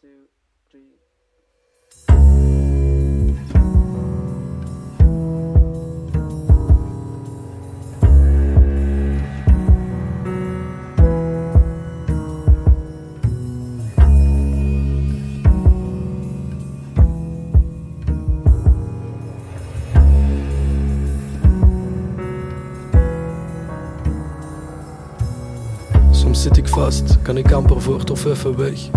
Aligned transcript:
Soms 0.00 0.08
zit 26.42 26.56
ik 26.56 26.68
vast, 26.68 27.22
kan 27.22 27.36
ik 27.36 27.52
amper 27.52 27.80
voort 27.80 28.10
of 28.10 28.24
even 28.24 28.56
weg. 28.56 28.90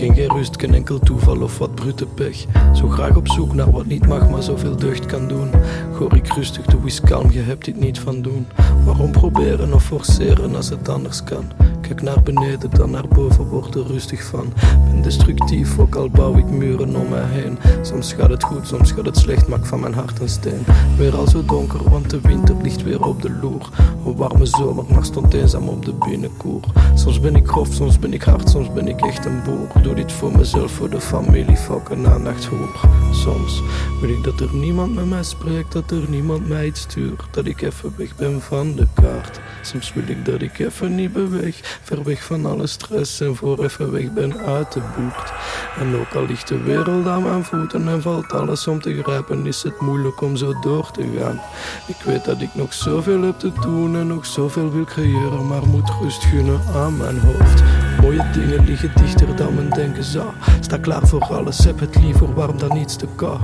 Ken 0.00 0.14
geen 0.14 0.30
rust, 0.30 0.60
geen 0.60 0.74
enkel 0.74 0.98
toeval 0.98 1.42
of 1.42 1.58
wat 1.58 1.74
brute 1.74 2.06
pech. 2.06 2.44
Zo 2.74 2.88
graag 2.88 3.16
op 3.16 3.28
zoek 3.28 3.54
naar 3.54 3.70
wat 3.70 3.86
niet 3.86 4.06
mag, 4.06 4.30
maar 4.30 4.42
zoveel 4.42 4.76
deugd 4.76 5.06
kan 5.06 5.28
doen. 5.28 5.50
Goor 5.94 6.16
ik 6.16 6.32
rustig, 6.32 6.64
doe 6.64 6.80
eens 6.84 7.00
kalm, 7.00 7.30
je 7.30 7.40
hebt 7.40 7.64
dit 7.64 7.80
niet 7.80 7.98
van 7.98 8.22
doen. 8.22 8.46
Waarom 8.84 9.10
proberen 9.10 9.72
of 9.72 9.84
forceren 9.84 10.56
als 10.56 10.68
het 10.68 10.88
anders 10.88 11.24
kan? 11.24 11.44
Kijk 11.90 12.02
naar 12.02 12.22
beneden, 12.22 12.70
dan 12.70 12.90
naar 12.90 13.08
boven, 13.08 13.44
word 13.44 13.74
er 13.74 13.86
rustig 13.86 14.24
van. 14.24 14.52
Ben 14.84 15.02
destructief, 15.02 15.78
ook 15.78 15.94
al 15.94 16.10
bouw 16.10 16.36
ik 16.36 16.50
muren 16.50 16.96
om 16.96 17.08
mij 17.08 17.24
heen. 17.24 17.58
Soms 17.82 18.12
gaat 18.12 18.30
het 18.30 18.44
goed, 18.44 18.66
soms 18.66 18.92
gaat 18.92 19.06
het 19.06 19.16
slecht, 19.16 19.48
maak 19.48 19.66
van 19.66 19.80
mijn 19.80 19.94
hart 19.94 20.20
een 20.20 20.28
steen. 20.28 20.64
Weer 20.96 21.16
al 21.16 21.26
zo 21.26 21.44
donker, 21.44 21.90
want 21.90 22.10
de 22.10 22.20
winter 22.20 22.54
ligt 22.62 22.82
weer 22.82 23.04
op 23.04 23.22
de 23.22 23.30
loer. 23.30 23.68
Een 24.06 24.16
warme 24.16 24.46
zomer, 24.46 24.84
maar 24.88 25.04
stond 25.04 25.34
eenzaam 25.34 25.68
op 25.68 25.84
de 25.84 25.92
binnenkoer. 25.92 26.60
Soms 26.94 27.20
ben 27.20 27.36
ik 27.36 27.46
grof, 27.46 27.72
soms 27.72 27.98
ben 27.98 28.12
ik 28.12 28.22
hard, 28.22 28.48
soms 28.48 28.72
ben 28.72 28.88
ik 28.88 29.00
echt 29.00 29.24
een 29.24 29.42
boer. 29.42 29.82
Doe 29.82 29.94
dit 29.94 30.12
voor 30.12 30.36
mezelf, 30.36 30.70
voor 30.70 30.90
de 30.90 31.00
familie, 31.00 31.56
fuck 31.56 31.88
een 31.88 32.06
aandacht 32.06 32.44
hoor. 32.44 32.88
Soms 33.12 33.62
wil 34.00 34.10
ik 34.10 34.24
dat 34.24 34.40
er 34.40 34.54
niemand 34.54 34.94
met 34.94 35.08
mij 35.08 35.22
spreekt, 35.22 35.72
dat 35.72 35.90
er 35.90 36.04
niemand 36.08 36.48
mij 36.48 36.66
iets 36.66 36.80
stuurt. 36.80 37.22
Dat 37.30 37.46
ik 37.46 37.62
even 37.62 37.92
weg 37.96 38.16
ben 38.16 38.40
van 38.40 38.74
de 38.74 38.86
kaart. 38.94 39.40
Soms 39.62 39.92
wil 39.94 40.08
ik 40.08 40.24
dat 40.24 40.42
ik 40.42 40.58
even 40.58 40.94
niet 40.94 41.12
beweeg, 41.12 41.79
ver 41.82 42.02
weg 42.02 42.24
van 42.24 42.46
alle 42.46 42.66
stress 42.66 43.20
en 43.20 43.36
voor 43.36 43.64
even 43.64 43.92
weg 43.92 44.12
ben 44.12 44.38
uit 44.38 44.72
de 44.72 44.80
buurt. 44.96 45.32
En 45.78 45.96
ook 45.96 46.14
al 46.14 46.26
ligt 46.26 46.48
de 46.48 46.62
wereld 46.62 47.06
aan 47.06 47.22
mijn 47.22 47.44
voeten 47.44 47.88
en 47.88 48.02
valt 48.02 48.32
alles 48.32 48.66
om 48.66 48.80
te 48.80 49.02
grijpen, 49.02 49.46
is 49.46 49.62
het 49.62 49.80
moeilijk 49.80 50.20
om 50.20 50.36
zo 50.36 50.60
door 50.60 50.90
te 50.90 51.08
gaan. 51.18 51.40
Ik 51.86 52.02
weet 52.04 52.24
dat 52.24 52.40
ik 52.40 52.54
nog 52.54 52.72
zoveel 52.72 53.22
heb 53.22 53.38
te 53.38 53.52
doen 53.60 53.96
en 53.96 54.06
nog 54.06 54.26
zoveel 54.26 54.70
wil 54.70 54.84
creëren, 54.84 55.46
maar 55.46 55.66
moet 55.66 55.90
rust 56.00 56.24
gunnen 56.24 56.60
aan 56.74 56.96
mijn 56.96 57.18
hoofd. 57.18 57.79
Mooie 58.10 58.30
dingen 58.32 58.64
liggen 58.64 58.90
dichter 58.94 59.36
dan 59.36 59.54
men 59.54 59.70
denken 59.70 60.04
zou. 60.04 60.26
Sta 60.60 60.76
klaar 60.76 61.06
voor 61.06 61.24
alles, 61.24 61.64
heb 61.64 61.80
het 61.80 62.02
liever 62.02 62.34
warm 62.34 62.58
dan 62.58 62.76
iets 62.76 62.96
te 62.96 63.06
kou. 63.16 63.38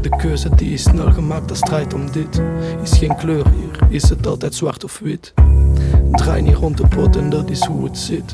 De 0.00 0.08
keuze 0.08 0.48
die 0.54 0.72
is 0.72 0.82
snel 0.82 1.12
gemaakt, 1.12 1.48
dat 1.48 1.56
strijd 1.56 1.94
om 1.94 2.10
dit. 2.10 2.42
Is 2.82 2.98
geen 2.98 3.16
kleur 3.16 3.44
hier, 3.48 3.88
is 3.88 4.08
het 4.08 4.26
altijd 4.26 4.54
zwart 4.54 4.84
of 4.84 4.98
wit. 4.98 5.34
Draai 6.12 6.42
niet 6.42 6.54
rond 6.54 6.76
de 6.76 6.86
pot 6.86 7.16
en 7.16 7.30
dat 7.30 7.50
is 7.50 7.64
hoe 7.64 7.84
het 7.84 7.98
zit. 7.98 8.32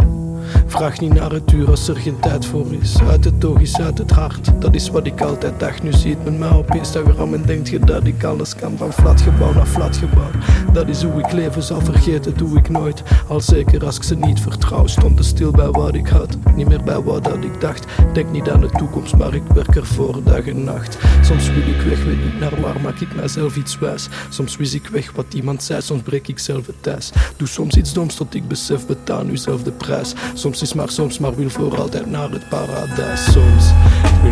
Vraag 0.67 1.01
niet 1.01 1.15
naar 1.15 1.31
het 1.31 1.53
uur 1.53 1.71
als 1.71 1.89
er 1.89 1.97
geen 1.97 2.21
tijd 2.21 2.47
voor 2.47 2.67
is. 2.81 2.99
Uit 3.09 3.25
het 3.25 3.45
oog 3.45 3.61
is 3.61 3.81
uit 3.81 3.99
het 3.99 4.11
hart, 4.11 4.61
dat 4.61 4.75
is 4.75 4.91
wat 4.91 5.07
ik 5.07 5.21
altijd 5.21 5.61
dacht. 5.61 5.83
Nu 5.83 5.93
ziet 5.93 6.25
men 6.25 6.39
mij 6.39 6.51
op 6.51 6.75
Instagram 6.75 7.35
en 7.35 7.43
denkt 7.47 7.69
je 7.69 7.79
dat 7.79 8.05
ik 8.05 8.25
alles 8.25 8.55
kan. 8.55 8.77
Van 8.77 8.93
flatgebouw 8.93 9.53
naar 9.53 9.67
flatgebouw. 9.67 10.31
Dat 10.73 10.89
is 10.89 11.03
hoe 11.03 11.21
ik 11.21 11.33
leven 11.33 11.63
zal 11.63 11.81
vergeten, 11.81 12.37
doe 12.37 12.59
ik 12.59 12.69
nooit. 12.69 13.03
Al 13.29 13.41
zeker 13.41 13.85
als 13.85 13.97
ik 13.97 14.03
ze 14.03 14.15
niet 14.15 14.41
vertrouw, 14.41 14.87
stond 14.87 15.17
te 15.17 15.23
stil 15.23 15.51
bij 15.59 15.71
wat 15.71 15.95
ik 15.95 16.09
had. 16.09 16.37
Niet 16.55 16.69
meer 16.69 16.83
bij 16.83 17.01
wat 17.01 17.25
dat 17.25 17.45
ik 17.45 17.61
dacht. 17.61 17.85
Denk 18.13 18.31
niet 18.31 18.49
aan 18.51 18.61
de 18.61 18.71
toekomst, 18.71 19.17
maar 19.17 19.35
ik 19.35 19.43
werk 19.55 19.77
ervoor 19.77 20.23
dag 20.25 20.47
en 20.47 20.65
nacht. 20.65 20.99
Soms 21.23 21.49
wil 21.49 21.69
ik 21.69 21.81
weg, 21.81 22.05
weet 22.05 22.25
niet 22.25 22.41
naar 22.41 22.61
waar, 22.61 22.81
maak 22.81 23.01
ik 23.01 23.15
mijzelf 23.15 23.57
iets 23.57 23.79
wijs. 23.79 24.09
Soms 24.29 24.57
wist 24.57 24.75
ik 24.75 24.87
weg 24.87 25.13
wat 25.13 25.35
iemand 25.35 25.63
zei, 25.63 25.81
soms 25.83 26.03
breek 26.03 26.29
ik 26.29 26.39
zelf 26.39 26.67
het 26.67 26.83
thuis. 26.83 27.13
Doe 27.37 27.49
soms 27.49 27.77
iets 27.77 27.93
doms 27.93 28.15
tot 28.15 28.35
ik 28.35 28.49
besef, 28.49 28.87
betaal 28.87 29.25
nu 29.25 29.37
zelf 29.37 29.63
de 29.63 29.73
prijs. 29.73 30.15
Soms 30.35 30.63
is 30.63 30.75
maar 30.75 30.91
soms, 30.91 31.19
maar 31.19 31.37
wil 31.37 31.51
voor 31.51 31.77
altijd 31.77 32.07
naar 32.07 32.31
het 32.31 32.49
paradijs. 32.49 33.33
Soms 33.33 33.73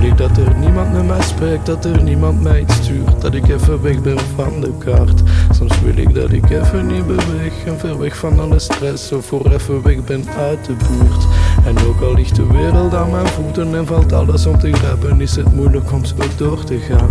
wil 0.01 0.11
ik 0.11 0.17
dat 0.17 0.37
er 0.37 0.55
niemand 0.55 0.93
met 0.93 1.07
mij 1.07 1.23
spreekt, 1.23 1.67
dat 1.67 1.85
er 1.85 2.03
niemand 2.03 2.43
mij 2.43 2.61
iets 2.61 2.75
stuurt. 2.75 3.21
Dat 3.21 3.35
ik 3.35 3.49
even 3.49 3.83
weg 3.83 4.03
ben 4.03 4.19
van 4.35 4.61
de 4.61 4.73
kaart. 4.79 5.23
Soms 5.51 5.81
wil 5.81 5.97
ik 5.97 6.15
dat 6.15 6.33
ik 6.33 6.51
even 6.51 6.87
niet 6.87 7.07
beweeg 7.07 7.65
en 7.67 7.79
ver 7.79 7.99
weg 7.99 8.17
van 8.17 8.41
alle 8.41 8.59
stress. 8.59 9.13
Of 9.13 9.27
voor 9.27 9.51
even 9.51 9.83
weg 9.83 10.05
ben 10.05 10.25
uit 10.37 10.65
de 10.65 10.73
buurt. 10.73 11.27
En 11.65 11.87
ook 11.87 12.01
al 12.01 12.15
ligt 12.15 12.37
de 12.37 12.47
wereld 12.47 12.95
aan 12.95 13.11
mijn 13.11 13.27
voeten 13.27 13.75
en 13.75 13.87
valt 13.87 14.13
alles 14.13 14.47
om 14.47 14.59
te 14.59 14.73
grijpen, 14.73 15.21
is 15.21 15.37
het 15.37 15.55
moeilijk 15.55 15.93
om 15.93 16.05
zo 16.05 16.15
door 16.37 16.65
te 16.65 16.79
gaan. 16.79 17.11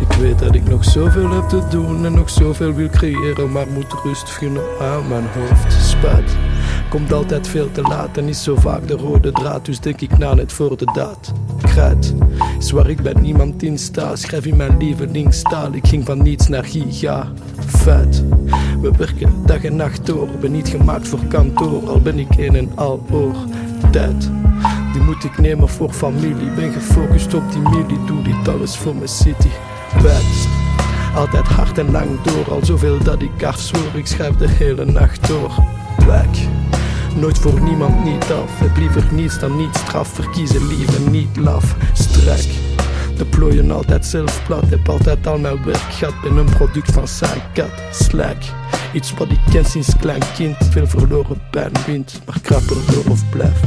Ik 0.00 0.16
weet 0.16 0.38
dat 0.38 0.54
ik 0.54 0.68
nog 0.68 0.84
zoveel 0.84 1.30
heb 1.30 1.48
te 1.48 1.62
doen 1.70 2.04
en 2.06 2.14
nog 2.14 2.30
zoveel 2.30 2.74
wil 2.74 2.88
creëren, 2.88 3.52
maar 3.52 3.66
moet 3.74 3.94
rust 4.04 4.30
vinden 4.30 4.62
aan 4.80 5.08
mijn 5.08 5.24
hoofd. 5.34 5.72
Spijt. 5.72 6.36
Komt 6.88 7.12
altijd 7.12 7.48
veel 7.48 7.72
te 7.72 7.82
laat 7.82 8.16
en 8.16 8.28
is 8.28 8.42
zo 8.42 8.56
vaak 8.56 8.88
de 8.88 8.96
rode 8.96 9.32
draad, 9.32 9.64
dus 9.64 9.80
denk 9.80 10.00
ik 10.00 10.18
na 10.18 10.34
net 10.34 10.52
voor 10.52 10.76
de 10.76 10.84
daad. 10.94 11.32
Kruid 11.62 12.14
is 12.58 12.70
waar 12.70 12.90
ik 12.90 13.02
bij 13.02 13.14
niemand 13.20 13.62
in 13.62 13.78
sta. 13.78 14.16
Schrijf 14.16 14.46
in 14.46 14.56
mijn 14.56 14.76
lievelingstaal, 14.76 15.72
ik 15.72 15.86
ging 15.86 16.04
van 16.04 16.22
niets 16.22 16.48
naar 16.48 16.64
giga. 16.64 17.32
Feit, 17.66 18.24
we 18.80 18.90
werken 18.96 19.32
dag 19.46 19.64
en 19.64 19.76
nacht 19.76 20.06
door. 20.06 20.28
Ben 20.40 20.52
niet 20.52 20.68
gemaakt 20.68 21.08
voor 21.08 21.24
kantoor, 21.28 21.88
al 21.88 22.00
ben 22.00 22.18
ik 22.18 22.36
een 22.36 22.56
en 22.56 22.70
al 22.74 23.04
oor. 23.10 23.34
Tijd, 23.90 24.30
die 24.92 25.02
moet 25.02 25.24
ik 25.24 25.38
nemen 25.38 25.68
voor 25.68 25.92
familie. 25.92 26.50
Ben 26.56 26.72
gefocust 26.72 27.34
op 27.34 27.52
die 27.52 27.60
milie, 27.60 28.04
doe 28.06 28.22
dit 28.22 28.48
alles 28.48 28.76
voor 28.76 28.94
mijn 28.94 29.08
city. 29.08 29.50
Bad. 30.02 30.48
Altijd 31.14 31.46
hard 31.46 31.78
en 31.78 31.90
lang 31.90 32.22
door, 32.22 32.50
al 32.50 32.64
zoveel 32.64 32.98
dat 32.98 33.22
ik 33.22 33.44
afzwoer. 33.44 33.90
Ik 33.94 34.06
schrijf 34.06 34.36
de 34.36 34.48
hele 34.48 34.84
nacht 34.84 35.28
door. 35.28 35.54
Black. 35.96 36.55
Nooit 37.16 37.38
voor 37.38 37.60
niemand 37.60 38.04
niet 38.04 38.24
af. 38.24 38.58
Heb 38.58 38.76
liever 38.76 39.04
niets 39.10 39.38
dan 39.38 39.56
niet 39.56 39.76
straf. 39.76 40.08
Verkiezen 40.08 40.66
liever 40.66 41.00
niet 41.00 41.36
laf. 41.36 41.74
Strijk. 41.92 42.48
De 43.16 43.24
plooien 43.24 43.70
altijd 43.70 44.06
zelf 44.06 44.42
plat. 44.46 44.64
Heb 44.68 44.88
altijd 44.88 45.26
al 45.26 45.38
mijn 45.38 45.64
werk 45.64 45.92
gehad. 45.92 46.20
Ben 46.22 46.36
een 46.36 46.54
product 46.56 46.92
van 46.92 47.08
zijn 47.08 47.40
kat. 47.54 47.70
Slack. 47.90 48.36
Iets 48.92 49.14
wat 49.14 49.30
ik 49.30 49.40
ken 49.50 49.64
sinds 49.64 49.96
klein 50.00 50.22
kind. 50.34 50.56
Veel 50.70 50.86
verloren 50.86 51.40
pijn 51.50 51.72
wint. 51.86 52.20
Maar 52.26 52.40
krap 52.40 52.62
erdoor 52.62 53.12
of 53.12 53.30
blijf 53.30 53.60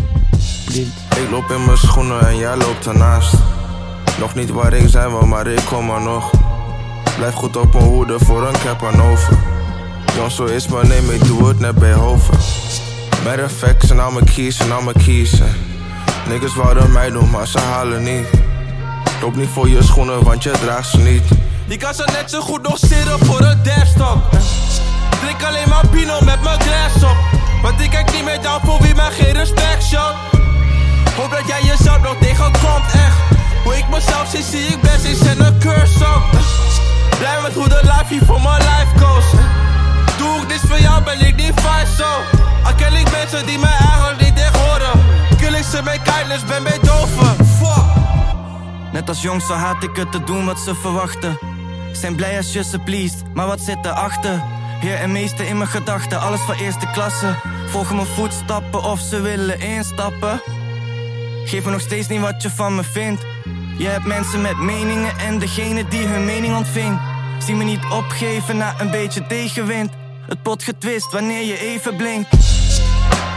blind. 0.65 0.93
Ik 1.09 1.29
loop 1.31 1.49
in 1.49 1.65
mijn 1.65 1.77
schoenen 1.77 2.27
en 2.27 2.37
jij 2.37 2.57
loopt 2.57 2.87
ernaast. 2.87 3.33
Nog 4.19 4.35
niet 4.35 4.49
waar 4.49 4.73
ik 4.73 4.89
zijn 4.89 5.09
wil, 5.09 5.25
maar 5.25 5.47
ik 5.47 5.65
kom 5.65 5.89
er 5.89 6.01
nog. 6.01 6.31
Blijf 7.17 7.33
goed 7.33 7.57
op 7.57 7.73
mijn 7.73 7.85
hoede 7.85 8.19
voor 8.19 8.47
een 8.47 8.59
cap 8.63 8.83
aan 8.83 9.01
over. 9.01 9.37
Jong, 10.15 10.31
zo 10.31 10.45
is 10.45 10.67
mijn 10.67 10.87
neem, 10.87 11.09
ik 11.09 11.25
doe 11.25 11.47
het 11.47 11.59
net 11.59 11.75
bij 11.75 11.93
Hoven. 11.93 12.37
Matter 13.23 13.45
of 13.45 13.51
fact, 13.51 13.91
en 13.91 13.99
al 13.99 14.11
mijn 14.11 14.25
keys. 14.25 14.59
en 14.59 15.55
Niggas 16.27 16.55
wouden 16.55 16.91
mij 16.91 17.09
doen, 17.09 17.29
maar 17.29 17.47
ze 17.47 17.59
halen 17.59 18.03
niet. 18.03 18.27
Loop 19.21 19.35
niet 19.35 19.49
voor 19.49 19.69
je 19.69 19.83
schoenen, 19.83 20.23
want 20.23 20.43
je 20.43 20.51
draagt 20.51 20.89
ze 20.89 20.97
niet. 20.97 21.23
Je 21.65 21.77
kan 21.77 21.93
ze 21.93 22.03
net 22.11 22.29
zo 22.29 22.41
goed 22.41 22.61
nog 22.61 22.77
zitten 22.77 23.25
voor 23.25 23.41
een 23.41 23.63
desktop. 23.63 24.37
Drink 25.21 25.43
alleen 25.43 25.69
maar 25.69 25.87
Pino 25.87 26.19
met 26.21 26.41
mijn 26.43 26.59
glas 26.61 27.11
op. 27.11 27.17
Want 27.61 27.81
ik 27.81 27.89
kijk 27.89 28.11
niet 28.13 28.23
meer 28.23 28.41
down 28.41 28.65
voor 28.65 28.81
wie 28.81 28.95
mij 28.95 29.11
geen 29.11 29.33
respect 29.33 29.83
show. 29.83 30.15
Hoop 31.17 31.31
dat 31.31 31.47
jij 31.47 31.61
jezelf 31.63 32.01
nog 32.01 32.15
tegenkomt, 32.19 32.91
echt. 32.93 33.17
Hoe 33.63 33.77
ik 33.77 33.89
mezelf 33.89 34.29
zie, 34.29 34.43
zie 34.43 34.67
ik 34.67 34.81
blessings 34.81 35.19
en 35.19 35.45
een 35.45 35.59
curse 35.59 36.05
ook. 36.05 36.23
Blij 37.17 37.41
met 37.41 37.53
hoe 37.53 37.69
de 37.69 37.79
life 37.83 38.05
hier 38.07 38.25
voor 38.25 38.41
mijn 38.41 38.61
life 38.61 39.05
goes. 39.05 39.25
Doe 40.19 40.53
ik 40.53 40.59
voor 40.67 40.79
jou, 40.79 41.03
ben 41.03 41.27
ik 41.27 41.35
niet 41.35 41.59
fijn 41.59 41.87
zo. 41.87 42.39
Al 42.63 42.95
ik 42.95 43.11
mensen 43.11 43.45
die 43.45 43.59
mij 43.59 43.77
eigenlijk 43.77 44.19
niet 44.19 44.39
echt 44.39 44.57
horen. 44.57 44.99
Kill 45.37 45.53
ik 45.53 45.63
ze 45.63 45.81
met 45.83 46.01
kindness, 46.01 46.45
ben 46.45 46.63
bij 46.63 46.79
doven. 46.81 47.45
Fuck. 47.45 47.83
Net 48.91 49.09
als 49.09 49.21
jong 49.21 49.41
zo 49.41 49.53
haat 49.53 49.83
ik 49.83 49.95
het 49.95 50.11
te 50.11 50.23
doen 50.23 50.45
wat 50.45 50.59
ze 50.59 50.75
verwachten. 50.75 51.37
Zijn 51.91 52.15
blij 52.15 52.37
als 52.37 52.53
je 52.53 52.63
ze 52.63 52.79
pleest, 52.79 53.23
maar 53.33 53.47
wat 53.47 53.59
zit 53.59 53.85
erachter? 53.85 54.41
Heer 54.79 54.95
en 54.95 55.11
meester 55.11 55.45
in 55.45 55.57
mijn 55.57 55.69
gedachten, 55.69 56.19
alles 56.19 56.39
van 56.39 56.55
eerste 56.55 56.87
klasse. 56.91 57.35
Volgen 57.67 57.95
mijn 57.95 58.07
voetstappen 58.07 58.83
of 58.83 58.99
ze 58.99 59.21
willen 59.21 59.59
instappen. 59.59 60.41
Geef 61.45 61.65
me 61.65 61.71
nog 61.71 61.81
steeds 61.81 62.07
niet 62.07 62.21
wat 62.21 62.41
je 62.41 62.49
van 62.49 62.75
me 62.75 62.83
vindt. 62.83 63.25
Je 63.77 63.87
hebt 63.87 64.05
mensen 64.05 64.41
met 64.41 64.57
meningen 64.57 65.17
en 65.17 65.39
degene 65.39 65.87
die 65.87 66.07
hun 66.07 66.25
mening 66.25 66.55
ontving. 66.55 66.99
Zie 67.39 67.55
me 67.55 67.63
niet 67.63 67.85
opgeven 67.91 68.57
na 68.57 68.75
een 68.77 68.91
beetje 68.91 69.27
tegenwind. 69.27 69.91
Het 70.29 70.41
pot 70.41 70.63
getwist 70.63 71.11
wanneer 71.11 71.45
je 71.45 71.57
even 71.59 71.95
blinkt. 71.95 72.29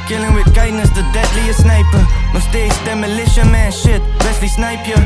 Killing 0.07 0.35
with 0.35 0.53
kindness, 0.53 0.93
de 0.93 1.11
deadliest 1.13 1.59
sniper. 1.59 2.07
Nog 2.33 2.43
steeds 2.43 2.75
demolition 2.85 3.51
man 3.51 3.73
shit, 3.73 4.01
Wesley 4.19 4.49
snipe 4.49 4.87
je. 4.87 4.97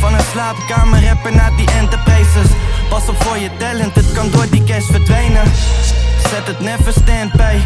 Van 0.00 0.14
een 0.14 0.24
slaapkamer 0.32 1.04
rappen 1.04 1.36
naar 1.36 1.56
die 1.56 1.70
enterprises. 1.70 2.50
Pas 2.88 3.08
op 3.08 3.22
voor 3.22 3.38
je 3.38 3.50
talent, 3.58 3.94
het 3.94 4.12
kan 4.12 4.30
door 4.30 4.46
die 4.50 4.64
cash 4.64 4.86
verdwijnen. 4.90 5.44
Zet 6.30 6.46
het 6.46 6.60
never 6.60 6.92
stand 6.92 7.32
bij, 7.32 7.60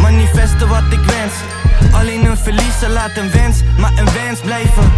manifesten 0.00 0.68
wat 0.68 0.84
ik 0.90 1.04
wens. 1.04 1.34
Alleen 1.92 2.24
een 2.24 2.36
verliezer 2.36 2.88
laat 2.88 3.16
een 3.16 3.30
wens, 3.30 3.60
maar 3.78 3.92
een 3.98 4.12
wens 4.12 4.40
blijven. 4.40 4.92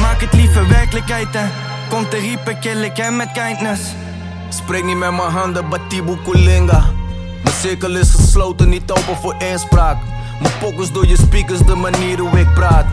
Maak 0.00 0.20
het 0.20 0.32
liever 0.32 0.68
werkelijkheid 0.68 1.34
en 1.34 1.50
Komt 1.88 2.10
te 2.10 2.16
riepen, 2.16 2.58
kill 2.58 2.82
ik 2.82 2.96
hem 2.96 3.16
met 3.16 3.32
kindness 3.32 3.80
Spreek 4.48 4.84
niet 4.84 4.96
met 4.96 5.10
mijn 5.10 5.30
handen, 5.30 5.68
Batibu 5.68 6.16
Kulinga 6.24 6.84
Mijn 7.42 7.56
cirkel 7.56 7.96
is 7.96 8.10
gesloten, 8.10 8.68
niet 8.68 8.90
open 8.90 9.16
voor 9.16 9.34
inspraak. 9.52 9.96
Mijn 10.40 10.52
pokkers 10.60 10.92
door 10.92 11.06
je 11.06 11.16
speakers, 11.16 11.60
de 11.60 11.74
manier 11.74 12.18
hoe 12.18 12.38
ik 12.38 12.54
praat 12.54 12.86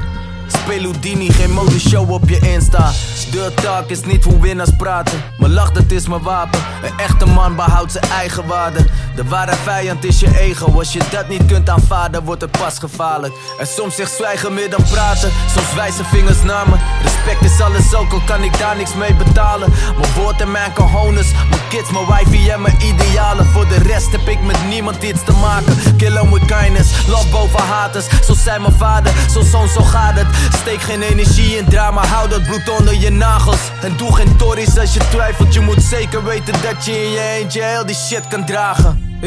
Speel 0.48 0.82
Houdini, 0.82 1.32
geen 1.32 1.52
modeshow 1.52 2.12
op 2.12 2.30
je 2.30 2.40
Insta. 2.40 2.92
De 3.32 3.52
talk 3.56 3.90
is 3.90 4.02
niet 4.02 4.24
hoe 4.24 4.40
winnaars 4.40 4.70
praten. 4.78 5.24
Mijn 5.38 5.54
lach, 5.54 5.72
dat 5.72 5.92
is 5.92 6.08
mijn 6.08 6.22
wapen. 6.22 6.60
Een 6.84 6.98
echte 6.98 7.26
man 7.26 7.56
behoudt 7.56 7.92
zijn 7.92 8.04
eigen 8.04 8.48
waarde. 8.48 8.86
De 9.16 9.24
ware 9.24 9.56
vijand 9.64 10.04
is 10.04 10.20
je 10.20 10.40
ego. 10.40 10.78
Als 10.78 10.94
je 10.94 11.02
dat 11.12 11.28
niet 11.28 11.46
kunt 11.46 11.70
aanvaarden, 11.70 12.24
wordt 12.24 12.42
het 12.42 12.52
pas 12.52 12.80
gevaarlijk. 12.80 13.34
En 13.60 13.68
soms 13.68 13.96
zegt 13.96 14.12
zwijgen 14.12 14.54
meer 14.54 14.70
dan 14.70 14.84
praten. 14.92 15.32
Soms 15.54 15.74
wijzen 15.74 16.06
vingers 16.06 16.44
naar 16.44 16.70
me. 16.70 16.76
Respect 17.02 17.42
is 17.42 17.62
alles 17.62 17.94
ook, 17.94 18.12
al 18.12 18.22
kan 18.26 18.44
ik 18.44 18.58
daar 18.58 18.78
niks 18.78 18.94
mee 18.94 19.14
betalen. 19.14 19.74
Mijn 20.00 20.14
woord 20.14 20.42
en 20.42 20.52
mijn 20.52 20.74
cojones. 20.74 21.32
Mijn 21.50 21.62
kids, 21.70 21.92
mijn 21.92 22.06
wifey 22.06 22.54
en 22.54 22.62
mijn 22.62 22.78
idealen. 22.82 23.46
Voor 23.46 23.68
de 23.68 23.78
rest 23.78 24.12
heb 24.12 24.28
ik 24.28 24.42
met 24.44 24.58
niemand 24.70 25.04
iets 25.04 25.24
te 25.24 25.32
maken. 25.32 25.98
Kill 25.98 26.30
with 26.32 26.46
kindness, 26.46 27.08
love 27.08 27.28
boven 27.28 27.60
haters. 27.60 28.06
Zo 28.26 28.34
zei 28.34 28.60
mijn 28.60 28.74
vader, 28.74 29.14
zo 29.32 29.42
zoon, 29.42 29.68
zo 29.68 29.82
gaat 29.82 30.18
het. 30.18 30.28
Steek 30.62 30.82
geen 30.82 31.02
energie 31.02 31.58
in 31.58 31.66
drama, 31.66 32.06
hou 32.06 32.30
dat 32.30 32.44
bloed 32.44 32.70
onder 32.80 33.00
je 33.00 33.10
nagels. 33.10 33.60
En 33.82 33.98
doe 33.98 34.16
geen 34.16 34.38
tories 34.38 34.78
als 34.80 34.94
je 34.94 35.00
twijfelt, 35.10 35.54
je 35.54 35.60
moet 35.60 35.82
zeker 35.82 36.24
weten 36.24 36.54
dat 36.62 36.86
je 36.86 37.04
in 37.04 37.12
je 37.12 37.20
eentje 37.20 37.64
heel 37.64 37.86
die 37.86 37.96
shit 37.96 38.28
kan 38.28 38.46
dragen. 38.46 39.18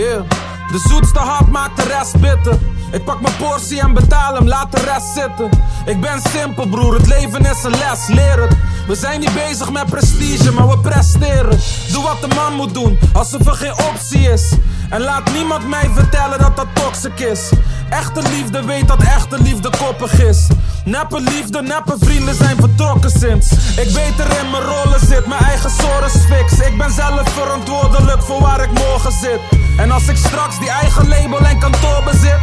De 0.72 0.84
zoetste 0.88 1.18
hap 1.18 1.48
maakt 1.48 1.76
de 1.76 1.82
rest 1.82 2.20
bitter. 2.20 2.58
Ik 2.92 3.04
pak 3.04 3.20
mijn 3.20 3.36
portie 3.36 3.80
en 3.80 3.94
betaal 3.94 4.34
hem, 4.34 4.48
laat 4.48 4.72
de 4.72 4.80
rest 4.80 5.06
zitten. 5.14 5.50
Ik 5.86 6.00
ben 6.00 6.20
simpel 6.30 6.66
broer, 6.66 6.94
het 6.94 7.06
leven 7.06 7.44
is 7.44 7.64
een 7.64 7.70
les, 7.70 8.06
leer 8.06 8.42
het. 8.42 8.56
We 8.86 8.94
zijn 8.94 9.20
niet 9.20 9.34
bezig 9.34 9.72
met 9.72 9.86
prestige, 9.86 10.52
maar 10.52 10.68
we 10.68 10.78
presteren. 10.78 11.58
Doe 11.92 12.02
wat 12.02 12.20
de 12.20 12.34
man 12.34 12.54
moet 12.54 12.74
doen, 12.74 12.98
alsof 13.12 13.46
er 13.46 13.54
geen 13.54 13.78
optie 13.90 14.20
is. 14.20 14.52
En 14.90 15.00
laat 15.00 15.32
niemand 15.32 15.68
mij 15.68 15.90
vertellen 15.94 16.38
dat 16.38 16.56
dat 16.56 16.66
toxic 16.72 17.20
is. 17.20 17.50
Echte 17.90 18.22
liefde 18.22 18.64
weet 18.64 18.88
dat 18.88 19.02
echte 19.02 19.42
liefde 19.42 19.70
koppig 19.78 20.20
is. 20.20 20.46
Neppe 20.84 21.20
liefde, 21.20 21.62
neppe 21.62 21.96
vrienden 22.00 22.34
zijn 22.34 22.56
vertrokken 22.60 23.10
sinds. 23.10 23.52
Ik 23.52 23.92
beter 23.92 24.26
in 24.40 24.50
mijn 24.50 24.62
rollen 24.62 25.00
zit, 25.00 25.26
mijn 25.26 25.40
eigen 25.40 25.70
zorgen 25.70 26.20
fix. 26.20 26.66
Ik 26.66 26.78
ben 26.78 26.92
zelf 26.92 27.28
verantwoordelijk 27.28 28.22
voor 28.22 28.40
waar 28.40 28.62
ik 28.62 28.70
morgen 28.72 29.12
zit. 29.12 29.40
En 29.76 29.90
als 29.90 30.08
ik 30.08 30.16
straks 30.16 30.58
die 30.58 30.70
eigen 30.70 31.08
label 31.08 31.38
en 31.38 31.58
kantoor 31.58 32.02
bezit, 32.04 32.40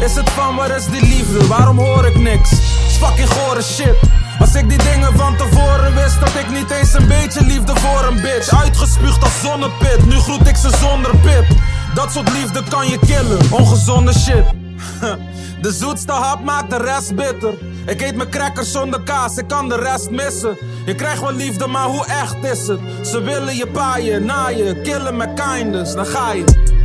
is 0.00 0.14
het 0.14 0.30
van 0.30 0.56
waar 0.56 0.76
is 0.76 0.86
die 0.86 1.06
liefde? 1.06 1.46
Waarom 1.46 1.78
hoor 1.78 2.06
ik 2.06 2.18
niks? 2.18 2.52
It's 2.52 2.96
fucking 2.96 3.28
gore 3.28 3.62
shit. 3.62 3.96
Als 4.38 4.54
ik 4.54 4.68
die 4.68 4.78
dingen 4.78 5.16
van 5.16 5.36
tevoren 5.36 5.94
wist, 5.94 6.20
dat 6.20 6.34
ik 6.34 6.50
niet 6.50 6.70
eens 6.70 6.94
een 6.94 7.08
beetje 7.08 7.44
liefde 7.44 7.72
voor 7.76 8.04
een 8.08 8.20
bitch. 8.20 8.62
Uitgespuugd 8.62 9.22
als 9.22 9.40
zonnepit, 9.42 10.06
nu 10.06 10.14
groet 10.14 10.48
ik 10.48 10.56
ze 10.56 10.70
zonder 10.80 11.16
pit. 11.16 11.56
Dat 11.94 12.12
soort 12.12 12.32
liefde 12.32 12.62
kan 12.68 12.88
je 12.88 12.98
killen, 13.06 13.38
ongezonde 13.50 14.18
shit. 14.18 14.67
De 15.62 15.72
zoetste 15.72 16.12
hap 16.12 16.44
maakt 16.44 16.70
de 16.70 16.76
rest 16.76 17.14
bitter. 17.14 17.54
Ik 17.86 18.00
eet 18.00 18.16
mijn 18.16 18.30
crackers 18.30 18.72
zonder 18.72 19.00
kaas, 19.02 19.36
ik 19.36 19.48
kan 19.48 19.68
de 19.68 19.76
rest 19.76 20.10
missen. 20.10 20.56
Je 20.86 20.94
krijgt 20.94 21.20
wel 21.20 21.32
liefde, 21.32 21.66
maar 21.66 21.86
hoe 21.86 22.06
echt 22.06 22.44
is 22.44 22.66
het? 22.66 22.80
Ze 23.02 23.22
willen 23.22 23.56
je 23.56 23.66
paaien, 23.66 24.24
naaien, 24.24 24.82
killen 24.82 25.16
met 25.16 25.30
kindness, 25.34 25.94
dan 25.94 26.06
ga 26.06 26.32
je. 26.32 26.77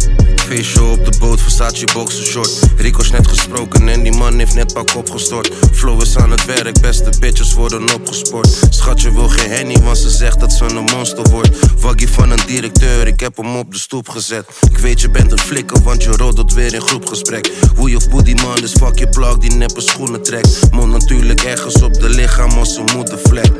Feestje 0.53 0.83
op 0.83 1.05
de 1.05 1.17
boot, 1.19 1.41
Versace 1.41 1.88
boxen 1.94 2.25
short. 2.25 2.59
Rico 2.77 3.01
is 3.01 3.11
net 3.11 3.27
gesproken 3.27 3.88
en 3.88 4.03
die 4.03 4.11
man 4.11 4.38
heeft 4.38 4.53
net 4.53 4.73
pak 4.73 4.95
opgestort. 4.95 5.51
Flow 5.71 6.01
is 6.01 6.17
aan 6.17 6.31
het 6.31 6.45
werk, 6.45 6.81
beste 6.81 7.09
bitches 7.19 7.53
worden 7.53 7.94
opgesport. 7.94 8.47
Schatje 8.69 9.13
wil 9.13 9.29
geen 9.29 9.51
henny, 9.51 9.77
want 9.81 9.97
ze 9.97 10.09
zegt 10.09 10.39
dat 10.39 10.53
ze 10.53 10.65
een 10.65 10.83
monster 10.83 11.29
wordt. 11.29 11.50
Waggie 11.79 12.09
van 12.09 12.31
een 12.31 12.39
directeur, 12.47 13.07
ik 13.07 13.19
heb 13.19 13.38
hem 13.38 13.55
op 13.55 13.71
de 13.71 13.79
stoep 13.79 14.09
gezet. 14.09 14.45
Ik 14.71 14.77
weet 14.77 15.01
je 15.01 15.09
bent 15.09 15.31
een 15.31 15.39
flikker, 15.39 15.83
want 15.83 16.03
je 16.03 16.11
roddelt 16.11 16.53
weer 16.53 16.73
in 16.73 16.81
groepgesprek. 16.81 17.51
Hoe 17.75 17.89
je 17.89 17.99
booty 18.09 18.33
man, 18.33 18.56
dus 18.56 18.71
fuck 18.71 18.99
je 18.99 19.09
plug 19.09 19.38
die 19.38 19.51
neppe 19.51 19.81
schoenen 19.81 20.23
trekt. 20.23 20.71
Mond 20.71 20.91
natuurlijk 20.91 21.41
ergens 21.44 21.81
op 21.81 21.94
de 21.94 22.09
lichaam 22.09 22.51
als 22.51 22.77
een 22.77 22.89
moedervlek. 22.95 23.51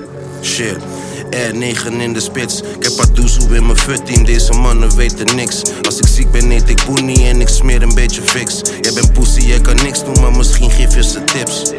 Shit. 0.42 0.78
R9 1.34 2.02
in 2.02 2.14
de 2.14 2.20
spits. 2.20 2.62
Ik 2.62 2.84
heb 2.84 3.00
Adoezoe 3.00 3.56
in 3.56 3.66
mijn 3.66 3.78
futteam, 3.78 4.26
deze 4.26 4.54
mannen 4.54 4.96
weten 4.96 5.36
niks. 5.36 5.62
Als 5.82 5.98
ik 5.98 6.08
ziek 6.08 6.32
ben, 6.32 6.52
eet 6.52 6.70
ik 6.70 6.84
boenie 6.86 7.28
en 7.28 7.42
ik 7.42 7.48
smeer 7.48 7.82
een 7.82 7.96
beetje 7.96 8.22
fix. 8.22 8.62
Jij 8.82 8.94
bent 8.94 9.14
pussy, 9.14 9.42
jij 9.42 9.62
kan 9.62 9.76
niks 9.76 10.04
doen, 10.04 10.22
maar 10.22 10.32
misschien 10.32 10.72
geef 10.72 10.96
je 10.96 11.04
ze 11.04 11.24
tips. 11.24 11.74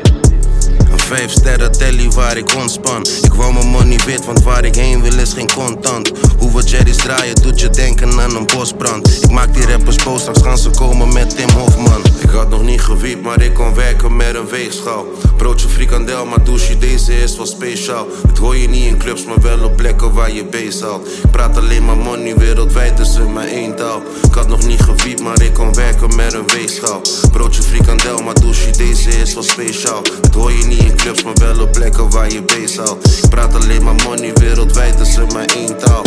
Vijf 1.05 1.31
sterren 1.31 1.73
telly 1.73 2.11
waar 2.11 2.37
ik 2.37 2.55
ontspan. 2.55 3.07
Ik 3.23 3.33
wou 3.35 3.53
mijn 3.53 3.67
money 3.67 3.99
wit, 4.07 4.25
want 4.25 4.43
waar 4.43 4.65
ik 4.65 4.75
heen 4.75 5.03
wil 5.03 5.19
is 5.19 5.33
geen 5.33 5.53
contant. 5.55 6.13
Hoe 6.39 6.53
we 6.53 6.63
Jerry's 6.63 6.97
draaien 6.97 7.43
doet 7.43 7.61
je 7.61 7.71
denken 7.71 8.21
aan 8.21 8.37
een 8.37 8.47
bosbrand. 8.47 9.23
Ik 9.23 9.31
maak 9.31 9.55
die 9.55 9.67
rappers 9.67 9.97
boos, 10.05 10.21
straks 10.21 10.43
gaan 10.43 10.59
ze 10.59 10.71
komen 10.71 11.13
met 11.13 11.37
Tim 11.37 11.49
Hofman. 11.49 12.03
Ik 12.21 12.31
had 12.31 12.49
nog 12.49 12.63
niet 12.63 12.81
gewiept, 12.81 13.23
maar 13.23 13.43
ik 13.43 13.55
kon 13.55 13.75
werken 13.75 14.17
met 14.17 14.35
een 14.35 14.49
weegschaal. 14.49 15.05
Broodje 15.37 15.69
frikandel, 15.69 16.27
maar 16.27 16.45
douche, 16.45 16.79
deze 16.79 17.23
is 17.23 17.37
wel 17.37 17.47
speciaal. 17.47 18.07
Het 18.29 18.39
hoor 18.39 18.57
je 18.57 18.69
niet 18.69 18.85
in 18.85 18.99
clubs, 18.99 19.25
maar 19.25 19.41
wel 19.41 19.65
op 19.65 19.77
plekken 19.77 20.13
waar 20.13 20.33
je 20.33 20.73
haalt. 20.81 21.07
Ik 21.07 21.31
praat 21.31 21.57
alleen 21.57 21.85
maar 21.85 21.97
money, 21.97 22.37
wereldwijd 22.37 22.99
is 22.99 23.15
er 23.15 23.29
maar 23.29 23.47
één 23.47 23.77
taal. 23.77 24.03
Ik 24.23 24.35
had 24.35 24.49
nog 24.49 24.67
niet 24.67 24.81
gewiept, 24.81 25.23
maar 25.23 25.43
ik 25.43 25.55
kon 25.55 25.75
werken 25.75 26.17
met 26.17 26.33
een 26.33 26.47
weegschaal. 26.47 27.01
Broodje 27.33 27.63
frikandel, 27.63 28.23
maar 28.23 28.35
douche, 28.35 28.71
deze 28.71 29.11
is 29.11 29.35
wel 29.35 29.43
speciaal. 29.43 30.03
Het 30.23 30.35
hoor 30.35 30.53
je 30.53 30.65
niet 30.65 30.83
in 30.83 30.94
clubs, 30.95 31.23
maar 31.23 31.35
wel 31.35 31.61
op 31.61 31.73
plekken 31.73 32.11
waar 32.11 32.33
je 32.33 32.43
beest 32.43 32.77
haalt. 32.77 33.23
Ik 33.23 33.31
praat 33.31 33.55
alleen 33.55 33.83
maar 33.83 33.95
money, 33.95 34.33
wereldwijd 34.33 35.01
is 35.01 35.17
er 35.17 35.27
maar 35.27 35.45
één 35.45 35.79
taal. 35.79 36.03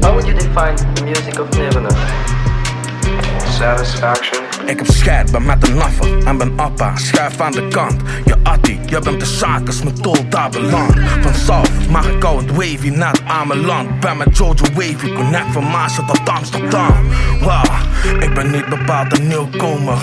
How 0.00 0.12
would 0.12 0.26
you 0.26 0.34
define 0.34 0.94
the 0.94 1.04
music 1.04 1.38
of 1.38 1.48
Nirvana? 1.56 1.90
Satisfaction. 3.58 4.49
Ik 4.70 4.78
heb 4.78 4.90
scheid, 4.90 5.32
ben 5.32 5.44
met 5.44 5.68
een 5.68 5.76
naffer 5.76 6.26
en 6.26 6.36
ben 6.36 6.52
appa, 6.56 6.96
schuif 6.96 7.40
aan 7.40 7.52
de 7.52 7.68
kant. 7.68 8.02
Je 8.24 8.36
attie, 8.42 8.80
je 8.86 8.98
bent 8.98 9.20
de 9.20 9.26
zaak 9.26 9.66
als 9.66 9.82
mijn 9.82 10.00
tol 10.00 10.28
daar 10.28 10.50
beland. 10.50 10.94
Van 11.20 11.34
South 11.34 11.88
mag 11.88 12.08
ik 12.08 12.24
al 12.24 12.36
het 12.36 12.50
wavy 12.50 12.88
net 12.88 13.20
aan 13.26 13.46
mijn 13.46 13.60
land. 13.60 14.00
Ben 14.00 14.16
met 14.16 14.36
Jojo 14.36 14.64
Wavy, 14.74 15.12
connect 15.12 15.52
van 15.52 15.70
Maasje 15.70 16.04
tot 16.04 16.28
Amsterdam. 16.28 16.94
Wow, 17.40 17.64
ik 18.20 18.34
ben 18.34 18.50
niet 18.50 18.68
bepaald 18.68 19.18
een 19.18 19.26
nieuwkomer. 19.26 19.98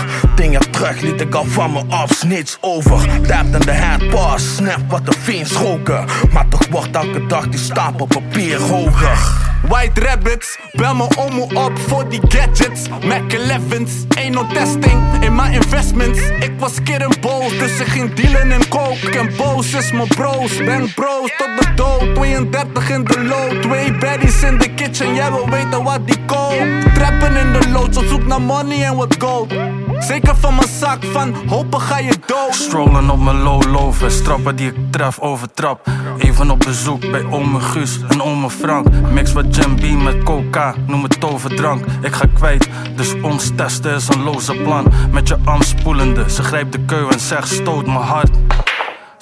Jaar 0.51 0.69
terug 0.69 1.01
liet 1.01 1.21
ik 1.21 1.35
al 1.35 1.45
van 1.45 1.71
me 1.71 1.83
af, 1.89 2.23
niets 2.23 2.57
over. 2.61 3.21
Tapped 3.27 3.53
in 3.53 3.59
de 3.59 3.71
headpass, 3.71 4.55
snap 4.55 4.79
wat 4.87 5.05
de 5.05 5.11
fiends 5.11 5.51
roken. 5.51 6.05
Maar 6.31 6.47
toch 6.47 6.67
wordt 6.69 6.95
elke 6.95 7.25
dag 7.27 7.47
die 7.47 7.59
stapel 7.59 8.05
papier 8.05 8.61
hoger. 8.61 9.17
White 9.61 10.01
rabbits, 10.01 10.57
bel 10.71 10.95
me 10.95 11.07
om 11.17 11.39
op 11.39 11.79
voor 11.87 12.09
die 12.09 12.21
gadgets. 12.27 12.89
Mac 12.89 13.33
11's, 13.33 14.05
ain't 14.17 14.33
no 14.33 14.45
testing 14.53 15.23
in 15.23 15.35
my 15.35 15.53
investments. 15.53 16.19
Ik 16.19 16.51
was 16.59 16.73
boos, 17.21 17.57
dus 17.57 17.79
ik 17.79 17.87
ging 17.87 18.13
dealen 18.13 18.51
in 18.51 18.67
coke. 18.67 19.17
En 19.17 19.35
boos 19.37 19.73
is 19.73 19.91
mijn 19.91 20.07
broos, 20.07 20.57
ben 20.57 20.93
broos 20.93 21.31
tot 21.37 21.49
de 21.59 21.73
dood. 21.75 22.15
32 22.15 22.89
in 22.89 23.03
de 23.03 23.23
lood, 23.23 23.61
twee 23.61 23.93
baddies 23.97 24.43
in 24.43 24.57
de 24.57 24.73
kitchen. 24.73 25.15
Jij 25.15 25.31
wil 25.31 25.49
weten 25.49 25.83
wat 25.83 26.07
die 26.07 26.25
koopt. 26.25 26.93
Trappen 26.93 27.35
in 27.35 27.53
de 27.53 27.69
lood, 27.69 27.97
op 27.97 28.05
zoek 28.05 28.25
naar 28.25 28.41
money 28.41 28.83
en 28.83 28.95
wat 28.95 29.15
gold. 29.19 29.53
Zeker 29.99 30.35
van 30.35 30.55
mijn 30.55 30.67
zak, 30.67 31.03
van 31.03 31.35
hopen 31.47 31.81
ga 31.81 31.97
je 31.99 32.13
dood. 32.25 32.55
Strollen 32.55 33.09
op 33.09 33.19
mijn 33.19 33.41
low 33.41 33.63
loven, 33.71 34.11
strappen 34.11 34.55
die 34.55 34.67
ik 34.67 34.75
tref 34.91 35.19
overtrap. 35.19 35.87
Even 36.17 36.51
op 36.51 36.59
bezoek 36.59 37.11
bij 37.11 37.25
ome 37.29 37.59
Guus 37.59 37.99
en 38.07 38.21
ome 38.21 38.49
Frank. 38.49 38.87
Mix 39.11 39.33
wat 39.33 39.55
Jam 39.55 40.03
met 40.03 40.23
coca, 40.23 40.75
noem 40.87 41.03
het 41.03 41.19
toverdrank. 41.19 41.85
Ik 42.01 42.13
ga 42.13 42.25
kwijt, 42.33 42.69
dus 42.95 43.13
ons 43.21 43.51
testen 43.55 43.95
is 43.95 44.07
een 44.07 44.23
loze 44.23 44.53
plan. 44.53 44.91
Met 45.11 45.27
je 45.27 45.37
arm 45.45 45.61
spoelende, 45.61 46.29
ze 46.29 46.43
grijpt 46.43 46.71
de 46.71 46.79
keu 46.85 47.07
en 47.09 47.19
zegt 47.19 47.47
stoot 47.47 47.85
mijn 47.85 47.97
hart. 47.97 48.29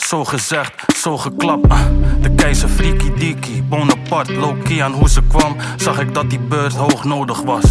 Zo 0.07 0.25
gezegd, 0.25 0.73
zo 0.97 1.17
geklapt. 1.17 1.69
ah. 1.69 1.79
De 2.21 2.35
keizer 2.35 2.69
freaky 2.69 3.11
deaky, 3.17 3.63
Bonaparte, 3.63 4.33
low-key 4.33 4.83
aan 4.83 4.91
hoe 4.93 5.09
ze 5.09 5.21
kwam. 5.27 5.55
Zag 5.75 5.99
ik 5.99 6.13
dat 6.13 6.29
die 6.29 6.39
beurt 6.39 6.73
hoog 6.73 7.03
nodig 7.03 7.41
was. 7.41 7.63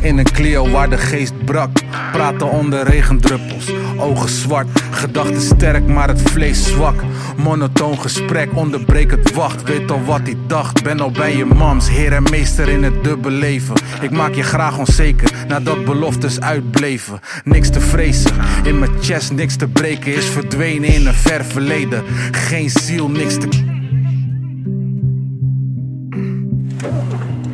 In 0.00 0.18
een 0.18 0.32
Clio 0.32 0.70
waar 0.70 0.90
de 0.90 0.98
geest 0.98 1.44
brak. 1.44 1.70
Praten 2.12 2.50
onder 2.50 2.84
regendruppels. 2.84 3.70
Ogen 3.98 4.28
zwart. 4.28 4.68
Gedachten 4.90 5.40
sterk, 5.40 5.86
maar 5.86 6.08
het 6.08 6.22
vlees 6.30 6.66
zwak. 6.66 7.02
Monotoon 7.36 7.98
gesprek, 7.98 8.56
onderbreek 8.56 9.10
het 9.10 9.34
wacht. 9.34 9.62
Weet 9.62 9.90
al 9.90 10.04
wat 10.04 10.20
hij 10.22 10.36
dacht. 10.46 10.82
Ben 10.82 11.00
al 11.00 11.10
bij 11.10 11.36
je 11.36 11.44
mams. 11.44 11.88
Heer 11.88 12.12
en 12.12 12.22
meester 12.22 12.68
in 12.68 12.82
het 12.82 13.04
dubbele 13.04 13.36
leven. 13.36 13.74
Ik 14.00 14.10
maak 14.10 14.34
je 14.34 14.42
graag 14.42 14.78
onzeker. 14.78 15.30
Nadat 15.48 15.84
beloftes 15.84 16.40
uitbleven. 16.40 17.20
Niks 17.44 17.70
te 17.70 17.80
vrezen. 17.80 18.32
In 18.64 18.78
mijn 18.78 18.90
chest 19.00 19.32
niks 19.32 19.56
te 19.56 19.68
breken. 19.68 20.14
Is 20.14 20.26
verdwenen 20.26 20.88
in 20.88 21.06
een 21.06 21.14
ver 21.14 21.44
verleden. 21.44 22.02
Geen 22.30 22.70
ziel, 22.70 23.08
niks 23.08 23.34
te. 23.38 23.48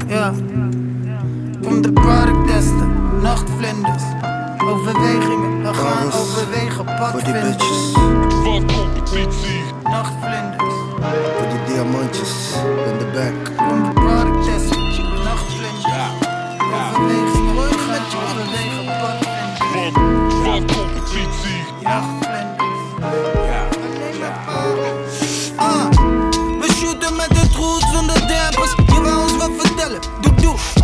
Ja. 0.09 0.33
Kom 1.63 1.83
de 1.83 1.93
park 1.93 2.47
testen, 2.47 2.91
nachtvlinders. 3.23 4.03
Overwegingen, 4.59 5.63
we 5.63 5.75
gaan 5.75 6.13
overwegen 6.13 6.85
padvinders. 6.85 8.08
Nachtvlinders. 9.91 10.75
Voor 11.39 11.49
die 11.49 11.75
diamantjes 11.75 12.55
in 12.87 12.99
de 12.99 13.11
back. 13.13 14.08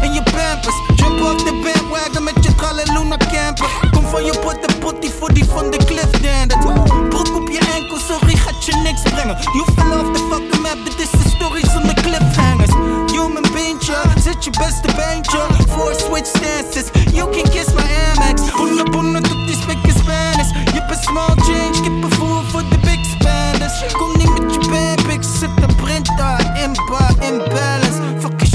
In 0.01 0.13
je 0.13 0.23
pampers. 0.23 0.79
Jump 0.97 1.21
off 1.23 1.43
de 1.43 1.53
bandwagon 1.63 2.25
met 2.25 2.45
je 2.45 2.55
trallen 2.55 2.87
Luna 2.93 3.17
camper. 3.17 3.67
Kom 3.93 4.07
van 4.07 4.25
je 4.25 4.39
pot 4.39 4.59
de 4.67 4.75
potty 4.79 5.11
voor 5.19 5.33
die 5.35 5.45
van 5.45 5.71
de 5.71 5.77
cliff 5.77 6.11
dandert. 6.11 6.61
Broek 7.09 7.37
op 7.37 7.49
je 7.49 7.61
enkel, 7.75 7.99
sorry, 8.09 8.37
gaat 8.37 8.65
je 8.65 8.77
niks 8.77 9.03
brengen. 9.03 9.37
Je 9.41 9.65
vanaf 9.77 10.07
de 10.13 10.21
fucking 10.31 10.63
map, 10.63 10.79
dit 10.85 10.99
is 10.99 11.11
de 11.11 11.29
story 11.37 11.63
zonder 11.73 11.95
cliffhangers. 11.95 12.75
Human 13.13 13.47
beentje, 13.53 13.95
zet 14.25 14.45
je 14.45 14.51
beste 14.51 14.89
beentje. 14.97 15.41
Four 15.69 15.95
switch 15.95 16.27
stances, 16.27 16.87
you 17.13 17.31
can 17.31 17.51
kiss 17.51 17.69
my 17.75 17.87
Amex. 18.07 18.43
Bonnen, 18.57 18.91
bonnen 18.91 19.23
tot 19.23 19.47
die 19.47 19.57
spek 19.63 19.79
in 19.83 19.95
Spanish. 20.03 20.51
Je 20.75 20.85
bent 20.89 21.03
small 21.03 21.35
change, 21.37 21.81
kippenvoer 21.83 22.43
voor 22.51 22.63
de 22.71 22.79
big 22.79 23.05
spenders. 23.15 23.93
Kom 23.93 24.13
niet 24.17 24.33
met 24.39 24.55
je 24.55 24.61
babyx, 24.71 25.39
zet 25.39 25.57
de 25.57 25.75
print 25.83 26.07
daar. 26.17 26.63
Inbar, 26.63 27.11
imbalance, 27.21 28.01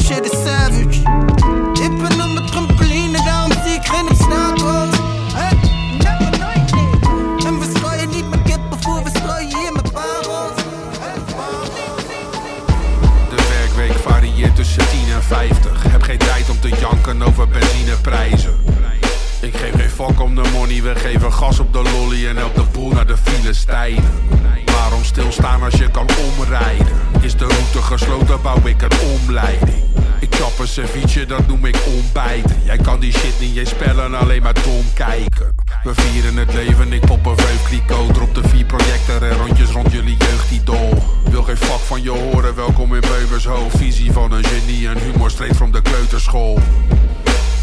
shit 0.10 0.26
is 0.26 0.44
savage. 0.44 1.00
Ik 1.86 1.98
ben 1.98 2.22
op 2.22 2.34
mijn 2.34 2.46
trampoline, 2.46 3.24
daarom 3.26 3.52
zie 3.52 3.74
ik 3.74 3.86
geen. 3.86 4.08
Hey, 5.34 5.58
never 5.98 6.40
nooit. 6.40 6.72
En 7.46 7.60
we 7.60 7.66
strooien 7.76 8.10
niet 8.10 8.30
met 8.30 8.42
kippenvoer, 8.44 9.04
we 9.04 9.10
strooien 9.10 9.58
hier 9.58 9.72
met 9.74 9.92
parels. 9.92 10.56
De 13.30 13.36
werkweek 13.50 13.98
varieert 13.98 14.56
tussen 14.56 14.90
10 14.90 15.14
en 15.14 15.24
50. 15.24 15.84
Heb 15.92 16.02
geen 16.02 16.18
tijd 16.18 16.50
om 16.50 16.60
te 16.60 16.70
janken 16.80 17.22
over 17.22 17.48
benzineprijzen. 17.48 18.54
Ik 19.42 19.56
geef 19.56 19.76
geen 19.76 19.90
fuck 19.90 20.22
om 20.22 20.36
de 20.36 20.50
money, 20.54 20.82
we 20.82 20.96
geven 20.96 21.34
gas 21.34 21.60
op 21.60 21.74
de 21.74 21.82
lolly 21.82 22.28
en 22.28 22.38
help 22.38 22.56
de 22.56 22.64
boel 22.72 22.92
naar 22.92 23.08
de 23.08 23.18
Filistijnen. 23.18 24.12
Waarom 24.66 25.04
stilstaan 25.04 25.64
als 25.64 25.74
je 25.74 25.92
kan 25.92 26.08
omrijden? 26.38 26.88
Is 27.22 27.36
de 27.36 27.46
route 27.46 27.82
gesloten, 27.82 28.42
bouw 28.42 28.62
ik 28.64 28.82
een 28.82 29.00
omleiding. 29.00 29.99
Ik 30.20 30.36
chap 30.36 30.60
een 30.60 30.68
ceviche, 30.68 31.26
dat 31.26 31.48
noem 31.48 31.66
ik 31.66 31.78
ontbijten. 31.86 32.62
Jij 32.64 32.78
kan 32.78 33.00
die 33.00 33.12
shit 33.12 33.40
niet 33.40 33.58
eens 33.58 33.70
spellen, 33.70 34.16
alleen 34.16 34.42
maar 34.42 34.54
dom 34.54 34.86
kijken. 34.94 35.56
We 35.84 35.94
vieren 35.94 36.38
het 36.38 36.54
leven, 36.54 36.94
ik 36.94 37.06
pop 37.06 37.26
een 37.26 37.38
veufkliko. 37.38 38.08
Drop 38.12 38.36
de 38.36 38.48
vier 38.48 38.66
projecten 38.66 39.30
en 39.30 39.38
rondjes 39.38 39.70
rond 39.70 39.92
jullie 39.92 40.18
jeugdidol. 40.18 41.04
Wil 41.30 41.44
geen 41.44 41.58
fuck 41.58 41.80
van 41.80 42.04
je 42.04 42.10
horen, 42.10 42.56
welkom 42.56 42.96
in 42.96 43.02
Beuvershoofd. 43.02 43.78
Visie 43.78 44.12
van 44.12 44.32
een 44.32 44.44
genie 44.44 44.88
en 44.88 44.98
humor 44.98 45.32
straight 45.32 45.56
from 45.56 45.72
de 45.72 45.82
kleuterschool. 45.82 46.60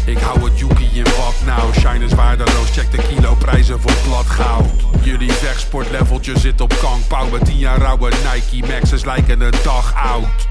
Ik 0.05 0.17
hou 0.17 0.49
het 0.49 0.59
Yuki 0.59 0.89
in 0.93 1.03
wat 1.03 1.35
nou. 1.45 1.73
Shine 1.73 2.05
is 2.05 2.13
waardeloos, 2.13 2.69
check 2.71 2.91
de 2.91 3.01
kilo 3.07 3.35
prijzen 3.35 3.79
voor 3.79 3.95
plat 4.05 4.25
goud. 4.25 4.71
Jullie 5.01 5.31
vechtsportleveltje 5.31 6.39
zit 6.39 6.61
op 6.61 6.73
kank. 6.81 7.07
Pauw 7.07 7.29
met 7.29 7.45
10 7.45 7.57
jaar 7.57 7.85
oude 7.85 8.15
Nike 8.33 8.67
Max's 8.67 9.05
lijken 9.05 9.41
een 9.41 9.53
dag 9.63 9.93
oud. 9.95 10.47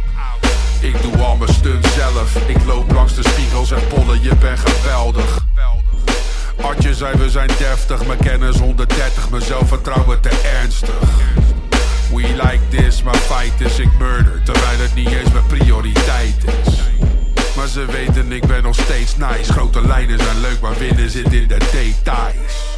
Ik 0.81 1.03
doe 1.03 1.17
al 1.17 1.37
mijn 1.37 1.53
stunts 1.53 1.95
zelf. 1.95 2.37
Ik 2.47 2.65
loop 2.65 2.93
langs 2.93 3.15
de 3.15 3.29
spiegels 3.29 3.71
en 3.71 3.87
pollen, 3.87 4.23
je 4.23 4.35
bent 4.37 4.59
geweldig. 4.59 5.45
Artje 6.63 6.95
zei 6.95 7.17
we 7.17 7.31
zijn 7.31 7.51
deftig, 7.59 8.07
mijn 8.07 8.19
kennis 8.19 8.59
130, 8.59 9.31
mijn 9.31 9.43
zelfvertrouwen 9.43 10.21
te 10.21 10.31
ernstig. 10.61 10.99
We 12.13 12.23
like 12.23 12.69
this, 12.71 13.03
maar 13.03 13.17
fight 13.17 13.61
is 13.61 13.79
ik 13.79 13.99
murder, 13.99 14.43
terwijl 14.45 14.79
het 14.79 14.95
niet 14.95 15.13
eens 15.13 15.33
mijn 15.33 15.47
prioriteit 15.47 16.45
is. 16.45 16.75
Maar 17.57 17.67
ze 17.67 17.85
weten 17.85 18.33
ik 18.33 18.47
ben 18.47 18.63
nog 18.63 18.75
steeds 18.75 19.17
nice. 19.17 19.53
Grote 19.53 19.87
lijnen 19.87 20.19
zijn 20.19 20.41
leuk, 20.41 20.61
maar 20.61 20.79
winnen 20.79 21.11
zit 21.11 21.33
in 21.33 21.49
de 21.49 21.59
details. 21.59 22.77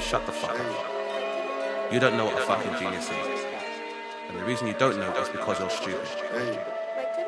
Shut 0.00 0.26
the 0.26 0.32
fuck 0.32 0.50
up. 0.50 0.90
You 1.90 2.00
don't 2.00 2.14
know 2.14 2.26
what 2.26 2.40
a 2.40 2.52
fucking 2.52 2.76
genius 2.76 3.04
is. 3.04 3.39
And 4.30 4.38
the 4.38 4.44
reason 4.44 4.66
you 4.68 4.78
don't 4.78 4.96
know 4.96 5.10
is 5.22 5.28
because 5.28 5.58
you're 5.58 5.70
stupid. 5.70 6.06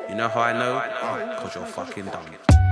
You 0.07 0.15
know 0.15 0.29
how 0.29 0.39
I 0.39 0.53
know? 0.53 0.81
Because 1.35 1.53
you're 1.53 1.65
fucking 1.65 2.05
dumb. 2.05 2.21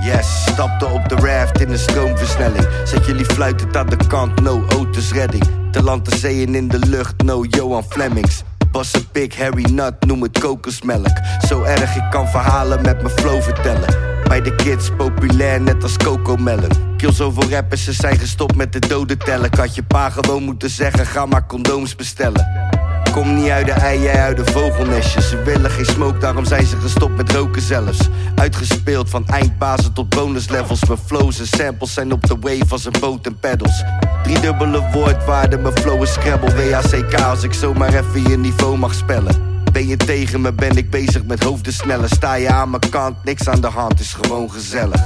Yes, 0.04 0.46
stapte 0.46 0.86
op 0.86 1.10
de 1.10 1.16
raft 1.16 1.62
in 1.62 1.70
een 1.70 1.78
stroomversnelling. 1.78 2.68
Zet 2.84 3.06
jullie 3.06 3.26
fluitend 3.26 3.78
aan 3.78 3.86
de 3.86 3.98
kant, 4.08 4.42
no 4.42 4.66
auto's 4.70 5.12
redding. 5.12 5.44
Te 5.72 5.84
land, 5.84 6.10
de 6.10 6.18
zeeën 6.18 6.56
in 6.56 6.68
de 6.68 6.80
lucht, 6.80 7.24
no 7.24 7.44
Johan 7.44 7.84
Flemings. 7.84 8.44
Was 8.72 8.94
een 8.94 9.08
pik, 9.12 9.36
Harry 9.36 9.72
Nut, 9.72 10.06
noem 10.06 10.22
het 10.22 10.40
kokosmelk. 10.40 11.18
Zo 11.48 11.64
erg, 11.64 11.96
ik 11.96 12.10
kan 12.10 12.28
verhalen 12.28 12.82
met 12.82 13.02
mijn 13.02 13.16
flow 13.20 13.42
vertellen. 13.42 13.96
Bij 14.24 14.42
de 14.42 14.56
kids 14.56 14.90
populair, 14.98 15.62
net 15.62 15.84
als 15.84 15.98
Coco 15.98 16.36
Melon. 16.36 16.98
Kill 16.98 17.12
zoveel 17.12 17.50
rappers, 17.50 17.84
ze 17.84 17.94
zijn 17.94 18.20
gestopt 18.20 18.56
met 18.56 18.74
de 18.74 18.80
doden 18.80 19.18
tellen. 19.18 19.46
Ik 19.46 19.56
had 19.56 19.76
je 19.76 19.84
pa 19.84 20.10
gewoon 20.10 20.44
moeten 20.44 20.70
zeggen, 20.70 21.06
ga 21.06 21.26
maar 21.26 21.46
condooms 21.46 21.96
bestellen. 21.96 22.80
Kom 23.12 23.36
niet 23.36 23.50
uit 23.50 23.66
de 23.66 23.72
ei, 23.72 24.02
jij 24.02 24.22
uit 24.22 24.38
de 24.38 24.52
vogelnestjes. 24.52 25.30
Ze 25.30 25.42
willen 25.44 25.72
geen 25.72 25.86
smoke, 25.86 26.18
daarom 26.18 26.46
zijn 26.46 26.66
ze 26.66 26.78
gestopt 26.78 27.18
met 27.18 27.32
roken 27.32 27.62
zelfs. 27.62 28.00
Uitgespeeld 28.36 29.10
van 29.10 29.28
eindbazen 29.28 29.94
tot 29.94 30.10
bonuslevels. 30.10 30.86
Mijn 30.86 31.00
flows 31.06 31.40
en 31.40 31.48
samples 31.48 31.94
zijn 31.94 32.12
op 32.12 32.26
de 32.28 32.36
wave 32.40 32.72
als 32.72 32.86
een 32.86 32.94
boot 33.00 33.26
en 33.26 33.40
pedals. 33.40 33.84
Driedubbele 34.24 34.90
woordwaarde, 34.92 35.58
mijn 35.58 35.78
flow 35.78 36.02
is 36.02 36.14
scrabble. 36.14 36.70
WACK 36.70 37.22
als 37.22 37.44
ik 37.44 37.54
zomaar 37.54 37.94
even 37.94 38.30
je 38.30 38.38
niveau 38.38 38.78
mag 38.78 38.94
spellen. 38.94 39.64
Ben 39.72 39.88
je 39.88 39.98
tegen 39.98 40.42
me, 40.42 40.54
ben 40.54 40.78
ik 40.78 40.90
bezig 40.90 41.24
met 41.24 41.44
hoofden 41.44 41.74
sneller. 41.74 42.10
Sta 42.10 42.34
je 42.34 42.50
aan 42.50 42.70
mijn 42.70 42.90
kant, 42.90 43.24
niks 43.24 43.50
aan 43.50 43.62
de 43.62 43.68
hand, 43.68 44.00
is 44.00 44.14
gewoon 44.14 44.52
gezellig. 44.52 45.02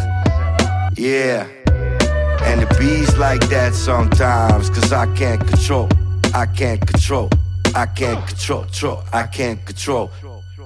Yeah. 0.93 1.41
And 2.45 2.61
it 2.61 2.77
bees 2.77 3.17
like 3.17 3.47
that 3.47 3.75
sometimes, 3.75 4.69
cause 4.69 4.93
I 4.93 5.07
can't 5.13 5.43
control, 5.49 5.87
I 6.35 6.45
can't 6.55 6.91
control, 6.91 7.27
I 7.75 7.87
can't 7.93 8.25
control, 8.25 8.61
control, 8.61 9.03
I 9.13 9.27
can't 9.27 9.65
control. 9.65 10.09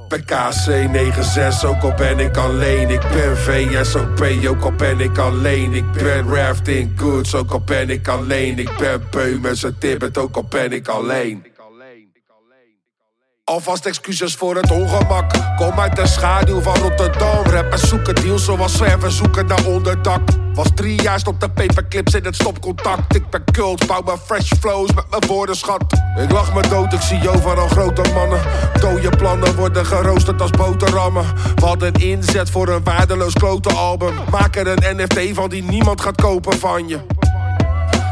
Ben 0.09 0.23
KC96, 0.25 1.65
ook 1.65 1.83
al 1.83 1.93
ben 1.93 2.19
ik 2.19 2.37
alleen. 2.37 2.89
Ik 2.89 3.01
ben 3.01 3.37
VSOP, 3.37 4.21
ook 4.47 4.63
al 4.63 4.71
ben 4.71 4.99
ik 4.99 5.17
alleen. 5.17 5.73
Ik 5.73 5.91
ben 5.91 6.35
rafting 6.35 6.91
goods, 6.95 7.35
ook 7.35 7.51
al 7.51 7.61
ben 7.61 7.89
ik 7.89 8.07
alleen. 8.07 8.59
Ik 8.59 8.77
ben 8.77 9.03
beu 9.11 9.39
met 9.39 9.57
zijn 9.57 9.77
tibbet, 9.77 10.17
ook 10.17 10.35
al 10.35 10.43
ben 10.49 10.71
ik 10.71 10.87
alleen. 10.87 11.45
Alvast 13.49 13.85
excuses 13.85 14.35
voor 14.35 14.55
het 14.55 14.71
ongemak. 14.71 15.31
Kom 15.55 15.79
uit 15.79 15.95
de 15.95 16.07
schaduw 16.07 16.61
van 16.61 16.75
Rotterdam. 16.75 17.45
Rappers 17.45 17.89
zoeken 17.89 18.15
deals 18.15 18.45
zoals 18.45 18.73
zwervers 18.73 19.17
zoeken 19.17 19.45
naar 19.45 19.65
onderdak. 19.65 20.21
Was 20.53 20.67
drie 20.75 21.01
jaar 21.01 21.19
stond 21.19 21.41
de 21.41 21.49
paperclips 21.49 22.13
in 22.13 22.25
het 22.25 22.35
stopcontact. 22.35 23.15
Ik 23.15 23.29
ben 23.29 23.43
cult, 23.51 23.87
bouw 23.87 24.01
mijn 24.01 24.17
fresh 24.17 24.51
flows 24.59 24.93
met 24.93 25.09
mijn 25.09 25.25
woordenschat. 25.27 25.83
Ik 26.21 26.31
lach 26.31 26.53
me 26.53 26.67
dood, 26.67 26.93
ik 26.93 27.01
zie 27.01 27.29
overal 27.29 27.67
grote 27.67 28.01
mannen. 28.13 28.39
Dode 28.79 29.09
plannen 29.17 29.55
worden 29.55 29.85
geroosterd 29.85 30.41
als 30.41 30.51
boterhammen. 30.51 31.25
We 31.55 31.65
hadden 31.65 31.93
inzet 31.93 32.49
voor 32.49 32.67
een 32.67 32.83
waardeloos 32.83 33.33
klote 33.33 33.73
album. 33.73 34.13
Maak 34.31 34.55
er 34.55 34.67
een 34.67 34.97
NFT 34.97 35.19
van 35.33 35.49
die 35.49 35.63
niemand 35.63 36.01
gaat 36.01 36.21
kopen 36.21 36.59
van 36.59 36.87
je. 36.87 36.99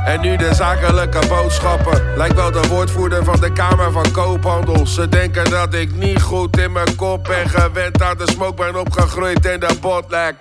En 0.08 0.22
nu 0.22 0.38
de 0.38 0.54
zakelijke 0.54 1.28
boodschappen. 1.28 2.02
Lijkt 2.16 2.36
wel 2.36 2.52
de 2.52 2.68
woordvoerder 2.68 3.24
van 3.24 3.40
de 3.40 3.52
Kamer 3.52 3.92
van 3.92 4.12
Koophandel. 4.12 4.88
Ze 4.88 5.10
denken 5.10 5.50
dat 5.50 5.74
ik 5.74 5.96
niet 5.96 6.22
goed 6.22 6.58
in 6.58 6.72
mijn 6.72 6.96
kop 6.96 7.24
ben 7.24 7.50
gewend 7.50 8.02
aan 8.02 8.18
de 8.18 8.32
smoke. 8.32 8.64
Ben 8.64 8.80
opgegroeid 8.80 9.46
in 9.46 9.60
de 9.60 9.78
botlek. 9.82 10.36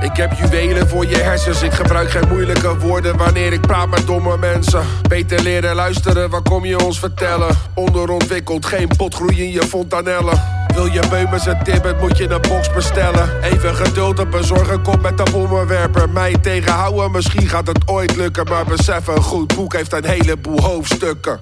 Ik 0.00 0.16
heb 0.16 0.32
juwelen 0.32 0.88
voor 0.88 1.06
je 1.06 1.16
hersens. 1.16 1.62
Ik 1.62 1.72
gebruik 1.72 2.10
geen 2.10 2.28
moeilijke 2.28 2.78
woorden 2.78 3.16
wanneer 3.16 3.52
ik 3.52 3.60
praat 3.60 3.88
met 3.88 4.06
domme 4.06 4.36
mensen. 4.36 4.82
Beter 5.08 5.42
leren 5.42 5.74
luisteren, 5.74 6.30
wat 6.30 6.48
kom 6.48 6.64
je 6.64 6.84
ons 6.84 6.98
vertellen? 6.98 7.56
Onderontwikkeld, 7.74 8.66
geen 8.66 8.88
potgroei 8.96 9.42
in 9.42 9.50
je 9.50 9.62
fontanellen. 9.62 10.59
Wil 10.74 10.86
je 10.86 11.02
beumers 11.10 11.46
en 11.46 11.64
tibbet, 11.64 12.00
moet 12.00 12.16
je 12.16 12.30
een 12.30 12.40
box 12.40 12.72
bestellen. 12.72 13.42
Even 13.42 13.74
geduld 13.74 14.18
en 14.18 14.30
bezorgen, 14.30 14.82
kom 14.82 15.00
met 15.00 15.16
de 15.16 15.30
bommenwerper. 15.32 16.08
Mij 16.08 16.36
tegenhouden, 16.42 17.10
misschien 17.10 17.48
gaat 17.48 17.66
het 17.66 17.88
ooit 17.88 18.16
lukken. 18.16 18.44
Maar 18.48 18.64
besef, 18.64 19.06
een 19.06 19.22
goed 19.22 19.56
boek 19.56 19.72
heeft 19.72 19.92
een 19.92 20.04
heleboel 20.04 20.60
hoofdstukken. 20.60 21.40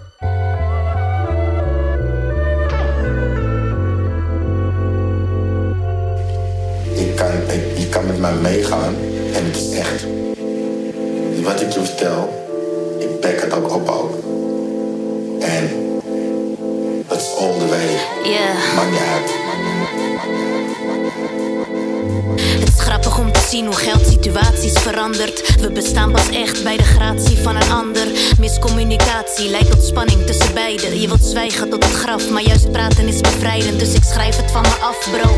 Je 6.94 7.12
kan, 7.14 7.30
kan 7.90 8.06
met 8.06 8.18
mij 8.18 8.35
meegaan 8.35 8.94
en 9.35 9.44
het 9.44 9.56
is 9.56 9.70
echt. 9.70 10.06
Wat 11.42 11.61
ik 11.61 11.70
je 11.70 11.80
vertel, 11.85 12.47
ik 12.99 13.20
back 13.20 13.40
het 13.40 13.52
ook 13.52 13.75
op. 13.75 14.14
En 15.40 15.88
all 17.26 17.58
the 17.58 17.66
way. 17.66 17.88
Yeah. 18.22 18.75
Maakt 18.76 18.90
niet 18.90 19.00
uit. 19.00 19.30
Het 22.58 22.68
is 22.68 22.80
grappig 22.80 23.18
om 23.18 23.32
te 23.32 23.46
zien 23.50 23.66
hoe 23.66 23.74
geld 23.74 24.06
situaties 24.06 24.72
verandert. 24.72 25.60
We 25.60 25.72
bestaan 25.72 26.12
pas 26.12 26.28
echt 26.28 26.62
bij 26.62 26.76
de 26.76 26.82
gratie 26.82 27.38
van 27.38 27.56
een 27.56 27.70
ander. 27.70 28.06
Miscommunicatie 28.38 29.50
leidt 29.50 29.70
tot 29.70 29.84
spanning 29.84 30.26
tussen 30.26 30.54
beiden. 30.54 31.00
Je 31.00 31.06
wilt 31.06 31.24
zwijgen 31.24 31.70
tot 31.70 31.84
het 31.84 31.92
graf, 31.92 32.30
maar 32.30 32.42
juist 32.42 32.72
praten 32.72 33.08
is 33.08 33.20
bevrijdend. 33.20 33.78
Dus 33.78 33.92
ik 33.92 34.02
schrijf 34.02 34.36
het 34.36 34.50
van 34.50 34.62
me 34.62 34.74
af, 34.80 35.08
bro. 35.10 35.34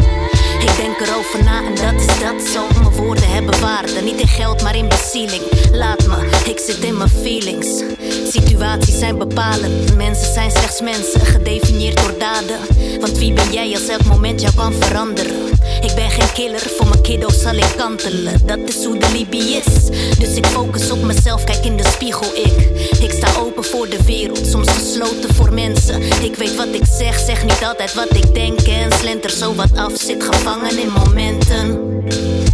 Ik 0.60 0.76
denk 0.76 1.00
erover 1.00 1.44
na 1.44 1.64
en 1.64 1.74
dat 1.74 2.00
is 2.00 2.06
dat 2.06 2.48
zo. 2.54 2.80
Mijn 2.80 2.94
woorden 2.96 3.30
hebben 3.30 3.60
waarde, 3.60 4.00
niet 4.02 4.20
in 4.20 4.28
geld, 4.28 4.62
maar 4.62 4.76
in 4.76 4.88
bezieling. 4.88 5.42
Laat 5.72 6.06
me, 6.06 6.28
ik 6.44 6.58
zit 6.58 6.78
in 6.78 6.96
mijn 6.96 7.10
feelings. 7.22 7.82
Situaties 8.28 8.98
zijn 8.98 9.18
bepalend, 9.18 9.96
mensen 9.96 10.32
zijn 10.32 10.50
slechts 10.50 10.80
mensen, 10.80 11.20
gedefinieerd 11.20 11.96
door 11.96 12.14
daden. 12.18 12.58
Want 13.00 13.18
wie 13.18 13.32
ben 13.32 13.52
jij 13.52 13.72
als 13.72 13.88
elk 13.88 14.04
moment 14.04 14.40
jou 14.40 14.54
kan 14.54 14.72
veranderen? 14.72 15.58
Ik 15.80 15.94
ben 15.94 16.10
geen 16.10 16.32
killer, 16.32 16.60
voor 16.76 16.88
mijn 16.88 17.02
kiddo's 17.02 17.40
zal 17.40 17.54
ik 17.54 17.74
kantelen. 17.76 18.46
Dat 18.46 18.58
is 18.58 18.84
hoe 18.84 18.98
de 18.98 19.10
Libië 19.12 19.54
is. 19.54 19.86
Dus 20.18 20.34
ik 20.34 20.46
focus 20.46 20.90
op 20.90 21.02
mezelf, 21.02 21.44
kijk 21.44 21.64
in 21.64 21.76
de 21.76 21.84
spiegel, 21.84 22.28
ik. 22.34 22.68
Ik 23.00 23.10
sta 23.10 23.40
open 23.40 23.64
voor 23.64 23.88
de 23.88 24.02
wereld, 24.04 24.46
soms 24.46 24.70
gesloten 24.70 25.34
voor 25.34 25.52
mensen. 25.52 26.02
Ik 26.02 26.36
weet 26.36 26.56
wat 26.56 26.68
ik 26.72 26.84
zeg, 26.98 27.18
zeg 27.18 27.44
niet 27.44 27.64
altijd 27.64 27.94
wat 27.94 28.16
ik 28.16 28.34
denk. 28.34 28.60
En 28.60 28.92
slenter 28.92 29.30
zo 29.30 29.54
wat 29.54 29.76
af, 29.76 29.92
zit 29.94 30.24
gevangen 30.24 30.78
in 30.78 30.92
momenten. 30.92 31.88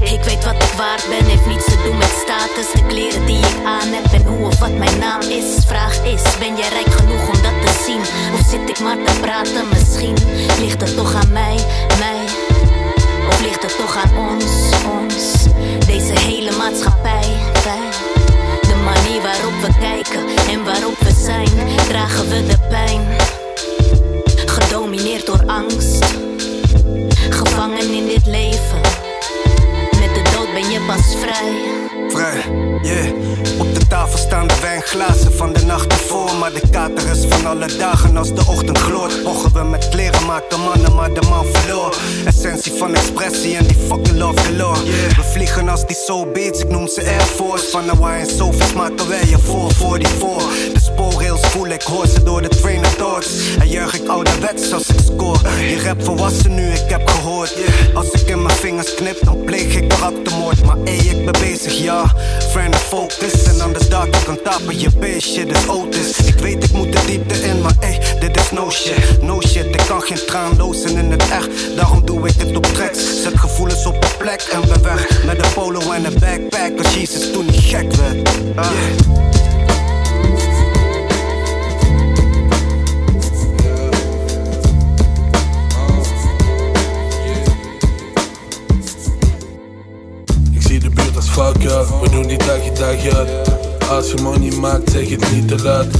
Ik 0.00 0.22
weet 0.24 0.44
wat 0.44 0.62
ik 0.62 0.72
waard 0.76 1.04
ben, 1.08 1.24
heeft 1.26 1.46
niets 1.46 1.64
te 1.64 1.82
doen 1.84 1.98
met 1.98 2.12
status. 2.24 2.72
De 2.72 2.86
kleren 2.86 3.26
die 3.26 3.38
ik 3.38 3.56
aan 3.64 3.88
heb 3.92 4.12
en 4.12 4.26
hoe 4.26 4.46
of 4.46 4.58
wat 4.58 4.78
mijn 4.78 4.98
naam 4.98 5.20
is. 5.20 5.64
Vraag 5.66 6.04
is: 6.04 6.22
ben 6.38 6.56
jij 6.56 6.68
rijk 6.68 6.92
genoeg 6.94 7.28
om 7.28 7.42
dat 7.42 7.56
te 7.64 7.82
zien? 7.86 8.00
Of 8.34 8.46
zit 8.50 8.68
ik 8.68 8.80
maar 8.80 9.04
te 9.04 9.20
praten? 9.20 9.68
Misschien 9.72 10.16
ligt 10.60 10.80
het 10.80 10.96
toch 10.96 11.14
aan 11.14 11.32
mij, 11.32 11.56
mij. 11.98 12.25
Of 13.28 13.40
ligt 13.40 13.62
het 13.62 13.76
toch 13.76 13.96
aan 13.96 14.30
ons, 14.30 14.44
ons? 15.00 15.44
Deze 15.86 16.18
hele 16.18 16.56
maatschappij, 16.56 17.28
wij. 17.64 17.88
De 18.60 18.76
manier 18.84 19.22
waarop 19.22 19.60
we 19.60 19.78
kijken 19.80 20.26
en 20.50 20.64
waarop 20.64 20.98
we 20.98 21.10
zijn, 21.10 21.50
dragen 21.88 22.28
we 22.28 22.46
de 22.46 22.58
pijn. 22.68 23.06
Gedomineerd 24.46 25.26
door 25.26 25.42
angst, 25.46 26.04
gevangen 27.28 27.94
in 27.94 28.06
dit 28.06 28.26
leven. 28.26 28.95
Ben 30.56 30.70
je 30.70 30.80
pas 30.80 31.16
vrij. 31.20 31.52
Vrij, 32.08 32.42
yeah. 32.82 33.36
Op 33.58 33.74
de 33.74 33.86
tafel 33.86 34.18
staan 34.18 34.46
de 34.46 34.60
wijnglazen 34.60 35.32
van 35.32 35.52
de 35.52 35.64
nacht 35.64 35.92
ervoor. 35.92 36.34
Maar 36.38 36.52
de 36.52 36.62
kater 36.70 37.10
is 37.10 37.24
van 37.28 37.46
alle 37.46 37.76
dagen 37.78 38.16
als 38.16 38.34
de 38.34 38.44
ochtend 38.48 38.78
gloort. 38.78 39.24
Mogen 39.24 39.52
we 39.52 39.62
met 39.62 39.88
kleren 39.88 40.26
maken 40.26 40.60
mannen, 40.60 40.94
maar 40.94 41.12
de 41.12 41.20
man 41.28 41.46
verloor. 41.52 41.96
Essentie 42.24 42.72
van 42.72 42.94
expressie 42.94 43.56
en 43.56 43.66
die 43.66 43.76
fucking 43.88 44.18
love 44.18 44.40
galore. 44.42 44.82
We 45.16 45.22
vliegen 45.32 45.68
als 45.68 45.86
die 45.86 45.96
soul 45.96 46.26
beats, 46.32 46.60
ik 46.60 46.68
noem 46.68 46.88
ze 46.88 47.00
Air 47.00 47.20
Force. 47.20 47.70
Van 47.70 47.88
Hawaii 47.88 48.20
en 48.20 48.36
Sophie's 48.36 48.72
maken 48.72 49.08
wij 49.08 49.24
je 49.28 49.38
voor, 49.38 49.72
voor 49.72 49.98
die 49.98 50.08
voor. 50.18 50.42
De 50.72 50.80
spoorrails 50.80 51.40
voel 51.40 51.66
ik, 51.66 51.82
hoor 51.82 52.06
ze 52.06 52.22
door 52.22 52.42
de 52.42 52.48
trainer 52.48 52.96
thoughts. 52.96 53.56
En 53.58 53.68
juich 53.68 53.94
ik 53.94 54.08
ouderwets 54.08 54.72
als 54.72 54.88
ik 54.88 54.98
score. 55.04 55.64
Je 55.68 55.82
rap 55.82 56.04
volwassen 56.04 56.54
nu, 56.54 56.72
ik 56.72 56.88
heb 56.88 57.08
gehoord. 57.08 57.54
Als 57.94 58.10
ik 58.10 58.28
in 58.28 58.42
mijn 58.42 58.56
vingers 58.56 58.94
knip, 58.94 59.18
dan 59.24 59.44
pleeg 59.44 59.74
ik 59.74 59.88
karaktermoord. 59.88 60.45
Maar 60.46 60.76
ey, 60.84 60.96
ik 60.96 61.24
ben 61.24 61.40
bezig, 61.40 61.78
ja. 61.78 62.14
Friend 62.50 62.76
focus 62.76 63.44
en 63.44 63.60
anders 63.60 63.88
dark 63.88 64.16
ik 64.16 64.24
kan 64.24 64.38
tapen 64.42 64.80
je 64.80 64.88
bitch. 64.98 65.26
Shit 65.26 65.56
is 65.56 65.68
Otis. 65.68 66.18
Ik 66.18 66.34
weet 66.34 66.64
ik 66.64 66.72
moet 66.72 66.92
de 66.92 67.02
diepte 67.06 67.34
in, 67.42 67.60
maar 67.60 67.74
ey, 67.80 68.00
dit 68.20 68.36
is 68.36 68.50
no 68.50 68.70
shit. 68.70 69.22
No 69.22 69.40
shit, 69.40 69.64
ik 69.64 69.82
kan 69.88 70.02
geen 70.02 70.26
traan 70.26 70.56
lozen 70.56 70.96
in 70.96 71.10
het 71.10 71.28
echt. 71.28 71.48
Daarom 71.76 72.04
doe 72.04 72.28
ik 72.28 72.34
het 72.38 72.56
op 72.56 72.66
tracks. 72.66 73.22
Zet 73.22 73.38
gevoelens 73.38 73.86
op 73.86 74.02
de 74.02 74.08
plek 74.18 74.40
en 74.52 74.60
ben 74.60 74.82
weg. 74.82 75.24
Met 75.24 75.44
een 75.44 75.52
polo 75.52 75.80
en 75.92 76.04
een 76.04 76.18
backpack. 76.18 76.78
Als 76.84 76.94
Jezus 76.94 77.32
toen 77.32 77.46
niet 77.46 77.60
gek 77.60 77.92
werd. 77.94 79.35
Fuck 91.36 91.64
up, 91.64 91.86
we 92.02 92.10
doen 92.10 92.26
die 92.26 92.38
dag 92.38 92.64
je 92.64 92.72
dag 92.72 93.14
uit. 93.14 93.28
Als 93.88 94.10
je 94.10 94.22
money 94.22 94.56
maakt, 94.56 94.90
zeg 94.90 95.08
het 95.08 95.32
niet 95.32 95.48
te 95.48 95.62
luid. 95.62 95.94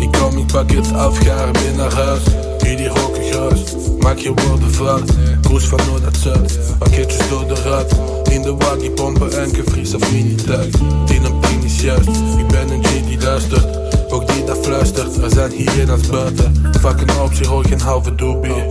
Ik 0.00 0.12
kom, 0.12 0.38
ik 0.38 0.46
pak 0.46 0.70
het 0.70 0.92
af, 0.92 1.18
ga 1.18 1.36
er 1.36 1.52
weer 1.52 1.74
naar 1.76 1.92
huis. 1.92 2.22
Jullie 2.58 2.88
roken 2.88 3.22
gras, 3.22 3.60
maak 3.98 4.18
je 4.18 4.32
woorden 4.34 4.72
vast. 4.72 5.12
Koers 5.48 5.64
van 5.64 5.80
noord 5.88 6.02
naar 6.02 6.16
zuid, 6.20 6.58
pakketjes 6.78 7.28
door 7.28 7.46
de 7.46 7.54
rat. 7.54 7.94
In 8.30 8.42
de 8.42 8.54
waggie 8.54 8.90
pompen 8.90 9.40
en 9.40 9.54
gevries 9.54 9.94
of 9.94 10.12
mini-tuig. 10.12 10.70
Die 11.06 11.20
een 11.20 11.38
ping 11.38 11.64
is 11.64 11.80
juist, 11.80 12.08
ik 12.38 12.46
ben 12.46 12.70
een 12.70 12.84
G 12.84 13.06
die 13.06 13.20
luistert. 13.20 13.66
Ook 14.12 14.32
die 14.32 14.44
dat 14.44 14.58
fluistert, 14.62 15.22
er 15.22 15.30
zijn 15.30 15.50
hyena's 15.50 16.06
buiten. 16.06 16.54
Fucking 16.80 17.10
optie, 17.22 17.46
hoor 17.46 17.64
geen 17.64 17.80
halve 17.80 18.14
doobie. 18.14 18.64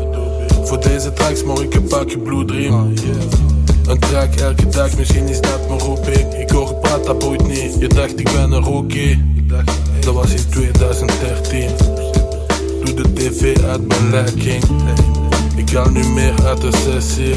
Voor 0.63 0.81
deze 0.81 1.13
tracks 1.13 1.43
mag 1.43 1.59
ik 1.59 1.73
een 1.73 1.87
pakje 1.87 2.17
bloedriem. 2.17 2.93
Een 3.87 3.99
track 3.99 4.35
elke 4.35 4.67
dag, 4.67 4.97
misschien 4.97 5.27
is 5.27 5.41
dat 5.41 5.67
mijn 5.67 5.79
roeping. 5.79 6.33
Ik 6.33 6.49
hoor 6.49 6.67
gepraat, 6.67 7.05
dat 7.05 7.19
boeit 7.19 7.47
niet. 7.47 7.75
Je 7.79 7.87
dacht 7.87 8.19
ik 8.19 8.31
ben 8.31 8.51
een 8.51 8.63
rookie. 8.63 9.23
Dat 9.99 10.13
was 10.13 10.31
in 10.31 10.49
2013. 10.49 11.69
Doe 12.83 12.93
de 12.93 13.13
tv 13.13 13.57
uit 13.63 13.87
mijn 13.87 14.09
lekking. 14.09 14.63
Ik 15.55 15.69
haal 15.69 15.89
nu 15.89 16.03
meer 16.03 16.33
uit 16.45 16.61
de 16.61 16.71
sessie. 16.71 17.35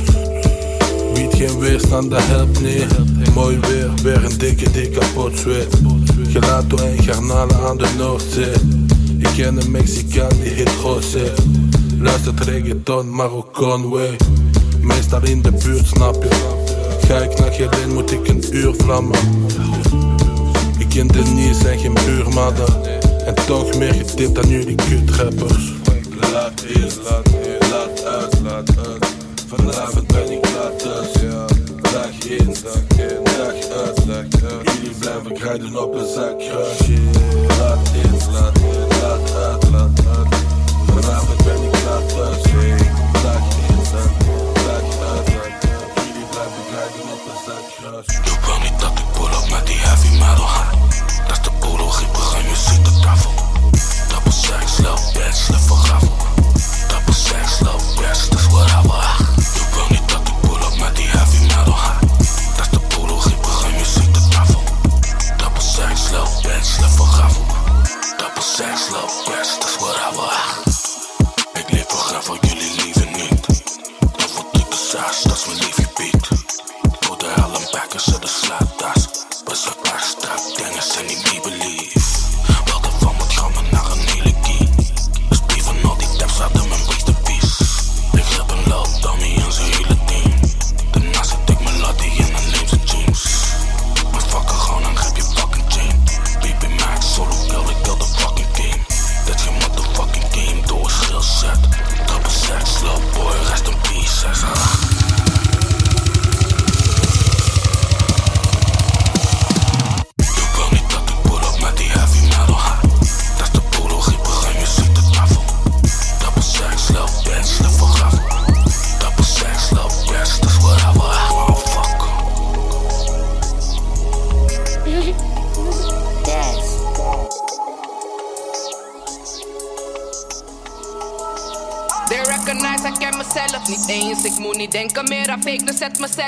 Biedt 1.14 1.34
geen 1.34 1.58
weerstand, 1.58 2.10
dat 2.10 2.22
helpt 2.24 2.60
niet. 2.60 2.86
Mooi 3.34 3.58
weer, 3.58 3.90
weer 4.02 4.24
een 4.24 4.38
dikke, 4.38 4.70
dik 4.70 4.92
kapot 4.92 5.38
zweet. 5.38 5.80
Gelato 6.28 6.76
en 6.76 7.02
garnalen 7.02 7.56
aan 7.68 7.78
de 7.78 7.88
Noordzee. 7.98 8.52
Ik 9.18 9.28
ken 9.36 9.56
een 9.56 9.70
Mexicaan 9.70 10.32
die 10.42 10.52
heet 10.52 10.70
José. 10.82 11.32
Luistert 12.00 12.44
reggaeton, 12.44 13.14
Marokkaan 13.14 13.88
way. 13.88 14.16
Meestal 14.88 15.22
in 15.22 15.42
de 15.42 15.50
buurt, 15.50 15.86
snap 15.86 16.22
je? 16.22 16.28
Ga 17.06 17.18
ik 17.18 17.38
naar 17.38 17.52
Geleen, 17.52 17.92
moet 17.94 18.12
ik 18.12 18.28
een 18.28 18.44
uur 18.50 18.74
vlammen. 18.74 19.18
Ik 20.78 20.88
ken 20.88 21.06
de 21.06 21.22
Nies 21.22 21.64
en 21.64 21.78
geen 21.78 21.94
buurmannen. 21.94 23.00
En 23.26 23.34
toch 23.46 23.76
meer 23.76 23.94
getipt 23.94 24.34
dan 24.34 24.48
jullie 24.48 24.74
kutrappers. 24.74 25.72
Laat 26.32 26.62
in, 26.62 26.90
laat 27.04 27.28
in, 27.28 27.68
laat 27.70 28.04
uit, 28.04 28.40
laat 28.42 28.86
uit. 28.86 29.06
Vanavond 29.46 30.06
ben 30.06 30.30
ik 30.30 30.48
laat 30.54 30.78
thuis. 30.78 31.12
Dag 31.80 32.24
in, 32.24 32.54
dag 32.62 32.98
in, 33.08 33.24
dag 33.24 33.76
uit, 33.84 34.06
dag 34.06 34.50
uit. 34.50 34.70
Jullie 34.72 34.96
blijven 34.98 35.32
krijgen 35.32 35.82
op 35.82 35.94
een 35.94 36.06
zak. 36.14 36.40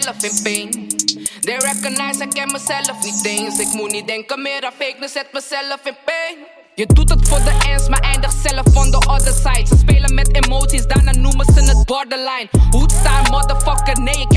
Mezelf 0.01 0.23
in 0.23 0.43
pain. 0.43 0.89
They 1.41 1.57
recognize 1.57 2.23
I 2.23 2.29
ken 2.29 2.51
mezelf 2.53 3.05
niet 3.05 3.25
eens. 3.25 3.59
Ik 3.59 3.73
moet 3.73 3.93
niet 3.93 4.07
denken 4.07 4.43
meer 4.43 4.65
aan 4.65 4.73
fake, 4.79 4.97
dus 5.01 5.13
zet 5.13 5.33
mezelf 5.33 5.81
in 5.85 5.97
pain. 6.05 6.37
Je 6.75 6.87
doet 6.87 7.11
het 7.11 7.29
voor 7.29 7.39
de 7.39 7.55
ernst, 7.69 7.89
maar 7.89 8.01
eindigt 8.01 8.37
zelf 8.43 8.77
on 8.77 8.91
the 8.91 9.09
other 9.09 9.33
side. 9.33 9.67
Ze 9.67 9.77
spelen 9.77 10.15
met 10.15 10.45
emoties, 10.45 10.87
daarna 10.87 11.13
noemen 11.13 11.47
ze 11.55 11.61
het 11.61 11.87
borderline. 11.87 12.49
Hoed 12.71 12.93
staan, 12.93 13.25
motherfucker, 13.31 14.01
nee, 14.01 14.21
ik 14.21 14.30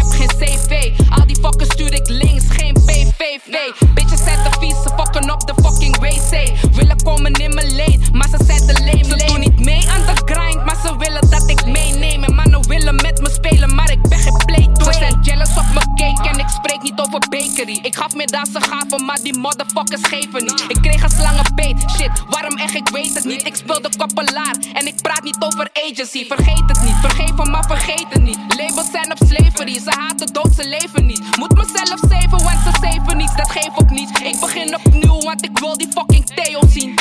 ik 23.25 23.29
niet. 23.29 23.45
Ik 23.47 23.55
speel 23.55 23.81
de 23.81 23.89
koppelaar 23.97 24.55
en 24.73 24.87
ik 24.87 24.95
praat 25.01 25.23
niet 25.23 25.37
over 25.39 25.69
agency. 25.73 26.27
Vergeet 26.27 26.63
het 26.65 26.81
niet, 26.81 26.95
vergeef 27.01 27.35
hem, 27.37 27.51
maar 27.51 27.65
vergeet 27.65 28.05
het 28.09 28.21
niet. 28.21 28.37
Labels 28.47 28.91
zijn 28.91 29.11
op 29.11 29.17
slavery, 29.27 29.79
ze 29.79 29.91
haten 29.99 30.33
dood, 30.33 30.55
ze 30.55 30.67
leven 30.67 31.05
niet. 31.05 31.37
Moet 31.37 31.53
mezelf 31.55 31.99
zeven, 32.09 32.43
want 32.43 32.59
ze 32.63 32.71
zeven 32.81 33.17
niets, 33.17 33.35
dat 33.35 33.51
geeft 33.51 33.81
ook 33.81 33.89
niets. 33.89 34.21
Ik 34.21 34.39
begin 34.39 34.75
opnieuw, 34.75 35.19
want 35.19 35.43
ik 35.43 35.57
wil 35.57 35.77
die 35.77 35.87
fucking 35.87 36.25
Theo 36.25 36.59
zien. 36.67 36.95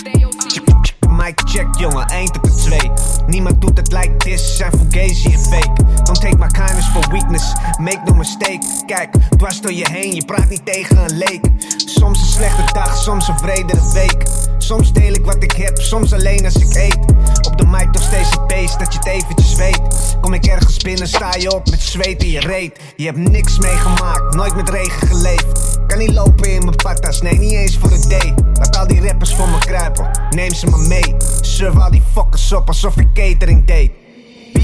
Mic 1.09 1.41
check, 1.45 1.67
jongen, 1.79 2.07
eind 2.07 2.37
op 2.37 2.43
het 2.43 2.63
twee. 2.63 2.91
Niemand 3.27 3.61
doet 3.61 3.77
het 3.77 3.93
like 3.93 4.17
this, 4.17 4.57
zijn 4.57 4.73
fugazi 4.73 5.33
en 5.33 5.41
fake. 5.41 5.85
Don't 6.03 6.21
take 6.21 6.37
my 6.37 6.47
kindness 6.47 6.89
for 6.89 7.11
weakness, 7.11 7.53
make 7.81 8.01
no 8.05 8.15
mistake. 8.15 8.61
Kijk, 8.87 9.15
dwars 9.37 9.61
door 9.61 9.73
je 9.73 9.91
heen, 9.91 10.15
je 10.15 10.25
praat 10.25 10.49
niet 10.49 10.67
tegen 10.67 10.97
een 10.97 11.19
leek. 11.19 11.45
Soms 11.77 12.21
een 12.21 12.27
slechte 12.27 12.73
dag, 12.73 12.97
soms 12.97 13.29
een 13.29 13.39
vredere 13.39 13.93
week. 13.93 14.25
Soms 14.63 14.93
deel 14.93 15.15
ik 15.15 15.25
wat 15.25 15.43
ik 15.43 15.53
heb, 15.53 15.79
soms 15.79 16.13
alleen 16.13 16.45
als 16.45 16.55
ik 16.55 16.75
eet. 16.75 16.99
Op 17.47 17.59
de 17.59 17.67
mic 17.67 17.89
nog 17.93 18.03
steeds 18.03 18.31
het 18.31 18.47
beest, 18.47 18.79
dat 18.79 18.93
je 18.93 18.99
het 18.99 19.09
eventjes 19.09 19.55
weet. 19.55 19.81
Kom 20.21 20.35
ik 20.35 20.47
ergens 20.47 20.77
binnen, 20.77 21.09
sta 21.09 21.35
je 21.35 21.55
op 21.55 21.71
met 21.71 21.81
zweet 21.81 22.23
in 22.23 22.31
je 22.31 22.41
reet. 22.41 22.79
Je 22.97 23.05
hebt 23.05 23.19
niks 23.19 23.59
meegemaakt, 23.59 24.35
nooit 24.35 24.57
met 24.57 24.69
regen 24.69 25.09
geleefd. 25.09 25.79
Kan 25.87 25.99
niet 25.99 26.13
lopen 26.13 26.53
in 26.53 26.65
mijn 26.65 26.77
patas, 26.77 27.23
nee, 27.23 27.39
niet 27.39 27.53
eens 27.53 27.79
voor 27.79 27.91
een 27.91 28.09
day. 28.09 28.35
Laat 28.55 28.77
al 28.77 28.87
die 28.87 29.07
rappers 29.07 29.35
voor 29.35 29.49
me 29.49 29.59
kruipen, 29.59 30.11
neem 30.31 30.55
ze 30.55 30.67
maar 30.67 30.87
mee. 30.89 31.15
Serve 31.41 31.81
al 31.81 31.91
die 31.91 32.03
fuckers 32.13 32.53
op 32.53 32.69
alsof 32.69 32.97
ik 32.97 33.09
catering 33.15 33.67
deed. 33.67 34.02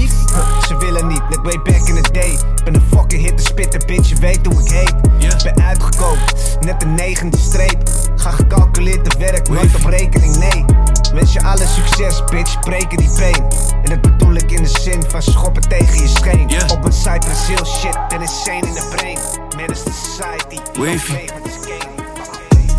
Huh, 0.07 0.61
Ze 0.67 0.77
willen 0.77 1.07
niet, 1.07 1.29
net 1.29 1.39
way 1.41 1.59
back 1.63 1.87
in 1.87 2.01
the 2.03 2.11
day. 2.11 2.37
Ben 2.63 2.75
een 2.75 2.83
fucking 2.91 3.21
hitte 3.21 3.43
spitter, 3.43 3.81
bitch, 3.85 4.09
je 4.09 4.15
weet 4.15 4.45
hoe 4.45 4.61
ik 4.63 4.69
heet. 4.71 4.95
Ben 5.43 5.63
uitgekookt, 5.63 6.57
net 6.59 6.83
een 6.83 6.95
negende 6.95 7.37
streep. 7.37 7.89
Ga 8.15 8.31
gecalculeerd 8.31 9.09
te 9.09 9.17
werk, 9.17 9.49
nooit 9.49 9.75
op 9.75 9.85
rekening, 9.85 10.37
nee. 10.37 10.65
Wens 11.13 11.33
je 11.33 11.43
alle 11.43 11.65
succes, 11.67 12.23
bitch, 12.29 12.59
breken 12.59 12.97
die 12.97 13.09
been. 13.17 13.45
En 13.83 13.89
dat 13.89 14.01
bedoel 14.01 14.33
ik 14.33 14.51
in 14.51 14.63
de 14.63 14.69
zin 14.81 15.03
van 15.07 15.21
schoppen 15.21 15.61
tegen 15.61 16.01
je 16.01 16.07
scheen. 16.07 16.49
Op 16.71 16.85
een 16.85 16.93
site 16.93 17.19
Brazil 17.19 17.65
shit, 17.65 17.97
ben 18.07 18.21
insane 18.21 18.67
in 18.67 18.73
de 18.73 18.87
brain. 18.95 19.17
Man 19.57 19.69
is 19.69 19.83
the 19.83 19.91
society. 19.91 20.59
Wavy. 20.79 21.98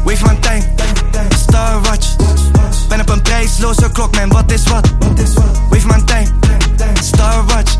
Wave 0.04 0.24
mijn 0.24 0.40
time, 0.40 0.62
Star 1.38 1.80
Watch. 1.82 2.16
Ben 2.88 3.00
op 3.00 3.08
een 3.08 3.22
prijsloze 3.22 3.90
klok, 3.92 4.16
man, 4.16 4.28
wat 4.28 4.52
is 4.52 4.62
wat? 4.64 4.88
Wave 5.68 5.86
mijn 5.86 6.04
time, 6.04 6.26
Star 7.02 7.44
Watch. 7.46 7.76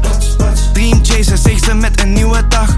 Dream 0.72 1.00
chaser, 1.02 1.38
zeg 1.38 1.58
ze 1.64 1.74
met 1.74 2.00
een 2.00 2.12
nieuwe 2.12 2.48
dag. 2.48 2.76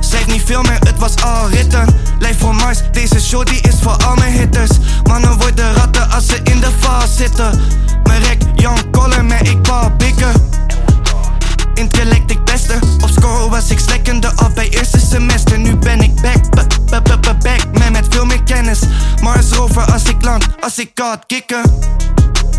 Schrijf 0.00 0.26
niet 0.26 0.42
veel 0.44 0.62
meer, 0.62 0.78
het 0.78 0.98
was 0.98 1.22
al 1.22 1.48
ritten. 1.48 1.86
Lijf 2.18 2.38
voor 2.38 2.54
Mars, 2.54 2.78
deze 2.92 3.20
show 3.20 3.46
die 3.46 3.60
is 3.60 3.74
voor 3.80 3.96
al 3.96 4.14
mijn 4.14 4.32
hitters. 4.32 4.70
Mannen 5.02 5.38
worden 5.38 5.74
ratten 5.74 6.10
als 6.10 6.26
ze 6.26 6.40
in 6.42 6.60
de 6.60 6.70
val 6.78 7.06
zitten. 7.16 7.60
Mijn 8.02 8.22
rek, 8.22 8.42
Jan 8.54 8.78
Collen, 8.90 9.26
maar 9.26 9.42
ik 9.46 9.66
wou 9.66 9.90
bikken. 9.90 10.32
Intellect 11.74 12.30
ik 12.30 12.44
beste. 12.44 12.78
Op 13.02 13.08
score 13.08 13.48
was 13.48 13.70
ik 13.70 13.78
slekkende 13.78 14.32
al 14.36 14.50
bij 14.54 14.68
eerste 14.68 14.98
semester. 14.98 15.58
Nu 15.58 15.76
ben 15.76 16.00
ik 16.00 16.14
back, 16.20 16.50
back, 16.50 17.04
back, 17.04 17.42
back, 17.42 17.78
Man 17.78 17.92
met 17.92 18.06
veel 18.10 18.24
meer 18.24 18.42
kennis. 18.42 18.78
Mars 19.22 19.50
rover 19.50 19.92
als 19.92 20.04
ik 20.04 20.24
land, 20.24 20.46
als 20.60 20.78
ik 20.78 20.90
kan 20.94 21.18
kicken. 21.26 21.62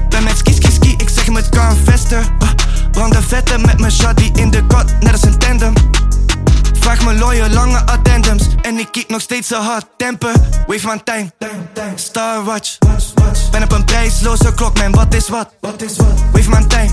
Ben 0.10 0.23
met 0.23 0.38
ski, 0.38 0.54
ski, 0.54 0.71
ski, 0.71 0.95
ik 0.97 1.10
zeg 1.10 1.30
met 1.30 1.49
kan 1.49 1.78
vesten. 1.84 2.19
Uh, 2.19 2.49
Branden 2.91 3.23
vetten 3.23 3.62
met 3.62 3.80
mijn 3.80 3.91
shotty 3.91 4.32
in 4.36 4.49
de 4.51 4.67
cut, 4.67 4.99
net 4.99 5.12
als 5.12 5.21
een 5.21 5.38
tandem 5.38 5.73
Vraag 6.86 7.06
me 7.06 7.13
lawyer, 7.13 7.50
lange 7.50 7.86
addendums. 7.86 8.43
En 8.62 8.78
ik 8.78 8.88
keep 8.91 9.10
nog 9.10 9.21
steeds 9.21 9.52
een 9.52 9.62
hard. 9.62 9.86
Temper 9.98 10.34
Wave 10.67 10.86
mijn 10.86 11.04
time, 11.04 11.32
Star 11.95 12.43
Watch. 12.43 12.78
Ben 13.52 13.63
op 13.63 13.71
een 13.71 13.86
prijsloze 13.86 14.54
klok, 14.54 14.78
man, 14.78 14.91
wat 14.91 15.13
is 15.13 15.30
wat? 15.30 15.54
Wave 16.32 16.50
mijn 16.50 16.67
time, 16.67 16.91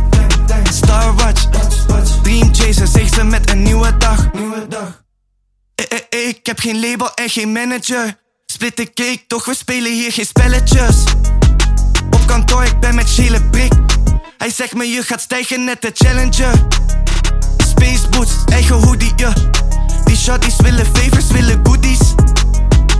Star 0.73 1.15
Watch. 1.15 1.49
Dream 2.23 2.55
chaser, 2.55 2.87
zeg 2.87 3.15
ze 3.15 3.25
met 3.25 3.51
een 3.51 3.63
nieuwe 3.63 3.97
dag. 3.97 4.29
Eh, 5.75 5.85
eh, 5.89 5.99
eh, 6.09 6.29
Ik 6.29 6.47
heb 6.47 6.59
geen 6.59 6.81
label 6.81 7.15
en 7.15 7.31
geen 7.31 7.53
manager. 7.53 8.19
Split 8.47 8.77
de 8.77 8.93
cake, 8.93 9.25
toch 9.27 9.45
we 9.45 9.55
spelen 9.55 9.93
hier 9.93 10.13
geen 10.13 10.27
spelletjes. 10.27 10.97
Op 12.11 12.27
kantoor, 12.27 12.65
ik 12.65 12.81
ben 12.81 12.95
met 12.95 13.09
Chile 13.09 13.43
Brik 13.43 13.73
Hij 14.39 14.51
zegt 14.51 14.75
me 14.75 14.85
je 14.85 15.03
gaat 15.03 15.21
stijgen 15.21 15.65
net 15.65 15.83
de 15.83 15.91
challenger. 15.95 16.67
Space 17.57 18.09
boots, 18.09 18.33
eigen 18.45 18.77
hoodie, 18.77 19.13
ja 19.17 19.33
Die 20.13 20.21
shotties 20.21 20.57
willen 20.57 20.85
favors, 20.85 21.31
willen 21.31 21.61
goodies. 21.63 22.15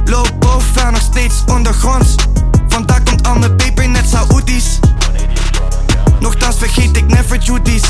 Low 0.05 0.25
profile, 0.39 0.91
nog 0.91 1.01
steeds 1.01 1.45
ondergronds 1.47 2.15
Vandaag 2.69 3.03
komt 3.03 3.27
al 3.27 3.39
mijn 3.39 3.57
paper, 3.57 3.89
net 3.89 4.09
Saoedi's 4.09 4.79
Nochtans 6.21 6.57
vergeet 6.57 6.97
ik 6.97 7.07
never 7.07 7.45
duties 7.45 7.83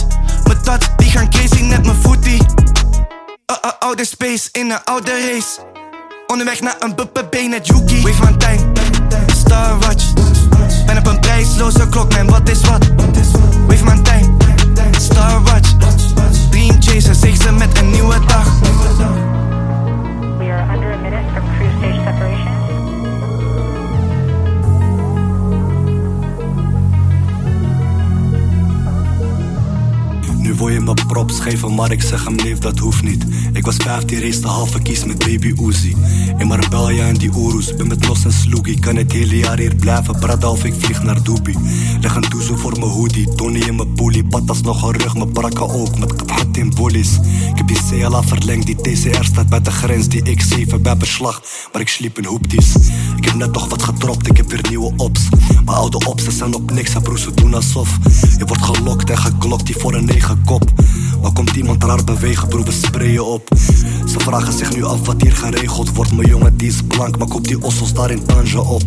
Mijn 0.45 0.63
tats, 0.63 0.87
die 0.97 1.11
gaan 1.11 1.31
crazy, 1.31 1.63
net 1.63 1.85
mijn 1.85 1.97
footie 2.03 2.43
uh, 2.43 3.57
uh, 3.65 3.71
Outer 3.79 4.07
space, 4.07 4.49
in 4.53 4.71
een 4.71 4.85
oude 4.85 5.11
race. 5.11 5.61
Onderweg 6.27 6.61
naar 6.61 6.77
een 6.79 6.95
BPB, 6.95 7.35
net 7.49 7.67
Yuki. 7.67 8.03
Wave 8.03 8.37
time, 8.37 8.73
Star 9.27 9.79
Watch. 9.79 10.13
Ben 10.87 10.99
op 10.99 11.07
een 11.07 11.21
prijsloze 11.21 11.89
klok, 11.89 12.15
man, 12.15 12.31
wat 12.31 12.49
is 12.49 12.61
wat? 12.61 12.91
Wave 13.67 14.03
time, 14.03 14.37
Star 14.99 15.43
Watch 15.43 15.72
Dream 16.63 16.81
chaser, 16.81 17.15
zeg 17.15 17.37
ze 17.37 17.53
met 17.53 17.79
een 17.79 17.91
nieuwe 17.91 18.19
dag 18.27 18.61
Nu 30.53 30.59
wil 30.59 30.69
je 30.69 30.81
me 30.81 30.95
props 31.07 31.41
geven, 31.41 31.75
maar 31.75 31.93
ik 31.93 32.03
zeg 32.03 32.25
hem 32.25 32.35
neef, 32.35 32.59
dat 32.59 32.79
hoeft 32.79 33.03
niet. 33.03 33.25
Ik 33.53 33.65
was 33.65 33.77
15, 33.77 34.21
race 34.21 34.41
de 34.41 34.47
halve 34.47 34.83
kies 34.83 35.05
met 35.05 35.19
baby 35.19 35.55
Uzi. 35.63 35.97
In 36.39 36.47
Marbella 36.47 37.07
en 37.07 37.15
die 37.15 37.31
Oeroes, 37.35 37.75
ben 37.77 37.87
met 37.87 38.09
Los 38.09 38.25
en 38.25 38.33
Sloogie. 38.33 38.81
Kan 38.81 38.97
het 38.97 39.13
hele 39.13 39.37
jaar 39.37 39.59
hier 39.59 39.75
blijven, 39.75 40.19
brada 40.19 40.51
of 40.51 40.65
ik 40.65 40.75
vlieg 40.79 41.03
naar 41.03 41.23
Dubai. 41.23 41.57
Leg 42.01 42.15
een 42.15 42.25
doezel 42.29 42.57
voor 42.57 42.73
mijn 42.79 42.91
hoodie, 42.91 43.35
Tony 43.35 43.59
in 43.59 43.77
mijn 43.77 43.95
bully. 43.95 44.23
Patas 44.23 44.61
nog 44.61 44.83
een 44.83 44.99
rug, 44.99 45.15
mijn 45.15 45.33
brakka 45.33 45.61
ook, 45.61 45.99
met 45.99 46.17
kapot 46.17 46.57
in 46.57 46.73
bullies. 46.75 47.13
Ik 47.51 47.57
heb 47.57 47.67
die 47.67 47.79
CLA 47.91 48.23
verlengd, 48.23 48.67
die 48.67 48.77
TCR 48.77 49.25
staat 49.25 49.49
bij 49.49 49.61
de 49.61 49.71
grens. 49.71 50.09
Die 50.09 50.37
X7 50.37 50.81
bij 50.81 50.97
beslag, 50.97 51.43
maar 51.73 51.81
ik 51.81 51.89
sliep 51.89 52.19
in 52.19 52.25
hoepties. 52.25 52.75
Ik 53.17 53.25
heb 53.25 53.35
net 53.35 53.53
nog 53.53 53.69
wat 53.69 53.83
gedropt, 53.83 54.27
ik 54.27 54.37
heb 54.37 54.51
weer 54.51 54.65
nieuwe 54.69 54.93
ops. 54.97 55.29
Mijn 55.49 55.77
oude 55.77 56.07
ops, 56.07 56.25
ze 56.25 56.31
zijn 56.31 56.55
op 56.55 56.71
niks, 56.71 56.95
en 56.95 57.03
broer, 57.03 57.19
ze 57.19 57.35
doen 57.35 57.55
alsof. 57.55 57.99
Je 58.39 58.45
wordt 58.45 58.63
gelokt 58.63 59.11
en 59.11 59.19
geklokt, 59.19 59.67
die 59.67 59.77
voor 59.77 59.95
een 59.95 60.05
negen 60.05 60.42
kop. 60.45 60.73
Maar 61.23 61.33
komt 61.33 61.57
iemand 61.57 61.85
raar 61.85 62.05
bewegen, 62.05 62.49
broer, 62.49 62.73
sprayen 62.73 63.27
op. 63.27 63.49
Ze 64.07 64.21
vragen 64.21 64.53
zich 64.53 64.75
nu 64.75 64.85
af 64.85 65.07
wat 65.07 65.23
hier 65.23 65.33
geregeld 65.37 65.95
wordt. 65.95 66.17
Mijn 66.17 66.29
jongen 66.29 66.57
die 66.57 66.69
is 66.69 66.83
blank, 66.83 67.19
maar 67.19 67.29
koop 67.29 67.47
die 67.47 67.63
ossels 67.63 67.93
daar 67.93 68.11
in 68.11 68.25
Tanja 68.25 68.61
op. 68.61 68.83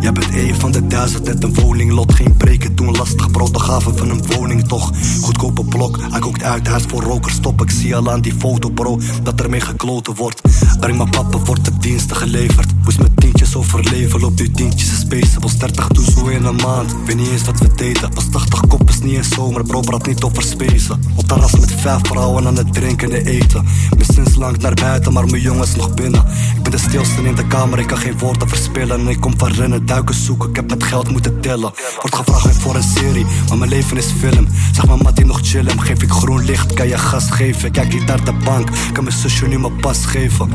Jij 0.00 0.12
bent 0.12 0.34
een 0.34 0.54
van 0.54 0.72
de 0.72 0.86
duizend, 0.86 1.24
net 1.24 1.42
een 1.44 1.54
woninglot. 1.54 2.14
Geen 2.14 2.36
preken 2.36 2.76
doen, 2.76 2.96
lastig 2.96 3.30
brood, 3.30 3.52
de 3.52 3.60
gaven 3.60 3.98
van 3.98 4.10
een 4.10 4.22
woning 4.26 4.68
toch. 4.68 4.92
Goedkope 5.20 5.64
blok, 5.64 5.98
hij 6.10 6.20
kookt 6.20 6.42
uit 6.42 6.66
huis 6.66 6.82
voor 6.88 7.02
rokers 7.02 7.34
stop. 7.34 7.62
Ik 7.62 7.70
zie 7.70 7.96
al 7.96 8.10
aan 8.10 8.20
die 8.20 8.34
foto, 8.38 8.70
bro, 8.70 9.00
dat 9.22 9.40
ermee 9.40 9.60
gekloten 9.60 10.14
wordt. 10.14 10.40
Breng 10.80 10.96
mijn 10.96 11.10
papa, 11.10 11.38
wordt 11.38 11.64
de 11.64 11.78
diensten 11.78 12.16
geleverd. 12.16 12.72
Moest 12.84 12.98
met 12.98 13.16
tientjes 13.16 13.56
overleven, 13.56 14.20
loopt 14.20 14.36
die 14.36 14.50
tientjes 14.50 14.90
in 14.90 14.96
space. 14.96 15.40
Was 15.40 15.58
30 15.58 15.86
toezo 15.86 16.26
in 16.26 16.44
een 16.44 16.56
maand, 16.56 16.94
weet 17.06 17.16
niet 17.16 17.30
eens 17.30 17.44
wat 17.44 17.60
we 17.60 17.68
deden. 17.76 18.14
Was 18.14 18.28
80 18.30 18.60
kop 18.60 18.88
is 18.88 19.00
niet 19.00 19.14
in 19.14 19.24
zomer, 19.24 19.62
bro, 19.62 19.80
praat 19.80 20.06
niet 20.06 20.22
over 20.22 20.42
space. 20.78 20.98
Op 21.16 21.26
terras 21.26 21.58
met 21.58 21.72
vijf 21.72 22.00
vrouwen 22.02 22.46
aan 22.46 22.56
het 22.56 22.72
drinken 22.72 23.12
en 23.12 23.26
eten. 23.26 23.64
Mijn 23.96 24.12
sinds 24.12 24.34
lang 24.34 24.58
naar 24.58 24.74
buiten, 24.74 25.12
maar 25.12 25.26
mijn 25.26 25.42
jongens 25.42 25.76
nog 25.76 25.94
binnen. 25.94 26.24
Ik 26.56 26.62
ben 26.62 26.72
de 26.72 26.78
stilste 26.78 27.22
in 27.22 27.34
de 27.34 27.46
kamer, 27.46 27.78
ik 27.78 27.86
kan 27.86 27.98
geen 27.98 28.18
woorden 28.18 28.48
verspillen. 28.48 29.00
En 29.00 29.08
ik 29.08 29.20
kom 29.20 29.38
van 29.38 29.52
rennen, 29.52 29.86
duiken 29.86 30.14
zoeken, 30.14 30.48
ik 30.48 30.56
heb 30.56 30.70
met 30.70 30.84
geld 30.84 31.10
moeten 31.10 31.40
tellen. 31.40 31.72
Wordt 32.00 32.16
gevraagd 32.16 32.56
voor 32.56 32.74
een 32.74 32.82
serie, 32.82 33.26
maar 33.48 33.58
mijn 33.58 33.70
leven 33.70 33.96
is 33.96 34.06
film. 34.18 34.48
Zeg 34.72 34.86
maar, 34.86 34.98
mat, 34.98 35.16
chillen, 35.42 35.80
geef 35.80 36.02
ik 36.02 36.10
groen 36.10 36.44
licht, 36.44 36.72
kan 36.72 36.88
je 36.88 36.98
gas 36.98 37.30
geven. 37.30 37.70
Kijk 37.70 37.92
niet 37.92 38.06
naar 38.06 38.24
de 38.24 38.32
bank, 38.32 38.68
kan 38.92 39.04
mijn 39.04 39.16
zusje 39.16 39.46
nu 39.46 39.58
mijn 39.58 39.76
pas 39.76 40.06
geven. 40.06 40.50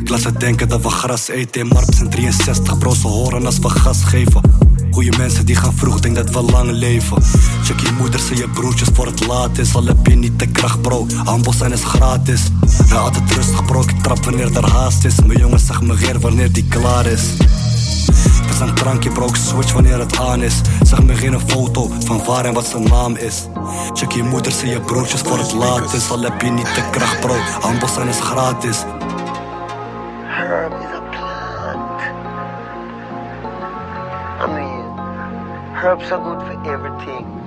Ik 0.00 0.08
laat 0.08 0.20
ze 0.20 0.32
denken 0.32 0.68
dat 0.68 0.82
we 0.82 0.88
gras 0.88 1.28
eten 1.28 1.60
in 1.60 1.66
Marps 1.66 2.00
en 2.00 2.10
63 2.10 2.78
bro, 2.78 2.94
ze 2.94 3.06
horen 3.06 3.46
als 3.46 3.58
we 3.58 3.68
gas 3.68 4.04
geven. 4.04 4.59
Goeie 4.90 5.16
mensen 5.16 5.46
die 5.46 5.56
gaan 5.56 5.72
vroeg, 5.74 6.00
denk 6.00 6.16
dat 6.16 6.30
we 6.30 6.42
lang 6.42 6.70
leven. 6.70 7.22
Check 7.62 7.80
je 7.80 7.92
moeders 7.98 8.30
en 8.30 8.36
je 8.36 8.48
broertjes 8.48 8.88
voor 8.92 9.06
het 9.06 9.26
laat 9.26 9.58
is. 9.58 9.74
Al 9.74 9.84
heb 9.84 10.06
je 10.06 10.14
niet 10.14 10.38
de 10.38 10.46
kracht, 10.46 10.82
bro. 10.82 11.06
Handel 11.24 11.52
zijn 11.52 11.72
is 11.72 11.84
gratis. 11.84 12.40
Had 12.88 13.14
het 13.14 13.32
rustig, 13.32 13.64
bro. 13.64 13.80
Ik 13.80 14.02
trap 14.02 14.24
wanneer 14.24 14.56
er 14.56 14.70
haast 14.70 15.04
is. 15.04 15.20
Mijn 15.26 15.38
jongen 15.38 15.58
zegt 15.58 15.80
me 15.80 15.94
weer 15.94 16.20
wanneer 16.20 16.52
die 16.52 16.64
klaar 16.68 17.06
is. 17.06 17.22
Het 18.42 18.50
is 18.52 18.60
een 18.60 18.74
drankje, 18.74 19.10
bro. 19.10 19.26
Ik 19.26 19.34
switch 19.36 19.72
wanneer 19.72 19.98
het 19.98 20.18
aan 20.18 20.42
is. 20.42 20.60
Zeg 20.82 21.02
me 21.02 21.14
geen 21.14 21.40
foto 21.46 21.90
van 22.04 22.24
waar 22.24 22.44
en 22.44 22.54
wat 22.54 22.66
zijn 22.66 22.82
naam 22.82 23.16
is. 23.16 23.46
Check 23.92 24.12
je 24.12 24.22
moeders 24.22 24.62
en 24.62 24.68
je 24.68 24.80
broertjes 24.80 25.20
voor 25.20 25.38
het 25.38 25.52
laat 25.52 25.94
is. 25.94 26.10
Al 26.10 26.22
heb 26.22 26.42
je 26.42 26.50
niet 26.50 26.74
de 26.74 26.82
kracht, 26.90 27.20
bro. 27.20 27.34
Handel 27.60 27.88
zijn 27.88 28.08
is 28.08 28.20
gratis. 28.20 28.76
Herbs 35.82 36.12
are 36.12 36.20
good 36.22 36.46
for 36.46 36.66
everything. 36.66 37.39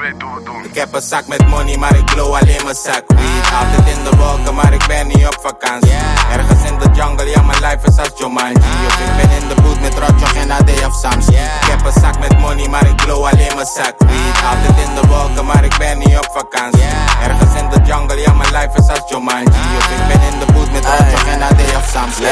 Weet 0.00 0.22
hoe 0.22 0.34
we 0.34 0.42
doen. 0.44 0.64
Ik 0.64 0.74
heb 0.74 0.94
een 0.94 1.02
zak 1.02 1.26
met 1.26 1.48
money, 1.48 1.76
maar 1.76 1.96
ik 1.96 2.04
blow 2.04 2.34
alleen 2.34 2.64
mijn 2.64 2.76
zak 2.76 3.04
weed. 3.06 3.44
Altijd 3.60 3.96
in 3.96 4.04
de 4.04 4.16
wolken, 4.16 4.54
maar 4.54 4.72
ik 4.72 4.84
ben 4.86 5.06
niet 5.06 5.26
op 5.26 5.38
vakantie. 5.42 5.92
Ergens 6.32 6.70
in 6.70 6.78
de 6.78 6.88
jungle, 6.96 7.30
ja, 7.30 7.42
mijn 7.42 7.60
life 7.66 7.86
is 7.86 7.98
als 7.98 8.12
Jumanji. 8.18 8.72
Of 8.86 8.98
ik 9.06 9.12
ben 9.16 9.30
in 9.40 9.48
de 9.48 9.62
boot 9.62 9.80
met 9.80 9.94
Rotjoch 9.98 10.34
en 10.34 10.50
AD 10.50 10.70
of 10.86 10.94
Samsi. 11.02 11.32
Ik 11.62 11.68
heb 11.72 11.84
een 11.84 12.00
zak 12.00 12.18
met 12.18 12.38
money, 12.38 12.68
maar 12.68 12.86
ik 12.86 12.96
blow 12.96 13.22
alleen 13.24 13.54
mijn 13.54 13.70
zak 13.76 13.94
weed. 13.98 14.36
Altijd 14.50 14.88
in 14.88 14.94
de 15.00 15.06
wolken, 15.08 15.44
maar 15.44 15.64
ik 15.64 15.76
ben 15.78 15.98
niet 15.98 16.16
op 16.16 16.28
vakantie. 16.32 16.82
Ergens 17.22 17.60
in 17.60 17.68
de 17.70 17.80
jungle, 17.88 18.20
ja, 18.20 18.32
mijn 18.32 18.52
life 18.52 18.74
is 18.80 18.88
als 18.88 19.02
Jumanji. 19.10 19.62
Of 19.78 19.88
ik 19.96 20.02
ben 20.08 20.20
in 20.30 20.38
de 20.38 20.52
boot 20.52 20.70
met 20.72 20.84
Rotjoch 20.84 21.26
en 21.26 21.42
AD 21.42 21.60
of 21.76 21.86
Samsi. 21.92 22.22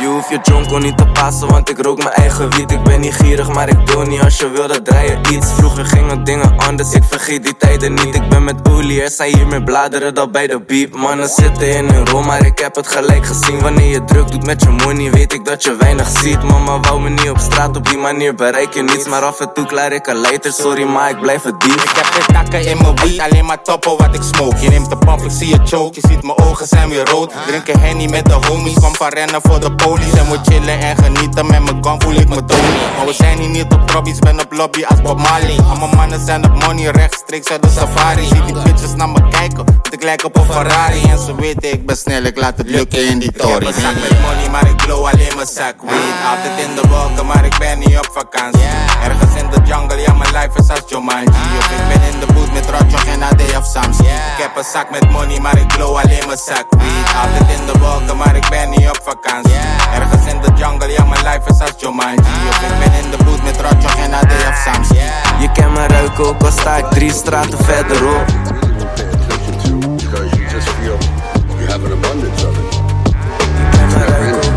Je 0.00 0.06
hoeft 0.06 0.28
je 0.28 0.38
jonko 0.42 0.78
niet 0.78 0.96
te 0.96 1.06
passen, 1.06 1.48
want 1.48 1.70
ik 1.70 1.78
rook 1.82 1.98
mijn 2.02 2.14
eigen 2.14 2.50
wiet. 2.50 2.70
Ik 2.70 2.82
ben 2.82 3.00
niet 3.00 3.14
gierig, 3.14 3.48
maar 3.48 3.68
ik 3.68 3.86
doe 3.86 4.06
niet 4.06 4.20
als 4.20 4.38
je 4.38 4.48
wil, 4.48 4.68
dat 4.68 4.84
draai 4.84 5.10
je 5.10 5.18
iets. 5.30 5.46
Vroeger 5.52 5.84
gingen 5.84 6.24
dingen 6.24 6.58
anders, 6.58 6.92
ik 6.92 7.04
vergeet 7.18 7.44
die 7.44 7.56
tijden 7.56 7.94
niet. 7.94 8.14
Ik 8.14 8.28
ben 8.28 8.44
met 8.44 8.68
olie, 8.68 9.02
er 9.02 9.10
zijn 9.10 9.36
hier 9.36 9.46
meer 9.46 9.62
bladeren 9.62 10.14
dan 10.14 10.30
bij 10.30 10.46
de 10.46 10.60
beep. 10.66 10.94
Mannen 10.94 11.28
zitten 11.28 11.76
in 11.76 11.88
hun 11.88 12.06
rol, 12.06 12.22
maar 12.22 12.46
ik 12.46 12.58
heb 12.58 12.74
het 12.74 12.86
gelijk 12.86 13.26
gezien. 13.26 13.60
Wanneer 13.60 13.90
je 13.90 14.04
druk 14.04 14.30
doet 14.30 14.46
met 14.46 14.62
je 14.62 14.68
money, 14.68 15.10
weet 15.10 15.32
ik 15.32 15.44
dat 15.44 15.62
je 15.64 15.76
weinig 15.76 16.08
ziet. 16.08 16.42
Mama 16.42 16.80
wou 16.80 17.00
me 17.00 17.08
niet 17.08 17.30
op 17.30 17.38
straat, 17.38 17.76
op 17.76 17.88
die 17.88 17.98
manier 17.98 18.34
bereik 18.34 18.74
je 18.74 18.82
niets. 18.82 19.06
Maar 19.06 19.22
af 19.22 19.40
en 19.40 19.50
toe 19.54 19.66
klaar 19.66 19.92
ik 19.92 20.06
een 20.06 20.20
lighter, 20.20 20.52
sorry, 20.52 20.84
maar 20.84 21.10
ik 21.10 21.20
blijf 21.20 21.42
het 21.42 21.60
diep. 21.60 21.80
Ik 21.80 21.92
heb 21.94 22.04
geen 22.04 22.34
takken 22.34 22.66
in 22.66 22.82
mijn 22.82 22.94
weed, 22.96 23.20
alleen 23.20 23.44
maar 23.44 23.62
toppen 23.62 23.96
wat 23.96 24.14
ik 24.14 24.22
smoke. 24.22 24.60
Je 24.60 24.68
neemt 24.68 24.90
de 24.90 24.98
puff, 24.98 25.24
ik 25.24 25.30
zie 25.30 25.48
je 25.48 25.60
choke, 25.64 26.00
je 26.00 26.08
ziet 26.08 26.22
mijn 26.22 26.38
ogen 26.38 26.66
zijn 26.66 26.88
weer 26.88 27.08
rood. 27.10 27.32
Drinken 27.46 27.80
henny 27.80 28.08
met 28.08 28.24
de 28.24 28.36
homies, 28.46 28.74
kom 28.74 28.94
van 28.94 29.08
rennen 29.08 29.40
voor 29.42 29.60
de 29.60 29.74
police. 29.74 30.18
En 30.18 30.26
moet 30.26 30.40
chillen 30.42 30.80
en 30.80 30.96
genieten, 30.96 31.46
met 31.46 31.62
mijn 31.62 31.84
gun 31.84 32.02
voel 32.02 32.14
ik 32.14 32.28
me 32.28 32.44
dood. 32.44 32.60
Maar 32.96 33.06
we 33.06 33.12
zijn 33.12 33.38
hier 33.38 33.48
niet 33.48 33.72
op 33.72 33.86
trobbies, 33.86 34.18
ben 34.18 34.40
op 34.40 34.52
lobby 34.52 34.84
als 34.84 35.02
Bob 35.02 35.18
Marley. 35.18 35.58
Al 35.68 35.76
mijn 35.76 35.96
mannen 35.96 36.26
zijn 36.26 36.44
op 36.44 36.64
money, 36.66 36.90
rechtstreeks 37.04 37.50
uit 37.50 37.62
de 37.62 37.68
safari. 37.68 38.24
Zie 38.26 38.44
die 38.44 38.62
bitches 38.62 38.94
naar 38.94 39.08
me 39.08 39.28
kijken, 39.28 39.64
want 39.64 39.92
ik 39.92 40.02
lijk 40.02 40.24
op 40.24 40.36
een 40.36 40.44
Ferrari. 40.44 41.02
En 41.02 41.18
ze 41.18 41.34
weten 41.34 41.72
ik 41.72 41.86
ben 41.86 41.96
snel, 41.96 42.22
ik 42.22 42.36
laat 42.36 42.58
het 42.58 42.68
lukken 42.70 43.06
in 43.08 43.18
die 43.18 43.32
tory. 43.32 43.54
Ik 43.54 43.74
heb 43.74 43.74
een 43.74 43.80
zak 43.80 43.94
met 43.94 44.20
money, 44.20 44.48
maar 44.50 44.66
ik 44.68 44.76
blow 44.76 45.04
alleen 45.10 45.34
mijn 45.36 45.46
zak 45.46 45.76
weed. 45.82 46.16
Altijd 46.30 46.54
in 46.66 46.74
de 46.74 46.88
wolken, 46.88 47.26
maar 47.26 47.44
ik 47.44 47.56
ben 47.58 47.78
niet 47.78 47.98
op 47.98 48.10
vakantie. 48.12 48.68
Ergens 49.02 49.34
in 49.42 49.50
de 49.50 49.60
jungle, 49.70 50.00
ja 50.00 50.12
mijn 50.12 50.32
life 50.32 50.58
is 50.62 50.68
als 50.70 50.82
Jumanji. 50.86 51.44
Of 51.58 51.68
ik 51.78 51.84
ben 51.88 52.02
in 52.12 52.18
de 52.20 52.32
boot 52.32 52.52
met 52.52 52.66
Rotjoch 52.70 53.06
en 53.06 53.22
AD 53.22 53.42
of 53.58 53.66
Samsi. 53.66 54.02
Ik 54.02 54.40
heb 54.44 54.56
een 54.56 54.64
zak 54.72 54.90
met 54.90 55.10
money, 55.10 55.40
maar 55.40 55.58
ik 55.58 55.66
blow 55.66 55.96
alleen 55.96 56.26
mijn 56.26 56.38
zak 56.38 56.66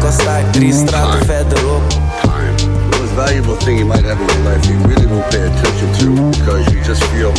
al 0.08 0.14
sta 0.14 0.38
ik 0.38 0.52
drie 0.52 0.74
straten 0.74 1.26
verderop. 1.26 1.90
The 1.90 2.98
most 3.00 3.14
valuable 3.16 3.58
thing 3.58 3.78
you 3.78 3.86
might 3.86 4.06
have 4.06 4.20
in 4.22 4.28
your 4.28 4.44
life 4.50 4.68
you 4.68 4.78
really 4.88 5.08
don't 5.08 5.30
pay 5.30 5.44
attention 5.44 5.92
to 6.00 6.08
because 6.38 6.72
you 6.72 6.82
just 6.84 7.04
feel 7.04 7.32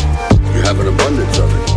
you 0.55 0.63
have 0.63 0.81
an 0.81 0.89
abundance 0.89 1.43
of 1.43 1.51
it. 1.55 1.71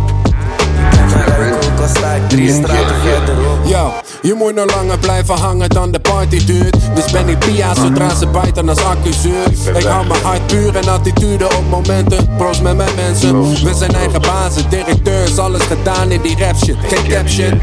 Ook 1.64 1.80
al 1.80 1.88
sta 1.88 2.12
ik 2.14 2.28
drie 2.28 2.52
straten 2.52 2.94
verderop. 3.02 3.66
Yo, 3.66 3.92
je 4.22 4.34
moet 4.34 4.54
nog 4.54 4.74
langer 4.74 4.98
blijven 4.98 5.34
hangen 5.34 5.68
dan 5.68 5.90
de 5.90 6.00
party 6.00 6.44
duurt. 6.44 6.76
Dus 6.94 7.12
ben 7.12 7.28
ik 7.28 7.38
pia 7.38 7.74
zodra 7.74 8.14
ze 8.14 8.26
bijten 8.26 8.68
als 8.68 8.84
accuzuur. 8.84 9.46
Ik 9.76 9.82
hou 9.82 10.06
mijn 10.06 10.22
hart 10.22 10.46
puur 10.46 10.76
en 10.76 10.88
attitude 10.88 11.44
op 11.44 11.64
momenten. 11.70 12.28
Proost 12.36 12.62
met 12.62 12.76
mijn 12.76 12.94
mensen. 12.94 13.40
We 13.64 13.74
zijn 13.74 13.94
eigen 13.94 14.20
bazen, 14.20 14.70
directeurs, 14.70 15.38
alles 15.38 15.62
gedaan 15.62 16.10
in 16.10 16.20
die 16.20 16.36
rap 16.38 16.56
shit. 16.56 16.76
Geen 16.82 17.08
cap 17.08 17.28
shit. 17.28 17.54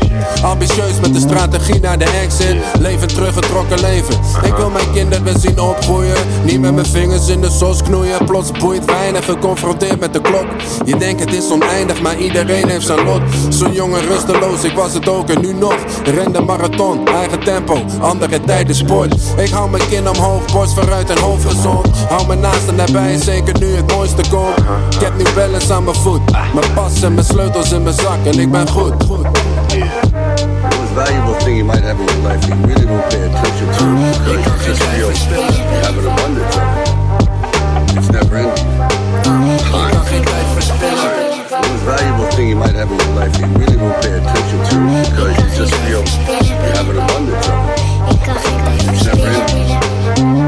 Ambitieus 0.44 1.00
met 1.02 1.14
de 1.14 1.20
strategie 1.20 1.80
naar 1.80 1.98
de 1.98 2.20
exit. 2.24 2.56
Leven 2.80 3.08
teruggetrokken 3.08 3.80
leven. 3.80 4.16
Ik 4.44 4.54
wil 4.56 4.70
mijn 4.70 4.92
kinderen 4.94 5.40
zien 5.40 5.60
opgroeien. 5.60 6.18
Niet 6.44 6.60
met 6.62 6.74
mijn 6.74 6.86
vingers 6.86 7.28
in 7.28 7.42
de 7.42 7.50
sos 7.50 7.84
knoeien. 7.84 8.26
Plots 8.26 8.52
boeit 8.52 8.86
weinig, 8.86 9.26
geconfronteerd 9.26 10.00
met 10.00 10.14
de 10.14 10.22
klok. 10.22 10.46
Je 10.86 10.98
denkt 10.98 11.20
het 11.20 11.34
is 11.34 11.52
oneindig, 11.52 12.02
maar 12.02 12.18
iedereen 12.18 12.70
heeft 12.70 12.86
zijn 12.86 13.04
lot. 13.04 13.22
Zo'n 13.50 13.74
jongen 13.74 14.02
rusteloos, 14.08 14.64
ik 14.64 14.74
was 14.74 14.94
het 14.94 15.08
ook 15.08 15.30
en 15.30 15.42
nu 15.42 15.54
nog. 15.54 15.76
Ren 16.04 16.32
de 16.32 16.48
marathon, 16.50 17.08
eigen 17.08 17.40
tempo, 17.40 17.78
andere 18.00 18.40
tijden 18.42 18.76
sport. 18.76 19.16
Ik 19.38 19.50
hou 19.50 19.70
mijn 19.70 19.88
kin 19.90 20.10
omhoog, 20.10 20.52
borst 20.54 20.74
vooruit 20.74 21.10
en 21.10 21.18
hoofd 21.20 21.46
gezond. 21.46 21.88
Hou 22.08 22.28
me 22.28 22.36
naast 22.36 22.68
en 22.68 22.76
nabij, 22.76 23.18
zeker 23.18 23.60
nu 23.60 23.76
het 23.76 23.92
mooiste 23.92 24.22
komt. 24.30 24.58
Ik 24.96 25.00
heb 25.00 25.18
nu 25.18 25.24
balance 25.36 25.74
aan 25.74 25.84
mijn 25.84 25.96
voet, 25.96 26.32
mijn 26.32 26.74
pas 26.74 27.02
en 27.02 27.14
mijn 27.14 27.26
sleutels 27.26 27.72
in 27.72 27.84
mijn 27.84 27.96
zak 27.96 28.26
en 28.26 28.40
ik 28.40 28.52
ben 28.52 28.70
goed. 28.70 29.00
The 29.00 29.08
most 30.64 30.94
valuable 30.96 31.36
thing 31.38 31.58
you 31.58 31.66
might 31.66 31.84
have 31.84 32.00
in 32.00 32.06
your 32.06 32.28
life 32.28 32.48
you 32.48 32.66
really 32.66 32.86
don't 32.86 33.08
pay 33.10 33.24
attention 33.24 33.68
to 33.78 33.86
because 34.36 34.80
feel 34.80 35.10
you 35.10 35.84
have 35.84 35.98
an 35.98 36.08
abundance 36.08 36.58
of 36.58 36.64
it. 36.78 37.98
It's 37.98 38.10
never 38.10 38.38
ending. 38.38 38.69
Valuable 41.90 42.30
thing 42.32 42.50
you 42.50 42.56
might 42.56 42.76
have 42.76 42.92
in 42.92 43.00
your 43.00 43.16
life 43.16 43.34
you 43.40 43.48
really 43.58 43.76
don't 43.76 44.02
pay 44.04 44.14
attention 44.14 44.60
to 44.70 44.76
because 45.10 45.34
you 45.42 45.48
just 45.58 45.74
feel 45.86 46.06
you 46.46 46.70
have 46.78 46.88
an 46.88 46.98
abundance 46.98 47.48
of 47.48 47.54
it. 47.66 47.80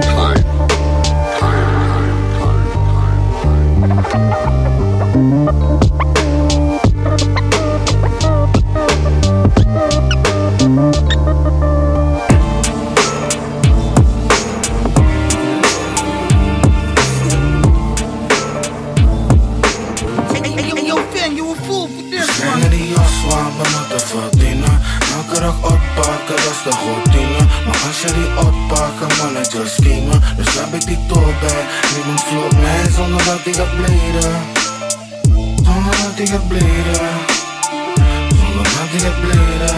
It's 0.03 0.20
dat 26.35 26.53
is 26.55 26.61
de 26.63 26.73
routine. 26.85 27.39
Maar 27.65 27.79
als 27.87 28.01
je 28.01 28.11
die 28.13 28.29
oppakken, 28.45 29.09
man, 29.17 29.35
het 29.35 29.51
just 29.51 29.73
schiemen. 29.73 30.21
Dus 30.37 30.53
heb 30.59 30.73
ik 30.73 30.85
die 30.87 30.99
tour 31.07 31.33
bij. 31.41 31.63
Niemand 31.95 32.21
vloot 32.23 32.55
mij 32.61 32.83
zonder 32.95 33.25
dat 33.25 33.45
ik 33.45 33.55
gaat 33.55 33.75
bleden. 33.75 34.33
Zonder 35.63 35.95
dat 36.03 36.19
ik 36.23 36.29
gaat 36.29 36.47
bleden. 36.47 37.01
Zonder 38.39 38.63
dat 38.63 38.89
ik 38.91 39.01
gaat 39.05 39.21
bleden. 39.21 39.75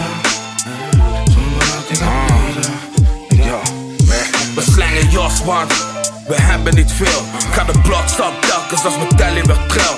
Zonder 1.34 1.64
dat 1.72 1.86
ik 1.88 1.98
gaat 1.98 2.38
bleden. 2.38 2.72
We 4.54 4.62
slangen 4.62 5.10
jas, 5.10 5.44
want 5.44 5.72
we 6.26 6.34
hebben 6.34 6.74
niet 6.74 6.92
veel. 6.92 7.22
Ga 7.50 7.64
de 7.64 7.78
blok 7.78 8.08
stap 8.08 8.42
telkens 8.42 8.84
als 8.84 8.96
mijn 8.96 9.16
telly 9.16 9.42
weer 9.42 9.66
tril. 9.68 9.94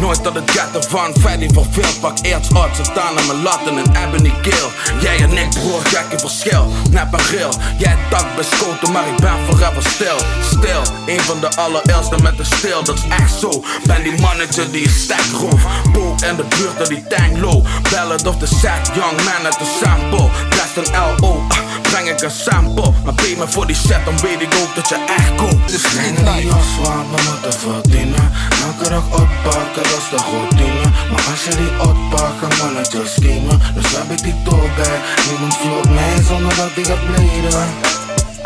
Nooit 0.00 0.24
dat 0.24 0.34
het 0.34 0.50
gaat 0.50 0.74
ervan, 0.74 1.38
niet 1.38 1.52
verveeld. 1.52 2.00
Pak 2.00 2.18
eerst 2.22 2.52
hard, 2.52 2.76
zet 2.76 2.98
aan 2.98 3.18
aan 3.18 3.26
mijn 3.26 3.42
latten 3.42 3.78
en 3.78 4.04
ebony 4.04 4.32
kill. 4.42 4.68
Jij 5.00 5.16
en 5.16 5.32
ik, 5.32 5.50
broer, 5.50 5.80
gek 5.84 6.12
in 6.12 6.18
verschil. 6.18 6.72
Nep 6.90 7.12
en 7.12 7.18
grill, 7.18 7.52
jij 7.78 7.96
tak 8.10 8.36
beschoten, 8.36 8.92
maar 8.92 9.08
ik 9.08 9.16
ben 9.16 9.36
forever 9.48 9.82
stil. 9.82 10.18
Stil, 10.42 10.82
een 11.06 11.20
van 11.20 11.40
de 11.40 11.56
allereerste 11.56 12.16
met 12.22 12.36
de 12.36 12.44
stil, 12.44 12.84
dat 12.84 12.96
is 12.96 13.04
echt 13.08 13.38
zo. 13.40 13.64
Ben 13.86 14.02
die 14.02 14.20
mannetje 14.20 14.70
die 14.70 14.82
je 14.82 14.88
stek 14.88 15.30
roof. 15.40 15.66
Bo 15.92 16.14
in 16.28 16.36
de 16.36 16.44
buurt, 16.48 16.78
dat 16.78 16.88
die 16.88 17.04
tank 17.08 17.38
low. 17.38 17.64
Bellen 17.90 18.26
of 18.26 18.36
de 18.36 18.46
set, 18.46 18.90
young 18.94 19.16
man 19.24 19.44
uit 19.44 19.58
de 19.58 19.78
sample. 19.82 20.28
Rest 20.50 20.76
een 20.76 20.94
LO, 21.20 21.46
breng 21.90 22.08
ik 22.08 22.20
een 22.20 22.30
sample. 22.30 22.92
Maar 23.04 23.14
pay 23.14 23.34
me 23.38 23.48
voor 23.48 23.66
die 23.66 23.76
set, 23.76 24.04
dan 24.04 24.18
weet 24.20 24.40
ik 24.40 24.54
ook 24.62 24.74
dat 24.74 24.88
je 24.88 24.98
echt 25.16 25.34
koopt. 25.34 25.68
Dus 25.72 25.84
geen 25.84 26.14
Die 26.14 26.46
jas 26.46 26.70
waar 26.82 27.04
we 27.10 27.18
moeten 27.28 27.60
verdienen. 27.60 28.32
Elke 28.66 28.88
dag 28.88 29.06
oppakken, 29.22 29.82
dat 29.90 30.00
is 30.02 30.08
de 30.10 30.20
routine. 30.30 30.88
Maar 31.10 31.24
als 31.30 31.44
je 31.44 31.54
die 31.62 31.72
oppakken, 31.88 32.48
man, 32.58 32.76
het 32.76 32.92
just 32.92 33.12
schiemen 33.12 33.60
Dus 33.74 33.90
heb 33.96 34.10
ik 34.10 34.22
die 34.22 34.34
tol 34.44 34.68
bij. 34.76 34.98
Niemand 35.28 35.56
vloot 35.56 35.88
mij 35.88 36.22
zonder 36.28 36.56
dat 36.56 36.70
ik 36.74 36.86
het 36.86 37.06
bleden 37.06 37.68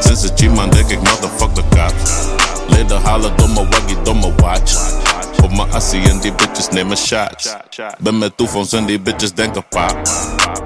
Sinds 0.00 0.22
het 0.22 0.40
G-man 0.40 0.70
denk 0.70 0.88
ik 0.90 0.98
motherfuck 0.98 1.54
de 1.54 1.62
cops 1.70 2.39
Leden 2.80 3.02
halen 3.02 3.36
domme 3.36 3.66
waggie, 3.68 4.02
domme 4.02 4.32
watch. 4.36 4.74
Op 5.42 5.52
mijn 5.52 5.72
assie 5.72 6.08
en 6.08 6.20
die 6.20 6.32
bitches 6.32 6.68
nemen 6.68 6.96
shots. 6.96 7.54
Ben 7.98 8.18
met 8.18 8.36
toevalls 8.36 8.72
en 8.72 8.86
die 8.86 9.00
bitches 9.00 9.32
denken 9.32 9.64
pa 9.68 9.88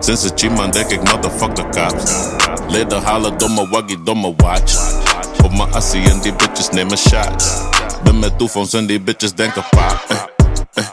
Sinds 0.00 0.22
het 0.22 0.40
G-man 0.40 0.70
denk 0.70 0.90
ik 0.90 1.12
motherfuck 1.12 1.54
de 1.54 1.62
cops 1.62 2.12
Leden 2.68 3.02
halen 3.02 3.38
domme 3.38 3.68
waggie, 3.68 4.02
domme 4.02 4.34
watch. 4.36 4.92
Op 5.44 5.52
mijn 5.52 5.72
assie 5.72 6.10
en 6.10 6.20
die 6.20 6.32
bitches 6.34 6.70
nemen 6.70 6.98
shots. 6.98 7.46
Ben 8.04 8.18
met 8.18 8.38
toevalls 8.38 8.72
en 8.72 8.86
die 8.86 9.00
bitches 9.00 9.34
denken 9.34 9.64
pa 9.70 10.00
eh, 10.08 10.16
eh. 10.74 10.84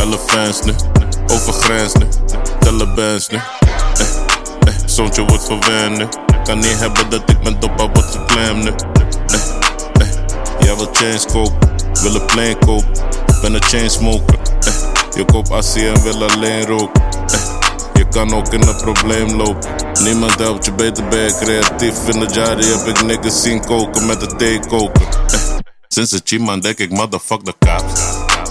Alle 0.00 0.18
fans 0.26 0.62
nu, 0.62 0.72
over 1.32 1.52
grens 1.52 1.94
nu 1.94 2.06
Tellen 2.58 2.94
bands 2.94 3.28
nu 3.28 3.36
eh, 3.36 4.06
eh. 4.68 4.74
Zoontje 4.86 5.24
wordt 5.24 5.44
verwend 5.44 5.98
nu 5.98 6.06
Kan 6.44 6.58
niet 6.58 6.78
hebben 6.78 7.10
dat 7.10 7.22
ik 7.26 7.40
ben 7.40 7.60
doppa 7.60 7.88
wordt 7.92 8.10
geclaimd 8.10 8.64
nu. 8.64 8.99
Jij 10.70 10.78
wil 10.78 10.88
chains 10.92 11.26
kopen, 11.26 11.70
wil 12.02 12.14
een 12.14 12.26
plane 12.26 12.58
kopen 12.58 12.92
Ben 13.40 13.54
een 13.54 13.62
chainsmoker 13.62 14.38
eh. 14.60 14.74
Je 15.14 15.42
assie 15.50 15.88
en 15.88 16.02
wil 16.02 16.28
alleen 16.28 16.66
roken 16.66 17.02
eh. 17.02 17.40
Je 17.94 18.08
kan 18.08 18.34
ook 18.34 18.52
in 18.52 18.62
een 18.62 18.76
probleem 18.76 19.36
lopen 19.36 19.70
Niemand 20.02 20.38
helpt 20.38 20.64
je, 20.64 20.72
beter 20.72 21.08
ben 21.08 21.20
je 21.20 21.34
creatief 21.34 22.08
In 22.08 22.20
de 22.20 22.26
jari 22.32 22.64
heb 22.64 22.86
ik 22.86 23.02
niggas 23.02 23.42
zien 23.42 23.64
koken 23.64 24.06
met 24.06 24.20
de 24.20 24.36
theekoker 24.36 25.08
eh. 25.32 25.40
Sinds 25.88 26.10
het 26.10 26.22
G-man 26.24 26.60
denk 26.60 26.78
ik 26.78 26.90
motherfuck 26.90 27.44
de 27.44 27.54
cops 27.58 28.00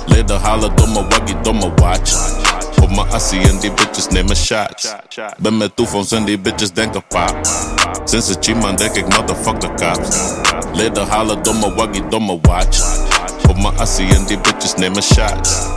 Leden 0.06 0.42
halen 0.42 0.76
domme 0.76 1.08
waggie, 1.08 1.42
domme 1.42 1.72
watch 1.76 2.14
Op 2.82 2.90
mijn 2.90 3.12
assie 3.12 3.40
en 3.40 3.60
die 3.60 3.72
bitches 3.72 4.08
nemen 4.08 4.36
shots. 4.36 4.96
Ben 5.38 5.58
met 5.58 5.76
toevalls 5.76 6.12
en 6.12 6.26
die 6.26 6.40
bitches 6.40 6.72
denken 6.72 7.04
pa 7.08 7.28
Sinds 8.04 8.28
het 8.28 8.46
G-man 8.46 8.76
denk 8.76 8.96
ik 8.96 9.18
motherfuck 9.18 9.60
de 9.60 9.68
cops. 9.68 10.18
Leden 10.74 11.08
halen 11.08 11.44
domme 11.44 11.74
waggie, 11.74 12.08
domme 12.08 12.40
watch. 12.42 12.98
Op 13.50 13.58
mijn 13.58 13.78
assie 13.78 14.16
en 14.16 14.26
die 14.26 14.40
bitches 14.40 14.76
nemen 14.76 15.04
shots 15.04 15.68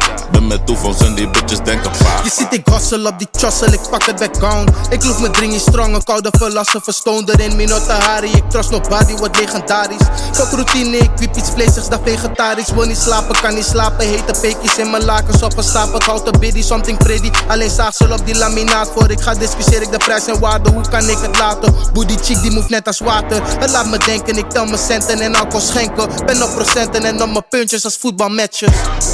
Met 0.48 0.66
toevalls 0.66 1.00
en 1.00 1.14
die 1.14 1.28
bitches 1.28 1.58
denken 1.64 1.90
pa. 1.90 2.20
Je 2.24 2.30
ziet 2.30 2.52
ik 2.52 2.66
hustle 2.72 3.08
op 3.08 3.18
die 3.18 3.28
chossel, 3.32 3.72
ik 3.72 3.80
pak 3.90 4.02
het 4.04 4.18
back 4.18 4.38
count 4.38 4.70
Ik 4.90 5.04
loef 5.04 5.20
me 5.20 5.30
dring 5.30 5.52
in 5.52 5.60
strong, 5.60 5.94
een 5.94 6.04
koude 6.04 6.28
verlassen 6.38 6.82
Verstoond 6.82 7.28
erin, 7.28 7.56
Minota 7.56 8.00
Hari. 8.00 8.30
Ik 8.30 8.50
trust 8.50 8.70
nobody, 8.70 9.16
wordt 9.16 9.40
legendarisch. 9.40 10.06
Fuck 10.32 10.50
routine, 10.50 10.96
ik 10.96 11.10
wiep 11.16 11.36
iets 11.36 11.50
vleesigs 11.50 11.88
dan 11.88 12.00
vegetarisch. 12.04 12.70
Wil 12.70 12.86
niet 12.86 12.98
slapen, 12.98 13.40
kan 13.40 13.54
niet 13.54 13.64
slapen 13.64 14.06
Hete 14.06 14.40
peekjes 14.40 14.76
in 14.76 14.90
mijn 14.90 15.04
lakens 15.04 15.42
op 15.42 15.56
een 15.56 15.64
stapel. 15.64 16.00
Houten 16.04 16.40
biddy, 16.40 16.62
something 16.62 16.98
pretty. 16.98 17.30
Alleen 17.48 17.70
zaagsel 17.70 18.12
op 18.12 18.26
die 18.26 18.36
laminaat 18.36 18.88
Voor 18.94 19.10
ik 19.10 19.20
ga 19.20 19.34
discussieer 19.34 19.82
ik 19.82 19.90
de 19.90 19.96
prijs 19.96 20.26
en 20.26 20.40
waarde 20.40 20.70
Hoe 20.70 20.88
kan 20.88 21.08
ik 21.08 21.18
het 21.18 21.38
laten? 21.38 21.74
Booty 21.92 22.16
chick 22.22 22.42
die 22.42 22.50
move 22.50 22.66
net 22.68 22.86
als 22.86 22.98
water. 22.98 23.42
Het 23.58 23.70
laat 23.70 23.86
me 23.86 23.98
denken, 23.98 24.36
ik 24.36 24.50
tel 24.50 24.64
mijn 24.64 24.78
centen 24.78 25.20
en 25.20 25.34
alcohol 25.34 25.60
schenken. 25.60 26.08
Ben 26.26 26.42
op 26.42 26.54
procenten 26.54 27.04
en 27.04 27.22
op 27.22 27.30
mijn 27.30 27.48
puntjes 27.48 27.84
als 27.84 27.96
voetbalmatches 27.96 29.11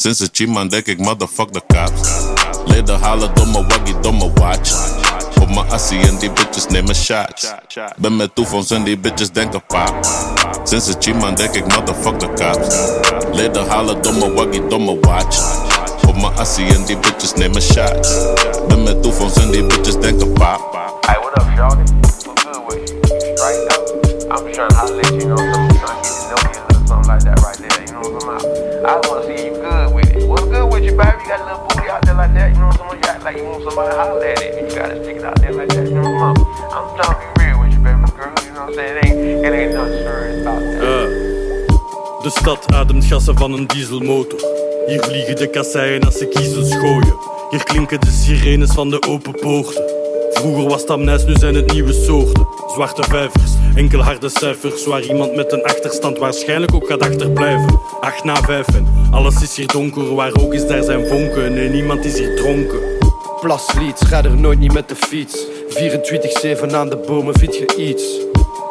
Sinds 0.00 0.18
het 0.18 0.30
G-man 0.32 0.68
denk 0.68 0.86
ik 0.86 0.98
motherfuck 0.98 1.52
the 1.52 1.62
cops. 1.66 2.10
Leden 2.64 3.00
halen 3.00 3.34
domme 3.34 3.66
waggie, 3.66 4.00
domme 4.00 4.30
watch. 4.34 4.72
Op 5.40 5.48
mijn 5.48 5.70
assie 5.70 5.98
en 5.98 6.18
die 6.18 6.30
bitches 6.30 6.66
nemen 6.66 6.94
shots. 6.94 7.54
Ben 7.96 8.16
met 8.16 8.34
toevalls 8.34 8.70
en 8.70 8.84
die 8.84 8.98
bitches 8.98 9.30
denken 9.30 9.62
pa 9.66 9.86
Sinds 10.64 10.86
het 10.86 11.04
G-man 11.04 11.34
denk 11.34 11.54
ik 11.54 11.74
motherfuck 11.74 12.18
the 12.18 12.26
cops. 12.26 12.76
Leden 13.32 13.68
halen 13.68 14.02
domme 14.02 14.32
waggie, 14.32 14.66
domme 14.66 14.98
watch. 15.00 15.38
Op 16.06 16.16
mijn 16.20 16.36
assie 16.36 16.74
en 16.74 16.84
die 16.84 16.98
bitches 16.98 17.34
nemen 17.34 17.62
shots. 17.62 18.26
Ben 18.68 18.82
met 18.82 19.02
toevalls 19.02 19.34
en 19.34 19.50
die 19.50 19.64
bitches 19.64 20.00
denken 20.00 20.32
pa 20.32 20.58
Hey, 21.00 21.18
what 21.20 21.38
up, 21.38 21.46
shawty? 21.56 21.92
What's 22.00 22.24
good 22.24 22.66
with 22.68 22.90
you? 22.90 23.36
Straight 23.36 23.72
up. 23.72 23.88
I'm 24.30 24.52
trying 24.52 24.68
to 24.68 24.74
holler 24.76 25.00
at 25.00 25.10
you, 25.10 25.18
you 25.18 25.26
know. 25.26 25.34
What 25.34 25.58
I'm 25.58 25.76
trying 25.78 26.02
to 26.02 26.08
get 26.08 26.42
to 26.42 26.52
know 26.52 26.62
you 26.62 26.67
something 26.88 27.10
like 27.12 27.22
that 27.24 27.38
right 27.44 27.58
there, 27.60 27.76
you 27.84 27.92
know 27.92 28.00
what 28.00 28.24
I'm 28.24 28.40
talking 28.40 28.80
about? 28.80 28.88
I 28.88 29.08
want 29.08 29.18
to 29.20 29.36
see 29.36 29.46
you 29.46 29.52
good 29.52 29.94
with 29.94 30.10
it. 30.16 30.24
What's 30.26 30.44
good 30.44 30.66
with 30.72 30.84
you, 30.84 30.94
baby? 30.96 31.20
You 31.20 31.28
got 31.28 31.40
a 31.40 31.44
little 31.44 31.62
booty 31.68 31.86
out 31.92 32.02
there 32.06 32.14
like 32.14 32.32
that, 32.34 32.48
you 32.48 32.58
know 32.58 32.68
what 32.72 32.80
I'm 32.80 32.88
saying? 32.88 33.02
You 33.04 33.08
act 33.12 33.22
like 33.24 33.36
you 33.36 33.44
want 33.44 33.62
somebody 33.64 33.90
to 33.92 33.96
holler 34.00 34.24
at 34.24 34.40
it. 34.40 34.50
You 34.56 34.76
got 34.76 34.88
to 34.88 34.96
stick 35.04 35.16
it 35.16 35.24
out 35.24 35.38
there 35.40 35.52
like 35.52 35.68
that, 35.68 35.84
you 35.84 35.94
know 35.94 36.08
what 36.08 36.32
I'm 36.32 36.36
talking 36.36 36.96
about? 36.96 37.12
I'm 37.12 37.20
be 37.20 37.44
real 37.44 37.56
with 37.60 37.72
you, 37.76 37.80
baby 37.84 38.08
girl, 38.16 38.32
you 38.40 38.52
know 38.56 38.64
what 38.64 38.72
I'm 38.72 38.80
saying? 38.80 38.96
It 38.96 39.04
ain't, 39.04 39.44
it 39.44 39.52
ain't 39.52 39.72
nothing 39.76 40.00
serious 40.00 40.40
about 40.40 40.60
that. 40.64 40.80
Ja. 40.80 41.02
De 42.22 42.30
stad 42.30 42.72
ademt 42.72 43.04
gassen 43.04 43.36
van 43.36 43.52
een 43.52 43.66
dieselmotor. 43.66 44.40
Hier 44.86 45.02
vliegen 45.04 45.36
de 45.36 45.50
kasseien 45.50 46.04
als 46.04 46.18
ze 46.18 46.26
kiezels 46.26 46.74
gooien. 46.74 47.16
Hier 47.50 47.64
klinken 47.64 48.00
de 48.00 48.10
sirenes 48.10 48.70
van 48.70 48.90
de 48.90 49.02
open 49.08 49.32
poorten. 49.32 49.97
Vroeger 50.38 50.68
was 50.68 50.80
het 50.80 50.90
amnes, 50.90 51.24
nu 51.24 51.34
zijn 51.34 51.54
het 51.54 51.72
nieuwe 51.72 51.92
soorten. 51.92 52.46
Zwarte 52.74 53.02
vijvers, 53.02 53.52
enkel 53.74 54.00
harde 54.00 54.28
cijfers. 54.28 54.86
Waar 54.86 55.02
iemand 55.02 55.34
met 55.34 55.52
een 55.52 55.62
achterstand 55.62 56.18
waarschijnlijk 56.18 56.74
ook 56.74 56.86
gaat 56.86 57.00
achterblijven. 57.00 57.80
Acht 58.00 58.24
na 58.24 58.34
vijf 58.34 58.66
en 58.66 58.86
alles 59.10 59.42
is 59.42 59.56
hier 59.56 59.66
donker. 59.66 60.14
Waar 60.14 60.32
ook 60.40 60.54
is, 60.54 60.66
daar 60.66 60.82
zijn 60.82 61.06
vonken. 61.06 61.54
Nee, 61.54 61.68
niemand 61.68 62.04
is 62.04 62.18
hier 62.18 62.36
dronken. 62.36 62.78
Plaslied, 63.40 64.00
ga 64.06 64.24
er 64.24 64.36
nooit 64.36 64.58
niet 64.58 64.72
met 64.72 64.88
de 64.88 64.94
fiets. 64.94 65.46
24-7 66.68 66.74
aan 66.74 66.88
de 66.88 66.96
bomen 67.06 67.38
vind 67.38 67.56
je 67.56 67.76
iets. 67.76 68.04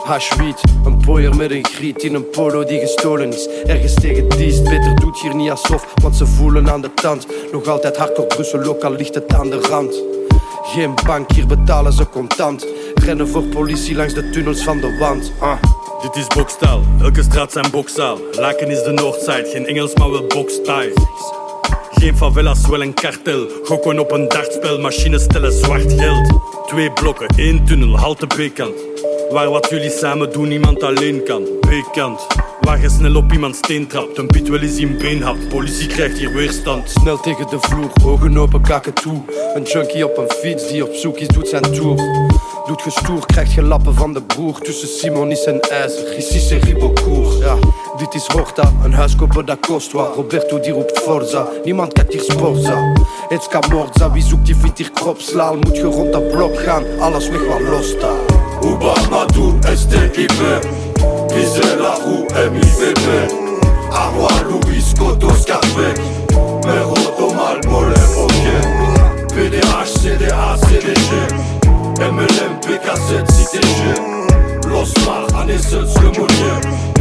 Hashweed, 0.04 0.62
een 0.86 0.98
pooier 0.98 1.36
met 1.36 1.52
een 1.52 1.66
griet 1.66 2.04
in 2.04 2.14
een 2.14 2.30
polo 2.30 2.64
die 2.64 2.80
gestolen 2.80 3.34
is. 3.34 3.48
Ergens 3.66 3.94
tegen 3.94 4.30
diest, 4.30 4.64
beter 4.64 4.96
doet 4.96 5.22
hier 5.22 5.36
niet 5.36 5.50
alsof, 5.50 5.94
want 6.02 6.16
ze 6.16 6.26
voelen 6.26 6.70
aan 6.70 6.82
de 6.82 6.94
tand. 6.94 7.28
Nog 7.52 7.68
altijd 7.68 7.98
hardcore 7.98 8.28
Brussel, 8.28 8.64
ook 8.64 8.84
al 8.84 8.92
ligt 8.92 9.16
het 9.16 9.34
aan 9.34 9.50
de 9.50 9.60
rand. 9.60 10.04
Geen 10.74 10.94
bank, 11.06 11.32
hier 11.32 11.48
betalen 11.48 11.94
ze 11.94 12.10
contant. 12.10 12.66
Rennen 12.94 13.28
voor 13.28 13.44
politie 13.44 13.96
langs 13.96 14.14
de 14.14 14.30
tunnels 14.30 14.64
van 14.64 14.80
de 14.80 14.98
wand. 14.98 15.32
Ah. 15.40 15.62
Dit 16.02 16.16
is 16.16 16.28
bokstaal, 16.28 16.82
elke 17.02 17.24
straat 17.24 17.52
zijn 17.52 17.72
bokzaal. 17.72 18.18
Laken 18.32 18.68
is 18.70 18.84
de 18.84 18.92
Noordside, 18.92 19.50
geen 19.54 19.66
Engels 19.66 19.96
maar 19.96 20.12
wel 20.12 20.28
bokstyle. 20.28 20.94
Geen 21.92 22.18
favelas, 22.18 22.68
wel 22.68 22.82
een 22.82 22.94
kartel. 22.94 23.48
Gokken 23.64 24.00
op 24.00 24.12
een 24.12 24.28
dartspel, 24.28 24.80
machines 24.80 25.24
stellen 25.24 25.52
zwart 25.52 25.94
geld. 25.94 26.40
Twee 26.68 26.92
blokken, 26.92 27.28
één 27.28 27.66
tunnel, 27.66 27.98
halte 27.98 28.28
B-kant. 28.28 28.76
Waar 29.30 29.50
wat 29.50 29.70
jullie 29.70 29.90
samen 29.90 30.32
doen, 30.32 30.48
niemand 30.48 30.84
alleen 30.84 31.24
kan. 31.24 31.44
B-kant, 31.60 32.28
waar 32.68 32.82
je 32.82 32.90
snel 32.90 33.16
op 33.16 33.32
iemand 33.32 33.56
steen 33.56 33.88
trapt. 33.88 34.18
Een 34.18 34.28
pit 34.28 34.48
wel 34.48 34.60
eens 34.60 34.78
in 34.78 34.98
been 34.98 35.22
hapt, 35.22 35.48
politie 35.48 35.88
krijgt 35.88 36.18
hier 36.18 36.34
weerstand. 36.34 36.90
Snel 36.90 37.20
tegen 37.20 37.48
de 37.50 37.58
vloer, 37.60 37.92
ogen 38.06 38.38
open, 38.38 38.62
kaken 38.62 38.94
toe. 38.94 39.22
Een 39.54 39.64
junkie 39.64 40.06
op 40.06 40.18
een 40.18 40.30
fiets 40.30 40.68
die 40.68 40.84
op 40.84 40.94
zoek 40.94 41.18
is, 41.18 41.28
doet 41.28 41.48
zijn 41.48 41.62
tour. 41.62 41.96
Doet 42.66 42.82
gestoer, 42.82 43.26
krijgt 43.26 43.54
je 43.54 43.62
lappen 43.62 43.94
van 43.94 44.14
de 44.14 44.22
broer. 44.22 44.60
Tussen 44.60 44.88
Simonis 44.88 45.46
en 45.46 45.60
IJzer, 45.60 46.18
Isis 46.18 46.52
en 46.52 46.60
Ribocourt. 46.60 47.38
Ja, 47.40 47.56
dit 47.98 48.14
is 48.14 48.26
Horta, 48.26 48.72
een 48.84 48.94
huis 48.94 49.16
kopen 49.16 49.46
dat 49.46 49.60
kost 49.60 49.92
wat. 49.92 50.16
Roberto 50.16 50.60
die 50.60 50.72
roept 50.72 51.00
Forza, 51.00 51.48
niemand 51.64 51.94
kijkt 51.94 52.14
hier 52.14 52.22
Sporza. 52.22 52.94
Het 53.28 53.48
Camorza, 53.48 54.12
wie 54.12 54.24
zoekt 54.24 54.46
die 54.46 54.56
vindt 54.56 54.78
hier 54.78 54.92
kropslaal. 54.92 55.56
Moet 55.56 55.76
je 55.76 55.84
rond 55.84 56.14
dat 56.14 56.32
blok 56.32 56.60
gaan, 56.60 56.84
alles 57.00 57.30
weg 57.30 57.48
wat 57.48 57.62
los 57.62 57.90
staat. 57.90 58.36
Uba 58.64 58.94
Madou, 59.10 59.54
STIP 59.76 60.32
Michel 61.38 61.78
Larou, 61.80 62.26
MIVP 62.52 63.28
Arnois, 63.92 64.42
Louis, 64.50 64.94
Cotto, 64.98 65.30
Scarbeck 65.36 66.00
Mero, 66.66 66.96
Mal, 67.36 67.60
Mollet, 67.68 67.94
Roquet 68.16 68.62
PDH, 69.36 69.86
CDA, 69.86 70.58
CDG 70.66 71.12
MLM, 72.00 72.60
PK7, 72.66 73.28
CTG 73.32 74.68
L'Osmar, 74.68 75.28
Anessens, 75.40 75.94
Le 76.02 76.10
Molière 76.10 76.97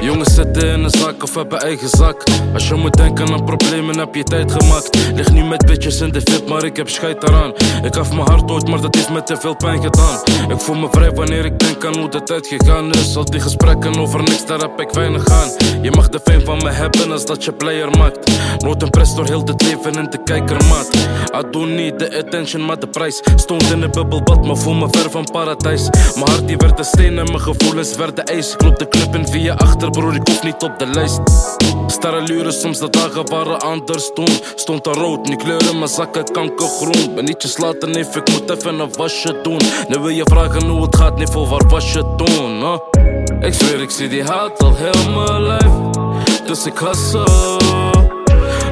Jongens 0.00 0.34
zitten 0.34 0.68
in 0.68 0.84
een 0.84 0.90
zak 0.90 1.22
of 1.22 1.34
hebben 1.34 1.60
eigen 1.60 1.88
zak. 1.88 2.22
Als 2.54 2.68
je 2.68 2.74
moet 2.74 2.96
denken 2.96 3.32
aan 3.32 3.44
problemen, 3.44 3.98
heb 3.98 4.14
je 4.14 4.22
tijd 4.22 4.52
gemaakt. 4.52 5.12
Lig 5.14 5.32
nu 5.32 5.44
met 5.44 5.66
bitches 5.66 6.00
in 6.00 6.12
de 6.12 6.20
VIP, 6.24 6.48
maar 6.48 6.64
ik 6.64 6.76
heb 6.76 6.88
scheid 6.88 7.22
eraan. 7.22 7.52
Ik 7.82 7.94
gaf 7.94 8.12
mijn 8.12 8.28
hart 8.28 8.50
ooit, 8.50 8.68
maar 8.68 8.80
dat 8.80 8.94
heeft 8.94 9.10
me 9.10 9.22
te 9.22 9.36
veel 9.36 9.56
pijn 9.56 9.82
gedaan. 9.82 10.20
Ik 10.50 10.60
voel 10.60 10.76
me 10.76 10.88
vrij 10.90 11.10
wanneer 11.10 11.44
ik 11.44 11.58
denk 11.58 11.84
aan 11.84 11.98
hoe 11.98 12.08
de 12.08 12.22
tijd 12.22 12.46
gegaan 12.46 12.90
is. 12.90 13.16
Al 13.16 13.24
die 13.24 13.40
gesprekken 13.40 13.98
over 13.98 14.22
niks, 14.22 14.46
daar 14.46 14.58
heb 14.58 14.80
ik 14.80 14.90
weinig 14.90 15.26
aan. 15.26 15.50
Je 15.82 15.90
mag 15.90 16.08
de 16.08 16.20
fame 16.24 16.44
van 16.44 16.58
me 16.58 16.70
hebben 16.70 17.12
als 17.12 17.24
dat 17.24 17.44
je 17.44 17.52
player 17.52 17.90
maakt. 17.98 18.30
Nooit 18.58 18.82
een 18.82 18.90
press 18.90 19.14
door 19.14 19.26
heel 19.26 19.42
het 19.44 19.62
leven 19.62 19.92
in 19.92 20.10
de 20.10 20.22
kijkermaat. 20.24 20.88
I 21.34 21.50
do 21.50 21.64
niet 21.64 21.98
de 21.98 22.18
attention, 22.18 22.64
maar 22.64 22.78
de 22.78 22.86
prijs. 22.86 23.22
Stond 23.36 23.70
in 23.70 23.82
een 23.82 23.90
bubbelbad, 23.90 24.46
maar 24.46 24.56
voel 24.56 24.74
me 24.74 24.88
ver 24.90 25.10
van 25.10 25.24
paradijs. 25.32 25.88
Mijn 26.14 26.28
hart 26.28 26.46
die 26.46 26.56
werd 26.56 26.78
een 26.78 26.84
steen 26.84 27.18
en 27.18 27.24
mijn 27.24 27.38
gevoelens 27.72 27.96
werden 27.96 28.24
ijs. 28.24 28.56
Klopt 28.56 28.78
de 28.78 28.88
club 28.88 29.14
in 29.14 29.28
via 29.28 29.54
achter, 29.54 29.90
broer, 29.90 30.14
ik 30.14 30.28
hoef 30.28 30.42
niet 30.42 30.62
op 30.62 30.78
de 30.78 30.86
lijst. 30.86 31.20
Sterrenluren, 31.86 32.52
soms 32.52 32.78
de 32.78 32.90
dagen 32.90 33.30
waren 33.30 33.60
anders 33.60 34.10
toen. 34.14 34.28
Stond 34.54 34.86
er 34.86 34.92
rood, 34.92 35.28
nu 35.28 35.36
kleuren 35.36 35.78
mijn 35.78 35.90
zakken 35.90 36.24
kankergroen. 36.24 37.14
Ben 37.14 37.24
niet 37.24 37.58
later, 37.58 37.88
neef, 37.88 38.16
ik 38.16 38.30
moet 38.30 38.50
even 38.50 38.78
een 38.78 38.92
wasje 38.96 39.40
doen. 39.42 39.60
Nu 39.88 39.98
wil 39.98 40.08
je 40.08 40.22
vragen 40.24 40.68
hoe 40.68 40.82
het 40.82 40.96
gaat, 40.96 41.18
neef, 41.18 41.32
waar 41.32 41.68
was 41.68 41.92
je 41.92 42.14
toen? 42.16 42.60
Huh? 42.60 42.78
Ik 43.40 43.54
zweer, 43.54 43.80
ik 43.80 43.90
zie 43.90 44.08
die 44.08 44.24
haat 44.24 44.62
al 44.62 44.74
heel 44.74 45.10
mijn 45.10 45.42
lijf. 45.42 45.72
Dus 46.46 46.66
ik 46.66 46.78
hustle. 46.78 47.56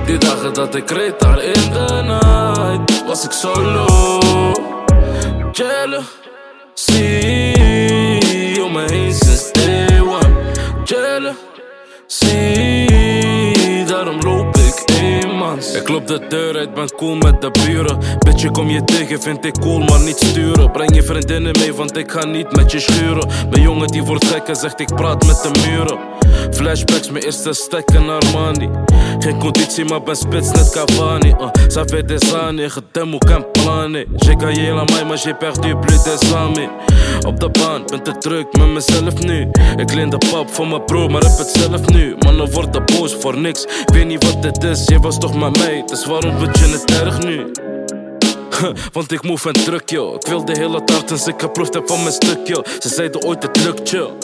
Die 0.06 0.18
dagen 0.18 0.54
dat 0.54 0.74
ik 0.74 0.90
reed 0.90 1.20
daar 1.20 1.42
in 1.42 1.72
de 1.72 2.02
night, 2.02 3.06
was 3.06 3.24
ik 3.24 3.30
solo. 3.30 3.86
Zie 6.74 8.29
om 8.62 8.72
me 8.72 8.86
heen 8.90 9.12
sinds 9.12 9.52
day 9.52 9.70
Ik 15.48 15.88
loop 15.88 16.06
de 16.06 16.20
deur 16.28 16.56
uit, 16.56 16.74
ben 16.74 16.94
cool 16.96 17.14
met 17.14 17.40
de 17.40 17.50
buren. 17.50 17.98
Bitch, 18.18 18.50
kom 18.50 18.68
je 18.68 18.84
tegen, 18.84 19.22
vind 19.22 19.44
ik 19.44 19.58
cool, 19.60 19.78
maar 19.78 20.00
niet 20.00 20.16
sturen. 20.16 20.70
Breng 20.70 20.94
je 20.94 21.02
vriendinnen 21.02 21.52
mee, 21.58 21.74
want 21.74 21.96
ik 21.96 22.10
ga 22.10 22.26
niet 22.26 22.56
met 22.56 22.72
je 22.72 22.80
schuren. 22.80 23.28
Mijn 23.50 23.62
jongen 23.62 23.86
die 23.86 24.02
wordt 24.02 24.26
gek 24.26 24.48
en 24.48 24.56
zegt 24.56 24.80
ik 24.80 24.94
praat 24.94 25.26
met 25.26 25.42
de 25.42 25.68
muren. 25.68 25.98
Flashbacks, 26.50 27.10
mijn 27.10 27.24
eerste 27.24 27.52
stek 27.52 27.90
in 27.90 28.08
Armani. 28.08 28.68
Geen 29.18 29.38
conditie, 29.38 29.84
maar 29.84 30.02
ben 30.02 30.16
spits 30.16 30.50
net 30.50 30.70
Cavani. 30.70 31.28
Uh, 31.28 31.48
ça 31.68 31.84
fait 31.84 32.08
des 32.08 32.34
années, 32.34 32.72
gedem 32.72 33.12
aucun 33.12 33.44
plané. 33.52 34.04
J'ai 34.16 34.36
gagné 34.38 34.70
la 34.70 34.84
maille, 34.84 35.04
maar 35.04 35.18
j'ai 35.18 35.34
perdu 35.34 35.76
plus 35.76 36.02
des 36.02 36.32
amis. 36.34 36.68
Op 37.26 37.40
de 37.40 37.48
baan, 37.48 37.82
ben 37.86 38.02
te 38.02 38.12
druk 38.18 38.56
met 38.58 38.68
mezelf 38.68 39.14
nu. 39.22 39.48
Ik 39.76 39.94
leen 39.94 40.10
de 40.10 40.18
pap 40.30 40.54
van 40.54 40.68
mijn 40.68 40.84
bro, 40.84 41.08
maar 41.08 41.22
heb 41.22 41.38
het 41.38 41.48
zelf 41.48 41.86
nu. 41.86 42.16
Mannen 42.18 42.50
worden 42.50 42.84
boos 42.84 43.16
voor 43.20 43.38
niks. 43.38 43.66
Weet 43.84 44.06
niet 44.06 44.24
wat 44.24 44.42
dit 44.42 44.64
is, 44.64 44.84
jij 44.84 44.98
was 44.98 45.18
toch 45.18 45.29
met 45.34 45.58
mij, 45.58 45.82
dus 45.86 46.06
waarom 46.06 46.38
vind 46.38 46.58
je 46.58 46.64
het 46.64 47.00
erg 47.00 47.18
nu? 47.18 47.52
Want 48.92 49.12
ik 49.12 49.22
move 49.22 49.48
en 49.48 49.64
druk, 49.64 49.90
yo. 49.90 50.14
Ik 50.14 50.26
wil 50.26 50.44
de 50.44 50.52
hele 50.58 50.82
als 51.10 51.26
ik 51.26 51.40
geproefd 51.40 51.74
heb 51.74 51.88
van 51.88 52.00
mijn 52.00 52.12
stuk, 52.12 52.46
yo. 52.46 52.62
Ze 52.80 52.88
zeiden 52.88 53.24
ooit 53.24 53.42
het 53.42 53.64
lukt, 53.64 53.90
yo. 53.90 54.16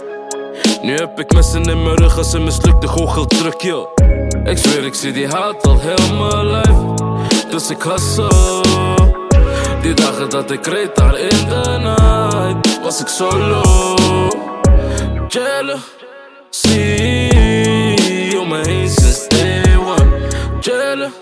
Nu 0.82 0.94
heb 0.94 1.20
ik 1.20 1.32
messen 1.32 1.62
in 1.62 1.82
mijn 1.82 1.96
rug 1.96 2.18
als 2.18 2.30
ze 2.30 2.38
mislukt, 2.38 2.80
de 2.80 2.88
goochel 2.88 3.26
druk, 3.26 3.60
yo. 3.60 3.88
Ik 4.44 4.58
zweer, 4.58 4.84
ik 4.84 4.94
zie 4.94 5.12
die 5.12 5.28
haat 5.28 5.66
al 5.66 5.80
heel 5.80 6.14
mijn 6.14 6.46
lijf. 6.46 6.76
Dus 7.50 7.70
ik 7.70 7.82
hustle. 7.82 8.60
Die 9.82 9.94
dagen 9.94 10.30
dat 10.30 10.50
ik 10.50 10.66
reed 10.66 10.96
daar 10.96 11.18
in 11.18 11.48
de 11.48 11.78
night, 11.78 12.80
was 12.82 13.00
ik 13.00 13.06
solo. 13.06 13.62
Chillen, 15.28 15.80
zie 16.50 18.40
om 18.40 18.48
me 18.48 18.60
heen 18.66 18.88
Chillen, 20.66 21.12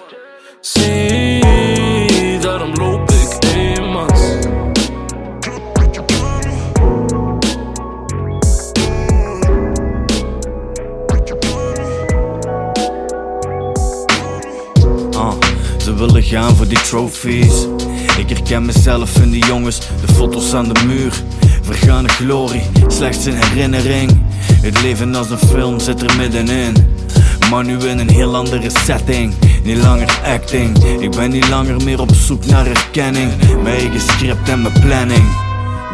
zie, 0.61 2.38
daarom 2.40 2.74
loop 2.74 3.11
ik 3.11 3.45
eenmans. 3.55 4.20
Ah, 15.16 15.34
ze 15.78 15.95
willen 15.95 16.22
gaan 16.22 16.57
voor 16.57 16.68
die 16.68 16.80
trophies. 16.80 17.66
Ik 18.18 18.28
herken 18.28 18.64
mezelf 18.64 19.16
in 19.16 19.30
die 19.30 19.47
jongens, 19.47 19.78
de 19.78 20.12
foto's 20.12 20.55
aan 20.55 20.72
de 20.72 20.84
muur. 20.86 21.22
Vergane 21.62 22.09
glorie, 22.09 22.62
slechts 22.88 23.24
een 23.24 23.42
herinnering. 23.42 24.22
Het 24.62 24.82
leven 24.82 25.14
als 25.14 25.30
een 25.30 25.38
film 25.38 25.80
zit 25.80 26.03
er 26.03 26.16
middenin. 26.16 26.93
Maar 27.51 27.64
nu 27.64 27.78
in 27.78 27.99
een 27.99 28.11
heel 28.11 28.36
andere 28.36 28.70
setting. 28.84 29.34
Niet 29.62 29.76
langer 29.76 30.20
acting. 30.24 30.84
Ik 30.84 31.11
ben 31.11 31.30
niet 31.30 31.49
langer 31.49 31.84
meer 31.84 32.01
op 32.01 32.14
zoek 32.14 32.47
naar 32.47 32.66
erkenning. 32.66 33.32
Mijn 33.62 33.76
eigen 33.76 34.01
script 34.01 34.49
en 34.49 34.62
mijn 34.62 34.80
planning. 34.80 35.24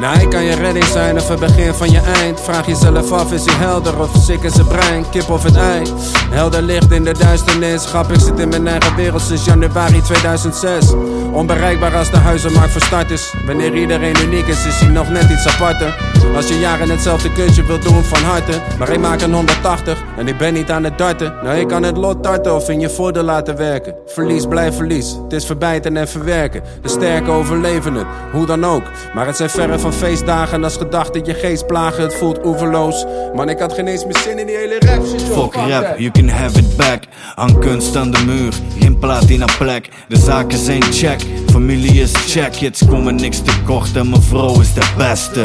Nou, 0.00 0.16
hij 0.16 0.28
kan 0.28 0.42
je 0.42 0.54
redding 0.54 0.84
zijn 0.84 1.16
of 1.16 1.28
het 1.28 1.40
begin 1.40 1.74
van 1.74 1.90
je 1.90 2.00
eind. 2.00 2.40
Vraag 2.40 2.66
jezelf 2.66 3.12
af, 3.12 3.32
is 3.32 3.44
hij 3.44 3.54
helder 3.54 4.00
of 4.00 4.10
ziek 4.24 4.42
in 4.42 4.50
zijn 4.50 4.66
brein? 4.66 5.04
Kip 5.10 5.30
of 5.30 5.42
het 5.42 5.56
ei? 5.56 5.82
Helder 6.30 6.62
licht 6.62 6.90
in 6.90 7.04
de 7.04 7.12
duisternis. 7.12 7.86
Grap, 7.86 8.12
ik 8.12 8.20
zit 8.20 8.38
in 8.38 8.48
mijn 8.48 8.66
eigen 8.66 8.96
wereld 8.96 9.22
sinds 9.22 9.44
januari 9.44 10.02
2006. 10.02 10.86
Onbereikbaar 11.32 11.96
als 11.96 12.10
de 12.10 12.16
huizenmarkt 12.16 12.72
voor 12.72 12.80
starters. 12.80 13.34
Wanneer 13.46 13.74
iedereen 13.74 14.16
uniek 14.22 14.46
is, 14.46 14.66
is 14.66 14.80
hij 14.80 14.88
nog 14.88 15.10
net 15.10 15.30
iets 15.30 15.48
aparter. 15.48 15.94
Als 16.36 16.48
je 16.48 16.58
jaren 16.58 16.90
hetzelfde 16.90 17.32
kunstje 17.32 17.66
wilt 17.66 17.82
doen 17.82 18.02
van 18.02 18.22
harte. 18.22 18.52
Maar 18.78 18.88
ik 18.88 18.98
maak 18.98 19.20
een 19.20 19.32
180 19.32 20.02
en 20.16 20.28
ik 20.28 20.38
ben 20.38 20.52
niet 20.52 20.70
aan 20.70 20.84
het 20.84 20.98
darten. 20.98 21.34
Nou, 21.42 21.58
ik 21.58 21.68
kan 21.68 21.82
het 21.82 21.96
lot 21.96 22.22
tarten 22.22 22.54
of 22.54 22.68
in 22.68 22.80
je 22.80 22.90
voordeel 22.90 23.22
laten 23.22 23.56
werken. 23.56 23.94
Verlies 24.06 24.46
blijft 24.46 24.76
verlies. 24.76 25.16
Het 25.22 25.32
is 25.32 25.46
verbijten 25.46 25.96
en 25.96 26.08
verwerken. 26.08 26.62
De 26.82 26.88
sterke 26.88 27.30
overleven 27.30 27.94
het, 27.94 28.06
hoe 28.32 28.46
dan 28.46 28.64
ook. 28.64 28.82
Maar 29.14 29.26
het 29.26 29.36
zijn 29.36 29.50
verre 29.50 29.78
van 29.78 29.92
feestdagen 29.92 30.64
als 30.64 30.76
gedachten 30.76 31.24
je 31.24 31.34
geest 31.34 31.66
plagen. 31.66 32.02
Het 32.02 32.14
voelt 32.14 32.46
oeverloos. 32.46 33.04
Man, 33.34 33.48
ik 33.48 33.58
had 33.58 33.72
geen 33.72 33.86
eens 33.86 34.04
meer 34.04 34.18
zin 34.18 34.38
in 34.38 34.46
die 34.46 34.56
hele 34.56 34.78
rap 34.78 35.06
shit. 35.06 35.22
Fuck 35.22 35.54
rap, 35.54 35.98
you 35.98 36.10
can 36.10 36.28
have 36.28 36.58
it 36.58 36.76
back. 36.76 37.02
Hang 37.34 37.58
kunst 37.58 37.96
aan 37.96 38.10
de 38.10 38.24
muur, 38.26 38.52
geen 38.78 38.98
platina 38.98 39.46
plek. 39.58 39.88
De 40.08 40.16
zaken 40.16 40.58
zijn 40.58 40.82
check, 40.82 41.19
familie 41.50 42.00
is 42.00 42.12
check. 42.12 42.52
Kids 42.52 42.86
komen 42.86 43.14
niks 43.14 43.42
tekort 43.42 43.96
en 43.96 44.10
mijn 44.10 44.22
vrouw 44.22 44.60
is 44.60 44.72
de 44.74 44.92
beste. 44.96 45.44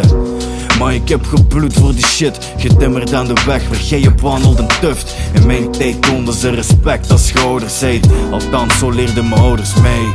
Maar 0.79 0.93
ik 0.93 1.09
heb 1.09 1.25
gebloed 1.25 1.73
voor 1.73 1.93
die 1.93 2.05
shit, 2.05 2.53
getimmerd 2.57 3.13
aan 3.13 3.27
de 3.27 3.43
weg 3.45 3.67
waar 3.67 3.81
jij 3.81 4.07
op 4.07 4.21
wandelt 4.21 4.59
en 4.59 4.67
tuft. 4.79 5.15
In 5.33 5.45
mijn 5.45 5.71
tijd 5.71 6.01
toonden 6.01 6.33
ze 6.33 6.49
respect 6.49 7.11
als 7.11 7.27
schouders 7.27 7.79
heet. 7.79 8.07
Althans, 8.31 8.77
zo 8.79 8.91
leerden 8.91 9.29
mijn 9.29 9.41
ouders 9.41 9.73
mee. 9.73 10.05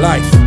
Life. 0.00 0.42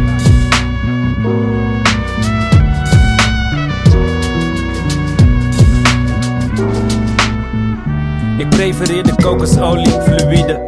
Ik 8.37 8.49
prefereer 8.49 9.03
de 9.03 9.15
kokosolie 9.15 10.01
fluïde. 10.01 10.65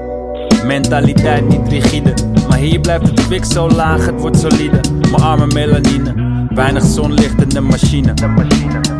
Mentaliteit 0.66 1.48
niet 1.48 1.68
rigide. 1.68 2.14
Hier 2.60 2.80
blijft 2.80 3.07
het 3.07 3.26
kwik 3.26 3.45
zo 3.45 3.70
laag, 3.70 4.05
het 4.05 4.22
wordt 4.22 4.39
solide. 4.39 4.80
Mijn 5.12 5.22
arme 5.22 5.47
melanine. 5.47 6.14
Weinig 6.49 6.84
zonlicht 6.84 7.41
in 7.41 7.49
de 7.49 7.62
machine. 7.62 8.14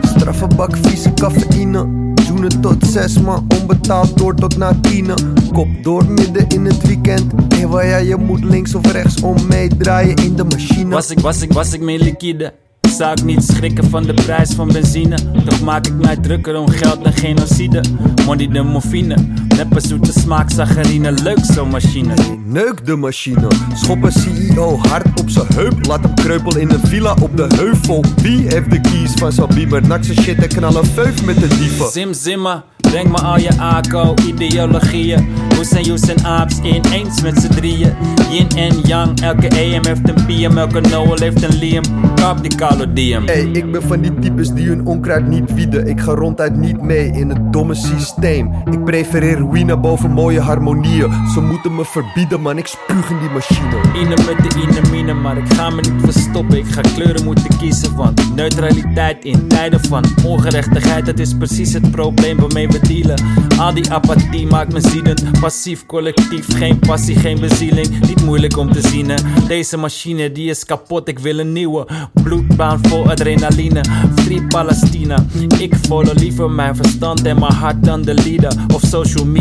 Straffe 0.02 0.48
bak 0.56 0.78
vieze 0.78 1.14
cafeïne. 1.14 2.14
Joenen 2.28 2.62
tot 2.62 2.86
zes, 2.88 3.20
maar 3.20 3.40
onbetaald 3.60 4.18
door 4.18 4.36
tot 4.36 4.58
na 4.58 4.74
tienen. 4.82 5.34
Kop 5.54 5.68
door 5.82 6.06
midden 6.06 6.48
in 6.48 6.66
het 6.66 6.88
weekend. 6.88 7.32
Hé, 7.56 7.68
waar 7.68 7.88
jij 7.88 8.06
je 8.06 8.16
moet 8.16 8.44
links 8.44 8.76
of 8.76 8.92
rechts 8.92 9.22
om 9.22 9.36
meedraaien 9.50 10.16
in 10.16 10.36
de 10.36 10.44
machine. 10.44 10.90
Was 10.90 11.10
ik, 11.10 11.20
was 11.20 11.42
ik, 11.42 11.54
was 11.54 11.74
ik 11.74 11.82
meer 11.82 12.00
liquide? 12.00 12.54
Zou 12.98 13.12
ik 13.12 13.24
niet 13.24 13.44
schrikken 13.44 13.90
van 13.90 14.04
de 14.04 14.14
prijs 14.14 14.54
van 14.54 14.68
benzine? 14.68 15.18
Toch 15.46 15.62
maak 15.62 15.88
ik 15.88 15.94
mij 15.94 16.16
drukker 16.18 16.60
om 16.60 16.70
geld 16.70 17.02
en 17.02 17.14
genocide. 17.14 17.84
Money 18.26 18.48
de 18.48 18.62
morfine, 18.62 19.16
neppe 19.60 19.80
zoete 19.80 20.12
smaak, 20.12 20.50
saccharine, 20.50 21.12
leuk 21.12 21.40
zo'n 21.42 21.70
machine. 21.70 22.14
Neuk 22.46 22.86
de 22.86 22.96
machine. 22.96 23.48
Schop 23.74 24.04
een 24.04 24.12
CEO 24.12 24.78
hard 24.78 25.20
op 25.22 25.30
zijn 25.30 25.46
heup. 25.54 25.86
Laat 25.86 26.04
hem 26.04 26.16
kreupelen 26.16 26.62
in 26.62 26.70
een 26.70 26.88
villa 26.88 27.16
op 27.22 27.38
de 27.38 27.48
heuvel. 27.56 28.04
Wie 28.22 28.48
heeft 28.48 28.72
de 28.72 28.82
keys 28.82 29.12
van 29.14 29.32
zijn 29.32 29.48
beamer? 29.48 29.88
Nak 29.88 30.04
zijn 30.04 30.22
shit 30.22 30.38
en 30.38 30.48
knallen 30.48 30.86
veuf 30.86 31.26
met 31.26 31.40
de 31.40 31.48
dieven. 31.48 31.88
Zim 31.92 32.14
Zimmer, 32.14 32.64
breng 32.78 33.12
me 33.12 33.18
al 33.18 33.40
je 33.40 33.58
ACO, 33.58 34.14
ideologieën. 34.28 35.28
Hoes 35.56 35.72
en 35.72 35.84
Joes 35.84 36.02
en 36.02 36.26
Aaps, 36.26 36.60
één 36.64 36.86
eens 36.92 37.22
met 37.22 37.40
z'n 37.40 37.50
drieën. 37.50 37.94
Yin 38.32 38.48
en 38.56 38.80
Yang, 38.82 39.22
elke 39.22 39.50
AM 39.50 39.86
heeft 39.86 40.10
een 40.10 40.26
PM, 40.26 40.58
elke 40.58 40.80
Noel 40.82 41.18
heeft 41.18 41.44
een 41.44 41.58
Liam. 41.58 41.84
Kap 42.16 42.42
die 42.42 42.56
calodium. 42.56 43.26
Hey, 43.26 43.50
ik 43.54 43.72
ben 43.72 43.82
van 43.82 44.02
die 44.02 44.20
types 44.20 44.54
die 44.54 44.68
hun 44.68 44.86
onkruid 44.86 45.28
niet 45.28 45.54
wieden. 45.54 45.88
Ik 45.88 46.00
ga 46.00 46.12
ronduit 46.12 46.56
niet 46.56 46.82
mee 46.82 47.12
in 47.12 47.30
het 47.30 47.54
domme 47.54 47.76
systeem. 47.76 48.52
Ik 48.72 48.84
prefereer 48.84 49.38
ruïne 49.50 49.78
boven 49.78 50.12
mooie 50.12 50.40
harmonieën. 50.40 51.12
Ze 51.34 51.42
moeten 51.42 51.76
me 51.76 51.86
verbieden, 51.86 52.42
man, 52.42 52.58
ik 52.58 52.68
spuug 52.68 53.10
in 53.10 53.20
die 53.20 53.30
machine. 53.30 53.82
Ine 53.96 54.10
met 54.10 54.52
de 54.52 54.62
inemine, 54.62 55.14
maar 55.14 55.38
ik 55.38 55.54
ga 55.54 55.70
me 55.70 55.82
niet 55.82 56.02
verstoppen. 56.12 56.58
Ik 56.58 56.66
ga 56.68 56.82
kleuren 56.82 57.24
moeten 57.24 57.58
kiezen, 57.58 57.96
want 57.96 58.36
neutraliteit 58.36 59.26
in 59.26 59.48
tijden 59.48 59.80
van 59.80 60.06
ongerechtigheid, 60.26 61.06
dat 61.06 61.20
is 61.20 61.34
precies 61.38 61.74
het 61.74 61.92
probleem 61.92 62.38
waarmee 62.38 62.68
we 62.68 62.80
dealen. 62.80 63.24
Al 63.58 63.74
die 63.74 63.92
apathie 63.92 64.48
maakt 64.48 64.74
me 64.74 64.82
ziedend, 64.82 65.40
passief 65.40 65.86
collectief, 65.86 66.58
geen 66.58 66.80
passie, 66.80 67.16
geen 67.16 67.40
bezieling. 67.40 68.00
Niet 68.08 68.24
moeilijk 68.26 68.58
om 68.58 68.72
te 68.72 68.88
zien. 68.88 69.12
Deze 69.48 69.78
machine 69.78 70.32
die 70.32 70.50
is 70.50 70.66
kapot, 70.66 71.08
ik 71.08 71.20
wil 71.20 71.40
een 71.40 71.54
nieuwe. 71.54 71.88
Bloedbaan 72.24 72.80
vol 72.82 73.10
adrenaline, 73.10 73.84
free 74.16 74.44
Palestina. 74.48 75.26
Ik 75.60 75.76
follow 75.76 76.18
liever 76.18 76.50
mijn 76.50 76.76
verstand 76.76 77.22
en 77.26 77.40
mijn 77.40 77.54
hart 77.54 77.84
dan 77.84 78.02
de 78.02 78.14
leader 78.14 78.54
of 78.74 78.82
social 78.82 79.26
media. 79.26 79.39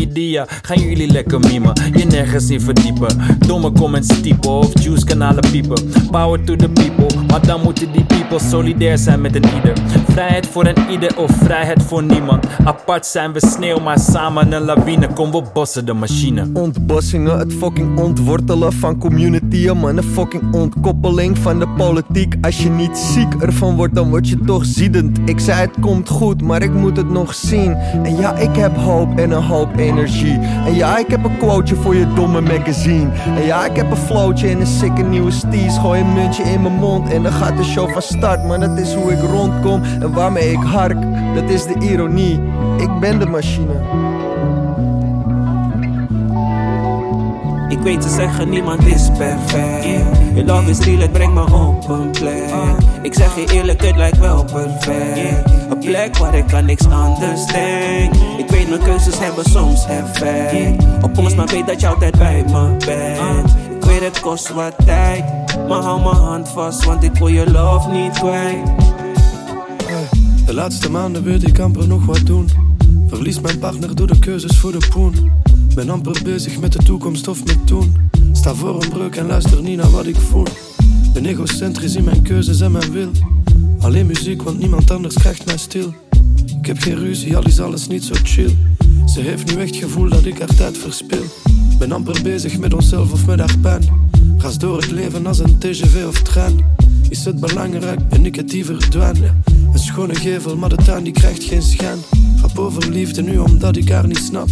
Gaan 0.63 0.81
jullie 0.81 1.11
lekker 1.13 1.41
mimen, 1.41 1.73
je 1.95 2.05
nergens 2.05 2.51
in 2.51 2.61
verdiepen. 2.61 3.17
Domme 3.47 3.73
comments 3.73 4.21
typen 4.21 4.51
of 4.51 4.83
juice 4.83 5.05
kanalen 5.05 5.51
piepen. 5.51 5.91
Power 6.11 6.45
to 6.45 6.57
the 6.57 6.69
people, 6.69 7.23
maar 7.27 7.47
dan 7.47 7.61
moeten 7.63 7.93
die 7.93 8.05
people 8.05 8.39
solidair 8.39 8.99
zijn 8.99 9.21
met 9.21 9.35
een 9.35 9.45
ieder. 9.55 9.73
Vrijheid 10.09 10.47
voor 10.47 10.67
een 10.67 10.91
ieder 10.91 11.19
of 11.19 11.31
vrijheid 11.31 11.83
voor 11.83 12.03
niemand. 12.03 12.47
Apart 12.65 13.07
zijn 13.07 13.33
we 13.33 13.47
sneeuw, 13.47 13.79
maar 13.79 13.99
samen 13.99 14.53
een 14.53 14.63
lawine. 14.63 15.13
Kom 15.13 15.31
we 15.31 15.43
bossen 15.53 15.87
de 15.87 15.93
machine. 15.93 16.51
Ontbossingen, 16.53 17.39
het 17.39 17.53
fucking 17.53 17.99
ontwortelen 17.99 18.73
van 18.73 18.99
communitieën, 18.99 19.77
man. 19.77 19.97
Een 19.97 20.03
fucking 20.03 20.55
ontkoppeling 20.55 21.39
van 21.39 21.59
de 21.59 21.69
politiek. 21.69 22.35
Als 22.41 22.63
je 22.63 22.71
niet 22.71 22.97
ziek 22.97 23.35
ervan 23.35 23.77
wordt, 23.77 23.95
dan 23.95 24.09
word 24.09 24.29
je 24.29 24.39
toch 24.39 24.65
ziedend. 24.65 25.19
Ik 25.25 25.41
zei 25.41 25.61
het 25.61 25.75
komt 25.81 26.09
goed, 26.09 26.43
maar 26.43 26.63
ik 26.63 26.73
moet 26.73 26.97
het 26.97 27.11
nog 27.11 27.35
zien. 27.35 27.75
En 28.03 28.17
ja, 28.17 28.37
ik 28.37 28.57
heb 28.57 28.77
hoop 28.77 29.19
en 29.19 29.31
een 29.31 29.43
hoop 29.43 29.77
energie. 29.89 30.39
En 30.67 30.75
ja, 30.75 30.99
ik 30.99 31.09
heb 31.09 31.25
een 31.25 31.39
quoteje 31.39 31.81
voor 31.81 31.95
je 31.95 32.13
domme 32.13 32.41
magazine. 32.41 33.11
En 33.37 33.45
ja, 33.45 33.65
ik 33.67 33.77
heb 33.77 33.91
een 33.91 33.97
flowtje 33.97 34.49
en 34.49 34.61
een 34.61 34.67
sikke 34.67 35.03
nieuwe 35.03 35.31
steez. 35.31 35.79
Gooi 35.79 36.01
een 36.01 36.13
muntje 36.13 36.43
in 36.43 36.63
mijn 36.63 36.75
mond 36.75 37.13
en 37.13 37.23
dan 37.23 37.33
gaat 37.33 37.57
de 37.57 37.65
show 37.65 37.91
van 37.93 38.03
start. 38.03 38.45
Maar 38.45 38.61
dat 38.61 38.79
is 38.79 38.95
hoe 38.95 39.13
ik 39.13 39.21
rondkom 39.21 39.83
en 39.83 40.13
waarmee 40.13 40.53
ik 40.53 40.63
hark. 40.63 40.99
Dat 41.35 41.51
is 41.51 41.65
de 41.65 41.79
ironie. 41.81 42.41
Ik 42.77 43.01
ben 43.01 43.19
de 43.19 43.27
machine. 43.27 44.28
Ik 47.69 47.79
weet 47.79 48.03
ze 48.03 48.09
zeggen 48.09 48.49
niemand 48.49 48.87
is 48.87 49.09
perfect. 49.17 49.85
Je 50.35 50.43
love 50.45 50.71
is 50.71 50.79
real, 50.79 50.99
het 50.99 51.13
brengt 51.13 51.35
me 51.35 51.55
op 51.55 51.89
een 51.89 52.11
plek. 52.11 52.51
Ik 53.03 53.15
zeg 53.15 53.35
je 53.35 53.53
eerlijk, 53.53 53.87
het 53.87 53.97
lijkt 53.97 54.19
wel 54.19 54.45
perfect. 54.45 55.51
Een 55.71 55.79
plek 55.79 56.17
waar 56.17 56.35
ik 56.35 56.53
aan 56.53 56.65
niks 56.65 56.87
anders 56.87 57.47
denk. 57.47 58.15
Ik 58.15 58.49
weet 58.49 58.69
mijn 58.69 58.83
keuzes 58.83 59.19
hebben 59.19 59.45
soms 59.45 59.87
effect. 59.87 60.85
Op 61.03 61.19
ons 61.19 61.35
maar 61.35 61.47
weet 61.47 61.67
dat 61.67 61.81
je 61.81 61.89
altijd 61.89 62.19
bij 62.19 62.45
me 62.47 62.77
bent. 62.87 63.51
Ik 63.77 63.85
weet 63.85 64.01
het 64.01 64.21
kost 64.21 64.49
wat 64.49 64.75
tijd. 64.85 65.25
Maar 65.69 65.83
hou 65.83 66.01
mijn 66.01 66.17
hand 66.17 66.49
vast, 66.49 66.85
want 66.85 67.03
ik 67.03 67.15
wil 67.15 67.29
je 67.29 67.51
love 67.51 67.91
niet 67.91 68.19
kwijt. 68.19 68.71
De 70.47 70.55
laatste 70.55 70.91
maanden 70.91 71.23
wil 71.23 71.43
ik 71.43 71.59
amper 71.59 71.89
nog 71.89 72.07
wat 72.07 72.27
doen. 72.27 72.49
Verlies 73.09 73.41
mijn 73.41 73.59
partner 73.59 73.95
door 73.95 74.07
de 74.07 74.19
keuzes 74.19 74.59
voor 74.59 74.73
de 74.73 74.89
poen. 74.91 75.31
Ben 75.79 75.91
amper 75.91 76.23
bezig 76.23 76.61
met 76.61 76.73
de 76.73 76.79
toekomst 76.79 77.29
of 77.29 77.45
met 77.45 77.67
toen. 77.67 77.97
Sta 78.33 78.55
voor 78.55 78.83
een 78.83 78.89
breuk 78.89 79.17
en 79.17 79.27
luister 79.27 79.63
niet 79.63 79.77
naar 79.77 79.91
wat 79.91 80.07
ik 80.07 80.17
voel. 80.17 80.47
Ben 81.13 81.27
egocentrisch 81.27 81.95
in 81.95 82.05
mijn 82.05 82.23
keuzes 82.23 82.61
en 82.61 82.73
mijn 82.73 82.93
wil. 82.93 83.11
Alleen 83.81 84.07
muziek, 84.07 84.43
want 84.43 84.59
niemand 84.59 84.91
anders 84.91 85.15
krijgt 85.15 85.47
mij 85.47 85.57
stil. 85.57 85.95
Ik 86.59 86.67
heb 86.67 86.79
geen 86.79 86.97
ruzie, 86.97 87.37
al 87.37 87.47
is 87.47 87.61
alles 87.61 87.87
niet 87.87 88.05
zo 88.05 88.15
chill. 88.23 88.57
Ze 89.07 89.21
heeft 89.21 89.55
nu 89.55 89.63
echt 89.63 89.77
gevoel 89.77 90.09
dat 90.09 90.25
ik 90.25 90.39
haar 90.39 90.55
tijd 90.55 90.79
verspil. 90.79 91.25
Ben 91.79 91.93
amper 91.93 92.23
bezig 92.23 92.59
met 92.59 92.75
onszelf 92.75 93.13
of 93.13 93.27
met 93.27 93.39
haar 93.39 93.59
pijn. 93.61 94.11
Ras 94.39 94.59
door 94.59 94.77
het 94.77 94.91
leven 94.91 95.27
als 95.27 95.39
een 95.39 95.59
TGV 95.59 96.05
of 96.07 96.23
trein. 96.23 96.65
Is 97.09 97.25
het 97.25 97.41
belangrijk, 97.41 98.09
ben 98.09 98.27
ik 98.27 98.35
het 98.35 98.49
die 98.49 98.65
verdwijn. 98.65 99.17
Een 99.73 99.79
schone 99.79 100.15
gevel, 100.15 100.57
maar 100.57 100.69
de 100.69 100.83
tuin 100.85 101.05
die 101.05 101.13
krijgt 101.13 101.45
geen 101.45 101.63
schijn. 101.63 101.99
Rap 102.41 102.59
over 102.59 102.91
liefde 102.91 103.23
nu 103.23 103.39
omdat 103.39 103.77
ik 103.77 103.89
haar 103.89 104.07
niet 104.07 104.19
snap. 104.19 104.49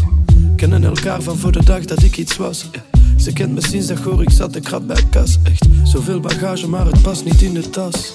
Kennen 0.56 0.84
elkaar 0.84 1.22
van 1.22 1.36
voor 1.36 1.52
de 1.52 1.64
dag 1.64 1.84
dat 1.84 2.02
ik 2.02 2.16
iets 2.16 2.36
was. 2.36 2.70
Ze 3.16 3.32
kent 3.32 3.54
me 3.54 3.66
sinds 3.66 3.86
dat 3.86 3.98
hoor 3.98 4.22
ik 4.22 4.30
zat 4.30 4.52
de 4.52 4.60
krap 4.60 4.86
bij 4.86 5.02
kas. 5.10 5.38
Echt 5.42 5.66
zoveel 5.84 6.20
bagage, 6.20 6.68
maar 6.68 6.86
het 6.86 7.02
past 7.02 7.24
niet 7.24 7.42
in 7.42 7.54
de 7.54 7.70
tas. 7.70 8.12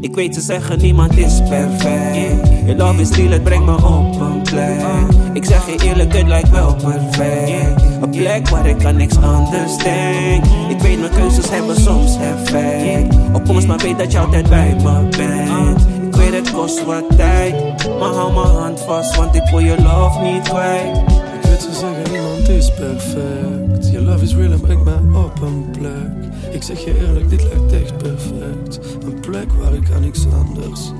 Ik 0.00 0.14
weet 0.14 0.34
ze 0.34 0.40
zeggen 0.40 0.78
niemand 0.78 1.16
is 1.16 1.42
perfect. 1.48 2.48
Je 2.66 2.74
love 2.76 3.00
is 3.00 3.10
real, 3.10 3.30
het 3.30 3.44
brengt 3.44 3.66
me 3.66 3.74
op 3.74 4.20
een 4.20 4.42
plek. 4.42 4.84
Ik 5.32 5.44
zeg 5.44 5.66
je 5.66 5.84
eerlijk, 5.84 6.12
het 6.12 6.26
lijkt 6.26 6.50
wel 6.50 6.74
perfect. 6.74 7.82
Een 8.02 8.10
plek 8.10 8.48
waar 8.48 8.66
ik 8.66 8.84
aan 8.84 8.96
niks 8.96 9.16
anders 9.16 9.76
denk. 9.76 10.44
Ik 10.68 10.80
weet 10.80 10.98
mijn 10.98 11.12
keuzes 11.12 11.50
hebben 11.50 11.80
soms 11.80 12.16
effect. 12.16 13.14
Op 13.32 13.48
ons 13.48 13.66
maar 13.66 13.78
weet 13.78 13.98
dat 13.98 14.12
je 14.12 14.18
altijd 14.18 14.48
bij 14.48 14.76
me 14.82 15.08
bent 15.16 15.85
weet 16.30 16.46
het 16.46 16.54
kost 16.54 16.84
wat 16.84 17.04
tijd 17.16 17.54
Maar 17.98 18.12
hou 18.12 18.32
mijn 18.32 18.46
hand 18.46 18.80
vast, 18.80 19.16
want 19.16 19.34
ik 19.34 19.48
wil 19.50 19.58
je 19.58 19.82
love 19.82 20.20
niet 20.20 20.48
kwijt 20.48 20.96
Ik 21.34 21.42
weet 21.42 21.62
ze 21.62 21.72
zeggen 21.72 22.12
niemand 22.12 22.48
is 22.48 22.72
perfect. 22.74 23.90
Je 23.90 24.02
love 24.02 24.24
is 24.24 24.34
real 24.34 24.52
en 24.52 24.60
brengt 24.60 24.84
mij 24.84 25.22
op 25.22 25.42
een 25.42 25.70
plek. 25.78 26.54
Ik 26.54 26.62
zeg 26.62 26.84
je 26.84 27.06
eerlijk, 27.06 27.28
dit 27.28 27.42
lijkt 27.42 27.72
echt 27.72 27.96
perfect. 27.96 28.78
Een 29.04 29.20
plek 29.20 29.52
waar 29.52 29.74
ik 29.74 29.90
aan 29.94 30.00
niks 30.00 30.26
anders 30.32 30.90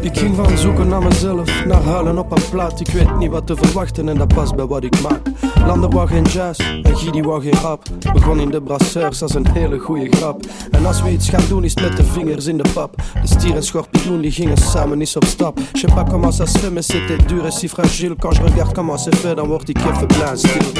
Ik 0.00 0.18
ging 0.18 0.36
van 0.36 0.58
zoeken 0.58 0.88
naar 0.88 1.02
mezelf, 1.02 1.64
naar 1.64 1.82
huilen 1.82 2.18
op 2.18 2.30
een 2.30 2.42
plaat. 2.50 2.80
Ik 2.80 2.88
weet 2.88 3.18
niet 3.18 3.30
wat 3.30 3.46
te 3.46 3.56
verwachten 3.56 4.08
en 4.08 4.18
dat 4.18 4.34
past 4.34 4.56
bij 4.56 4.66
wat 4.66 4.84
ik 4.84 5.00
maak. 5.00 5.20
Lander 5.66 5.90
wou 5.90 6.08
geen 6.08 6.24
jazz 6.24 6.60
en 6.82 6.96
Gidi 6.96 7.22
wou 7.22 7.42
geen 7.42 7.60
rap. 7.62 7.82
Begon 8.12 8.40
in 8.40 8.50
de 8.50 8.62
brasseurs 8.62 9.22
als 9.22 9.34
een 9.34 9.46
hele 9.52 9.78
goede 9.78 10.06
grap. 10.10 10.46
En 10.70 10.86
als 10.86 11.02
we 11.02 11.10
iets 11.10 11.28
gaan 11.28 11.44
doen 11.48 11.64
is 11.64 11.74
met 11.74 11.96
de 11.96 12.04
vingers 12.04 12.46
in 12.46 12.56
de 12.56 12.70
pap. 12.74 12.94
De 13.20 13.26
stier 13.26 13.54
en 13.54 13.62
schorpioen 13.62 14.20
die 14.20 14.30
gingen 14.30 14.56
samen 14.56 15.00
eens 15.00 15.16
op 15.16 15.24
stap. 15.24 15.58
Je 15.72 15.78
sais 15.78 15.94
pas 15.94 16.10
comment 16.10 16.34
ça 16.40 16.46
se 16.46 16.58
fait 16.58 16.72
mais 16.72 16.86
c'était 16.86 17.26
dur 17.26 17.46
et 17.46 17.52
si 17.52 17.68
fragile. 17.68 18.14
Quand 18.18 18.36
je 18.36 18.42
regarde 18.42 18.74
comment 18.74 19.02
c'est 19.02 19.16
fait 19.16 19.36
dan 19.36 19.46
word 19.46 19.68
ik 19.68 19.78
even 19.78 20.06
blij 20.06 20.36
stil. 20.36 20.72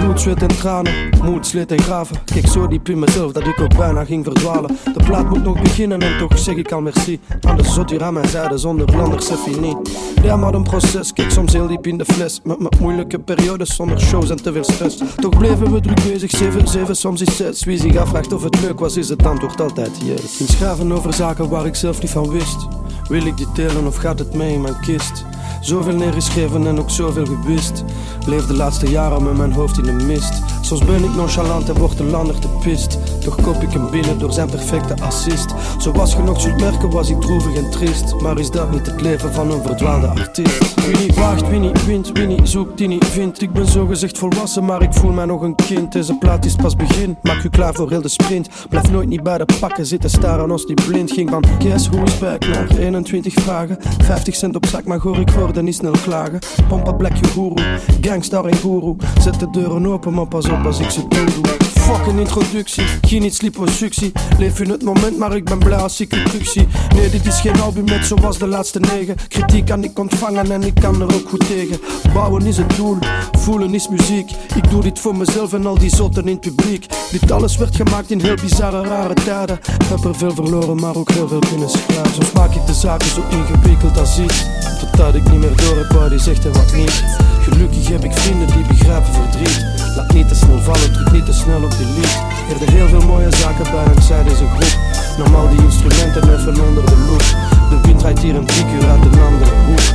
Bloed, 0.00 0.20
zweet 0.20 0.42
en 0.42 0.56
tranen, 0.56 0.92
moed, 1.22 1.46
sleet 1.46 1.72
en 1.72 1.80
graven. 1.80 2.16
Kijk 2.24 2.46
zo 2.46 2.66
diep 2.66 2.88
in 2.88 2.98
mezelf 2.98 3.32
dat 3.32 3.46
ik 3.46 3.60
ook 3.60 3.76
bijna 3.76 4.04
ging 4.04 4.24
verdwalen. 4.24 4.76
De 4.84 5.04
plaat 5.04 5.28
moet 5.28 5.44
nog 5.44 5.62
beginnen 5.62 6.00
en 6.00 6.18
toch 6.18 6.38
zeg 6.38 6.56
ik 6.56 6.72
al 6.72 6.80
merci. 6.80 7.20
Aan 7.40 7.56
de 7.56 7.64
zot 7.64 7.90
hier 7.90 8.02
aan 8.02 8.12
mijn 8.12 8.28
zijde 8.28 8.58
zonder 8.58 8.75
c'est 9.18 9.36
fini. 9.36 9.76
Ja, 10.22 10.36
maar 10.36 10.54
een 10.54 10.62
proces, 10.62 11.12
kijk 11.12 11.30
soms 11.30 11.52
heel 11.52 11.66
diep 11.66 11.86
in 11.86 11.98
de 11.98 12.04
fles. 12.04 12.40
Met, 12.44 12.60
met 12.60 12.80
moeilijke 12.80 13.18
periodes 13.18 13.74
zonder 13.74 14.00
shows 14.00 14.30
en 14.30 14.42
te 14.42 14.52
veel 14.52 14.64
stress. 14.64 14.98
Toch 15.16 15.38
bleven 15.38 15.72
we 15.72 15.80
druk 15.80 16.02
bezig, 16.02 16.30
7, 16.30 16.68
7, 16.68 16.96
soms 16.96 17.20
is 17.20 17.36
6. 17.36 17.64
Wie 17.64 17.78
zich 17.78 17.96
afvraagt 17.96 18.32
of 18.32 18.42
het 18.42 18.60
leuk 18.60 18.80
was, 18.80 18.96
is 18.96 19.08
het 19.08 19.26
antwoord 19.26 19.60
altijd 19.60 19.90
yes. 20.04 20.40
In 20.40 20.46
schraven 20.48 20.92
over 20.92 21.14
zaken 21.14 21.48
waar 21.48 21.66
ik 21.66 21.74
zelf 21.74 22.00
niet 22.00 22.10
van 22.10 22.30
wist. 22.30 22.66
Wil 23.08 23.26
ik 23.26 23.36
die 23.36 23.52
delen 23.54 23.86
of 23.86 23.96
gaat 23.96 24.18
het 24.18 24.34
mee 24.34 24.52
in 24.52 24.60
mijn 24.60 24.80
kist? 24.80 25.24
Zoveel 25.66 25.96
neergeschreven 25.96 26.66
en 26.66 26.78
ook 26.78 26.90
zoveel 26.90 27.26
gewist. 27.26 27.84
Leef 28.26 28.46
de 28.46 28.54
laatste 28.54 28.90
jaren 28.90 29.22
met 29.22 29.36
mijn 29.36 29.52
hoofd 29.52 29.78
in 29.78 29.84
de 29.84 30.04
mist. 30.04 30.42
Soms 30.60 30.84
ben 30.84 31.04
ik 31.04 31.14
nonchalant 31.14 31.68
en 31.68 31.78
word 31.78 31.96
de 31.96 32.04
lander 32.04 32.38
te 32.38 32.48
pist. 32.48 32.98
Toch 33.20 33.36
kop 33.40 33.62
ik 33.62 33.72
hem 33.72 33.90
binnen 33.90 34.18
door 34.18 34.32
zijn 34.32 34.50
perfecte 34.50 35.02
assist. 35.02 35.54
Zoals 35.78 36.12
je 36.12 36.22
nog 36.22 36.40
zult 36.40 36.60
merken 36.60 36.90
was 36.90 37.10
ik 37.10 37.20
droevig 37.20 37.56
en 37.56 37.70
triest. 37.70 38.20
Maar 38.20 38.38
is 38.38 38.50
dat 38.50 38.70
niet 38.70 38.86
het 38.86 39.00
leven 39.00 39.32
van 39.32 39.50
een 39.50 39.62
verdwaalde 39.62 40.06
artiest? 40.06 40.74
Wie 40.74 40.96
niet 40.96 41.14
waagt, 41.14 41.48
wie 41.48 41.58
niet 41.58 41.86
wint, 41.86 42.12
wie 42.12 42.26
niet 42.26 42.48
zoekt, 42.48 42.78
die 42.78 42.88
niet 42.88 43.04
vindt. 43.04 43.42
Ik 43.42 43.52
ben 43.52 43.66
zo 43.66 43.86
gezegd 43.86 44.18
volwassen, 44.18 44.64
maar 44.64 44.82
ik 44.82 44.94
voel 44.94 45.12
mij 45.12 45.24
nog 45.24 45.42
een 45.42 45.54
kind. 45.54 45.92
Deze 45.92 46.18
plaat 46.18 46.44
is 46.44 46.54
pas 46.54 46.76
begin, 46.76 47.16
maak 47.22 47.42
je 47.42 47.48
klaar 47.48 47.74
voor 47.74 47.90
heel 47.90 48.02
de 48.02 48.08
sprint. 48.08 48.48
Blijf 48.68 48.90
nooit 48.90 49.08
niet 49.08 49.22
bij 49.22 49.38
de 49.38 49.46
pakken 49.60 49.86
zitten 49.86 50.10
staren 50.10 50.50
als 50.50 50.66
die 50.66 50.86
blind. 50.86 51.12
Ging 51.12 51.30
van 51.30 51.44
guess 51.58 51.88
is 52.04 52.18
back 52.18 52.46
naar 52.46 52.68
21 52.78 53.32
vragen. 53.32 53.78
50 54.04 54.34
cent 54.34 54.56
op 54.56 54.66
zak, 54.66 54.84
maar 54.84 54.98
hoor 54.98 55.18
ik 55.18 55.30
hoorde 55.56 55.70
niet 55.70 55.74
snel 55.74 56.02
klagen. 56.02 56.38
Pompa 56.68 56.92
black 56.92 57.16
je 57.16 57.24
guru, 57.24 57.54
gangstar 58.00 58.44
en 58.44 58.56
guru. 58.56 58.96
Zet 59.20 59.40
de 59.40 59.50
deuren 59.50 59.86
open, 59.86 60.14
maar 60.14 60.26
pas 60.26 60.48
op 60.48 60.66
als 60.66 60.80
ik 60.80 60.90
ze 60.90 61.08
toe 61.08 61.24
doe. 61.24 61.65
Fucking 61.86 62.18
introductie. 62.18 62.84
Geen 63.00 63.24
iets 63.24 63.40
liposuctie. 63.40 64.12
Leef 64.38 64.60
in 64.60 64.70
het 64.70 64.82
moment, 64.82 65.18
maar 65.18 65.36
ik 65.36 65.44
ben 65.44 65.58
blij 65.58 65.78
als 65.78 66.00
ik 66.00 66.10
het 66.10 66.24
terug 66.24 66.48
zie. 66.48 66.68
Nee, 66.94 67.10
dit 67.10 67.26
is 67.26 67.40
geen 67.40 67.60
album 67.60 67.84
net 67.84 68.06
zoals 68.06 68.38
de 68.38 68.46
laatste 68.46 68.80
negen. 68.80 69.16
Kritiek 69.28 69.66
kan 69.66 69.84
ik 69.84 69.98
ontvangen 69.98 70.50
en 70.50 70.62
ik 70.62 70.74
kan 70.74 71.00
er 71.00 71.14
ook 71.14 71.28
goed 71.28 71.46
tegen. 71.46 71.80
Bouwen 72.12 72.46
is 72.46 72.56
het 72.56 72.76
doel, 72.76 72.98
voelen 73.38 73.74
is 73.74 73.88
muziek. 73.88 74.30
Ik 74.54 74.70
doe 74.70 74.82
dit 74.82 74.98
voor 74.98 75.16
mezelf 75.16 75.52
en 75.52 75.66
al 75.66 75.78
die 75.78 75.96
zotten 75.96 76.22
in 76.28 76.38
het 76.40 76.40
publiek. 76.40 76.86
Dit 77.10 77.30
alles 77.30 77.56
werd 77.56 77.76
gemaakt 77.76 78.10
in 78.10 78.20
heel 78.20 78.36
bizarre, 78.42 78.82
rare 78.82 79.14
tijden. 79.14 79.58
Heb 79.84 80.04
er 80.04 80.14
veel 80.14 80.34
verloren, 80.34 80.76
maar 80.76 80.96
ook 80.96 81.10
heel 81.10 81.28
veel 81.28 81.42
kunnen 81.48 81.70
schrijven. 81.70 82.14
Soms 82.14 82.32
maak 82.32 82.54
ik 82.54 82.66
de 82.66 82.74
zaken 82.74 83.08
zo 83.08 83.22
ingewikkeld 83.30 83.98
als 83.98 84.18
iets. 84.18 84.44
Totdat 84.80 85.14
ik 85.14 85.30
niet 85.30 85.40
meer 85.40 85.56
door 85.56 85.76
heb 85.76 85.92
wat 85.92 86.20
zegt 86.20 86.44
en 86.44 86.52
wat 86.52 86.72
niet. 86.72 87.04
Gelukkig 87.46 87.88
heb 87.88 88.04
ik 88.04 88.12
vrienden 88.12 88.46
die 88.46 88.66
begrijpen 88.66 89.12
verdriet. 89.12 89.66
Laat 89.96 90.12
niet 90.12 90.28
te 90.28 90.34
snel 90.34 90.58
vallen, 90.58 90.92
druk 90.92 91.12
niet 91.12 91.26
te 91.26 91.32
snel 91.32 91.62
op 91.62 91.70
die 91.70 91.86
lied. 91.86 92.18
Er 92.60 92.70
heel 92.70 92.88
veel 92.88 93.06
mooie 93.06 93.36
zaken 93.36 93.70
bij 93.72 93.84
en 93.94 94.02
zij 94.02 94.22
deze 94.22 94.46
groep. 94.46 94.76
Normaal 95.18 95.48
die 95.48 95.62
instrumenten 95.62 96.22
even 96.22 96.66
onder 96.66 96.86
de 96.86 96.96
loep. 97.06 97.24
De 97.70 97.78
wind 97.82 98.02
rijdt 98.02 98.22
hier 98.22 98.36
een 98.36 98.46
drie 98.46 98.64
uit 98.64 99.04
een 99.04 99.20
andere 99.20 99.50
hoek. 99.66 99.86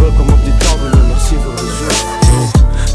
Welkom 0.00 0.28
op 0.28 0.44
dit 0.44 0.68
album 0.70 0.92
en 1.00 1.06
merci 1.08 1.34
voor 1.44 1.56
de. 1.56 1.69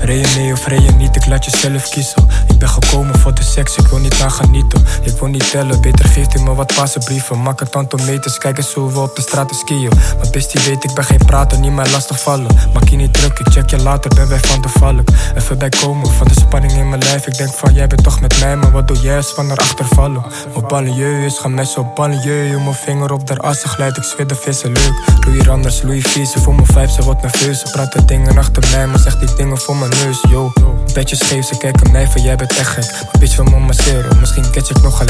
Rij 0.06 0.26
mee 0.38 0.52
of 0.52 0.68
rij 0.68 0.94
niet, 0.98 1.16
ik 1.16 1.26
laat 1.26 1.46
je 1.46 1.58
zelf 1.58 1.90
kiezen. 1.90 2.28
Ik 2.48 2.58
ben 2.58 2.70
gekomen 2.70 3.20
voor 3.20 3.34
de 3.34 3.44
seks, 3.44 3.76
ik 3.76 3.88
wil 3.88 4.00
niet 4.00 4.22
aan 4.22 4.32
genieten. 4.32 4.86
Ik 5.02 5.20
wil 5.20 5.28
niet 5.28 5.52
tellen, 5.52 5.82
beter 5.82 6.06
geeft 6.06 6.36
u 6.36 6.42
me 6.42 6.54
wat 6.54 6.74
passenbrieven. 6.76 7.38
Mak 7.38 7.60
het 7.60 7.76
aantal 7.76 8.00
meters, 8.06 8.38
kijk 8.38 8.58
eens 8.58 8.74
hoe 8.74 8.92
we 8.92 9.00
op 9.00 9.16
de 9.16 9.22
straten 9.22 9.56
skiën. 9.56 9.92
Maar 10.18 10.30
bestie 10.32 10.62
weet, 10.66 10.84
ik 10.84 10.94
ben 10.94 11.04
geen 11.04 11.26
prater, 11.26 11.60
niet 11.60 11.72
mij 11.72 11.92
lastig 11.92 12.22
vallen. 12.22 12.48
Maak 12.74 12.88
je 12.88 12.96
niet 12.96 13.14
druk, 13.14 13.40
ik 13.40 13.52
check 13.52 13.70
je 13.70 13.78
later, 13.78 14.12
ben 14.16 14.28
wij 14.30 14.40
van 14.40 14.62
de 14.62 14.70
vallen. 14.70 15.04
Even 15.36 15.58
bijkomen 15.58 16.12
van 16.12 16.28
de 16.28 16.34
spanning 16.34 16.74
in 16.74 16.90
mijn 16.90 17.04
lijf. 17.04 17.28
Ik 17.28 17.38
denk 17.38 17.54
van, 17.54 17.74
jij 17.74 17.88
bent 17.88 18.04
toch 18.04 18.22
met 18.22 18.40
mij, 18.40 18.56
maar 18.56 18.72
wat 18.72 18.88
doe 18.88 19.00
jij 19.00 19.18
als 19.18 19.32
van 19.36 19.52
erachter 19.52 19.86
vallen? 19.86 20.24
Op 20.54 20.70
banlieue 20.70 21.26
is 21.26 21.38
gaan 21.38 21.54
messen 21.54 21.82
op. 21.82 21.98
Mijn 21.98 22.74
vinger 22.74 23.12
op 23.12 23.28
der 23.28 23.40
assen 23.40 23.70
glijdt, 23.70 23.98
ik 23.98 24.04
zweer 24.04 24.28
de 24.28 24.36
vissen 24.36 24.72
leuk. 24.72 24.94
Louis 25.26 25.50
anders, 25.50 25.82
Louis 25.82 26.04
vies, 26.08 26.34
voor 26.34 26.56
mijn 26.56 26.68
vijf, 26.68 26.92
ze 26.92 27.04
wordt 27.04 27.22
nerveus. 27.22 27.60
Ze 27.60 27.72
praten 27.72 28.06
dingen 28.06 28.38
achter 28.38 28.64
mij, 28.72 28.88
maar 28.88 29.00
zegt 29.00 29.20
die 29.20 29.36
dingen 29.36 29.58
voor 29.58 29.76
mijn 29.76 29.94
neus, 30.04 30.22
yo. 30.30 30.52
Beetje 30.94 31.16
scheef, 31.16 31.46
ze 31.46 31.58
kijken 31.58 31.92
mij 31.92 32.08
van 32.08 32.22
jij 32.22 32.36
bent 32.36 32.58
echt 32.58 32.68
gek. 32.68 32.92
Maar 32.92 33.16
bitch 33.20 33.36
wil 33.36 33.46
me 33.46 33.60
masseren, 33.60 34.20
misschien 34.20 34.52
catch 34.52 34.70
ik 34.70 34.82
nog 34.82 35.00
een. 35.00 35.10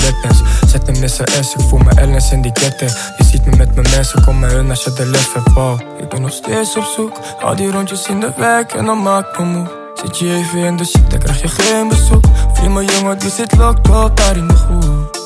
Zet 0.67 0.87
hem 0.87 0.95
in 0.95 1.09
S, 1.09 1.19
ik 1.19 1.65
voel 1.67 1.79
me 1.79 1.91
Ellens 1.95 2.31
in 2.31 2.41
die 2.41 2.51
kette. 2.51 2.85
Je 3.17 3.23
ziet 3.23 3.45
me 3.45 3.55
met 3.55 3.75
mijn 3.75 3.87
mensen, 3.95 4.23
kom 4.23 4.39
maar 4.39 4.49
hun 4.49 4.69
als 4.69 4.83
je 4.83 4.93
de 4.93 5.05
lef 5.05 5.33
hebt, 5.33 5.53
wow. 5.53 5.79
Ik 5.99 6.09
ben 6.09 6.21
nog 6.21 6.31
steeds 6.31 6.77
op 6.77 6.83
zoek, 6.95 7.19
al 7.41 7.55
die 7.55 7.71
rondjes 7.71 8.07
in 8.07 8.19
de 8.19 8.33
wijk 8.37 8.73
en 8.73 8.85
dan 8.85 9.01
maak 9.01 9.39
me 9.39 9.45
moe. 9.45 9.67
Zit 9.93 10.17
je 10.17 10.33
even 10.33 10.59
in 10.59 10.77
de 10.77 10.85
shit, 10.85 11.09
dan 11.09 11.19
krijg 11.19 11.41
je 11.41 11.47
geen 11.47 11.87
bezoek. 11.87 12.25
Vriend, 12.53 12.73
mijn 12.73 12.85
jongen, 12.85 13.19
die 13.19 13.29
zit 13.29 13.57
locked 13.57 13.87
up 13.87 14.17
daar 14.17 14.37
in 14.37 14.47
de 14.47 14.55
groep. 14.55 15.24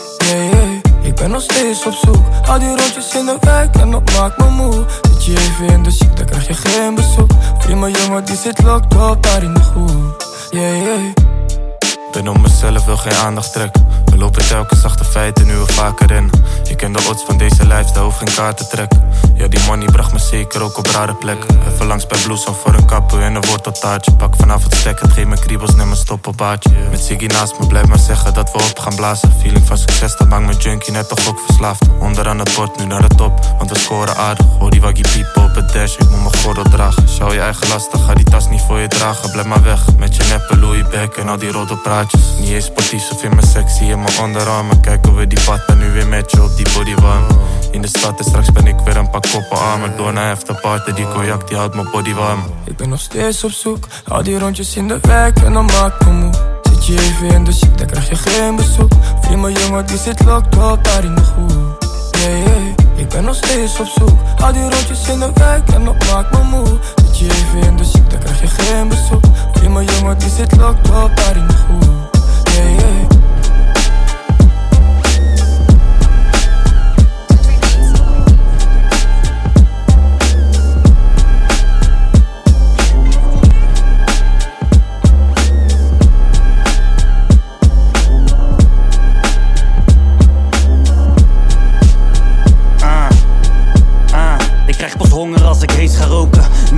Ben 1.20 1.32
nog 1.32 1.42
steeds 1.42 1.86
op 1.86 1.94
zoek, 1.94 2.48
al 2.48 2.60
die 2.60 2.68
rondjes 2.68 3.16
in 3.16 3.26
de 3.26 3.38
wijk 3.40 3.76
en 3.76 3.92
dat 3.92 4.12
maakt 4.12 4.38
me 4.38 4.50
moe. 4.50 4.86
Zit 5.02 5.26
je 5.26 5.32
even 5.32 5.68
in 5.68 5.84
de 5.84 5.92
shit, 5.92 6.18
dan 6.18 6.26
krijg 6.26 6.48
je 6.48 6.54
geen 6.54 6.96
bezoek. 6.96 7.32
Mijn 7.80 7.94
jongen, 7.94 8.26
die 8.26 8.36
zit 8.36 8.64
locked 8.64 8.94
up 8.94 9.24
daar 9.24 9.44
in 9.44 9.54
de 9.54 9.60
groep. 9.60 10.28
Yeah, 10.52 10.82
yeah. 10.82 11.39
Ben 12.12 12.28
om 12.28 12.42
mezelf, 12.42 12.86
wil 12.86 12.98
geen 12.98 13.14
aandacht 13.14 13.54
trekken. 13.54 13.88
We 14.06 14.18
lopen 14.18 14.48
telkens 14.48 14.84
achter 14.84 15.06
feiten, 15.06 15.46
nu 15.46 15.58
we 15.58 15.74
vaker 15.74 16.08
rennen. 16.08 16.32
Ik 16.70 16.78
ken 16.78 16.94
de 16.94 17.06
odds 17.10 17.24
van 17.24 17.38
deze 17.38 17.68
lifestyle, 17.68 18.04
hoef 18.04 18.18
geen 18.18 18.34
kaart 18.36 18.58
te 18.58 18.68
trekken. 18.68 19.04
Ja, 19.34 19.48
die 19.48 19.60
money 19.68 19.86
bracht 19.86 20.12
me 20.12 20.20
zeker 20.20 20.62
ook 20.62 20.78
op 20.78 20.88
rare 20.88 21.14
plekken. 21.14 21.60
Even 21.74 21.86
langs 21.86 22.08
bij 22.08 22.20
Bloesem 22.20 22.54
voor 22.54 22.74
een 22.74 22.86
kappen 22.86 23.22
en 23.22 23.36
een 23.36 23.46
worteltaartje. 23.46 24.12
Pak 24.12 24.36
vanaf 24.36 24.64
het 24.64 24.76
stek, 24.76 25.00
het 25.00 25.12
geeft 25.12 25.28
me 25.28 25.40
kriebels, 25.40 25.76
neem 25.76 25.92
een 25.92 25.96
stoppelbaardje. 25.96 26.70
Met 26.92 27.00
Ziggy 27.00 27.26
naast 27.26 27.60
me, 27.60 27.68
blijf 27.68 27.88
maar 27.88 28.00
zeggen 28.00 28.34
dat 28.34 28.52
we 28.52 28.58
op 28.58 28.80
gaan 28.80 28.96
blazen. 28.96 29.34
Feeling 29.40 29.68
van 29.68 29.78
succes, 29.78 30.18
dat 30.18 30.28
maakt 30.28 30.46
me 30.46 30.54
junkie 30.54 30.94
net 30.94 31.10
toch 31.10 31.28
ook 31.28 31.40
verslaafd. 31.46 31.82
Onderaan 32.00 32.40
het 32.40 32.56
bord, 32.56 32.78
nu 32.78 32.86
naar 32.86 33.10
de 33.10 33.16
top, 33.16 33.46
want 33.58 33.70
we 33.70 33.80
scoren 33.80 34.16
aardig. 34.16 34.46
Hoor 34.60 34.72
die 34.72 34.82
waggie 34.82 35.08
piepen 35.14 35.44
op 35.44 35.56
het 35.56 35.74
dash, 35.74 35.96
ik 35.98 36.10
moet 36.10 36.22
mijn 36.22 36.36
gordel 36.36 36.64
dragen. 36.64 37.10
Schouw 37.10 37.34
je 37.34 37.40
eigen 37.40 37.68
lastig, 37.68 38.06
ga 38.06 38.14
die 38.14 38.26
tas 38.26 38.50
niet 38.50 38.62
voor 38.62 38.80
je 38.80 38.88
dragen. 38.88 39.32
Blijf 39.32 39.48
maar 39.48 39.64
weg, 39.64 39.80
met 39.98 40.16
je 40.16 40.24
neppe 40.24 40.58
Louis 40.58 40.88
Beck 40.88 41.16
en 41.16 41.30
al 41.30 41.38
die 41.38 41.52
Niet 42.40 42.50
eens 42.50 42.66
sportief, 42.66 43.12
of 43.12 43.24
in 43.24 43.30
mijn 43.30 43.48
sexy 43.48 43.84
in 43.84 44.02
mijn 44.02 44.20
onderarmen. 44.20 44.80
Kijken 44.82 45.16
we 45.16 45.28
die 45.28 45.40
pad 45.46 45.60
en 45.68 45.78
nu 45.78 45.92
weer 45.92 46.08
met 46.08 46.32
je 46.32 46.44
op 46.44 46.56
die 46.56 46.68
bodywarm. 46.74 47.26
In 47.72 47.82
de 47.82 47.88
stad 47.88 48.20
en 48.20 48.26
straks 48.26 48.52
ben 48.52 48.68
ik 48.68 48.80
weer 48.80 48.98
een 48.98 49.10
paar 49.10 49.22
koppen 49.32 49.58
armer. 49.58 49.96
Door 49.98 50.14
naar 50.14 50.32
afterparty, 50.32 50.94
die 50.94 51.08
cognac 51.08 51.48
die 51.48 51.58
houdt 51.58 51.76
mijn 51.76 51.88
body 51.92 52.14
warm. 52.14 52.44
Ik 52.66 52.78
ben 52.78 52.90
nog 52.90 53.00
steeds 53.00 53.44
op 53.44 53.52
zoek, 53.52 53.86
al 54.08 54.24
die 54.24 54.40
rondjes 54.40 54.76
in 54.76 54.88
de 54.88 54.98
wijk 55.02 55.40
en 55.40 55.54
dan 55.54 55.66
maak 55.66 56.02
ik 56.02 56.08
me 56.08 56.14
moe. 56.14 56.34
Zit 56.64 56.86
je 56.86 57.00
even 57.00 57.36
in 57.36 57.44
de 57.44 57.54
shit, 57.54 57.78
dan 57.78 57.88
krijg 57.88 58.10
je 58.10 58.16
geen 58.16 58.56
bezoek. 58.56 58.92
Vriend, 59.22 59.42
mijn 59.42 59.54
jongen, 59.54 59.86
die 59.86 59.98
zit 59.98 60.26
locked 60.26 60.56
up 60.56 60.84
daar 60.84 61.04
in 61.04 61.16
de 61.16 61.22
groep. 61.22 61.78
Yeah, 62.12 62.46
yeah. 62.46 62.79
Ik 63.00 63.10
ben 63.10 63.24
nog 63.24 63.36
steeds 63.36 63.80
op 63.80 63.88
zoek, 63.88 64.20
al 64.42 64.54
die 64.54 64.62
rondjes 64.62 65.08
in 65.08 65.20
de 65.20 65.32
wijk 65.34 65.70
en 65.70 65.86
dat 65.86 66.06
maakt 66.12 66.32
me 66.32 66.44
moe. 66.44 66.80
Zit 66.96 67.20
je 67.20 67.26
even 67.26 67.68
in 67.68 67.78
de 67.78 67.84
dan 68.08 68.20
krijg 68.20 68.42
je 68.42 68.48
geen 68.48 68.88
bezoek. 68.88 69.24
Mijn 69.70 69.86
jongen, 69.86 70.18
die 70.18 70.30
zit 70.30 70.58
locked 70.58 70.88
up 70.88 71.16
daar 71.16 71.38
in 71.38 71.48
de 71.48 71.54
groep. 71.54 72.18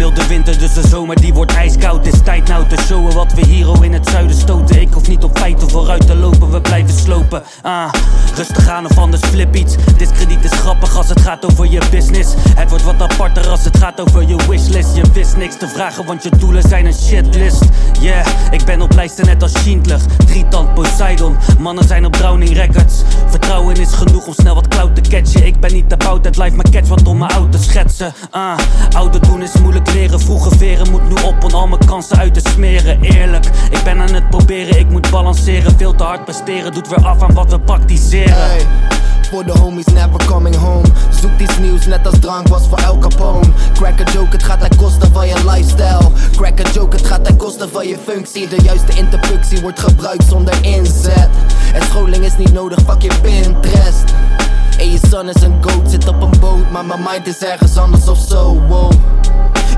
Milde 0.01 0.27
winter, 0.27 0.59
dus 0.59 0.73
de 0.73 0.87
zomer 0.87 1.21
die 1.21 1.33
wordt 1.33 1.53
ijskoud. 1.53 2.07
Is 2.07 2.21
tijd 2.23 2.47
nou 2.47 2.67
te 2.67 2.75
showen 2.85 3.13
wat 3.13 3.33
we 3.33 3.45
hier 3.45 3.65
al 3.65 3.83
in 3.83 3.93
het 3.93 4.09
zuiden 4.09 4.35
stoten. 4.35 4.81
Ik 4.81 4.93
hoef 4.93 5.07
niet 5.07 5.23
op 5.23 5.37
feiten 5.37 5.69
vooruit 5.69 6.07
te 6.07 6.15
lopen, 6.15 6.51
we 6.51 6.61
blijven 6.61 6.93
slopen. 6.93 7.43
Ah, 7.61 7.93
rustig 8.35 8.67
aan 8.67 8.85
of 8.85 8.97
anders 8.97 9.21
flip 9.21 9.55
iets. 9.55 9.75
Discrediet 9.97 10.43
is 10.43 10.51
grappig 10.51 10.95
als 10.95 11.09
het 11.09 11.21
gaat 11.21 11.45
over 11.45 11.71
je 11.71 11.81
business. 11.91 12.33
Het 12.55 12.69
wordt 12.69 12.83
wat 12.83 13.01
aparter 13.01 13.47
als 13.47 13.63
het 13.63 13.77
gaat 13.77 14.01
over 14.01 14.27
je 14.27 14.35
wishlist. 14.47 14.95
Je 14.95 15.03
wist 15.13 15.37
niks 15.37 15.57
te 15.57 15.67
vragen, 15.67 16.05
want 16.05 16.23
je 16.23 16.29
doelen 16.37 16.63
zijn 16.63 16.85
een 16.85 16.93
shitlist. 16.93 17.63
Yeah, 17.99 18.27
ik 18.51 18.65
ben 18.65 18.81
op 18.81 18.93
lijsten 18.93 19.25
net 19.25 19.41
als 19.41 19.51
Schindler. 19.51 19.99
Drietand 20.25 20.73
Poseidon, 20.73 21.37
mannen 21.59 21.83
zijn 21.83 22.05
op 22.05 22.11
Browning 22.11 22.53
Records. 22.53 23.01
Vertrouwen 23.27 23.75
is 23.75 23.93
genoeg 23.93 24.27
om 24.27 24.33
snel 24.33 24.55
wat 24.55 24.67
clout 24.67 24.95
te 24.95 25.01
catchen. 25.09 25.45
Ik 25.45 25.59
ben 25.59 25.73
niet 25.73 25.93
about 25.93 26.25
het 26.25 26.37
life, 26.37 26.55
maar 26.55 26.69
catch 26.71 26.87
wat 26.87 27.07
om 27.07 27.17
me 27.17 27.27
oud 27.27 27.51
te 27.51 27.57
schetsen. 27.57 28.13
Ah, 28.29 28.57
ouder 28.95 29.21
doen 29.21 29.41
is 29.41 29.53
moeilijk 29.61 29.89
leren. 29.93 30.19
Vroege 30.19 30.57
veren 30.57 30.91
moet 30.91 31.09
nu 31.09 31.15
op 31.23 31.43
om 31.43 31.51
al 31.51 31.67
mijn 31.67 31.85
kansen 31.85 32.17
uit 32.17 32.33
te 32.33 32.49
smeren. 32.49 33.01
Eerlijk, 33.01 33.45
ik 33.69 33.83
ben 33.83 33.99
aan 33.99 34.13
het 34.13 34.29
proberen, 34.29 34.79
ik 34.79 34.89
moet 34.89 35.11
balanceren. 35.11 35.73
Veel 35.77 35.95
te 35.95 36.03
hard 36.03 36.25
presteren, 36.25 36.71
doet 36.71 36.89
weer 36.89 37.05
af 37.05 37.21
aan 37.21 37.33
wat 37.33 37.51
we 37.51 37.59
praktiseren. 37.59 38.35
Hey, 38.35 38.65
voor 39.31 39.45
de 39.45 39.59
homies 39.59 39.85
never 39.85 40.25
coming 40.25 40.55
home. 40.55 40.87
Zoek 41.21 41.39
iets 41.39 41.57
nieuws, 41.57 41.85
net 41.85 42.05
als 42.07 42.19
drank 42.19 42.47
was 42.47 42.67
voor 42.67 42.77
El 42.77 42.97
Capone. 42.97 43.47
Crack 43.73 44.07
a 44.07 44.11
joke, 44.11 44.31
het 44.31 44.43
gaat 44.43 44.59
ten 44.59 44.77
koste 44.77 45.07
van 45.11 45.27
je 45.27 45.35
lifestyle. 45.45 46.11
Crack 46.35 46.59
a 46.59 46.71
joke, 46.71 46.95
het 46.95 47.05
gaat 47.05 47.25
ten 47.25 47.35
koste 47.35 47.69
van 47.71 47.87
je 47.87 47.97
functie. 48.05 48.47
De 48.47 48.61
juiste 48.63 48.97
interpunctie 48.97 49.61
wordt 49.61 49.79
gebruikt 49.79 50.25
zonder 50.29 50.53
inzet. 50.61 51.29
En 51.73 51.81
scholing 51.81 52.25
is 52.25 52.37
niet 52.37 52.53
nodig, 52.53 52.79
fuck 52.85 53.01
je 53.01 53.11
Pinterest. 53.21 54.13
En 54.79 54.91
je 54.91 54.99
son 55.09 55.29
is 55.29 55.41
een 55.41 55.55
goat, 55.61 55.91
zit 55.91 56.07
op 56.07 56.21
een 56.21 56.39
boot, 56.39 56.71
maar 56.71 56.85
mijn 56.85 56.99
mind 56.99 57.27
is 57.27 57.37
ergens 57.37 57.77
anders 57.77 58.07
of 58.07 58.17
zo. 58.29 58.61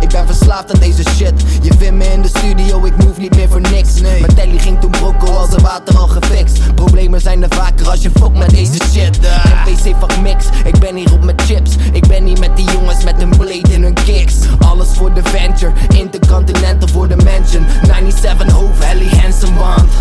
Ik 0.04 0.10
ben 0.10 0.26
verslaafd 0.26 0.74
aan 0.74 0.80
deze 0.80 1.04
shit. 1.16 1.34
Je 1.62 1.74
vindt 1.78 1.96
me 1.96 2.14
in 2.14 2.22
de 2.22 2.28
studio, 2.28 2.86
ik 2.86 2.98
move 2.98 3.20
niet 3.20 3.36
meer 3.36 3.50
voor 3.50 3.62
niks. 3.62 4.02
Mijn 4.02 4.36
telly 4.36 4.60
ging 4.60 4.80
toen 4.80 4.90
brokko 4.90 5.26
als 5.26 5.50
de 5.50 5.62
water 5.62 5.98
al 5.98 6.08
gefixt. 6.08 6.76
Problemen 6.76 7.22
zijn 7.22 7.44
er 7.44 7.56
vaker 7.56 7.90
als 7.90 8.02
je 8.02 8.10
fuck 8.10 8.38
met 8.38 8.50
deze 8.50 8.80
shit. 8.92 9.20
NPC 9.20 9.96
fuck 10.00 10.22
mix, 10.22 10.46
ik 10.66 10.80
ben 10.80 10.96
hier 10.96 11.14
op 11.14 11.24
mijn 11.24 11.40
chips. 11.42 11.76
Ik 11.92 12.08
ben 12.08 12.26
hier 12.26 12.40
met 12.40 12.56
die 12.56 12.72
jongens 12.72 13.04
met 13.04 13.22
een 13.22 13.30
blade 13.30 13.74
in 13.74 13.84
hun 13.84 13.94
kicks. 13.94 14.34
Alles 14.60 14.88
voor 14.88 15.14
de 15.14 15.22
venture, 15.24 15.72
intercontinental 15.96 16.88
voor 16.88 17.08
de 17.08 17.16
mansion. 17.16 17.66
97 17.82 18.52
hoofd, 18.52 18.86
Helly 18.86 19.10
Hansen 19.22 19.56
want. 19.58 19.92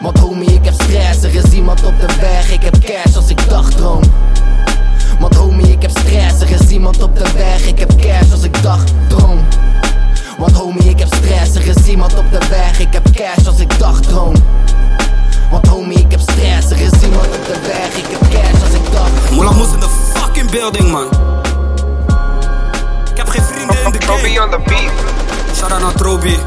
Want 0.00 0.18
homie, 0.18 0.54
ik 0.54 0.64
heb 0.64 0.74
stress, 0.74 1.22
er 1.22 1.34
is 1.34 1.52
iemand 1.52 1.84
op 1.84 2.00
de 2.00 2.14
weg. 2.20 2.52
Ik 2.52 2.62
heb 2.62 2.78
cash 2.78 3.16
als 3.16 3.28
ik 3.28 3.48
dagdroom. 3.48 4.02
Want 5.20 5.34
homie, 5.34 5.72
ik 5.72 5.82
heb 5.82 5.90
stress, 5.90 6.40
er 6.40 6.50
is 6.50 6.68
iemand 6.68 7.02
op 7.02 7.16
de 7.16 7.32
weg. 7.36 7.51
Ik 8.72 8.78
dagdroom. 9.08 9.44
Want 10.38 10.52
homie, 10.52 10.88
ik 10.88 10.98
heb 10.98 11.14
stress, 11.14 11.54
er 11.54 11.66
is 11.66 11.86
iemand 11.86 12.14
op 12.14 12.30
de 12.30 12.38
weg. 12.50 12.80
Ik 12.80 12.92
heb 12.92 13.10
cash 13.12 13.46
als 13.46 13.60
ik 13.60 13.78
dagdroom. 13.78 14.34
Want 15.50 15.66
homie, 15.66 15.98
ik 15.98 16.10
heb 16.10 16.20
stress, 16.20 16.70
er 16.70 16.80
is 16.80 17.02
iemand 17.02 17.26
op 17.26 17.46
de 17.46 17.60
weg. 17.66 17.96
Ik 17.96 18.06
heb 18.10 18.20
cash 18.30 18.62
als 18.62 18.74
ik 18.74 18.92
dagdroom. 18.92 19.34
Moela 19.34 19.50
Moes 19.50 19.72
in 19.72 19.80
de 19.80 19.88
fucking 20.14 20.50
building, 20.50 20.90
man. 20.90 21.06
Ik 23.10 23.16
heb 23.16 23.28
geen 23.28 23.42
vrienden 23.42 23.84
in 23.84 23.92
de 23.92 24.00
game. 24.00 24.44
on 24.44 24.50
the 24.50 24.60
beat. 24.64 25.56
Shout 25.56 25.72
out 25.72 25.80
naar 25.80 25.94
Trobi. 25.94 26.38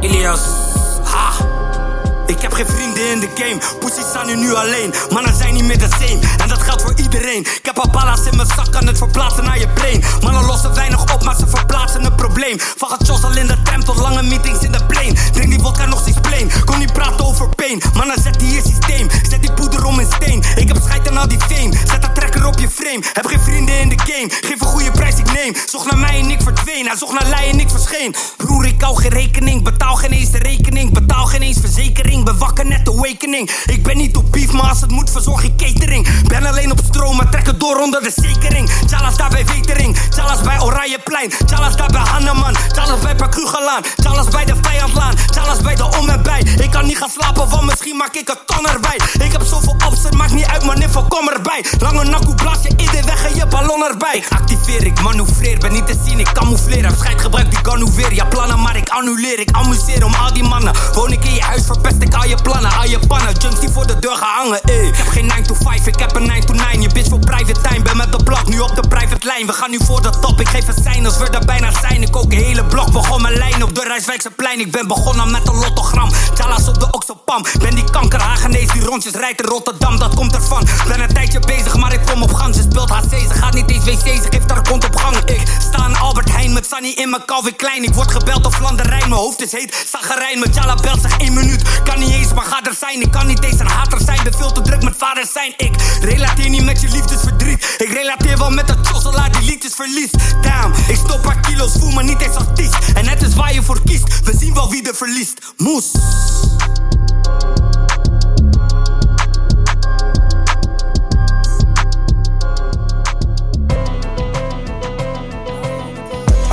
Ilias. 0.00 0.40
Ha. 1.04 1.32
Ik 2.26 2.40
heb 2.40 2.52
geen 2.52 2.66
vrienden 2.66 3.10
in 3.10 3.20
de 3.20 3.28
game. 3.34 3.58
Pussies 3.80 4.04
staan 4.08 4.26
nu 4.26 4.36
nu 4.36 4.54
alleen, 4.54 4.94
mannen 5.12 5.34
zijn 5.34 5.54
niet 5.54 5.64
meer 5.64 5.78
de 5.78 5.88
same. 5.90 6.20
En 6.42 6.48
dat 6.48 6.62
geldt 6.62 6.82
voor 6.82 6.94
iedereen. 6.96 7.40
Ik 7.40 7.60
heb 7.62 7.78
al 7.78 7.90
ballas 7.90 8.26
in 8.26 8.36
mijn 8.36 8.48
zak, 8.48 8.72
kan 8.72 8.86
het 8.86 8.98
verplaatsen 8.98 9.44
naar 9.44 9.57
Hij 26.88 26.96
zocht 26.96 27.12
naar 27.12 27.28
lei 27.28 27.50
en 27.50 27.60
ik 27.60 27.70
verscheen. 27.70 28.14
Broer, 28.36 28.66
ik 28.66 28.82
hou 28.82 28.96
geen 28.96 29.10
rekening. 29.10 29.62
Betaal 29.62 29.94
geen 29.94 30.10
eens 30.10 30.30
de 30.30 30.38
rekening. 30.38 30.92
Betaal 30.92 31.26
geen 31.26 31.42
eens 31.42 31.58
verzekering. 31.60 32.24
Ben 32.24 32.38
wakker 32.38 32.66
net 32.66 32.84
de 32.84 32.90
awakening. 32.90 33.50
Ik 33.66 33.82
ben 33.82 33.96
niet 33.96 34.16
op 34.16 34.32
beef, 34.32 34.52
maar 34.52 34.68
als 34.68 34.80
het 34.80 34.90
moet 34.90 35.10
verzorg 35.10 35.44
ik 35.44 35.56
catering. 35.56 36.22
Ben 36.28 36.46
alleen 36.46 36.70
op 36.70 36.80
stroom, 36.84 37.16
maar 37.16 37.30
trek 37.30 37.46
het 37.46 37.60
door 37.60 37.76
onder 37.76 38.02
de 38.02 38.12
zekering. 38.16 38.70
Chalas 38.86 39.16
daar 39.16 39.30
bij 39.30 39.46
Wetering. 39.46 39.98
Chalas 40.10 40.40
bij 40.40 40.60
Oranjeplein. 40.60 41.32
Chalas 41.46 41.76
daar 41.76 41.90
bij 41.90 42.00
Hanneman. 42.00 42.56
Chalas 42.72 43.00
bij 43.00 43.16
Pakugelaan. 43.16 43.82
Chalas 43.96 44.28
bij 44.28 44.44
de 44.44 44.54
Vijandlaan. 44.62 45.14
Chalas 45.26 45.60
bij 45.60 45.74
de 45.74 45.98
om 45.98 46.08
en 46.08 46.22
bij. 46.22 46.40
Ik 46.40 46.70
kan 46.70 46.86
niet 46.86 46.98
gaan 46.98 47.10
slapen, 47.10 47.48
want 47.48 47.67
misschien 47.78 47.96
maak 47.96 48.14
ik 48.14 48.28
een 48.28 48.38
ton 48.46 48.68
erbij. 48.68 49.00
Ik 49.26 49.32
heb 49.32 49.42
zoveel 49.42 49.76
opzet, 49.86 50.14
maakt 50.14 50.32
niet 50.32 50.46
uit, 50.46 50.64
man, 50.64 50.76
even 50.76 51.08
kom 51.08 51.28
erbij. 51.28 51.64
Lange 51.78 52.04
nakkoe, 52.04 52.34
blaas 52.34 52.62
je 52.62 53.02
weg 53.04 53.24
en 53.24 53.34
je 53.34 53.46
ballon 53.46 53.84
erbij. 53.84 54.24
Activeer, 54.28 54.86
ik 54.86 55.02
manoeuvreer, 55.02 55.58
ben 55.58 55.72
niet 55.72 55.86
te 55.86 55.94
zien, 56.04 56.18
ik 56.18 56.32
camoufleer. 56.32 56.84
Heb 56.84 56.94
scheid 56.98 57.20
gebruik 57.20 57.50
die 57.50 57.58
ganu 57.62 57.86
weer. 57.94 58.14
Ja, 58.14 58.24
plannen, 58.24 58.60
maar 58.60 58.76
ik 58.76 58.88
annuleer. 58.88 59.38
Ik 59.38 59.50
amuseer 59.52 60.04
om 60.04 60.14
al 60.14 60.32
die 60.32 60.42
mannen. 60.42 60.74
Woon 60.92 61.12
ik 61.12 61.24
in 61.24 61.34
je 61.34 61.42
huis, 61.42 61.64
verpest 61.66 62.02
ik 62.02 62.14
al 62.14 62.24
je 62.24 62.36
plannen, 62.42 62.72
al 62.72 62.84
je 62.84 62.98
pannen. 63.06 63.32
Junks 63.32 63.60
die 63.60 63.70
voor 63.70 63.86
de 63.86 63.98
deur 63.98 64.16
gaan 64.16 64.34
hangen, 64.36 64.62
eh. 64.62 64.86
Ik 64.86 64.96
heb 64.96 65.08
geen 65.08 65.26
9 65.26 65.42
to 65.42 65.54
5, 65.54 65.86
ik 65.86 65.98
heb 65.98 66.14
een 66.14 66.26
9 66.26 66.46
to 66.46 66.52
9. 66.52 66.82
Je 66.82 66.88
bitch 66.88 67.08
voor 67.08 67.18
private 67.18 67.60
time, 67.60 67.82
ben 67.82 67.96
met 67.96 68.12
de 68.12 68.22
blok, 68.24 68.48
nu 68.48 68.58
op 68.58 68.74
de 68.74 68.88
private 68.88 69.26
lijn. 69.26 69.46
We 69.46 69.52
gaan 69.52 69.70
nu 69.70 69.78
voor 69.84 70.02
de 70.02 70.10
top, 70.20 70.40
ik 70.40 70.48
geef 70.48 70.68
een 70.68 70.82
sein 70.82 71.06
als 71.06 71.18
we 71.18 71.26
er 71.28 71.44
bijna 71.44 71.70
zijn. 71.80 72.02
Ik 72.02 72.16
ook 72.16 72.32
een 72.32 72.44
hele 72.44 72.64
blok, 72.64 72.92
begon 72.92 73.22
mijn 73.22 73.34
lijn 73.34 73.62
op 73.62 73.74
de 73.74 73.82
Rijswijkse 73.82 74.30
plein. 74.30 74.60
Ik 74.60 74.70
ben 74.70 74.86
begonnen 74.86 75.30
met 75.30 75.48
een 75.48 75.56
lottogram. 75.56 76.10
Chalas 76.34 76.68
op 76.68 76.78
de 76.80 76.90
Oxopam. 76.90 77.44
Die 77.74 77.90
kanker 77.90 78.20
Hagenees 78.20 78.68
die 78.72 78.82
rondjes 78.82 79.12
rijdt 79.12 79.42
in 79.42 79.48
Rotterdam, 79.48 79.98
dat 79.98 80.14
komt 80.14 80.34
ervan. 80.34 80.66
Ben 80.88 81.00
een 81.00 81.12
tijdje 81.12 81.40
bezig, 81.40 81.76
maar 81.76 81.92
ik 81.92 82.00
kom 82.06 82.22
op 82.22 82.34
gang. 82.34 82.54
Ze 82.54 82.62
speelt 82.62 82.90
HC, 82.90 83.10
ze 83.10 83.34
gaat 83.34 83.54
niet 83.54 83.70
eens 83.70 83.84
wc, 83.84 84.22
ze 84.22 84.26
geeft 84.30 84.50
haar 84.50 84.62
kont 84.62 84.84
op 84.84 84.96
gang. 84.96 85.16
Ik 85.16 85.42
sta 85.58 85.78
aan 85.78 85.96
Albert 85.96 86.32
Heijn 86.32 86.52
met 86.52 86.66
Sunny 86.66 86.88
in 86.88 87.10
mijn 87.10 87.24
Calvin 87.24 87.56
Klein. 87.56 87.82
Ik 87.82 87.94
word 87.94 88.10
gebeld 88.10 88.46
op 88.46 88.58
Landerijn, 88.60 89.08
mijn 89.08 89.20
hoofd 89.20 89.42
is 89.42 89.52
heet. 89.52 89.86
Zagerijn, 89.90 90.38
met 90.38 90.54
Jala 90.54 90.74
belt 90.74 91.00
zich 91.02 91.16
één 91.16 91.34
minuut. 91.34 91.62
Kan 91.84 91.98
niet 91.98 92.10
eens, 92.10 92.32
maar 92.32 92.44
ga 92.44 92.64
er 92.64 92.76
zijn. 92.80 93.00
Ik 93.00 93.10
kan 93.10 93.26
niet 93.26 93.44
eens 93.44 93.60
een 93.60 93.66
hater 93.68 94.00
zijn, 94.00 94.22
ben 94.22 94.34
veel 94.34 94.52
te 94.52 94.62
druk 94.62 94.82
met 94.82 94.94
vader 94.98 95.26
zijn. 95.32 95.52
Ik 95.56 95.74
relateer 96.00 96.48
niet 96.48 96.64
met 96.64 96.80
je 96.80 96.88
liefdesverdriet. 96.88 97.74
Ik 97.78 97.92
relateer 97.92 98.38
wel 98.38 98.50
met 98.50 98.66
de 98.66 98.80
trosselaar 98.80 99.32
die 99.32 99.42
liedjes 99.42 99.74
verliest. 99.74 100.14
Damn, 100.42 100.74
ik 100.88 100.96
stop 100.96 101.22
paar 101.22 101.40
kilo's, 101.40 101.72
voel 101.72 101.90
me 101.90 102.02
niet 102.02 102.20
eens 102.20 102.36
artiest. 102.36 102.76
En 102.94 103.08
het 103.08 103.22
is 103.22 103.34
waar 103.34 103.54
je 103.54 103.62
voor 103.62 103.80
kiest, 103.84 104.20
we 104.24 104.36
zien 104.38 104.54
wel 104.54 104.70
wie 104.70 104.88
er 104.88 104.94
verliest. 104.94 105.38
Moes. 105.56 105.90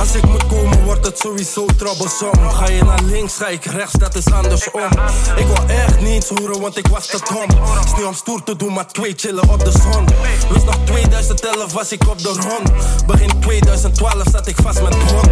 Als 0.06 0.14
ik 0.14 0.26
moet 0.26 0.46
komen, 0.46 0.84
wordt 0.84 1.06
het 1.06 1.18
sowieso 1.18 1.64
troublesome. 1.76 2.50
Ga 2.50 2.68
je 2.68 2.84
naar 2.84 3.02
links, 3.02 3.36
ga 3.36 3.48
ik 3.48 3.64
rechts, 3.64 3.92
dat 3.92 4.14
is 4.14 4.32
andersom. 4.32 4.80
Ik 5.36 5.46
wil 5.46 5.64
echt 5.66 6.00
niets 6.00 6.28
horen, 6.28 6.60
want 6.60 6.76
ik 6.76 6.86
was 6.86 7.06
te 7.06 7.18
dom. 7.32 7.62
Is 7.84 7.94
niet 7.96 8.04
om 8.04 8.14
stoer 8.14 8.42
te 8.42 8.56
doen, 8.56 8.72
maar 8.72 8.86
twee 8.86 9.12
chillen 9.16 9.48
op 9.48 9.64
de 9.64 9.70
zon. 9.70 10.06
Wist 10.52 10.64
nog 10.64 10.78
2011 10.84 11.72
was 11.72 11.92
ik 11.92 12.08
op 12.08 12.18
de 12.18 12.28
rond. 12.28 12.72
Begin 13.06 13.40
2012 13.40 14.22
zat 14.30 14.46
ik 14.46 14.56
vast 14.62 14.82
met 14.82 14.98
bron. 14.98 15.24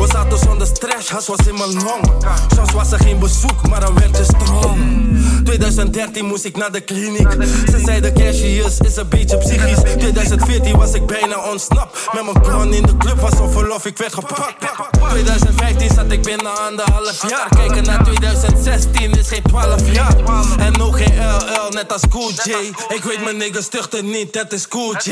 We 0.00 0.06
zaten 0.12 0.38
zonder 0.38 0.66
stress, 0.66 1.10
has 1.10 1.26
was 1.26 1.46
in 1.46 1.54
mijn 1.54 1.72
long. 1.72 2.24
Soms 2.54 2.72
was 2.72 2.92
er 2.92 2.98
geen 2.98 3.18
bezoek, 3.18 3.68
maar 3.68 3.80
dan 3.80 3.94
werd 3.94 4.16
je 4.16 4.24
stroom. 4.24 5.06
2013 5.44 6.24
moest 6.24 6.44
ik 6.44 6.56
naar 6.56 6.72
de 6.72 6.80
kliniek. 6.80 7.32
Ze 7.70 7.82
zeiden 7.84 8.14
Cassius 8.14 8.78
is 8.78 8.96
een 8.96 9.08
beetje 9.08 9.38
psychisch. 9.38 9.78
2014 9.98 10.76
was 10.76 10.92
ik 10.92 11.06
bijna 11.06 11.50
ontsnapt. 11.50 12.08
Met 12.12 12.24
mijn 12.24 12.44
gun 12.44 12.72
in 12.72 12.82
de 12.82 12.96
club 12.96 13.20
was 13.20 13.40
op 13.40 13.52
verlof, 13.52 13.86
ik 13.86 13.98
werd 13.98 14.16
gepakt. 14.18 14.98
2015 14.98 15.90
zat 15.94 16.12
ik 16.12 16.22
binnen 16.22 16.58
anderhalf 16.66 17.28
jaar. 17.28 17.48
Kijken 17.48 17.84
naar 17.84 18.04
2016 18.04 19.18
is 19.18 19.28
geen 19.28 19.42
12 19.42 19.92
jaar. 19.92 20.16
En 20.58 20.80
ook 20.80 20.96
geen 20.96 21.16
LL, 21.16 21.68
net 21.70 21.92
als 21.92 22.02
Cool 22.10 22.30
J. 22.30 22.50
Ik 22.88 23.02
weet 23.02 23.24
mijn 23.24 23.36
niggas 23.36 23.64
stuchten 23.64 24.10
niet, 24.10 24.32
dat 24.32 24.52
is 24.52 24.68
Cool 24.68 24.96
J. 24.96 25.10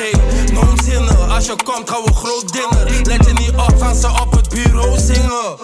No 0.53 0.63
zinnen, 0.85 1.29
als 1.29 1.47
je 1.47 1.57
komt 1.65 1.91
gaan 1.91 2.03
we 2.05 2.13
groot 2.15 2.53
dinner. 2.53 3.05
Let 3.05 3.27
je 3.27 3.33
niet 3.33 3.51
op, 3.51 3.81
gaan 3.81 3.95
ze 3.95 4.09
op 4.09 4.33
het 4.33 4.49
bureau 4.49 4.99
zingen. 4.99 5.57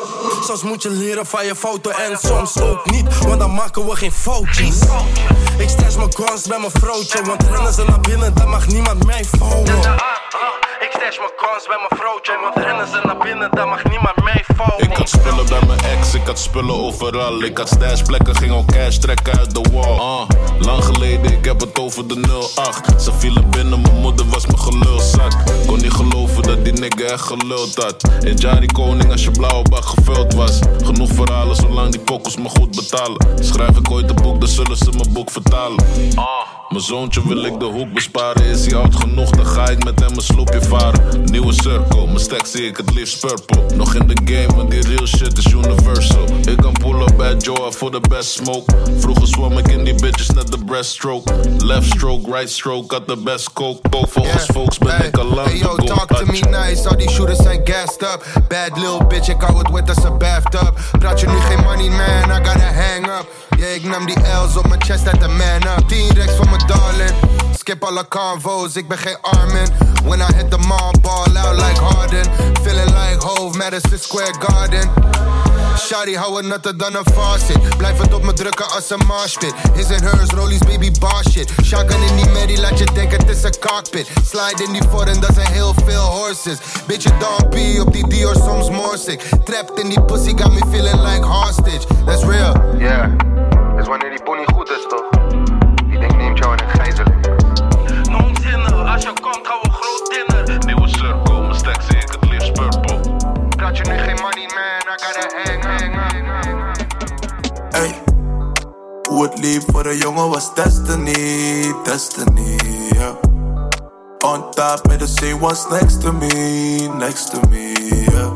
Soms 0.45 0.63
moet 0.63 0.83
je 0.83 0.91
leren 0.91 1.27
van 1.27 1.47
je 1.47 1.57
fouten 1.57 1.95
en 1.95 2.19
soms 2.19 2.61
ook 2.61 2.91
niet, 2.91 3.19
want 3.19 3.39
dan 3.39 3.55
maken 3.55 3.87
we 3.87 3.97
geen 3.97 4.13
foutjes. 4.13 4.77
Ik 5.59 5.69
stash 5.69 5.97
mijn 5.97 6.15
guns 6.15 6.47
bij 6.47 6.59
mijn 6.59 6.73
vrouwtje, 6.73 7.23
want 7.23 7.43
rennen 7.43 7.73
ze 7.73 7.85
naar 7.85 8.01
binnen, 8.01 8.35
dan 8.35 8.49
mag 8.49 8.67
niemand 8.67 9.05
mij 9.05 9.25
vouwen. 9.25 10.22
Stash 11.13 11.25
mijn 11.25 11.51
guns 11.51 11.67
bij 11.67 11.77
mijn 11.89 12.01
vrouwtje, 12.01 12.39
want 12.43 12.67
rennen 12.67 12.87
ze 12.87 13.01
naar 13.05 13.17
binnen, 13.17 13.51
dan 13.51 13.69
mag 13.69 13.85
niemand 13.85 14.23
mij 14.23 14.45
vouwen. 14.57 14.85
Ik 14.85 14.97
had 14.97 15.09
spullen 15.09 15.47
bij 15.49 15.61
mijn 15.67 15.81
ex, 15.81 16.15
ik 16.15 16.27
had 16.27 16.39
spullen 16.39 16.75
overal. 16.75 17.43
Ik 17.43 17.59
had 17.59 17.69
stashplekken, 17.69 18.37
ging 18.37 18.53
al 18.53 18.65
cash 18.65 18.97
trekken 18.97 19.39
uit 19.39 19.55
de 19.55 19.71
wall. 19.73 19.99
Ah, 19.99 20.29
lang 20.59 20.85
geleden, 20.85 21.33
ik 21.33 21.45
heb 21.45 21.61
het 21.61 21.79
over 21.79 22.09
de 22.09 22.49
08. 22.55 23.03
Ze 23.03 23.13
vielen 23.13 23.51
binnen, 23.51 23.81
mijn 23.81 24.01
moeder 24.01 24.27
was 24.29 24.47
mijn 24.47 24.59
gelulzak. 24.59 25.33
Kon 25.67 25.79
niet 25.79 25.93
geloven 25.93 26.43
dat 26.43 26.65
die 26.65 26.73
nigga 26.73 27.05
echt 27.05 27.27
geluld 27.27 27.83
had. 27.83 28.25
In 28.25 28.37
Jari 28.37 28.67
Koning 28.67 29.11
als 29.11 29.25
je 29.25 29.31
blauwe 29.31 29.69
bak 29.69 29.85
gevuld 29.85 30.35
was. 30.35 30.59
Genoeg 30.85 31.11
verhalen, 31.13 31.57
zolang 31.57 31.91
die 31.91 32.01
pokkels 32.01 32.37
me 32.37 32.49
goed 32.49 32.77
betalen. 32.77 33.27
Schrijf 33.41 33.77
ik 33.77 33.91
ooit 33.91 34.11
een 34.11 34.23
boek, 34.23 34.41
dan 34.41 34.49
zullen 34.49 34.77
ze 34.77 34.91
mijn 34.91 35.13
boek 35.13 35.31
vertalen. 35.31 35.85
Ah. 36.15 36.62
Mijn 36.73 36.85
zoontje 36.85 37.29
wil 37.29 37.45
ik 37.45 37.61
de 37.61 37.65
hoek 37.65 37.93
besparen. 37.93 38.45
Is 38.45 38.67
hij 38.67 38.75
oud 38.75 38.95
genoeg, 38.97 39.31
dan 39.31 39.47
ga 39.47 39.69
ik 39.69 39.85
met 39.85 40.01
hem 40.01 40.11
een 40.17 40.23
sloepje 40.23 40.63
varen. 40.63 41.25
Nieuwe 41.25 41.53
circle, 41.53 42.07
mijn 42.07 42.19
stack 42.19 42.47
zie 42.47 42.67
ik 42.67 42.77
het 42.77 42.95
liefst 42.95 43.21
purple. 43.21 43.77
Nog 43.77 43.95
in 43.95 44.07
de 44.07 44.17
game, 44.25 44.57
want 44.57 44.71
die 44.71 44.87
real 44.89 45.07
shit 45.07 45.39
is 45.39 45.53
universal. 45.53 46.25
Ik 46.49 46.57
kan 46.57 46.73
pull 46.73 47.01
up 47.01 47.17
bij 47.17 47.35
Joa 47.37 47.71
voor 47.71 47.91
de 47.91 48.01
best 48.09 48.31
smoke. 48.31 48.75
Vroeger 48.99 49.27
zwam 49.27 49.59
ik 49.59 49.69
in 49.69 49.85
die 49.85 49.95
bitches 49.95 50.31
net 50.31 50.53
de 50.53 50.65
breaststroke. 50.65 51.33
Left 51.59 51.87
stroke, 51.87 52.31
right 52.31 52.51
stroke, 52.51 52.95
had 52.95 53.09
de 53.09 53.17
best 53.17 53.53
coke. 53.53 54.07
Volgens 54.09 54.45
folks 54.45 54.79
ben 54.79 55.05
ik 55.05 55.19
al 55.19 55.25
lang 55.25 55.49
Hey 55.49 55.59
yo, 55.59 55.77
talk 55.77 56.07
to 56.17 56.27
me 56.27 56.39
nice. 56.39 56.89
Al 56.89 56.97
die 56.97 57.11
shooters 57.11 57.39
zijn 57.39 57.61
gassed 57.65 58.03
up. 58.03 58.25
Bad 58.49 58.79
little 58.79 59.07
bitch, 59.07 59.29
ik 59.29 59.41
hou 59.41 59.59
het 59.59 59.71
wet 59.71 59.89
als 59.89 60.05
een 60.05 60.19
bathtub. 60.19 60.81
Praat 60.99 61.21
je 61.21 61.27
nu 61.27 61.37
geen 61.37 61.65
money, 61.65 61.89
man, 61.89 62.31
I 62.31 62.49
gotta 62.49 62.73
hang 62.73 63.07
up. 63.07 63.42
Yeah, 63.63 63.75
ik 63.75 63.85
nam 63.85 64.07
die 64.07 64.19
L's 64.19 64.57
op 64.57 64.69
mijn 64.69 64.83
chest 64.83 65.09
uit 65.09 65.21
de 65.21 65.29
man 65.29 65.77
up. 65.79 65.89
10 65.89 66.15
rechts 66.15 66.37
voor 66.37 66.49
mijn 66.49 66.67
darling. 66.67 67.11
Skip 67.59 67.85
alle 67.85 68.09
convos, 68.09 68.77
ik 68.77 68.89
ben 68.89 68.99
geen 68.99 69.17
Armin. 69.21 69.67
When 70.05 70.21
I 70.21 70.35
hit 70.35 70.51
the 70.51 70.59
mall, 70.59 70.95
ball 71.01 71.37
out 71.37 71.55
like 71.55 71.81
Harden. 71.81 72.25
Feeling 72.63 72.87
like 72.87 73.27
Hove, 73.27 73.59
Madison 73.59 73.99
Square 73.99 74.35
Garden. 74.39 74.91
Shawty, 75.87 76.15
hou 76.15 76.37
het 76.37 76.47
natter 76.47 76.77
dan 76.77 76.95
een 76.95 77.07
faucet. 77.15 77.77
Blijf 77.77 77.99
het 77.99 78.15
op 78.15 78.23
me 78.23 78.33
drukken 78.33 78.71
als 78.71 78.91
een 78.91 79.07
marshpit. 79.07 79.55
His 79.75 79.91
and 79.91 80.01
hers, 80.01 80.31
rollies, 80.31 80.59
baby, 80.59 80.91
bar 81.01 81.25
shit. 81.31 81.53
Shotgun 81.65 82.03
in 82.03 82.17
die 82.17 82.29
Mary, 82.29 82.61
laat 82.61 82.79
je 82.79 82.85
denken 82.95 83.19
het 83.19 83.29
is 83.29 83.43
een 83.43 83.59
cockpit. 83.61 84.09
Slide 84.25 84.65
in 84.65 84.73
die 84.73 84.83
foreign, 84.89 85.21
dat 85.21 85.35
zijn 85.35 85.53
heel 85.53 85.75
veel 85.85 86.03
horses. 86.03 86.59
Beetje 86.87 87.11
Don 87.19 87.49
P 87.49 87.81
op 87.81 87.93
die 87.93 88.09
Dior, 88.09 88.35
soms 88.35 88.71
morsik. 88.71 89.21
Trapped 89.45 89.79
in 89.79 89.89
die 89.89 90.03
pussy, 90.03 90.33
got 90.37 90.53
me 90.53 90.61
feeling 90.71 91.01
like 91.01 91.27
hostage. 91.27 91.87
That's 92.07 92.25
real. 92.25 92.55
Yeah, 92.79 93.11
is 93.79 93.87
wanneer 93.89 94.11
die 94.11 94.23
pony 94.23 94.45
goed 94.55 94.71
is, 94.71 94.87
toch? 94.89 95.05
Die 95.89 95.99
denkt 95.99 96.17
neemt 96.17 96.39
jou 96.39 96.57
in 96.57 96.65
een 96.65 96.71
gijzeling. 96.71 97.27
No 98.11 98.31
zinnen, 98.43 98.87
als 98.87 99.03
je 99.03 99.13
komt 99.21 99.47
gaan 99.47 99.72
Praat 103.73 103.87
je 103.87 103.93
nu 103.93 103.99
geen 103.99 104.21
money, 104.21 104.47
man, 104.55 104.81
I 104.87 104.97
gotta 105.03 105.37
hang, 105.45 105.65
hang, 105.65 105.95
hang, 105.95 106.27
hang. 106.45 106.77
Ey, 107.71 108.03
hoe 109.09 109.23
het 109.23 109.39
liep 109.39 109.63
voor 109.67 109.87
een 109.87 109.97
jongen 109.97 110.29
was 110.29 110.55
destiny, 110.55 111.75
destiny, 111.83 112.57
yeah. 112.89 113.15
On 114.25 114.51
top 114.51 114.87
met 114.89 114.99
de 114.99 115.15
C 115.15 115.41
was 115.41 115.69
next 115.69 116.01
to 116.01 116.13
me, 116.13 116.89
next 116.99 117.31
to 117.31 117.41
me, 117.49 117.73
yeah. 118.11 118.31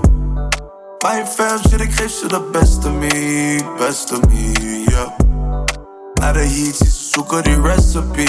Mijn 0.99 1.27
fam 1.27 1.59
shit, 1.59 1.81
ik 1.81 1.93
geef 1.93 2.11
ze 2.11 2.29
de 2.29 2.41
best 2.53 2.85
of 2.85 2.93
me, 2.93 3.61
best 3.79 4.13
of 4.13 4.21
me, 4.29 4.83
yeah. 4.85 5.11
Naar 6.15 6.33
de 6.33 6.39
heat, 6.39 6.77
ze 6.77 6.91
zoeken 7.17 7.43
die 7.43 7.61
recipe, 7.61 8.25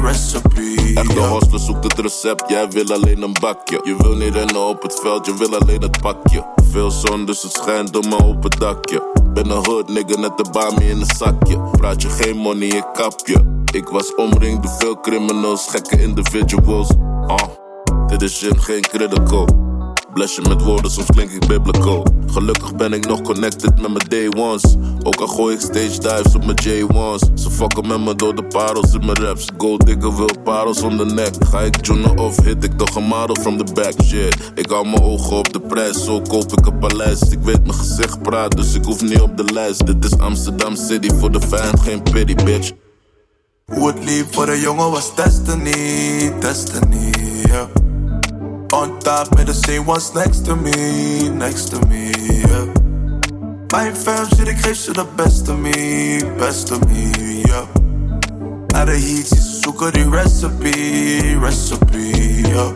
recipe, 0.00 0.92
Echte 0.94 1.14
yeah. 1.14 1.28
hostler 1.28 1.60
zoekt 1.60 1.84
het 1.84 1.98
recept, 1.98 2.44
jij 2.48 2.68
wil 2.68 2.92
alleen 2.92 3.22
een 3.22 3.34
bakje. 3.40 3.80
Je 3.84 3.96
wil 3.98 4.16
niet 4.16 4.34
rennen 4.34 4.68
op 4.68 4.82
het 4.82 5.00
veld, 5.02 5.26
je 5.26 5.36
wil 5.36 5.58
alleen 5.58 5.82
het 5.82 6.00
pakje. 6.00 6.46
Veel 6.70 6.90
zon, 6.90 7.24
dus 7.26 7.42
het 7.42 7.52
schijnt 7.52 7.92
door 7.92 8.08
mijn 8.08 8.22
open 8.22 8.50
dakje. 8.50 9.02
Ben 9.34 9.50
een 9.50 9.64
hood 9.64 9.88
nigga, 9.88 10.20
net 10.20 10.36
de 10.36 10.44
bami 10.52 10.90
in 10.90 11.00
een 11.00 11.16
zakje. 11.16 11.60
Praat 11.70 12.02
je 12.02 12.08
geen 12.08 12.36
money, 12.36 12.68
ik 12.68 12.86
kap 12.92 13.12
je. 13.24 13.62
Ik 13.72 13.88
was 13.88 14.14
omringd 14.14 14.62
door 14.62 14.72
veel 14.78 15.00
criminals, 15.00 15.66
gekke 15.68 16.02
individuals. 16.02 16.88
Ah, 17.26 17.48
dit 18.06 18.22
is 18.22 18.36
shit, 18.36 18.60
geen 18.60 18.80
critical. 18.80 19.71
Bless 20.12 20.40
met 20.40 20.62
woorden, 20.62 20.90
soms 20.90 21.06
klink 21.06 21.30
ik 21.30 21.46
biblical. 21.46 22.06
Gelukkig 22.26 22.76
ben 22.76 22.92
ik 22.92 23.06
nog 23.06 23.20
connected 23.22 23.80
met 23.80 23.92
mijn 23.92 24.08
day 24.08 24.28
ones. 24.36 24.76
Ook 25.02 25.20
al 25.20 25.26
gooi 25.26 25.54
ik 25.54 25.60
stage 25.60 26.00
dives 26.00 26.34
op 26.34 26.44
mijn 26.44 26.58
J1's. 26.62 27.42
Ze 27.42 27.50
fucken 27.50 27.86
met 27.86 28.00
me 28.00 28.14
door 28.14 28.34
de 28.34 28.44
parels 28.44 28.92
in 28.92 29.04
mijn 29.06 29.18
raps. 29.18 29.46
Gold 29.56 29.86
digger 29.86 30.16
wil 30.16 30.28
parels 30.44 30.82
om 30.82 30.96
de 30.96 31.04
nek. 31.04 31.34
Ga 31.48 31.60
ik 31.60 31.86
joinen 31.86 32.18
of 32.18 32.42
hit 32.42 32.64
ik 32.64 32.72
toch 32.78 32.96
een 32.96 33.04
model 33.04 33.36
from 33.40 33.64
the 33.64 33.72
back? 33.72 33.92
Shit, 34.04 34.52
ik 34.54 34.70
hou 34.70 34.84
mijn 34.84 35.02
ogen 35.02 35.36
op 35.36 35.52
de 35.52 35.60
prijs, 35.60 36.04
zo 36.04 36.20
koop 36.20 36.52
ik 36.52 36.66
een 36.66 36.78
paleis. 36.78 37.20
Ik 37.20 37.40
weet 37.42 37.66
mijn 37.66 37.78
gezicht 37.78 38.22
praat, 38.22 38.56
dus 38.56 38.74
ik 38.74 38.84
hoef 38.84 39.02
niet 39.02 39.20
op 39.20 39.36
de 39.36 39.52
lijst. 39.52 39.86
Dit 39.86 40.04
is 40.04 40.18
Amsterdam 40.18 40.76
City 40.76 41.10
voor 41.14 41.30
de 41.32 41.40
vijand, 41.40 41.80
geen 41.80 42.02
pity 42.02 42.34
bitch. 42.34 42.72
Hoe 43.66 43.86
het 43.86 44.04
liep 44.04 44.34
voor 44.34 44.46
de 44.46 44.60
jongen 44.60 44.90
was 44.90 45.14
destiny, 45.14 46.32
destiny, 46.40 47.10
yeah. 47.42 47.81
On 48.72 48.98
top 49.00 49.28
de 49.44 49.52
same 49.52 49.86
ones 49.86 50.14
next 50.14 50.46
to 50.46 50.56
me, 50.56 51.28
next 51.28 51.70
to 51.70 51.78
me, 51.88 52.10
yeah. 52.40 52.66
Mijn 53.72 53.96
fam 53.96 54.24
shit, 54.24 54.48
ik 54.48 54.58
geef 54.58 54.76
ze 54.76 54.92
de 54.92 55.04
best 55.16 55.48
of 55.48 55.56
me, 55.56 56.32
best 56.38 56.70
of 56.72 56.78
me, 56.86 57.40
yeah. 57.42 57.66
Naar 58.66 58.86
de 58.86 58.92
heat, 58.92 59.26
ze 59.26 59.58
zoeken 59.60 59.92
die 59.92 60.10
recipe, 60.10 60.70
recipe, 61.38 61.98
yeah. 62.40 62.70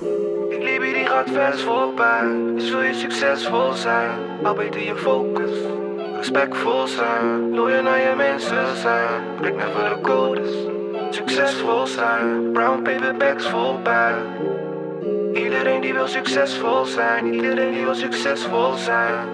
Ik 0.49 0.63
liep 0.63 0.95
die 0.95 1.07
gaat 1.07 1.31
vers 1.33 1.63
voorbij. 1.63 2.55
Dus 2.55 2.71
wil 2.71 2.83
je 2.83 2.95
succesvol 2.95 3.73
zijn, 3.73 4.11
al 4.43 4.55
beter 4.55 4.83
je 4.83 4.97
focus. 4.97 5.51
Respectvol 6.17 6.87
zijn, 6.87 7.55
loyal 7.55 7.83
naar 7.83 7.99
je 7.99 8.15
mensen 8.17 8.77
zijn. 8.77 9.23
Blik 9.41 9.57
never 9.57 9.89
de 9.89 10.01
codes. 10.03 10.51
Succesvol 11.11 11.87
zijn, 11.87 12.53
brown 12.53 12.83
paperbacks 12.83 13.47
voorbij. 13.49 14.15
Iedereen 15.37 15.81
die 15.81 15.93
wil 15.93 16.09
succesvol 16.09 16.85
zijn, 16.85 17.35
iedereen 17.35 17.73
die 17.73 17.85
wil 17.85 17.95
succesvol 17.95 18.77
zijn. 18.77 19.29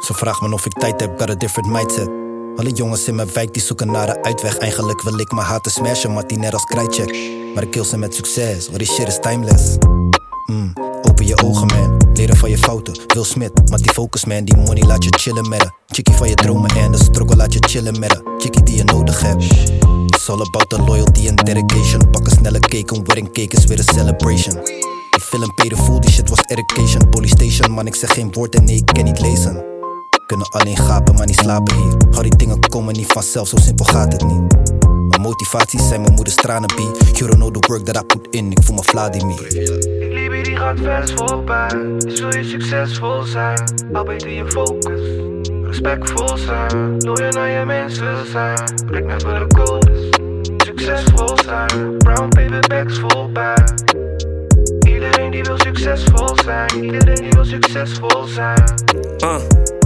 Ze 0.00 0.14
vraagt 0.14 0.40
me 0.40 0.52
of 0.52 0.66
ik 0.66 0.72
tijd 0.72 1.00
heb, 1.00 1.18
got 1.18 1.30
a 1.30 1.34
different 1.34 1.72
mindset. 1.72 2.08
Alle 2.56 2.70
jongens 2.70 3.08
in 3.08 3.14
mijn 3.14 3.32
wijk 3.32 3.52
die 3.52 3.62
zoeken 3.62 3.90
naar 3.90 4.08
een 4.08 4.24
uitweg. 4.24 4.58
Eigenlijk 4.58 5.02
wil 5.02 5.18
ik 5.18 5.32
mijn 5.32 5.46
haten 5.46 5.70
smashen, 5.70 6.12
maar 6.12 6.26
die 6.26 6.38
net 6.38 6.52
als 6.52 6.64
krijtcheck. 6.64 7.16
Maar 7.54 7.62
ik 7.62 7.70
kill 7.70 7.84
ze 7.84 7.98
met 7.98 8.14
succes, 8.14 8.66
want 8.66 8.78
die 8.78 8.88
shit 8.88 9.08
is 9.08 9.18
timeless. 9.20 9.76
Mm, 10.46 10.72
open 11.02 11.26
je 11.26 11.42
ogen 11.42 11.66
man, 11.66 11.95
leren 12.16 12.36
van 12.36 12.50
je 12.50 12.58
fouten. 12.58 12.94
Wil 13.06 13.24
Smith, 13.24 13.70
maar 13.70 13.78
die 13.78 13.92
focus 13.92 14.24
man, 14.24 14.44
die 14.44 14.56
money 14.56 14.82
laat 14.82 15.04
je 15.04 15.10
chillen 15.18 15.48
met 15.48 15.62
haar. 15.62 15.74
Chickie 15.86 16.14
van 16.14 16.28
je 16.28 16.34
dromen 16.34 16.70
en 16.70 16.92
de 16.92 16.98
struggle 16.98 17.36
laat 17.36 17.52
je 17.52 17.58
chillen 17.68 17.98
met 17.98 18.12
haar. 18.12 18.22
Chickie 18.38 18.62
die 18.62 18.76
je 18.76 18.84
nodig 18.84 19.20
hebt. 19.20 19.44
It's 20.06 20.28
all 20.28 20.40
about 20.40 20.68
the 20.68 20.78
loyalty 20.78 21.28
and 21.28 21.46
dedication. 21.46 22.10
Pak 22.10 22.26
een 22.26 22.32
snelle 22.32 22.58
cake, 22.58 22.94
een 22.94 23.04
wedding 23.04 23.32
cake 23.32 23.56
is 23.56 23.64
weer 23.64 23.78
een 23.78 23.84
celebration. 23.84 24.54
Die 25.10 25.20
film 25.20 25.52
full, 25.76 26.00
die 26.00 26.10
shit 26.10 26.28
was 26.28 26.40
education. 26.46 27.08
Police 27.10 27.34
station, 27.36 27.74
man, 27.74 27.86
ik 27.86 27.94
zeg 27.94 28.12
geen 28.12 28.32
woord 28.32 28.54
en 28.54 28.64
nee, 28.64 28.76
ik 28.76 28.86
kan 28.86 29.04
niet 29.04 29.20
lezen. 29.20 29.64
Kunnen 30.26 30.48
alleen 30.48 30.76
gapen, 30.76 31.14
maar 31.14 31.26
niet 31.26 31.38
slapen 31.38 31.76
hier. 31.76 32.16
Al 32.16 32.22
die 32.22 32.36
dingen 32.36 32.60
komen 32.60 32.94
niet 32.94 33.12
vanzelf, 33.12 33.48
zo 33.48 33.56
simpel 33.56 33.84
gaat 33.84 34.12
het 34.12 34.24
niet. 34.24 34.95
Mijn 35.16 35.28
motivaties 35.28 35.88
zijn 35.88 36.00
mijn 36.00 36.14
moeders 36.14 36.36
tranen, 36.36 36.68
B. 36.68 36.78
You 37.12 37.30
don't 37.30 37.34
know 37.34 37.50
the 37.50 37.68
work 37.68 37.84
that 37.84 37.96
I 37.96 38.06
put 38.06 38.26
in, 38.30 38.50
ik 38.50 38.58
voel 38.62 38.76
me 38.76 38.82
Vladimir. 38.82 39.46
Ik 39.46 40.12
liep 40.12 40.32
hier, 40.32 40.44
die 40.44 40.56
gaat 40.56 40.78
vers 40.82 41.12
voorbij. 41.12 41.68
Dus 41.98 42.20
wil 42.20 42.36
je 42.36 42.44
succesvol 42.44 43.22
zijn, 43.22 43.64
al 43.92 44.04
beter 44.04 44.30
je 44.30 44.50
focus. 44.50 45.00
Respectvol 45.62 46.36
zijn, 46.36 46.96
loyal 46.98 47.30
naar 47.30 47.48
je 47.48 47.64
mensen 47.64 48.26
zijn. 48.26 48.64
Blik 48.86 49.04
never 49.04 49.38
de 49.38 49.46
codes. 49.46 50.08
Succesvol 50.56 51.38
zijn, 51.44 51.96
brown 51.98 52.28
paperbacks 52.28 52.98
voorbij. 52.98 53.64
Iedereen 54.86 55.30
die 55.30 55.42
wil 55.42 55.58
succesvol 55.58 56.36
zijn, 56.44 56.84
iedereen 56.84 57.14
die 57.14 57.30
wil 57.30 57.44
succesvol 57.44 58.24
zijn. 58.24 58.64
Uh, 59.18 59.36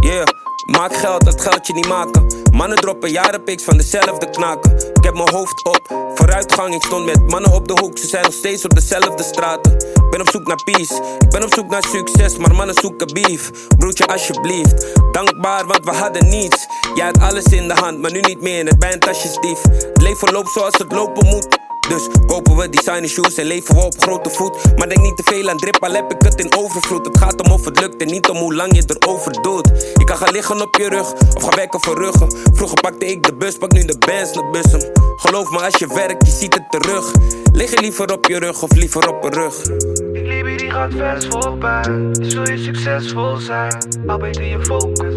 yeah. 0.00 0.26
Maak 0.66 0.94
geld, 0.94 1.24
dat 1.24 1.40
geld 1.40 1.66
je 1.66 1.72
niet 1.72 1.88
maken. 1.88 2.39
Mannen 2.52 2.78
droppen 2.78 3.10
jarenpiks 3.10 3.64
van 3.64 3.76
dezelfde 3.76 4.30
knaken. 4.30 4.72
Ik 4.72 5.04
heb 5.04 5.14
mijn 5.14 5.30
hoofd 5.30 5.64
op, 5.64 6.12
vooruitgang. 6.14 6.74
Ik 6.74 6.82
stond 6.82 7.04
met 7.04 7.30
mannen 7.30 7.52
op 7.52 7.68
de 7.68 7.78
hoek, 7.80 7.98
ze 7.98 8.06
zijn 8.06 8.22
nog 8.22 8.32
steeds 8.32 8.64
op 8.64 8.74
dezelfde 8.74 9.22
straten. 9.22 9.72
Ik 9.72 10.10
ben 10.10 10.20
op 10.20 10.30
zoek 10.30 10.46
naar 10.46 10.62
peace, 10.64 11.16
ik 11.18 11.28
ben 11.28 11.42
op 11.42 11.54
zoek 11.54 11.70
naar 11.70 11.84
succes, 11.84 12.36
maar 12.36 12.54
mannen 12.54 12.74
zoeken 12.74 13.06
beef. 13.12 13.50
Broertje, 13.76 14.06
alsjeblieft, 14.06 14.86
dankbaar, 15.12 15.66
want 15.66 15.84
we 15.84 15.90
hadden 15.90 16.28
niets. 16.28 16.66
Jij 16.94 17.06
had 17.06 17.20
alles 17.20 17.44
in 17.44 17.68
de 17.68 17.74
hand, 17.74 17.98
maar 17.98 18.12
nu 18.12 18.20
niet 18.20 18.40
meer. 18.40 18.66
Het 18.66 18.78
bij 18.78 18.92
een 18.92 19.00
tasjesdief. 19.00 19.62
Het 19.62 20.02
leven 20.02 20.32
loopt 20.32 20.50
zoals 20.50 20.78
het 20.78 20.92
lopen 20.92 21.26
moet. 21.26 21.59
Dus 21.88 22.08
kopen 22.26 22.56
we 22.56 22.68
designer 22.68 23.08
shoes 23.08 23.34
en 23.34 23.46
leven 23.46 23.74
we 23.74 23.80
op 23.80 23.94
grote 24.02 24.30
voet. 24.30 24.76
Maar 24.76 24.88
denk 24.88 25.00
niet 25.00 25.16
te 25.16 25.22
veel 25.22 25.48
aan 25.48 25.56
drip, 25.56 25.84
al 25.84 25.92
heb 25.92 26.12
ik 26.12 26.22
het 26.22 26.40
in 26.40 26.56
overvloed. 26.56 27.06
Het 27.06 27.18
gaat 27.18 27.42
om 27.42 27.52
of 27.52 27.64
het 27.64 27.80
lukt 27.80 28.02
en 28.02 28.06
niet 28.06 28.28
om 28.28 28.36
hoe 28.36 28.54
lang 28.54 28.76
je 28.76 28.82
erover 28.86 29.42
doet. 29.42 29.68
Je 29.94 30.04
kan 30.04 30.16
gaan 30.16 30.32
liggen 30.32 30.62
op 30.62 30.76
je 30.76 30.88
rug 30.88 31.12
of 31.12 31.42
gaan 31.42 31.54
werken 31.56 31.80
voor 31.80 31.98
ruggen. 31.98 32.28
Vroeger 32.52 32.80
pakte 32.80 33.06
ik 33.06 33.22
de 33.22 33.34
bus, 33.34 33.56
pak 33.56 33.72
nu 33.72 33.84
de 33.84 33.98
bands 33.98 34.32
naar 34.32 34.50
bussen. 34.50 34.90
Geloof 35.16 35.50
me, 35.50 35.58
als 35.58 35.76
je 35.76 35.86
werkt, 35.86 36.26
je 36.26 36.32
ziet 36.32 36.54
het 36.54 36.70
terug. 36.70 37.12
Lig 37.52 37.70
je 37.70 37.80
liever 37.80 38.12
op 38.12 38.26
je 38.26 38.38
rug 38.38 38.62
of 38.62 38.72
liever 38.72 39.08
op 39.08 39.24
een 39.24 39.32
rug? 39.32 39.68
Ik 40.12 40.26
liep 40.26 40.46
hier, 40.46 40.58
die 40.58 40.70
gaat 40.70 40.92
vers 40.96 41.26
voorbij. 41.26 41.82
Wil 42.12 42.50
je 42.50 42.58
succesvol 42.64 43.36
zijn, 43.36 43.78
al 44.06 44.18
beter 44.18 44.44
je 44.44 44.64
focus. 44.64 45.14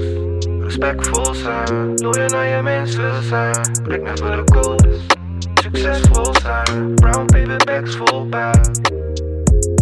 Respectvol 0.59 1.33
zijn, 1.33 1.93
loyal 1.95 2.27
naar 2.27 2.47
je 2.47 2.61
mensen 2.61 3.23
zijn. 3.23 3.81
Blik 3.83 4.01
never 4.01 4.31
de 4.35 4.43
codes. 4.43 5.12
Succesvol 5.73 6.33
zijn, 6.41 6.93
brown 6.95 7.25
paperbacks 7.25 7.95
voorbij. 7.95 8.61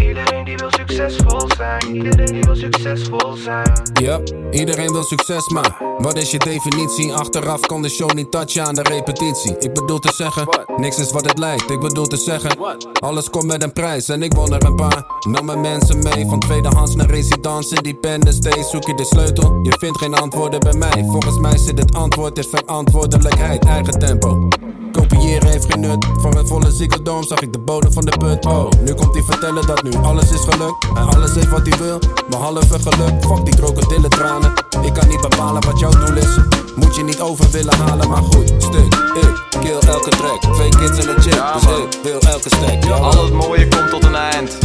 Iedereen 0.01 0.43
die 0.45 0.57
wil 0.57 0.69
succesvol 0.71 1.49
zijn, 1.57 1.95
iedereen 1.95 2.25
die 2.25 2.41
wil 2.41 2.55
succesvol 2.55 3.35
zijn. 3.35 3.71
Ja, 4.01 4.19
iedereen 4.51 4.91
wil 4.91 5.03
succes, 5.03 5.49
maar 5.49 5.77
wat 5.97 6.17
is 6.17 6.31
je 6.31 6.37
definitie? 6.37 7.13
Achteraf 7.13 7.59
kan 7.59 7.81
de 7.81 7.89
show 7.89 8.13
niet 8.13 8.31
touchen 8.31 8.65
aan 8.65 8.75
de 8.75 8.81
repetitie. 8.81 9.57
Ik 9.59 9.73
bedoel 9.73 9.99
te 9.99 10.13
zeggen, 10.13 10.47
niks 10.77 10.99
is 10.99 11.11
wat 11.11 11.25
het 11.25 11.37
lijkt. 11.37 11.69
Ik 11.69 11.79
bedoel 11.79 12.07
te 12.07 12.17
zeggen, 12.17 12.57
alles 12.99 13.29
komt 13.29 13.45
met 13.45 13.63
een 13.63 13.73
prijs 13.73 14.09
en 14.09 14.23
ik 14.23 14.33
won 14.33 14.53
er 14.53 14.65
een 14.65 14.75
paar. 14.75 15.05
Nam 15.29 15.45
mijn 15.45 15.61
mensen 15.61 15.99
mee, 15.99 16.25
van 16.25 16.39
tweedehands 16.39 16.95
naar 16.95 17.09
residence. 17.09 17.75
Independence 17.75 18.39
Day, 18.39 18.63
zoek 18.63 18.87
je 18.87 18.95
de 18.95 19.05
sleutel. 19.05 19.59
Je 19.63 19.75
vindt 19.79 19.97
geen 19.97 20.13
antwoorden 20.13 20.59
bij 20.59 20.73
mij. 20.73 21.05
Volgens 21.09 21.39
mij 21.39 21.57
zit 21.57 21.79
het 21.79 21.95
antwoord 21.95 22.37
in 22.37 22.43
verantwoordelijkheid, 22.43 23.65
eigen 23.65 23.99
tempo. 23.99 24.47
Kopiëren 24.91 25.47
heeft 25.47 25.65
geen 25.71 25.79
nut. 25.79 26.05
Van 26.21 26.37
een 26.37 26.47
volle 26.47 26.71
ziekeldom 26.71 27.23
zag 27.23 27.39
ik 27.39 27.53
de 27.53 27.59
bodem 27.59 27.93
van 27.93 28.05
de 28.05 28.17
put. 28.17 28.45
Oh, 28.45 28.69
nu 28.85 28.93
komt 28.93 29.13
hij 29.13 29.23
vertellen 29.23 29.67
dat 29.67 29.83
nu 29.83 29.91
alles 29.95 30.31
is 30.31 30.41
gelukt. 30.49 30.87
En 30.95 31.07
alles 31.07 31.33
heeft 31.33 31.49
wat 31.49 31.67
hij 31.67 31.77
wil, 31.77 31.99
behalve 32.29 32.79
geluk. 32.79 33.25
Fuck 33.25 33.45
die 33.45 33.55
krokodillen 33.55 34.09
tranen. 34.09 34.53
Ik 34.81 34.93
kan 34.93 35.07
niet 35.07 35.21
bepalen 35.21 35.65
wat 35.65 35.79
jouw 35.79 35.91
doel 35.91 36.15
is. 36.15 36.37
Moet 36.75 36.95
je 36.95 37.03
niet 37.03 37.19
over 37.19 37.51
willen 37.51 37.77
halen, 37.77 38.09
maar 38.09 38.23
goed. 38.23 38.53
Stuk, 38.57 38.93
ik 39.13 39.59
kill 39.59 39.79
elke 39.79 40.09
track. 40.09 40.53
Twee 40.53 40.69
kids 40.69 40.99
en 40.99 41.15
een 41.15 41.21
chick, 41.21 41.43
dus 41.53 41.63
ik 41.63 41.99
wil 42.03 42.19
elke 42.19 42.49
stack. 42.49 42.83
Yo. 42.83 42.93
Al 42.93 43.23
het 43.23 43.33
mooie 43.33 43.67
komt 43.67 43.89
tot 43.89 44.03
een 44.03 44.15
eind. 44.15 44.57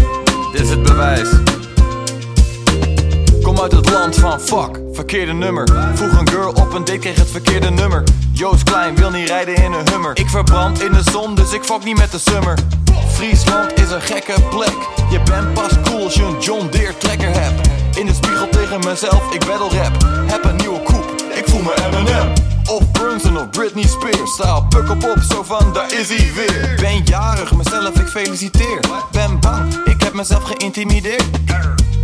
Dit 0.52 0.60
is 0.60 0.70
het 0.70 0.82
bewijs. 0.82 1.28
Kom 3.46 3.60
uit 3.60 3.72
het 3.72 3.90
land 3.90 4.16
van 4.16 4.40
fuck, 4.40 4.80
verkeerde 4.92 5.32
nummer. 5.32 5.68
Vroeg 5.94 6.18
een 6.18 6.28
girl 6.28 6.48
op 6.48 6.72
een 6.72 6.84
date, 6.84 6.98
kreeg 6.98 7.16
het 7.16 7.30
verkeerde 7.30 7.70
nummer. 7.70 8.02
Joost 8.32 8.62
Klein 8.62 8.96
wil 8.96 9.10
niet 9.10 9.28
rijden 9.28 9.54
in 9.54 9.72
een 9.72 9.88
hummer. 9.90 10.18
Ik 10.18 10.28
verbrand 10.28 10.82
in 10.82 10.92
de 10.92 11.02
zon, 11.12 11.34
dus 11.34 11.52
ik 11.52 11.64
fuck 11.64 11.84
niet 11.84 11.98
met 11.98 12.12
de 12.12 12.18
summer. 12.18 12.58
Friesland 13.12 13.78
is 13.78 13.90
een 13.90 14.00
gekke 14.00 14.34
plek. 14.50 14.76
Je 15.10 15.20
bent 15.22 15.54
pas 15.54 15.70
cool 15.84 16.04
als 16.04 16.14
je 16.14 16.22
een 16.22 16.38
John 16.40 16.66
Deere 16.70 16.96
trekker 16.98 17.32
hebt. 17.32 17.68
In 17.96 18.06
de 18.06 18.14
spiegel 18.14 18.48
tegen 18.48 18.78
mezelf, 18.78 19.34
ik 19.34 19.44
battle 19.46 19.78
rap. 19.78 19.92
Heb 20.26 20.44
een 20.44 20.56
nieuwe 20.56 20.82
coupe, 20.82 21.24
ik 21.34 21.44
voel 21.46 21.62
me 21.62 21.74
Eminem. 21.86 22.32
Of 22.70 22.90
Brunson 22.90 23.36
of 23.36 23.50
Britney 23.50 23.86
Spears. 23.86 24.32
Sta 24.32 24.56
op 24.56 24.70
puk 24.70 24.90
op 24.90 25.04
op, 25.04 25.22
zo 25.30 25.42
van 25.42 25.72
daar 25.72 25.92
is 25.92 26.08
hij 26.08 26.32
weer. 26.34 26.76
Ben 26.80 27.02
jarig, 27.04 27.52
mezelf 27.52 28.00
ik 28.00 28.08
feliciteer. 28.08 28.80
Ben 29.10 29.40
bang, 29.40 29.74
ik 29.84 30.02
heb 30.02 30.12
mezelf 30.12 30.42
geïntimideerd. 30.42 31.24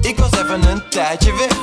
Ik 0.03 0.18
was 0.18 0.30
even 0.30 0.70
een 0.70 0.82
tijdje 0.88 1.32
weg. 1.32 1.57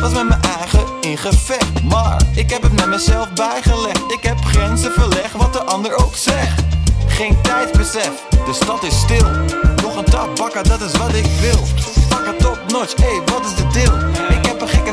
Was 0.00 0.12
met 0.12 0.28
mijn 0.28 0.42
eigen 0.42 0.84
in 1.00 1.18
gevecht. 1.18 1.82
Maar 1.82 2.22
ik 2.34 2.50
heb 2.50 2.62
het 2.62 2.72
met 2.72 2.86
mezelf 2.86 3.32
bijgelegd. 3.32 4.12
Ik 4.12 4.22
heb 4.22 4.44
grenzen 4.44 4.92
verlegd, 4.92 5.32
wat 5.32 5.52
de 5.52 5.62
ander 5.62 5.96
ook 5.96 6.16
zegt. 6.16 6.62
Geen 7.06 7.42
tijdsbesef, 7.42 8.12
de 8.30 8.52
stad 8.52 8.82
is 8.82 9.00
stil. 9.00 9.30
Nog 9.82 9.96
een 9.96 10.04
tabakka, 10.04 10.62
dat 10.62 10.80
is 10.80 10.92
wat 10.92 11.14
ik 11.14 11.26
wil. 11.40 11.66
Pak 12.08 12.26
het 12.26 12.38
top 12.38 12.58
notch, 12.68 12.94
ey, 12.94 13.20
wat 13.24 13.44
is 13.44 13.54
de 13.54 13.66
deal? 13.72 14.17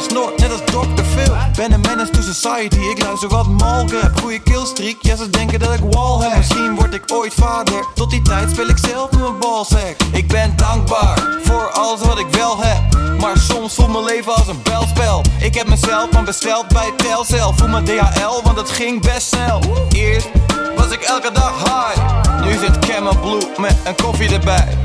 Heb 0.06 0.14
snor, 0.14 0.34
net 0.38 0.52
als 0.52 0.62
Dr. 0.66 1.04
Phil. 1.04 1.34
Ben 1.56 1.72
een 1.72 1.82
menace 1.82 2.12
to 2.12 2.22
society, 2.22 2.78
ik 2.78 3.04
luister 3.04 3.30
wat 3.30 3.48
malrap. 3.48 4.20
Goeie 4.22 4.40
killstreak, 4.40 4.96
ja 5.02 5.16
ze 5.16 5.30
denken 5.30 5.60
dat 5.60 5.74
ik 5.74 5.80
wall 5.90 6.20
heb. 6.20 6.38
Misschien 6.38 6.76
word 6.76 6.94
ik 6.94 7.04
ooit 7.14 7.34
vader, 7.34 7.86
tot 7.96 8.10
die 8.10 8.22
tijd 8.22 8.50
speel 8.50 8.68
ik 8.68 8.78
zelf 8.78 9.12
met 9.12 9.20
mijn 9.20 9.40
balsack. 9.40 9.96
Ik 10.12 10.28
ben 10.28 10.54
dankbaar 10.56 11.28
voor 11.44 11.72
alles 11.72 12.02
wat 12.02 12.20
ik 12.20 12.26
wel 12.32 12.58
heb. 12.62 12.98
Maar 13.20 13.38
soms 13.38 13.76
voelt 13.76 13.92
mijn 13.92 14.04
leven 14.04 14.34
als 14.34 14.48
een 14.48 14.62
belspel. 14.64 15.22
Ik 15.40 15.56
heb 15.56 15.68
mijn 15.68 15.80
mezelf, 15.82 16.12
maar 16.12 16.24
besteld 16.24 16.68
bij 16.68 16.92
Telcel 16.98 17.54
Voel 17.54 17.68
me 17.68 17.84
DHL, 17.84 18.42
want 18.44 18.58
het 18.58 18.70
ging 18.70 19.02
best 19.02 19.28
snel 19.28 19.60
Eerst 19.90 20.28
was 20.76 20.92
ik 20.92 21.02
elke 21.02 21.32
dag 21.32 21.64
high 21.64 22.46
Nu 22.46 22.58
zit 22.58 22.80
Camel 22.80 23.20
Blue 23.20 23.48
met 23.58 23.76
een 23.84 23.96
koffie 23.96 24.30
erbij 24.30 24.78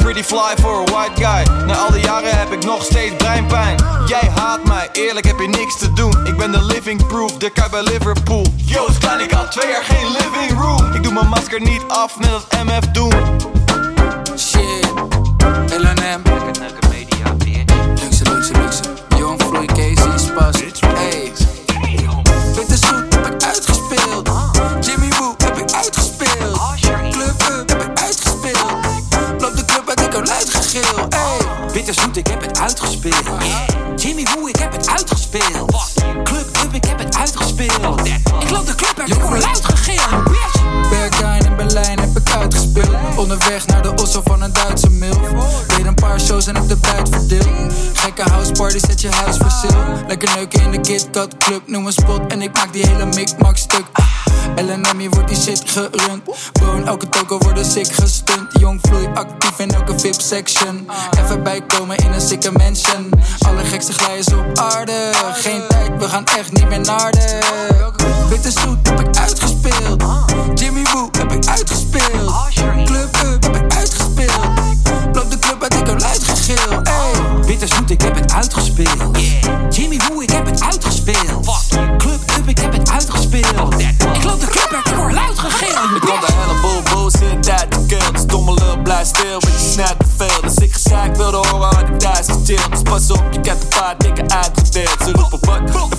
Pretty 0.00 0.22
fly 0.22 0.54
for 0.60 0.74
a 0.74 0.84
white 0.84 1.14
guy 1.14 1.64
Na 1.66 1.74
al 1.74 1.92
die 1.92 2.02
jaren 2.02 2.38
heb 2.38 2.52
ik 2.52 2.64
nog 2.64 2.84
steeds 2.84 3.16
breinpijn 3.16 3.76
Jij 4.06 4.30
haat 4.34 4.64
mij, 4.64 4.88
eerlijk 4.92 5.26
heb 5.26 5.38
je 5.38 5.48
niks 5.48 5.78
te 5.78 5.92
doen 5.92 6.26
Ik 6.26 6.36
ben 6.36 6.52
de 6.52 6.64
living 6.64 7.06
proof, 7.06 7.36
de 7.36 7.50
kuip 7.50 7.70
bij 7.70 7.82
Liverpool 7.82 8.46
Yo, 8.56 8.86
is 8.86 8.98
klein, 8.98 9.20
ik 9.20 9.30
had 9.30 9.52
twee 9.52 9.70
jaar 9.70 9.84
geen 9.84 10.06
living 10.12 10.60
room 10.60 10.92
Ik 10.92 11.02
doe 11.02 11.12
mijn 11.12 11.28
masker 11.28 11.60
niet 11.60 11.82
af, 11.88 12.18
net 12.18 12.30
als 12.32 12.44
MF 12.64 12.86
doen 12.92 13.48
Shit, 14.36 14.92
LNM. 15.68 16.22
Luxe, 18.00 18.24
luxe, 18.24 18.52
luxe. 18.52 18.82
Jong 19.18 19.42
Vloei, 19.42 19.66
Casey, 19.66 20.18
Spas. 20.18 20.56
Hey. 20.80 21.32
Witte 22.54 22.76
Zoet 22.76 23.09
heb 23.09 23.09
Ik 31.80 32.26
heb 32.26 32.40
het 32.40 32.60
uitgespeeld. 32.60 33.24
Jimmy 33.96 34.26
Woo, 34.34 34.46
ik 34.46 34.56
heb 34.56 34.72
het 34.72 34.88
uitgespeeld. 34.88 35.92
Club 36.24 36.56
Up, 36.64 36.74
ik 36.74 36.84
heb 36.84 36.98
het 36.98 37.16
uitgespeeld. 37.16 38.06
Ik 38.40 38.50
loop 38.50 38.66
de 38.66 38.74
club 38.74 38.98
uit, 38.98 39.08
ik 39.08 39.20
word 39.20 39.42
luid 39.42 39.64
gegil. 39.64 40.22
Berghain 40.90 41.44
in 41.44 41.56
Berlijn 41.56 41.98
heb 41.98 42.16
ik 42.16 42.30
uitgespeeld. 42.30 42.96
Onderweg 43.16 43.66
naar 43.66 43.82
de 43.82 43.94
osso 43.94 44.20
van 44.24 44.42
een 44.42 44.52
Duitse 44.52 44.90
milf. 44.90 45.18
Deed 45.66 45.86
een 45.86 45.94
paar 45.94 46.20
shows 46.20 46.46
en 46.46 46.54
heb 46.54 46.68
de 46.68 46.76
buit 46.76 47.08
verdeeld. 47.08 47.72
Gekke 47.92 48.22
houseparty, 48.22 48.78
zet 48.78 49.00
je 49.00 49.10
huis 49.10 49.36
voor 49.36 49.50
sale. 49.50 50.04
Lekker 50.06 50.28
neuken 50.34 50.62
in 50.62 50.70
de 50.70 50.80
KitKat 50.80 51.36
Club, 51.36 51.62
noem 51.66 51.86
een 51.86 51.92
spot 51.92 52.20
en 52.28 52.42
ik 52.42 52.52
maak 52.52 52.72
die 52.72 52.86
hele 52.86 53.06
mik-mak 53.06 53.56
stuk. 53.56 53.84
LNM, 54.56 54.98
hier 54.98 55.10
wordt 55.10 55.28
die 55.28 55.36
shit 55.36 55.62
gerund. 55.66 56.22
Bro, 56.52 56.72
in 56.74 56.86
elke 56.86 57.08
toko 57.08 57.38
worden 57.38 57.64
sick 57.64 57.92
gestunt. 57.92 58.58
Jong 58.60 58.78
vloei 58.82 59.08
actief 59.14 59.58
in 59.58 59.70
elke 59.70 59.98
VIP-section. 59.98 60.88
Even 61.18 61.42
bijkomen 61.42 61.96
in 61.96 62.12
een 62.12 62.20
sikke 62.20 62.52
mansion. 62.52 63.10
Allergekste 63.38 63.92
glijers 63.92 64.26
op 64.26 64.58
aarde. 64.58 65.10
Geen 65.32 65.62
tijd, 65.68 65.90
we 65.98 66.08
gaan 66.08 66.26
echt 66.26 66.52
niet 66.52 66.68
meer 66.68 66.80
naar 66.80 67.10
de. 67.10 67.38
Witte 68.28 68.50
zoet 68.50 68.88
heb 68.88 69.00
ik 69.00 69.16
uitgespeeld. 69.16 70.02
Jimmy 70.54 70.82
Woo 70.92 71.08
heb 71.18 71.32
ik 71.32 71.46
uitgespeeld. 71.46 72.32
Club 72.84 73.16
Up 73.24 73.42
heb 73.42 73.56
ik 73.56 73.74
uitgespeeld. 73.74 74.48
Loop 75.12 75.30
de 75.30 75.38
club 75.38 75.62
uit, 75.62 75.74
ik 75.74 75.86
heb 75.86 76.00
luid 76.00 76.24
gegil. 76.24 76.80
Hey. 76.82 77.44
Witte 77.46 77.66
zoet, 77.66 77.90
ik 77.90 78.00
heb 78.00 78.14
het 78.14 78.32
uitgespeeld. 78.32 79.18
Jimmy 79.70 80.00
Woo, 80.08 80.20
ik 80.20 80.29
I 89.00 89.02
still 89.02 89.40
when 89.40 89.52
you 89.54 89.58
snap 89.58 89.98
the 89.98 90.04
fail. 90.04 90.40
De 90.42 90.50
sikke 90.50 90.78
zaak 90.78 91.16
wil 91.16 91.30
de 91.30 91.36
horen 91.36 91.74
harde 91.74 91.96
dagen 91.96 92.24
stil. 92.24 92.70
Dus 92.70 92.82
you 92.82 93.10
op, 93.10 93.32
je 93.32 93.40
krijgt 93.40 93.60
de 93.60 93.76
vaart, 93.76 94.00
dikke 94.00 94.28
uit 94.28 94.72
de 94.72 94.84
So 95.04 95.12
look 95.12 95.28
for 95.28 95.38
what. 95.40 95.89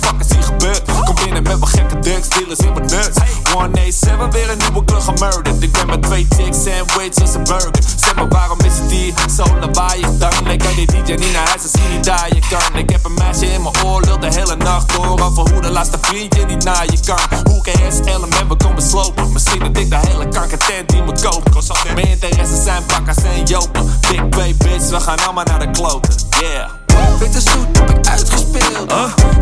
Drugs, 2.12 2.28
dealers 2.28 2.58
in 2.58 2.72
mijn 2.72 2.86
nuts. 2.86 3.18
187, 3.52 4.32
weer 4.32 4.50
een 4.50 4.58
nieuwe 4.58 4.84
club 4.84 5.00
gemurderd 5.00 5.62
Ik 5.62 5.72
ben 5.72 5.86
met 5.86 6.02
twee 6.02 6.26
chicks, 6.36 6.62
sandwich 6.62 7.20
als 7.20 7.34
een 7.34 7.44
burger. 7.44 7.70
Zeg 7.96 8.14
maar 8.14 8.28
waarom 8.28 8.58
is 8.58 8.78
het 8.78 8.90
hier 8.90 9.14
zo 9.36 9.44
lawaaiig 9.60 10.08
dan? 10.18 10.50
Ik 10.50 10.58
kan 10.58 10.74
die 10.74 10.86
DJ 10.86 11.12
niet 11.12 11.32
naar 11.32 11.48
huis, 11.48 11.62
als 11.62 11.72
hij 11.72 11.96
niet 11.96 12.04
daar 12.04 12.34
je 12.34 12.40
kan 12.50 12.78
Ik 12.78 12.90
heb 12.90 13.04
een 13.04 13.14
meisje 13.14 13.46
in 13.46 13.62
mijn 13.62 13.84
oor, 13.84 14.20
de 14.20 14.26
hele 14.30 14.56
nacht 14.56 14.94
door. 14.94 15.20
Over 15.20 15.52
hoe 15.52 15.60
de 15.60 15.70
laatste 15.70 15.98
vriendje 16.00 16.46
niet 16.46 16.64
naar 16.64 16.84
je 16.84 17.00
kan 17.04 17.38
Hoe 17.44 17.62
kan 17.62 17.72
element, 18.04 18.48
we 18.48 18.56
komen 18.56 18.82
slopen 18.82 19.32
Misschien 19.32 19.58
dat 19.58 19.76
ik 19.76 19.90
de 19.90 19.98
hele 20.08 20.28
kankertent 20.28 20.88
die 20.88 21.02
moet 21.02 21.20
kopen 21.20 21.62
Mijn 21.94 22.08
interesses 22.08 22.62
zijn 22.62 22.82
bakkers 22.86 23.24
en 23.24 23.44
jopen 23.44 24.00
Big 24.10 24.28
Bay 24.28 24.54
bitch, 24.56 24.88
we 24.88 25.00
gaan 25.00 25.18
allemaal 25.24 25.44
naar 25.44 25.58
de 25.58 25.70
kloten. 25.70 26.14
Yeah 26.40 26.81
Witte 27.18 27.40
zoet 27.40 27.78
heb 27.78 27.90
ik 27.90 28.06
uitgespeeld. 28.06 28.92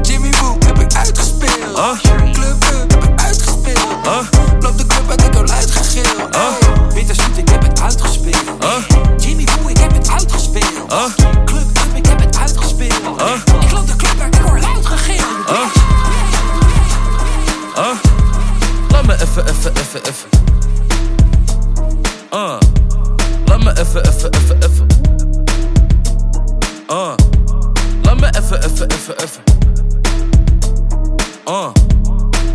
Jimmy 0.02 0.30
Woo 0.40 0.56
heb 0.66 0.78
ik 0.78 0.94
uitgespeeld. 0.94 2.00
Club 2.32 2.64
Up 2.72 2.90
heb 2.90 3.04
ik 3.04 3.20
uitgespeeld. 3.20 3.78
Loop 4.60 4.78
de 4.78 4.86
club 4.86 5.10
uit, 5.10 5.22
ik 5.22 5.34
heb 5.34 5.48
luid 5.48 5.70
gegil. 5.70 6.28
Witte 6.94 7.14
zoet, 7.14 7.36
ik 7.38 7.48
heb 7.48 7.62
het 7.62 7.80
uitgespeeld. 7.80 8.64
Jimmy 9.16 9.44
Woo, 9.44 9.68
ik 9.68 9.78
heb 9.78 9.92
het 9.92 10.10
uitgespeeld. 10.10 11.14
Club 11.44 11.78
Up, 11.78 11.94
ik 11.94 12.06
heb 12.06 12.20
het 12.20 12.38
uitgespeeld. 12.38 13.20
Ik 13.62 13.72
loop 13.72 13.86
de 13.86 13.96
club 13.96 14.20
uit, 14.20 14.34
ik 14.34 14.42
word 14.42 14.62
luid 14.62 14.86
gegil. 14.86 15.24
Uh. 15.50 15.66
Laat 18.88 19.06
me 19.06 19.12
even, 19.12 19.48
even, 19.48 19.72
even, 19.76 20.00
even. 20.00 20.28
Uh. 22.32 22.58
Laat 23.44 23.62
me 23.62 23.70
even, 23.70 24.06
even, 24.06 24.30
even, 24.30 24.39
even, 29.10 29.22
even. 29.22 29.42
Uh. 31.48 31.72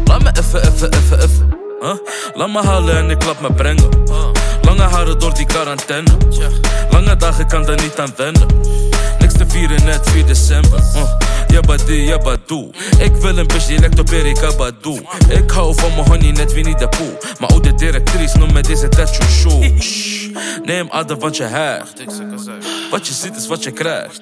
Laat 0.06 0.24
me 0.24 0.32
even, 0.38 0.62
even, 0.62 0.94
even, 0.94 1.18
even. 1.18 1.54
Huh? 1.82 1.98
Laat 2.34 2.50
me 2.50 2.62
halen 2.62 2.98
en 2.98 3.10
ik 3.10 3.26
laat 3.26 3.42
me 3.42 3.54
brengen. 3.54 3.90
Lange 4.62 4.82
haren 4.82 5.20
door 5.20 5.34
die 5.34 5.46
quarantaine. 5.46 6.12
Lange 6.90 7.16
dagen 7.16 7.48
kan 7.48 7.68
er 7.68 7.82
niet 7.82 8.00
aan 8.00 8.14
wennen. 8.16 8.48
Niks 9.20 9.34
te 9.34 9.46
vieren 9.48 9.86
net 9.86 10.10
4 10.10 10.26
december. 10.26 10.80
Uh. 10.96 11.14
Jabadi, 11.48 12.06
jabadoo. 12.06 12.70
Ik 13.00 13.16
wil 13.16 13.38
een 13.38 13.48
bitch 13.48 13.66
die 13.66 13.80
lijkt 13.80 14.00
op 14.00 14.10
Erika 14.10 14.56
Badu. 14.56 15.02
Ik 15.30 15.52
hou 15.52 15.76
van 15.76 15.94
mijn 15.96 16.08
honey 16.08 16.32
net 16.32 16.54
Winnie 16.54 16.76
de 16.76 16.88
Pooh. 16.88 17.40
Mijn 17.40 17.52
oude 17.52 17.76
directrice 17.76 18.38
noemt 18.38 18.54
me 18.54 18.62
deze 18.62 18.90
je 18.90 19.24
show. 19.30 19.64
Neem 20.66 20.88
adem 20.90 21.20
want 21.20 21.38
je 21.38 21.44
hecht. 21.44 22.04
Wat 22.92 23.08
je 23.08 23.14
ziet 23.14 23.36
is 23.36 23.48
wat 23.48 23.64
je 23.64 23.72
krijgt. 23.72 24.22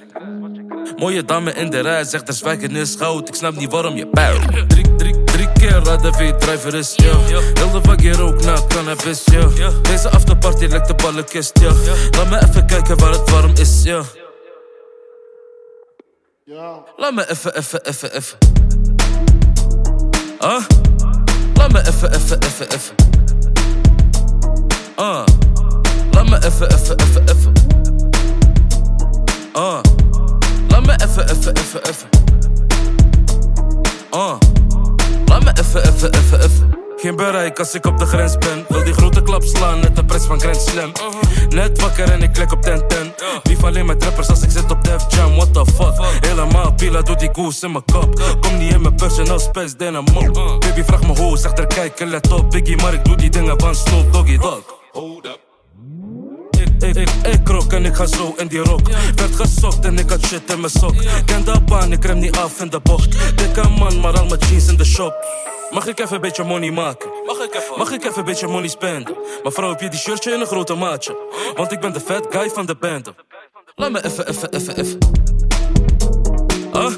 Mooie 0.98 1.26
dame 1.26 1.54
in 1.54 1.70
de 1.70 1.80
rij 1.80 2.04
zegt 2.04 2.28
er 2.28 2.34
zwijgen 2.34 2.76
is 2.76 2.96
goud. 2.96 3.28
Ik 3.28 3.36
snap 3.36 3.56
niet 3.56 3.72
waarom 3.72 3.96
je 3.96 4.08
buigt. 4.12 4.70
Drie, 4.70 4.96
drie, 4.96 5.24
drie 5.24 5.52
keer 5.52 5.84
raden 5.84 6.18
wie 6.18 6.36
driver 6.36 6.74
is, 6.74 6.94
ja. 6.96 7.18
Heel 7.54 7.82
de 7.82 7.94
hier 8.02 8.22
ook 8.22 8.44
naar 8.44 8.68
cannabis, 8.68 9.24
ja. 9.26 9.70
Deze 9.82 10.10
afterparty 10.10 10.66
lijkt 10.66 10.88
de 10.88 10.96
ballenkist, 10.96 11.60
ja. 11.60 11.72
Laat 12.12 12.30
me 12.30 12.48
even 12.50 12.66
kijken 12.66 12.98
waar 12.98 13.12
het 13.12 13.30
warm 13.30 13.52
is, 13.56 13.84
ja. 13.84 14.04
Laat 16.98 17.14
me 17.14 17.30
even, 17.30 17.58
even, 17.58 17.82
even, 17.86 18.16
even. 18.16 18.38
Ah? 20.38 20.64
Laat 21.54 21.72
me 21.72 21.80
even, 21.80 22.14
even, 22.14 22.38
even, 22.42 22.68
even. 22.72 22.96
Ah. 24.96 25.26
Laat 26.12 26.30
me 26.30 26.36
even, 26.46 26.72
even, 26.74 27.00
even, 27.00 27.24
even. 27.30 27.54
Ah. 29.54 29.82
Laat 30.86 31.00
me 31.00 31.06
even, 31.06 31.30
even, 31.30 31.54
even, 31.56 31.82
even. 31.90 32.10
Ah. 34.10 34.38
Laat 35.26 35.44
me 35.44 35.52
even, 35.60 35.82
even, 35.82 36.14
even, 36.14 36.40
even. 36.40 36.78
Geen 36.98 37.16
bereik 37.16 37.60
als 37.60 37.74
ik 37.74 37.86
op 37.86 37.98
de 37.98 38.06
grens 38.06 38.38
ben. 38.38 38.66
Wil 38.68 38.84
die 38.84 38.94
grote 38.94 39.22
klap 39.24 39.44
slaan, 39.44 39.80
net 39.80 39.96
de 39.96 40.06
prijs 40.06 40.24
van 40.24 40.40
Grand 40.40 40.62
Slam. 40.62 40.92
Net 41.50 41.82
wakker 41.82 42.12
en 42.12 42.22
ik 42.22 42.34
klik 42.34 42.52
op 42.52 42.62
10 42.62 42.88
10. 42.88 43.14
Lief 43.44 43.64
alleen 43.64 43.86
met 43.86 44.04
rappers 44.04 44.30
als 44.30 44.42
ik 44.42 44.52
zit 44.52 44.72
op 44.72 44.84
Def 44.84 45.06
Jam, 45.10 45.36
what 45.36 45.54
the 45.54 45.66
fuck. 45.66 46.26
Helemaal 46.28 46.74
pila 46.74 47.02
doet 47.02 47.20
die 47.20 47.30
goose 47.34 47.66
in 47.66 47.72
mijn 47.72 47.84
kop. 47.92 48.38
Kom 48.42 48.58
niet 48.58 48.74
in 48.74 48.82
mijn 48.82 48.96
personal 48.96 49.40
space, 49.40 49.76
den 49.76 49.94
een 49.94 50.04
mop. 50.14 50.34
Baby 50.60 50.84
vraag 50.84 51.02
me 51.02 51.18
hoe, 51.18 51.38
zeg 51.38 51.52
er 51.52 51.68
kijken, 51.68 52.08
let 52.08 52.32
op. 52.32 52.52
Biggie, 52.52 52.82
maar 52.82 52.94
ik 52.94 53.06
doe 53.06 53.16
die 53.16 53.30
dingen 53.30 53.60
van 53.60 53.76
Snoop 53.76 54.14
Doggy 54.14 54.38
Dog. 54.38 54.62
Hold 54.92 55.26
up. 55.26 55.43
Ik, 56.84 56.96
ik, 56.96 57.10
ik 57.10 57.48
rook 57.48 57.74
en 57.74 57.86
ik 57.86 57.96
ga 57.96 58.06
zo 58.06 58.34
in 58.38 58.48
die 58.48 58.60
rok. 58.60 58.90
Werd 59.16 59.36
gesokt 59.36 59.86
en 59.86 59.98
ik 59.98 60.10
had 60.10 60.26
shit 60.26 60.52
in 60.52 60.60
mijn 60.60 60.72
sok. 60.72 60.96
Ken 61.26 61.44
de 61.44 61.60
baan, 61.66 61.92
ik 61.92 62.06
rem 62.06 62.20
niet 62.20 62.38
af 62.38 62.62
in 62.62 62.70
de 62.70 62.80
bocht. 62.80 63.38
Dikke 63.38 63.70
man, 63.70 64.00
maar 64.00 64.20
al 64.20 64.26
mijn 64.26 64.40
jeans 64.40 64.68
in 64.68 64.78
de 64.78 64.86
shop. 64.86 65.14
Mag 65.72 65.88
ik 65.88 66.00
even 66.00 66.16
een 66.16 66.22
beetje 66.22 66.44
money 66.44 66.72
maken? 66.72 67.10
Mag 67.26 67.38
ik 67.38 67.56
even? 67.56 67.78
Mag 67.78 67.92
ik 67.92 68.04
even 68.04 68.18
een 68.18 68.26
beetje 68.26 68.48
money 68.48 68.68
spenden? 68.68 69.16
Mevrouw, 69.44 69.70
heb 69.70 69.80
je 69.80 69.90
die 69.90 70.00
shirtje 70.00 70.32
in 70.32 70.40
een 70.40 70.48
grote 70.48 70.74
maatje? 70.74 71.18
Want 71.56 71.72
ik 71.72 71.80
ben 71.80 71.94
de 71.94 72.00
fat 72.00 72.28
guy 72.30 72.50
van 72.50 72.66
de 72.66 72.76
band. 72.76 73.12
Laat 73.76 73.92
me 73.92 74.04
even, 74.06 74.28
even, 74.28 74.54
even, 74.54 74.78
even. 74.78 74.98
Ah? 76.72 76.94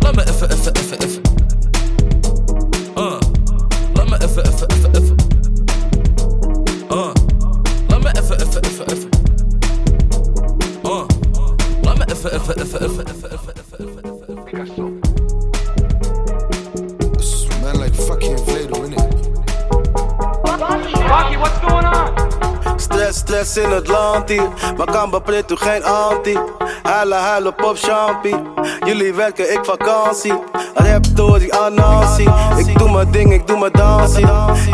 Laat 0.00 0.14
me 0.14 0.22
even, 0.22 0.50
even, 0.50 0.74
even, 0.74 0.98
even. 1.02 1.11
Man, 17.60 17.78
like 17.80 17.94
fucking 17.94 18.38
Vader, 18.46 18.84
innit? 18.84 19.12
Rocky, 21.08 21.36
what's 21.36 21.58
going 21.58 21.84
on? 21.84 22.78
Stress, 22.78 23.16
stress, 23.16 23.56
in 23.56 23.70
het 23.70 23.88
land 23.88 24.28
hier. 24.28 24.48
Maar 24.76 24.86
kan 24.86 25.22
u 25.50 25.56
geen 25.56 25.84
anti. 25.84 26.38
Huilen, 26.82 27.18
huilen, 27.18 27.54
pop 27.54 27.76
champie. 27.76 28.36
Jullie 28.84 29.14
werken, 29.14 29.52
ik 29.52 29.64
vakantie. 29.64 30.34
Rap 30.74 31.04
door 31.14 31.38
die 31.38 31.54
anansie. 31.54 32.28
Ik 32.56 32.78
doe 32.78 32.90
mijn 32.90 33.10
ding, 33.10 33.32
ik 33.32 33.46
doe 33.46 33.58
mijn 33.58 33.72
dansie. 33.72 34.26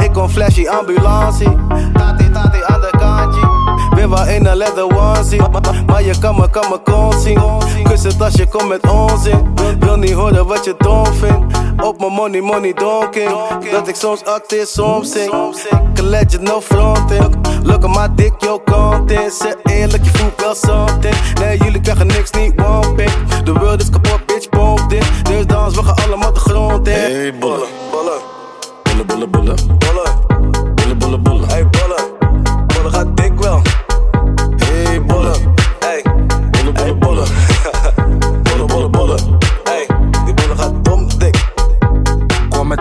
Ik 0.03 0.13
kom 0.13 0.29
flashy, 0.29 0.69
ambulantie. 0.69 1.57
Tati, 1.95 2.31
tati 2.31 2.63
aan 2.67 2.81
de 2.81 2.91
kantje. 2.99 3.58
Weer 3.99 4.09
wel 4.09 4.27
in 4.27 4.47
een 4.47 4.57
leather 4.57 4.97
onesie. 4.97 5.41
Maar 5.87 6.03
je 6.03 6.19
kan 6.19 6.37
me, 6.37 6.51
kan 6.51 6.65
me 6.71 6.79
kon 6.85 7.13
zien. 7.13 7.41
Kus 7.83 8.03
het 8.03 8.23
als 8.23 8.35
je 8.35 8.47
komt 8.47 8.69
met 8.69 8.91
onzin. 8.91 9.55
Wil 9.79 9.97
niet 9.97 10.13
horen 10.13 10.47
wat 10.47 10.65
je 10.65 10.75
dom 10.79 11.07
vindt. 11.07 11.59
Op 11.83 11.99
mijn 11.99 12.13
money, 12.13 12.41
money 12.41 12.73
donking. 12.73 13.31
Dat 13.71 13.89
ik 13.89 13.95
soms 13.95 14.25
acteer, 14.25 14.67
soms 14.67 15.13
zing. 15.13 15.33
Ik 15.95 16.01
legend, 16.01 16.41
no 16.41 16.61
fronting. 16.61 17.35
Look 17.63 17.85
at 17.85 17.97
my 17.97 18.15
dick, 18.15 18.33
yo 18.39 18.63
content. 18.65 19.33
Zeg 19.33 19.55
eerlijk, 19.63 20.05
je 20.05 20.11
voelt 20.11 20.41
wel 20.41 20.55
something. 20.55 21.15
Nee, 21.41 21.59
jullie 21.59 21.81
krijgen 21.81 22.07
niks, 22.07 22.31
niet 22.31 22.53
one 22.61 22.95
pick. 22.95 23.45
De 23.45 23.53
wereld 23.53 23.83
is 23.83 23.91
kapot, 23.91 24.27
bitch, 24.27 24.49
pomp 24.49 24.91
dit. 24.91 25.05
Dus 25.23 25.47
dans, 25.47 25.75
we 25.75 25.83
gaan 25.83 26.05
allemaal 26.07 26.33
de 26.33 26.41
grond 26.41 26.89
in. 26.89 26.95
Hey, 26.95 27.35
bollen. 27.39 27.69
Bollen. 27.91 28.19
Bollen, 28.83 29.07
bollen, 29.07 29.31
bollen. 29.31 29.79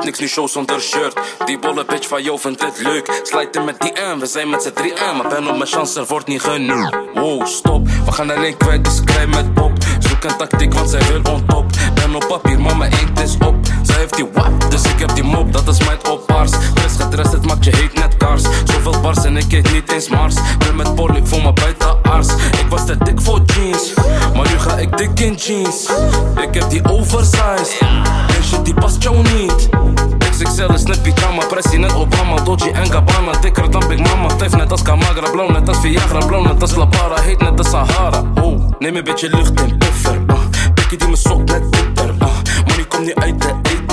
Niks, 0.07 0.19
nu 0.19 0.27
show 0.27 0.47
zonder 0.47 0.81
shirt. 0.81 1.19
Die 1.45 1.59
bolle 1.59 1.85
bitch 1.85 2.07
van 2.07 2.23
jou 2.23 2.39
vindt 2.39 2.61
het 2.61 2.79
leuk. 2.79 3.21
Slijt 3.23 3.55
in 3.55 3.65
met 3.65 3.79
die 3.79 3.91
M, 3.91 4.19
we 4.19 4.25
zijn 4.25 4.49
met 4.49 4.61
z'n 4.63 4.71
drie 4.73 4.93
M. 4.93 5.17
Maar 5.17 5.27
ben 5.27 5.47
op 5.47 5.57
mijn 5.57 5.69
chance, 5.69 5.99
er 5.99 6.05
wordt 6.05 6.27
niet 6.27 6.41
genoemd. 6.41 6.95
Wow, 7.13 7.47
stop, 7.47 7.87
we 8.05 8.11
gaan 8.11 8.29
alleen 8.29 8.57
kwijt, 8.57 8.83
dus 8.85 9.03
krijg 9.03 9.27
met 9.27 9.53
pop. 9.53 9.71
Zoek 9.99 10.23
een 10.23 10.37
tactiek, 10.37 10.73
want 10.73 10.89
zij 10.89 11.01
wil 11.07 11.33
on 11.33 11.45
top. 11.45 11.65
Ben 11.93 12.15
op 12.15 12.25
papier, 12.27 12.59
maar 12.59 12.77
mijn 12.77 12.93
eend 12.93 13.19
is 13.19 13.35
op. 13.45 13.55
Heeft 13.97 14.15
die 14.15 14.25
wap, 14.33 14.71
dus 14.71 14.81
ik 14.81 14.99
heb 14.99 15.15
die 15.15 15.23
mop, 15.23 15.53
dat 15.53 15.67
is 15.67 15.85
mijn 15.85 15.97
oppaars. 16.09 16.51
Press 16.73 16.95
gedrest, 16.95 17.31
het 17.31 17.45
maakt 17.45 17.63
je 17.63 17.75
heet 17.75 17.93
net 17.93 18.17
kaars. 18.17 18.41
Zoveel 18.65 19.01
bars 19.01 19.23
en 19.23 19.37
ik 19.37 19.51
eet 19.51 19.73
niet 19.73 19.91
eens 19.91 20.09
Mars. 20.09 20.35
Ben 20.57 20.75
met 20.75 20.95
pol, 20.95 21.15
ik 21.15 21.27
voel 21.27 21.41
me 21.41 21.53
buiten 21.53 21.97
aars. 22.01 22.27
Ik 22.33 22.65
was 22.69 22.85
te 22.85 22.97
dik 22.97 23.21
voor 23.21 23.41
jeans, 23.45 23.93
maar 24.35 24.47
nu 24.51 24.59
ga 24.59 24.77
ik 24.77 24.97
dik 24.97 25.19
in 25.19 25.33
jeans. 25.33 25.89
Ik 26.41 26.53
heb 26.53 26.69
die 26.69 26.89
oversized, 26.89 27.77
en 28.37 28.43
shit 28.43 28.65
die 28.65 28.73
past 28.73 29.03
jou 29.03 29.15
niet. 29.17 29.69
XXL 30.29 30.73
is 30.73 30.83
net 30.83 31.01
pyjama, 31.01 31.45
pressie 31.45 31.79
net 31.79 31.93
Obama 31.93 32.35
Dolce 32.43 32.71
en 32.71 32.91
Gabbana, 32.91 33.31
dikker 33.41 33.71
dan 33.71 33.87
Big 33.87 33.99
Mama 33.99 34.29
Stijf 34.29 34.55
net 34.55 34.71
als 34.71 34.81
Camagra, 34.81 35.29
blauw 35.31 35.49
net 35.49 35.67
als 35.67 35.77
Viagra 35.77 36.25
Blauw 36.25 36.43
net 36.43 36.61
als 36.61 36.75
La 36.75 36.85
Para, 36.85 37.21
heet 37.21 37.41
net 37.41 37.57
als 37.57 37.69
Sahara 37.69 38.23
Oh, 38.41 38.69
neem 38.79 38.95
een 38.95 39.03
beetje 39.03 39.29
lucht 39.29 39.61
in 39.61 39.77
puffer 39.77 40.15
uh. 40.27 40.35
Pikkie 40.73 40.97
die 40.97 41.07
me 41.07 41.15
sokt 41.15 41.51
net 41.51 41.69
bitter 41.69 42.09
uh. 42.21 42.27
Money 42.67 42.85
komt 42.87 43.05
niet 43.05 43.15
uit 43.15 43.41
de 43.41 43.47
Net 43.47 43.86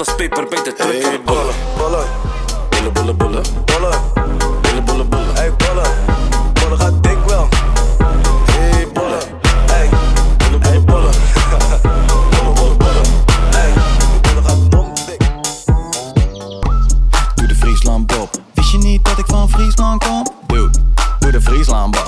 als 0.00 0.16
bij 0.16 0.28
de 0.28 0.46
Twitter 0.48 0.86
Hey, 0.86 1.20
bollen. 1.24 1.54
Bollen, 1.76 2.92
bollen, 2.92 3.16
bollen. 3.16 3.42
Bollen. 3.64 3.98
Bollen, 4.62 4.84
bollen, 4.84 5.08
bollen. 5.08 5.34
Hey, 5.34 5.52
gaat 6.78 7.02
dik 7.02 7.18
wel. 7.26 7.48
Hey, 8.44 8.88
bollen. 8.92 9.18
Hey. 9.66 9.88
Bollen, 10.38 10.84
bollen, 10.84 10.84
bollen. 12.78 13.04
Hey, 13.50 13.72
die 14.12 14.20
bollen 14.20 14.44
gaat 14.44 14.70
dom 14.70 14.94
dik. 15.06 15.22
Doe 17.34 17.46
de 17.46 17.54
Friesland 17.54 18.06
Bob. 18.06 18.30
Wist 18.54 18.70
je 18.70 18.78
niet 18.78 19.04
dat 19.04 19.18
ik 19.18 19.26
van 19.26 19.48
Friesland 19.50 20.04
kom? 20.04 20.26
Doe 21.18 21.30
de 21.30 21.40
Friesland 21.40 21.90
Bob. 21.90 21.99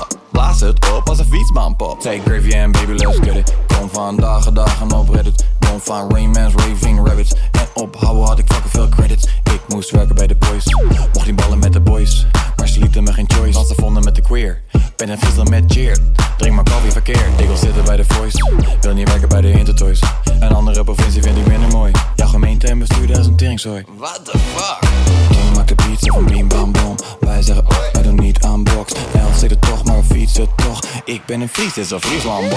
Blaas 0.43 0.59
het 0.59 0.91
op 0.91 1.09
als 1.09 1.19
een 1.19 1.25
fietsbaan 1.25 1.75
pop. 1.75 2.01
Take 2.01 2.21
gravy 2.25 2.57
and 2.57 2.71
baby, 2.71 2.91
let's 2.91 3.17
get 3.17 3.35
it. 3.35 3.55
Kom 3.77 3.89
van 3.89 4.15
dagen, 4.15 4.53
dagen 4.53 4.91
op 4.91 5.09
Reddit. 5.09 5.45
Kom 5.59 5.79
van 5.79 6.11
Raymans, 6.11 6.53
Raving 6.53 7.07
Rabbits. 7.07 7.33
En 7.33 7.67
ophouden 7.73 8.25
had 8.25 8.39
ik 8.39 8.45
fucking 8.47 8.71
veel 8.71 8.89
credits. 8.89 9.23
Ik 9.43 9.61
moest 9.67 9.91
werken 9.91 10.15
bij 10.15 10.27
de 10.27 10.35
boys. 10.35 10.65
Mocht 11.13 11.25
niet 11.25 11.35
ballen 11.35 11.59
met 11.59 11.73
de 11.73 11.79
boys. 11.79 12.25
Maar 12.55 12.67
ze 12.67 12.79
lieten 12.79 13.03
me 13.03 13.13
geen 13.13 13.25
choice. 13.27 13.53
Want 13.53 13.67
ze 13.67 13.73
vonden 13.75 14.03
met 14.03 14.15
de 14.15 14.21
queer. 14.21 14.61
Ben 14.95 15.09
een 15.09 15.17
Friesland 15.17 15.49
met 15.49 15.63
cheer. 15.67 15.97
Drink 16.37 16.55
maar 16.55 16.63
koffie 16.63 16.91
verkeerd. 16.91 17.39
Ik 17.39 17.47
wil 17.47 17.55
zitten 17.55 17.83
bij 17.83 17.95
de 17.95 18.05
voice. 18.07 18.51
Wil 18.81 18.93
niet 18.93 19.09
werken 19.09 19.29
bij 19.29 19.41
de 19.41 19.51
Intertoys. 19.51 19.99
Een 20.39 20.53
andere 20.53 20.83
provincie 20.83 21.21
vind 21.21 21.37
ik 21.37 21.47
minder 21.47 21.69
mooi. 21.69 21.91
Jouw 22.15 22.27
gemeente 22.27 22.67
en 22.67 22.79
bestuur, 22.79 23.07
dat 23.07 23.17
is 23.17 23.25
een 23.25 23.35
teringzooi. 23.35 23.83
What 23.97 24.19
the 24.23 24.37
fuck? 24.55 24.89
King 25.29 25.55
maakt 25.55 25.67
de 25.67 25.75
pizza 25.75 26.13
van 26.13 26.25
Beam 26.25 26.47
Bam 26.47 26.71
Bom. 26.71 26.95
Wij 27.19 27.41
zeggen, 27.41 27.65
oh, 27.65 27.77
wij 27.93 28.01
doen 28.01 28.15
niet 28.15 28.43
aan 28.43 28.63
box. 28.63 28.93
Nederland 29.05 29.39
zegt 29.39 29.51
het 29.51 29.61
toch, 29.61 29.83
maar 29.83 29.97
we 29.97 30.03
fietsen 30.03 30.47
toch. 30.55 30.79
Ik 31.05 31.25
ben 31.25 31.41
een 31.41 31.49
Fries, 31.49 31.73
dit 31.73 31.85
is 31.85 31.91
een 31.91 32.01
Friesland. 32.01 32.53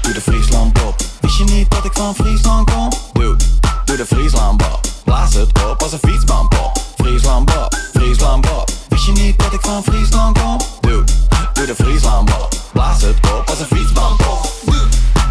Doe 0.00 0.12
de 0.12 0.20
Friesland 0.20 0.72
Bob. 0.72 0.94
Wist 1.20 1.38
je 1.38 1.44
niet 1.44 1.70
dat 1.70 1.84
ik 1.84 1.92
van 1.92 2.14
Friesland 2.14 2.70
kom? 2.70 2.88
Dude, 3.12 3.44
doe 3.84 3.96
de 3.96 4.06
Friesland 4.06 4.56
Bob. 4.56 4.80
Blaas 5.04 5.34
het 5.34 5.64
op 5.70 5.82
als 5.82 5.92
een 5.92 5.98
fietsbaan 5.98 6.48
pop. 6.48 6.78
Friesland 6.96 7.44
Bob, 7.44 7.74
Friesland 7.92 8.40
Bob. 8.40 8.70
Je 9.06 9.12
niet 9.12 9.38
dat 9.38 9.52
ik 9.52 9.60
van 9.60 9.82
Friesland 9.82 10.38
kom? 10.38 10.56
Dude, 10.80 11.12
doe 11.52 11.66
de 11.66 11.74
Friesland 11.74 12.24
Bob. 12.24 12.54
Blaas 12.72 13.02
het 13.02 13.16
op 13.16 13.48
als 13.50 13.58
een 13.58 13.66
fietsbaan 13.66 14.16
pop. 14.16 14.52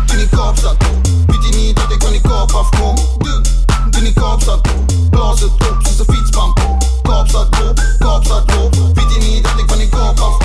Toen 0.05 0.19
ik 0.19 0.29
Kaapstad 0.29 0.75
kom, 0.77 1.01
weet 1.25 1.45
je 1.45 1.57
niet 1.57 1.75
dat 1.75 1.91
ik 1.91 2.01
van 2.01 2.11
die 2.11 2.21
Kaap 2.21 2.51
afkom? 2.51 2.95
Toen 3.91 4.05
ik 4.05 4.15
Kaapstad 4.15 4.67
kom, 4.67 5.09
blaas 5.09 5.39
het 5.39 5.51
op 5.51 5.77
zoals 5.81 5.99
een 5.99 6.15
fietsbaan 6.15 6.53
Kaapstad 7.01 7.49
kom, 7.49 7.73
Kaapstad 7.99 8.45
kom, 8.45 8.93
weet 8.93 9.13
je 9.13 9.19
niet 9.19 9.43
dat 9.43 9.59
ik 9.59 9.65
van 9.67 9.77
die 9.77 9.89
Kaap 9.89 10.19
afkom? 10.19 10.44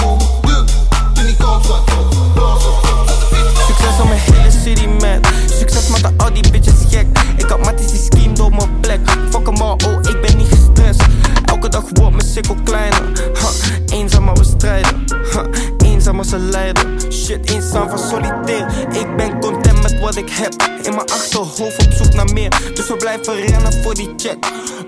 Achterhoofd 21.41 21.86
op 21.86 21.93
zoek 21.93 22.14
naar 22.14 22.32
meer 22.32 22.72
Dus 22.74 22.88
we 22.88 22.97
blijven 22.97 23.47
rennen 23.47 23.82
voor 23.82 23.95
die 23.95 24.12
check. 24.16 24.36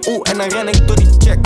Oeh, 0.09 0.30
en 0.30 0.38
dan 0.38 0.48
ren 0.48 0.68
ik 0.68 0.86
door 0.86 0.96
die 0.96 1.09
check. 1.18 1.38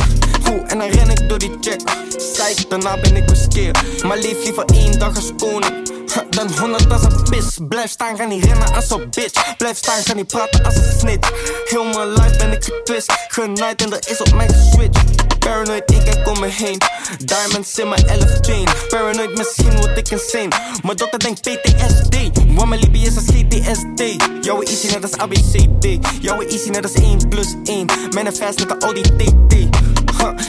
Oeh, 0.51 0.73
en 0.73 0.79
dan 0.79 0.89
ren 0.89 1.11
ik 1.11 1.29
door 1.29 1.39
die 1.39 1.57
check. 1.61 1.81
Psych, 2.17 2.67
daarna 2.69 3.01
ben 3.01 3.17
ik 3.17 3.27
beskeerd 3.27 4.03
Maar 4.03 4.19
leef 4.19 4.45
liever 4.45 4.65
één 4.65 4.99
dag 4.99 5.17
als 5.17 5.33
koning 5.37 5.96
Dan 6.31 6.59
honderd 6.59 6.93
als 6.93 7.03
een 7.03 7.23
pis. 7.31 7.59
Blijf 7.69 7.91
staan, 7.91 8.17
ga 8.17 8.25
niet 8.25 8.45
rennen 8.45 8.75
als 8.75 8.91
een 8.91 9.11
bitch. 9.11 9.57
Blijf 9.57 9.77
staan, 9.77 10.03
ga 10.03 10.15
niet 10.15 10.27
praten 10.27 10.65
als 10.65 10.77
een 10.77 10.99
snitch. 10.99 11.31
Heel 11.65 11.85
mijn 11.85 12.09
life 12.09 12.37
ben 12.39 12.53
ik 12.53 12.65
getwist. 12.65 13.13
Genaaid 13.29 13.83
en 13.83 13.93
er 13.93 14.09
is 14.09 14.21
op 14.21 14.35
mij 14.35 14.49
geswitcht. 14.49 15.39
Paranoid, 15.39 15.91
ik 15.91 16.05
kijk 16.05 16.29
om 16.29 16.41
me 16.41 16.47
heen. 16.47 16.81
Diamonds 17.25 17.79
in 17.79 17.89
mijn 17.89 18.07
11 18.07 18.39
chain. 18.41 18.69
Paranoid, 18.89 19.37
misschien 19.37 19.77
word 19.77 19.99
ik 19.99 20.11
insane. 20.11 20.49
Maar 20.83 20.97
dokter 20.97 21.19
denkt 21.19 21.41
PTSD 21.41 22.17
Want 22.55 22.69
mijn 22.69 22.81
Libië 22.81 23.07
is 23.07 23.17
als 23.17 23.25
GTSD 23.25 24.17
Jouw 24.41 24.63
easy 24.63 24.87
net 24.87 25.03
als 25.03 25.13
ABCD 25.13 26.07
Jouw 26.21 26.41
easy 26.41 26.69
net 26.69 26.83
als 26.83 26.93
1 26.93 27.29
plus 27.29 27.55
1 27.65 27.87
Mijn 28.11 28.37
fast 28.37 28.59
met 28.59 28.69
de 28.69 28.77
Audi 28.79 29.01
TT 29.01 29.96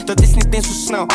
Dat 0.04 0.20
is 0.20 0.34
niet 0.34 0.54
eens 0.54 0.66
zo 0.66 0.72
snel. 0.72 1.06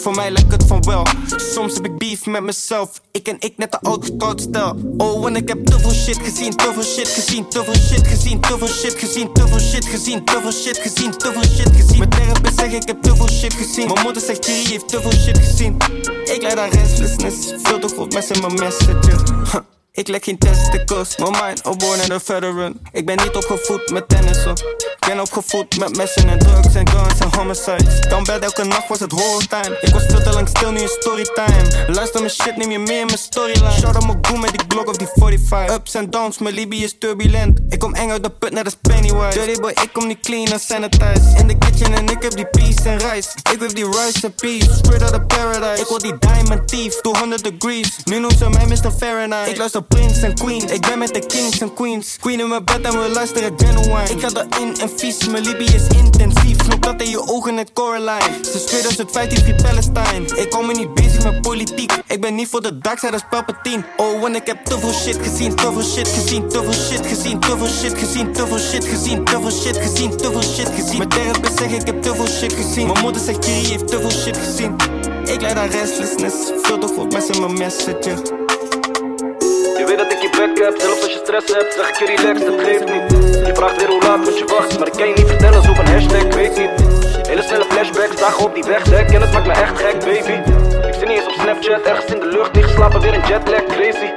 Voor 0.00 0.14
mij 0.14 0.30
lijkt 0.30 0.52
het 0.52 0.64
van 0.66 0.82
wel. 0.82 1.06
Soms 1.36 1.74
heb 1.74 1.84
ik 1.84 1.98
beef 1.98 2.26
met 2.26 2.42
mezelf. 2.42 3.00
Ik 3.12 3.28
en 3.28 3.36
ik 3.38 3.52
net 3.56 3.72
de 3.72 3.80
oud 3.80 4.40
stel. 4.40 4.76
Oh, 4.96 5.26
en 5.26 5.36
ik 5.36 5.48
heb 5.48 5.64
te 5.64 5.78
veel 5.78 5.92
shit 5.92 6.18
gezien, 6.18 6.56
te 6.56 6.70
veel 6.72 6.82
shit 6.82 7.08
gezien, 7.08 7.48
te 7.48 7.64
veel 7.64 7.74
shit 7.74 8.06
gezien, 8.06 8.40
te 8.40 8.58
veel 8.58 8.68
shit 8.68 8.94
gezien, 8.94 9.32
te 9.32 9.46
veel 9.46 9.60
shit 9.60 9.86
gezien, 9.86 10.24
te 10.24 10.38
veel 10.42 10.52
shit 10.52 10.78
gezien, 10.78 11.10
te 11.10 11.32
veel 11.32 11.42
shit 11.42 11.76
gezien. 11.76 11.98
Mijn 11.98 12.10
therapist 12.10 12.58
zegt 12.58 12.74
ik 12.74 12.86
heb 12.86 13.02
te 13.02 13.16
veel 13.16 13.28
shit 13.28 13.54
gezien. 13.54 13.86
Mijn 13.86 14.02
moeder 14.02 14.22
zegt 14.22 14.42
Thierry 14.42 14.70
heeft 14.70 14.88
te 14.88 15.00
veel 15.00 15.12
shit 15.12 15.38
gezien. 15.38 15.76
Ik 16.24 16.42
leid 16.42 16.58
aan 16.58 16.68
restlessness, 16.68 17.54
veel 17.62 17.78
te 17.78 17.88
groot 17.88 18.12
mes 18.12 18.30
in 18.30 18.40
mijn 18.40 18.54
messenger. 18.54 19.78
Ik 19.92 20.08
lek 20.08 20.24
geen 20.24 20.38
testicles, 20.38 21.16
mijn 21.16 21.30
mind, 21.30 21.66
oh 21.66 21.76
born 21.76 22.00
and 22.00 22.10
a 22.10 22.20
veteran 22.20 22.80
Ik 22.92 23.06
ben 23.06 23.16
niet 23.16 23.34
opgevoed 23.36 23.90
met 23.90 24.08
tennissen. 24.08 24.52
Ik 24.52 25.06
ben 25.06 25.20
opgevoed 25.20 25.78
met 25.78 25.96
messen 25.96 26.28
en 26.28 26.38
drugs 26.38 26.74
en 26.74 26.88
guns 26.88 27.18
en 27.18 27.28
homicides. 27.36 28.00
Dan 28.00 28.24
bed 28.24 28.44
elke 28.44 28.64
nacht 28.64 28.88
was 28.88 29.00
het 29.00 29.12
horror 29.12 29.46
time 29.46 29.78
Ik 29.80 29.92
was 29.92 30.02
veel 30.06 30.22
te 30.22 30.32
lang 30.32 30.48
stil, 30.48 30.70
nu 30.70 30.80
is 30.80 30.92
storytime 30.92 31.86
Luister 31.86 32.20
mijn 32.20 32.32
shit, 32.32 32.56
neem 32.56 32.70
je 32.70 32.78
mee 32.78 33.00
in 33.00 33.06
mijn 33.06 33.18
storyline. 33.18 33.70
Shout 33.70 33.94
out 33.94 34.06
mijn 34.06 34.18
goon 34.22 34.40
met 34.40 34.50
die 34.50 34.60
Glock 34.68 34.88
of 34.88 34.96
die 34.96 35.08
45 35.14 35.76
Ups 35.76 35.94
en 35.94 36.10
downs, 36.10 36.38
mijn 36.38 36.54
Libië 36.54 36.82
is 36.82 36.98
turbulent. 36.98 37.60
Ik 37.68 37.78
kom 37.78 37.94
eng 37.94 38.10
uit 38.10 38.22
de 38.22 38.30
put 38.30 38.52
net 38.52 38.64
als 38.64 38.76
Pennywise. 38.82 39.38
Dirty 39.38 39.60
boy, 39.60 39.70
ik 39.70 39.88
kom 39.92 40.06
niet 40.06 40.20
clean 40.20 40.46
en 40.46 40.60
sanitize. 40.60 41.34
In 41.38 41.46
de 41.46 41.58
kitchen 41.58 41.94
en 41.94 42.08
ik 42.08 42.22
heb 42.22 42.36
die 42.36 42.46
peace 42.46 42.88
en 42.88 42.98
rice. 42.98 43.28
Ik 43.52 43.60
heb 43.60 43.74
die 43.74 43.84
rice 43.84 44.26
en 44.26 44.34
peace, 44.34 44.74
straight 44.74 45.02
out 45.02 45.20
of 45.20 45.26
paradise. 45.26 45.82
Ik 45.82 45.88
wil 45.88 45.98
die 45.98 46.18
diamond 46.18 46.68
thief, 46.68 47.00
200 47.00 47.44
degrees. 47.44 47.96
Nu 48.04 48.18
noemt 48.18 48.38
ze 48.38 48.48
mij 48.48 48.66
Mr. 48.66 48.92
Fahrenheit 48.98 49.58
Prince 49.88 50.26
en 50.26 50.34
Queen 50.34 50.68
Ik 50.72 50.80
ben 50.80 50.98
met 50.98 51.14
de 51.14 51.26
kings 51.26 51.60
en 51.60 51.74
queens 51.74 52.16
Queen 52.20 52.40
in 52.40 52.48
mijn 52.48 52.64
bed 52.64 52.80
en 52.80 52.98
we 52.98 53.10
luisteren 53.12 53.52
genuine 53.56 54.10
Ik 54.10 54.20
ga 54.20 54.28
erin 54.28 54.80
en 54.80 54.90
vies 54.96 55.28
Mijn 55.28 55.44
Libië 55.44 55.74
is 55.74 55.86
intensief 55.96 56.68
No 56.68 56.78
dat 56.78 57.02
in 57.02 57.10
je 57.10 57.28
ogen 57.28 57.54
net 57.54 57.72
Coraline. 57.72 58.38
Sinds 58.42 58.64
2015 58.64 59.38
free 59.38 59.54
Palestine. 59.54 60.40
Ik 60.42 60.50
kom 60.50 60.66
me 60.66 60.72
niet 60.72 60.94
bezig 60.94 61.24
met 61.24 61.40
politiek. 61.40 61.92
Ik 62.06 62.20
ben 62.20 62.34
niet 62.34 62.48
voor 62.48 62.62
de 62.62 62.78
dark 62.78 63.04
als 63.04 63.22
Palpatine. 63.30 63.84
Oh, 63.96 64.24
en 64.24 64.34
ik 64.34 64.46
heb 64.46 64.64
te 64.64 64.78
veel 64.78 64.92
shit 64.92 65.16
gezien, 65.22 65.56
te 65.56 65.72
veel 65.72 65.82
shit 65.82 66.08
gezien, 66.08 66.48
te 66.48 66.62
veel 66.62 66.72
shit 66.72 67.06
gezien, 67.06 67.40
te 67.40 67.56
veel 67.56 67.66
shit 67.66 67.96
gezien, 67.96 68.32
te 68.32 68.46
veel 68.46 68.58
shit 68.58 68.84
gezien, 68.84 69.24
te 69.24 69.38
veel 69.40 69.50
shit 69.50 69.76
gezien, 69.76 70.16
te 70.16 70.30
veel 70.30 70.42
shit 70.42 70.68
gezien. 70.68 70.96
Mijn 70.96 71.08
therapist 71.08 71.58
zegt 71.58 71.72
ik 71.72 71.86
heb 71.86 72.02
te 72.02 72.14
veel 72.14 72.26
shit 72.28 72.52
gezien. 72.52 72.86
Mijn 72.86 73.00
moeder 73.00 73.22
zegt 73.22 73.42
Thierry 73.42 73.68
heeft 73.68 73.88
te 73.88 74.00
veel 74.00 74.10
shit 74.10 74.36
gezien. 74.36 74.76
Ik 75.24 75.40
leid 75.40 75.56
aan 75.56 75.68
restlessness, 75.68 76.36
veel 76.62 76.78
te 76.78 76.86
goed 76.86 77.12
mes 77.12 77.26
in 77.26 77.40
mijn 77.40 77.58
messenger. 77.58 78.49
Zelfs 80.60 81.02
als 81.02 81.12
je 81.12 81.20
stress 81.24 81.46
hebt, 81.54 81.72
zeg 81.74 81.88
ik 81.88 81.96
je 81.98 82.06
relax, 82.14 82.40
dat 82.40 82.60
geeft 82.66 82.86
niet. 82.94 83.06
Je 83.46 83.52
vraagt 83.54 83.76
weer 83.76 83.88
hoe 83.88 84.02
laat 84.02 84.24
moet 84.24 84.38
je 84.38 84.44
wachten, 84.44 84.78
maar 84.78 84.88
ik 84.88 84.92
kan 84.92 85.08
je 85.08 85.14
niet 85.14 85.26
vertellen, 85.26 85.64
een 85.64 85.86
hashtag, 85.86 86.34
weet 86.34 86.56
niet. 86.58 86.70
Hele 87.28 87.42
snelle 87.42 87.64
flashbacks, 87.68 88.16
dagen 88.20 88.44
op 88.44 88.54
die 88.54 88.64
wegdek, 88.64 89.10
en 89.10 89.20
het 89.20 89.32
maakt 89.32 89.46
me 89.46 89.52
echt 89.52 89.78
gek, 89.78 89.98
baby. 89.98 90.36
Ik 90.88 90.94
zit 90.94 91.08
niet 91.08 91.18
eens 91.18 91.26
op 91.26 91.32
Snapchat, 91.40 91.82
ergens 91.82 92.12
in 92.14 92.20
de 92.20 92.26
lucht, 92.26 92.52
niet 92.54 92.64
geslapen, 92.64 93.00
weer 93.00 93.14
een 93.14 93.26
jetlag, 93.28 93.64
crazy. 93.66 94.08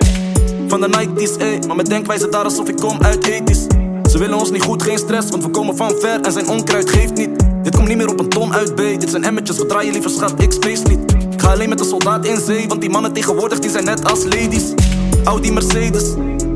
Van 0.67 0.81
de 0.81 0.89
90s, 0.99 1.37
ey, 1.37 1.59
maar 1.67 1.75
mijn 1.75 1.87
denkwijze 1.87 2.29
daar 2.29 2.43
alsof 2.43 2.67
ik 2.69 2.75
kom 2.75 2.97
uit 3.01 3.27
ethisch. 3.27 3.65
Ze 4.11 4.17
willen 4.17 4.37
ons 4.37 4.51
niet 4.51 4.63
goed, 4.63 4.83
geen 4.83 4.97
stress, 4.97 5.29
want 5.29 5.43
we 5.43 5.49
komen 5.49 5.75
van 5.75 5.95
ver 5.99 6.21
en 6.21 6.31
zijn 6.31 6.47
onkruid 6.47 6.89
geeft 6.89 7.13
niet. 7.13 7.29
Dit 7.63 7.75
komt 7.75 7.87
niet 7.87 7.97
meer 7.97 8.09
op 8.09 8.19
een 8.19 8.29
ton 8.29 8.53
uit, 8.53 8.75
B. 8.75 8.77
Dit 8.77 9.09
zijn 9.09 9.23
emmetjes, 9.23 9.57
we 9.57 9.65
draaien 9.65 9.91
liever 9.91 10.11
schat, 10.11 10.33
ik 10.37 10.51
space 10.51 10.83
niet. 10.83 11.11
Ik 11.33 11.41
ga 11.41 11.51
alleen 11.51 11.69
met 11.69 11.79
een 11.79 11.85
soldaat 11.85 12.25
in 12.25 12.39
zee, 12.39 12.67
want 12.67 12.81
die 12.81 12.89
mannen 12.89 13.13
tegenwoordig 13.13 13.59
die 13.59 13.69
zijn 13.69 13.83
net 13.83 14.09
als 14.09 14.23
ladies. 14.23 14.73
Audi 15.23 15.51
Mercedes, 15.51 16.13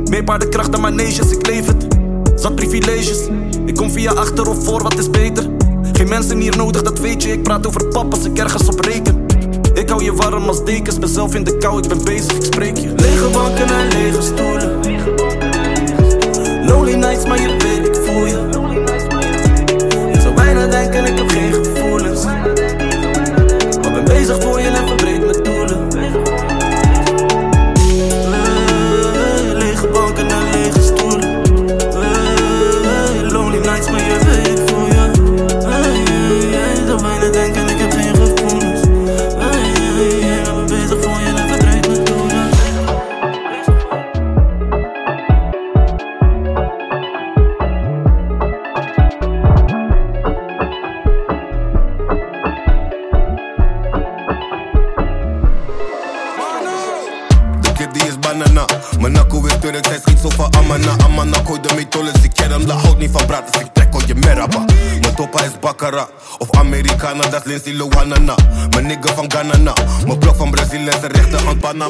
meer 0.10 0.24
paardenkracht 0.24 0.72
dan 0.72 0.82
maneges, 0.82 1.32
ik 1.32 1.48
leef 1.48 1.66
het. 1.66 1.88
Zat 2.36 2.56
privileges, 2.56 3.20
ik 3.66 3.76
kom 3.76 3.92
via 3.92 4.12
achter 4.12 4.50
of 4.50 4.66
voor, 4.66 4.84
wat 4.84 4.98
is 4.98 5.10
beter? 5.10 5.44
Geen 5.94 6.10
mensen 6.10 6.40
hier 6.40 6.58
nodig, 6.58 6.82
dat 6.82 7.00
weet 7.00 7.24
je, 7.24 7.32
ik 7.32 7.44
praat 7.44 7.68
over 7.68 7.86
pap 7.86 8.14
als 8.14 8.26
ik 8.26 8.38
ergens 8.38 8.68
op 8.68 8.80
reken. 8.80 9.26
Ik 9.74 9.90
hou 9.90 10.04
je 10.04 10.14
warm 10.14 10.48
als 10.48 10.66
dekens, 10.66 11.00
ben 11.00 11.10
zelf 11.10 11.36
in 11.36 11.44
de 11.44 11.58
kou, 11.58 11.82
ik 11.82 11.88
ben 11.88 12.04
bezig, 12.04 12.32
ik 12.32 12.44
spreek 12.44 12.78
je. 12.78 12.94
Lege 12.96 13.30
banken 13.32 13.68
en 13.68 13.88
lege 13.88 14.22
stoelen. 14.22 14.67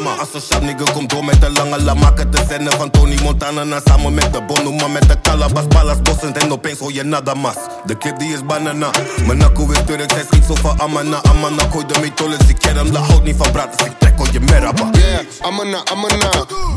Panama. 0.07 0.21
Als 0.21 0.34
een 0.34 0.41
sharp 0.41 0.63
nigga 0.63 0.91
komt 0.93 1.09
door 1.09 1.25
met 1.25 1.41
de 1.41 1.49
lange 1.51 1.81
la. 1.84 1.93
Maak 1.93 2.17
het 2.17 2.31
de 2.31 2.39
scène 2.47 2.71
van 2.71 2.89
Tony 2.91 3.17
Montana. 3.23 3.63
Na 3.63 3.79
samen 3.85 4.13
met 4.13 4.34
de 4.34 4.41
Bono, 4.41 4.71
maar 4.71 4.89
met 4.89 5.07
de 5.09 5.21
Calabas. 5.21 5.63
Palas, 5.67 6.01
bossend 6.01 6.38
en 6.38 6.51
opeens 6.51 6.79
hoor 6.79 6.93
je 6.93 7.03
nada 7.03 7.34
mas. 7.34 7.55
De 7.85 7.95
kid 7.95 8.19
die 8.19 8.34
is 8.34 8.45
banana. 8.45 8.89
Mijn 9.25 9.38
nakko 9.38 9.69
is 9.71 9.77
Turk, 9.85 10.11
hij 10.11 10.25
schiet 10.31 10.45
zo 10.45 10.55
van 10.55 10.81
Amana. 10.81 11.19
Amana, 11.23 11.63
gooi 11.71 11.85
de 11.85 11.99
methodes, 11.99 12.47
ik 12.47 12.57
ken 12.59 12.75
hem. 12.77 12.91
La 12.91 12.99
houdt 12.99 13.23
niet 13.23 13.35
van 13.38 13.51
praten, 13.51 13.77
dus 13.77 13.88
ik 13.88 13.99
trek 13.99 14.19
op 14.19 14.27
je 14.31 14.39
meraba. 14.39 14.89
Yeah, 14.91 15.19
amına 15.41 15.77
amına 15.91 16.29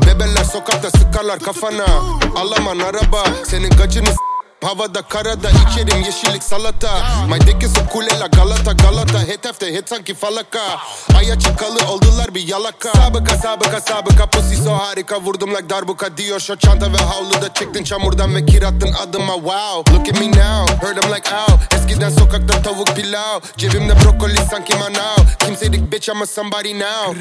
Bebeler 0.07 0.45
sokakta 0.53 0.91
sıkarlar 0.91 1.39
kafana 1.39 1.85
Alaman 2.35 2.79
araba 2.81 3.23
Senin 3.51 3.71
gacını 3.71 4.07
s- 4.13 4.30
Havada 4.65 5.03
karada 5.03 5.51
içerim 5.51 6.03
yeşillik 6.03 6.43
salata. 6.43 7.03
My 7.29 7.41
dick 7.41 7.63
is 7.63 7.79
a 7.79 7.87
kulela 7.87 8.27
Galata 8.27 8.73
Galata. 8.73 9.21
Hedefte 9.21 9.75
hit 9.75 9.89
sanki 9.89 10.15
falaka. 10.15 10.61
Aya 11.19 11.39
çıkalı 11.39 11.89
oldular 11.89 12.35
bir 12.35 12.49
yalaka. 12.49 12.93
Sabıka 12.93 13.39
sabıka 13.39 13.81
sabıka. 13.81 14.27
Pussy 14.27 14.55
so 14.55 14.73
harika 14.73 15.21
Vurdum 15.21 15.51
like 15.51 15.71
darbuka. 15.71 16.17
Diyor 16.17 16.41
şu 16.41 16.59
çanta 16.59 16.93
ve 16.93 16.97
havluda 16.97 17.55
Çıktın 17.55 17.85
çamurdan 17.85 18.35
ve 18.35 18.47
kirattın 18.47 18.93
adıma. 18.93 19.35
Wow 19.35 19.95
Look 19.95 20.09
at 20.09 20.21
me 20.21 20.27
now. 20.27 20.87
Heard 20.87 20.97
I'm 20.97 21.15
like 21.15 21.35
ow. 21.35 21.77
Eskiden 21.77 22.11
sokakta 22.11 22.63
tavuk 22.63 22.89
pilav. 22.97 23.41
Cebimde 23.57 23.95
brokoli 24.05 24.37
sanki 24.51 24.75
manav 24.75 25.17
Kimselik 25.39 25.93
bitch 25.93 26.09
I'm 26.09 26.23
a 26.23 26.27
somebody 26.27 26.75
now 26.75 27.15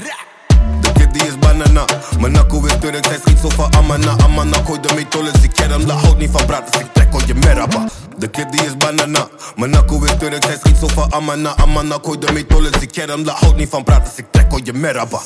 die 1.14 1.28
is 1.28 1.40
banana. 1.40 1.86
Mijn 2.20 2.32
nakko 2.32 2.66
is 2.66 2.74
Turk, 2.80 3.06
hij 3.06 3.20
schiet 3.26 3.40
zo 3.40 3.50
van 3.50 3.74
Amana. 3.74 4.16
Amana, 4.18 4.58
gooi 4.66 4.80
de 4.80 4.94
methodes, 4.94 5.42
ik 5.42 5.54
ken 5.54 5.70
hem. 5.70 5.86
La 5.86 5.94
houdt 5.94 6.18
niet 6.18 6.32
van 6.32 6.46
praten, 6.46 6.72
dus 6.72 6.82
ik 6.82 6.88
trek 6.94 7.14
op 7.14 7.22
je 7.26 7.34
meraba. 7.34 7.86
De 8.18 8.28
kid 8.28 8.52
die 8.52 8.62
is 8.66 8.78
banana. 8.78 9.28
Mijn 9.56 9.72
nakko 9.72 10.04
is 10.04 10.12
Turk, 10.20 10.46
hij 10.46 10.58
schiet 10.64 10.78
zo 10.78 10.88
van 10.88 11.14
Amana. 11.14 11.56
Amana, 11.56 11.98
gooi 12.04 12.18
de 12.20 12.32
methodes, 12.32 12.82
ik 12.82 12.92
ken 12.92 13.10
hem. 13.10 13.24
La 13.26 13.34
houdt 13.34 13.58
niet 13.58 13.70
van 13.70 13.84
praten, 13.84 14.04
dus 14.04 14.18
ik 14.18 14.26
trek 14.32 14.54
op 14.54 14.60
je 14.64 14.74
meraba. 14.74 15.20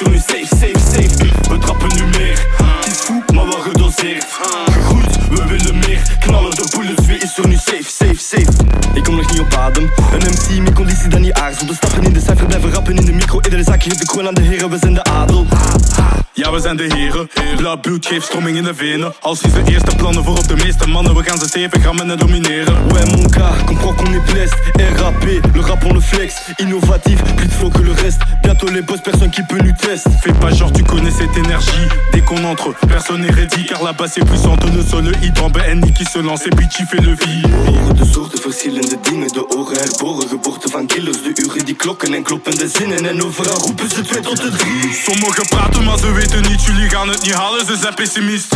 Er 0.00 0.10
nu 0.10 0.18
safe, 0.18 0.46
safe, 0.46 0.78
safe. 0.78 1.48
We 1.48 1.58
trappen 1.58 1.88
nu 1.94 2.18
meer, 2.18 2.46
het 2.56 2.86
is 2.86 3.00
goed, 3.00 3.32
maar 3.34 3.46
wel 3.46 3.60
gedoseerd. 3.60 4.26
Gegroeid, 4.70 5.28
we 5.28 5.46
willen 5.46 5.78
meer. 5.78 6.16
Knallen 6.20 6.50
de 6.50 6.68
bullets, 6.76 7.06
wie 7.06 7.18
is 7.18 7.38
er 7.38 7.48
nu 7.48 7.54
safe, 7.54 7.82
safe, 7.82 8.18
safe. 8.18 8.52
Ik 8.94 9.04
kom 9.04 9.16
nog 9.16 9.30
niet 9.30 9.40
op 9.40 9.54
adem. 9.54 9.90
Een 10.12 10.18
MC, 10.18 10.62
mijn 10.62 10.74
conditie 10.74 11.08
dan 11.08 11.20
niet 11.20 11.32
aarzelt. 11.32 11.68
We 11.68 11.74
stappen 11.74 12.02
in 12.02 12.12
de 12.12 12.20
cijfer, 12.20 12.46
blijven 12.46 12.70
rappen 12.70 12.96
in 12.96 13.04
de 13.04 13.12
micro. 13.12 13.40
Iedere 13.40 13.62
zaakje 13.62 13.88
heeft 13.88 14.00
de 14.00 14.06
kroon 14.06 14.26
aan 14.26 14.34
de 14.34 14.42
heren, 14.42 14.70
we 14.70 14.78
zijn 14.78 14.94
de 14.94 15.04
adel. 15.04 15.46
Ja, 16.38 16.52
we 16.52 16.60
zijn 16.60 16.76
de 16.76 16.94
heren. 16.94 17.28
Blauw 17.56 17.80
bloed 17.80 18.06
geeft 18.06 18.26
stroming 18.26 18.56
in 18.56 18.62
de 18.62 18.74
venen. 18.74 19.14
Als 19.20 19.40
is 19.42 19.52
de 19.52 19.62
eerste 19.70 19.96
plannen 19.96 20.24
voor 20.24 20.38
op 20.38 20.48
de 20.48 20.56
meeste 20.56 20.88
mannen. 20.88 21.14
We 21.14 21.22
gaan 21.22 21.38
ze 21.38 21.46
7 21.48 21.80
grammen 21.80 22.10
en 22.10 22.18
domineren. 22.18 22.74
Ouais 22.92 23.04
mon 23.04 23.32
gars, 23.32 23.64
comprends 23.64 23.96
qu'on 23.96 24.12
est 24.14 24.24
blessed. 24.32 24.54
RAP, 24.96 25.24
le 25.54 25.60
rap 25.60 25.84
on 25.84 25.92
le 25.92 26.00
flex. 26.00 26.34
Innovatif, 26.56 27.22
plus 27.34 27.48
de 27.48 27.54
flow 27.54 27.70
que 27.70 27.82
le 27.82 27.92
reste. 27.92 28.20
Bientôt 28.42 28.70
les 28.70 28.82
boss, 28.82 29.00
personne 29.02 29.30
qui 29.30 29.42
peut 29.42 29.62
nous 29.64 29.76
test. 29.80 30.06
Fais 30.22 30.32
pas 30.32 30.54
genre 30.54 30.72
tu 30.72 30.84
connais 30.84 31.10
cette 31.10 31.36
énergie. 31.36 31.88
Dès 32.12 32.20
qu'on 32.20 32.44
entre, 32.44 32.74
personne 32.86 33.20
n'est 33.20 33.34
ready 33.34 33.64
Car 33.64 33.82
la 33.82 33.92
basse 33.92 34.16
est 34.18 34.24
puissante, 34.24 34.64
ne 34.72 34.82
sonne 34.82 35.12
hit 35.22 35.40
en 35.40 35.50
BNI 35.50 35.92
qui 35.92 36.04
se 36.04 36.18
lance 36.20 36.46
Et 36.46 36.50
puis 36.50 36.68
tu 36.68 36.86
fais 36.86 37.02
le 37.02 37.14
vie. 37.14 37.42
Horen 37.66 37.96
de 37.96 38.04
soorten, 38.04 38.40
verschillende 38.40 38.96
dingen 39.02 39.28
De 39.28 39.56
oren 39.56 39.78
herboren, 39.78 40.28
geboorte 40.28 40.68
van 40.68 40.86
killers 40.86 41.22
De 41.22 41.32
uren 41.42 41.64
die 41.64 41.74
klokken 41.74 42.14
en 42.14 42.22
kloppende 42.22 42.68
zinnen. 42.68 43.06
En 43.06 43.24
overal 43.24 43.58
roepen 43.58 43.88
ze 43.90 44.02
twee 44.02 44.22
tot 44.22 44.36
de 44.36 44.50
drie. 44.50 44.92
Sommigen 45.04 45.46
praten 45.48 45.84
maar 45.84 45.98
ze 45.98 46.12
weten 46.12 46.27
Jullie 46.28 46.90
gaan 46.90 47.08
het 47.08 47.22
niet 47.22 47.34
halen, 47.34 47.66
ze 47.66 47.76
zijn 47.76 47.94
pessimist. 47.94 48.54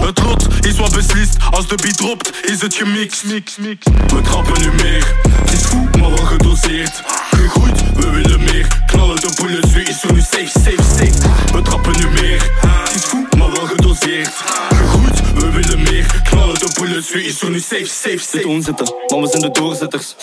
Het 0.00 0.22
lot 0.22 0.46
is 0.60 0.76
wat 0.76 0.94
beslist 0.94 1.36
Als 1.50 1.68
de 1.68 1.74
beat 1.74 1.96
dropt, 1.96 2.30
is 2.42 2.60
het 2.60 2.74
gemixt. 2.74 3.24
Mix, 3.24 3.56
mix. 3.56 3.86
We 4.06 4.20
trappen 4.20 4.60
nu 4.60 4.72
meer 4.72 5.14
Het 5.28 5.52
is 5.52 5.64
goed, 5.64 5.96
maar 6.00 6.10
wel 6.10 6.26
gedoseerd. 6.26 7.02
Gegroeid, 7.30 7.94
we 7.94 8.10
willen 8.10 8.44
meer 8.44 8.66
Knallen 8.86 9.16
de 9.20 9.32
bullets, 9.42 9.72
wie 9.72 9.82
is 9.82 10.02
er 10.02 10.12
nu 10.12 10.20
safe, 10.20 10.48
safe, 10.48 10.82
safe. 10.82 11.52
We 11.52 11.62
trappen 11.62 11.92
nu 11.98 12.20
meer 12.20 12.50
Het 12.56 12.94
is 12.94 13.04
goed, 13.04 13.36
maar 13.36 13.50
wel 13.52 13.66
gedoseerd. 13.66 14.32
Gegroeid, 14.68 15.32
we 15.34 15.50
willen 15.50 15.82
meer 15.82 16.06
Knallen 16.22 16.58
de 16.58 16.70
bullets, 16.80 17.12
wie 17.12 17.24
is 17.24 17.42
er 17.42 17.50
nu 17.50 17.60
safe, 17.60 17.86
safe, 17.86 18.18
safe. 18.18 18.38
Zit 18.38 18.44
onzetten, 18.44 18.94
maar 19.08 19.20
we 19.20 19.28
zijn 19.28 19.42
de 19.42 19.50
doorzetters 19.50 20.14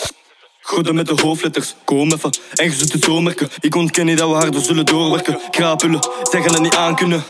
Goden 0.64 0.94
met 0.94 1.06
de 1.06 1.20
hoofdletters, 1.22 1.74
kom 1.84 2.12
even 2.12 2.30
En 2.54 2.64
je 2.64 2.72
zult 2.72 2.92
het 2.92 3.46
Ik 3.60 3.74
ontken 3.74 4.06
niet 4.06 4.18
dat 4.18 4.28
we 4.28 4.34
harder 4.34 4.62
zullen 4.62 4.86
doorwerken. 4.86 5.40
Krapullen, 5.50 6.00
zij 6.22 6.42
gaan 6.42 6.52
het 6.52 6.62
niet 6.62 6.76
aankunnen 6.76 7.24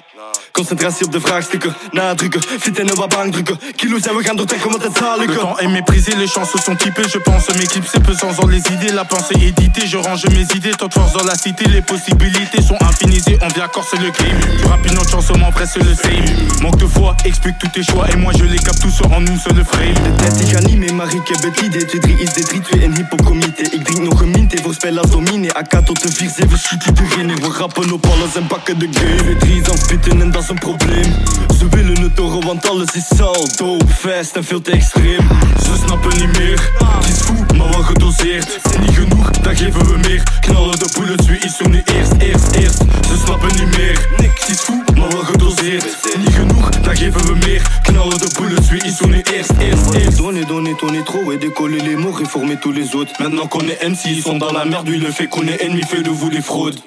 Concentratie 0.52 1.06
op 1.06 1.12
de 1.12 1.20
vraagstukken, 1.20 1.74
nadrukken. 1.90 2.42
Fit 2.60 2.78
en 2.78 2.94
wat 2.94 3.08
bankdrukken. 3.08 3.58
Kilo's 3.76 4.06
en 4.06 4.16
we 4.16 4.24
gaan 4.24 4.36
doortrekken, 4.36 4.70
want 4.70 4.82
het 4.82 4.96
zal 4.96 5.18
Le 5.18 5.36
temps 5.36 5.58
est 5.58 5.70
méprisé, 5.70 6.16
les 6.16 6.30
chances 6.30 6.62
sont 6.64 6.76
typées. 6.76 7.08
Je 7.08 7.18
pense 7.18 7.48
m'éclipser, 7.56 8.00
pesant 8.00 8.32
dans 8.36 8.48
les 8.48 8.62
idées. 8.74 8.92
La 8.92 9.04
pensée 9.04 9.34
éditée, 9.34 9.86
je 9.86 9.96
range 9.96 10.24
mes 10.24 10.46
idées. 10.56 10.74
Tant 10.76 10.88
de 10.88 10.92
force 10.92 11.12
dans 11.12 11.24
la 11.24 11.36
cité, 11.36 11.64
les 11.68 11.82
possibilités 11.82 12.62
sont 12.62 12.76
infinisées. 12.80 13.38
On 13.40 13.48
vient 13.48 13.68
corser 13.68 13.96
le 13.96 14.10
game. 14.10 14.40
Une 14.84 14.98
autre 14.98 15.10
chanson, 15.10 15.38
mon 15.38 15.50
vrai, 15.50 15.66
c'est 15.66 15.82
le 15.82 15.94
same. 15.94 16.60
Manque 16.60 16.76
de 16.76 16.86
foi, 16.86 17.16
explique 17.24 17.58
tous 17.58 17.68
tes 17.68 17.82
choix. 17.82 18.06
Et 18.10 18.16
moi, 18.16 18.32
je 18.38 18.44
les 18.44 18.58
capte 18.58 18.82
tous 18.82 19.00
en 19.06 19.20
une 19.20 19.38
seule 19.38 19.64
frame. 19.64 19.94
De 19.94 20.14
tijd 20.16 20.38
die 20.38 20.46
gaat 20.46 20.66
niet 20.66 20.78
meer, 20.78 20.94
maar 20.94 21.14
ik 21.14 21.28
heb 21.28 21.42
het 21.42 21.60
idee 21.60 21.86
2-3 21.86 22.20
is 22.20 22.32
de 22.34 22.44
3-2 22.76 22.82
en 22.82 22.94
hip-hop 22.94 23.24
comité 23.24 23.62
Ik 23.62 23.84
drink 23.84 24.00
nog 24.00 24.20
een 24.20 24.30
minte, 24.30 24.56
voorspel 24.62 24.98
als 24.98 25.10
domine 25.10 25.54
AK 25.54 25.84
tot 25.84 26.02
de 26.02 26.30
4-7 26.48 26.52
schiet 26.52 26.84
iedereen 26.86 27.30
in 27.30 27.40
We 27.40 27.48
rappen 27.58 27.92
op 27.92 28.06
alles 28.06 28.34
en 28.34 28.46
pakken 28.46 28.78
de 28.78 28.88
game 28.90 29.36
3 29.36 29.60
is 29.60 29.66
aan 29.66 29.72
het 29.72 29.82
spitten 29.82 30.20
en 30.20 30.30
dat 30.30 30.41
is 30.42 30.48
een 30.48 31.56
Ze 31.58 31.68
willen 31.68 32.02
het 32.02 32.18
horen, 32.18 32.46
want 32.46 32.68
alles 32.68 32.92
is 32.92 33.06
saldo 33.16 33.76
Fast 33.88 34.36
en 34.36 34.44
veel 34.44 34.60
te 34.60 34.70
extreem 34.70 35.28
Ze 35.64 35.76
snappen 35.84 36.18
niet 36.18 36.38
meer. 36.38 36.70
Het 36.78 37.08
is 37.08 37.20
fou, 37.20 37.56
maar 37.56 37.68
wel 37.68 37.82
gedoseerd. 37.82 38.58
Niet 38.80 38.94
genoeg, 38.94 39.30
dan 39.30 39.56
geven 39.56 39.86
we 39.86 39.98
meer. 39.98 40.22
Knallen 40.40 40.78
de 40.78 40.88
bullets, 40.98 41.26
wie 41.26 41.38
is 41.38 41.60
er 41.60 41.68
nu 41.68 41.82
eerst, 41.84 42.12
eerst, 42.18 42.50
eerst. 42.50 42.78
Ze 43.08 43.16
snappen 43.24 43.48
niet 43.48 43.76
meer. 43.76 44.08
Het 44.16 44.48
is 44.48 44.60
fou, 44.60 44.78
maar 44.96 45.08
wel 45.08 45.24
gedoseerd. 45.24 45.84
Niet 46.18 46.34
genoeg, 46.34 46.68
dan 46.68 46.96
geven 46.96 47.26
we 47.26 47.34
meer. 47.34 47.62
Knallen 47.82 48.18
de 48.18 48.30
bullets, 48.38 48.70
wie 48.70 48.82
is 48.82 49.00
er 49.00 49.08
nu 49.08 49.22
eerst, 49.32 49.50
eerst, 49.58 49.94
eerst. 49.94 50.16
Donnez, 50.16 50.46
donnez, 50.46 50.78
donnez 50.80 51.04
trop 51.04 51.32
et 51.32 51.40
décoller 51.40 51.82
les 51.82 51.96
mots, 51.96 52.16
réformer 52.18 52.58
tous 52.60 52.74
les 52.74 52.94
autres 52.94 53.12
Maintenant 53.18 53.48
qu'on 53.48 53.68
est 53.68 53.88
MC, 53.88 54.04
ils 54.04 54.22
sont 54.22 54.38
dans 54.38 54.52
la 54.52 54.64
merde, 54.64 54.88
lui 54.88 54.98
le 54.98 55.12
fait 55.12 55.28
qu'on 55.28 55.46
est 55.46 55.62
ennemi, 55.62 55.82
fait 55.82 56.02
de 56.02 56.10
vous 56.10 56.30
des 56.30 56.42
fraudes. 56.42 56.80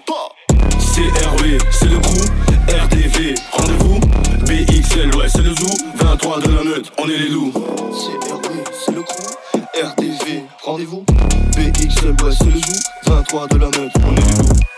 CRV, 0.96 1.58
c'est 1.72 1.90
le 1.90 2.00
crew, 2.00 2.24
RDV, 2.70 3.36
rendez-vous, 3.52 4.00
BXL, 4.46 5.14
ouais, 5.18 5.28
c'est 5.28 5.42
le 5.42 5.54
zoo, 5.54 5.78
23 5.96 6.40
de 6.40 6.56
la 6.56 6.64
meute, 6.64 6.90
on 6.98 7.10
est 7.10 7.18
les 7.18 7.28
loups. 7.28 7.52
CRV, 7.52 8.64
c'est 8.72 8.96
le 8.96 9.02
crew 9.02 9.36
RDV, 9.76 10.46
rendez-vous 10.64 11.04
BXL, 11.58 12.16
ouais 12.24 12.32
c'est 12.32 12.46
le 12.46 12.60
zoo. 12.60 12.80
23 13.08 13.48
de 13.48 13.58
la 13.58 13.66
meute, 13.66 13.92
on 14.06 14.16
est 14.16 14.22
les 14.22 14.38
loups 14.38 14.75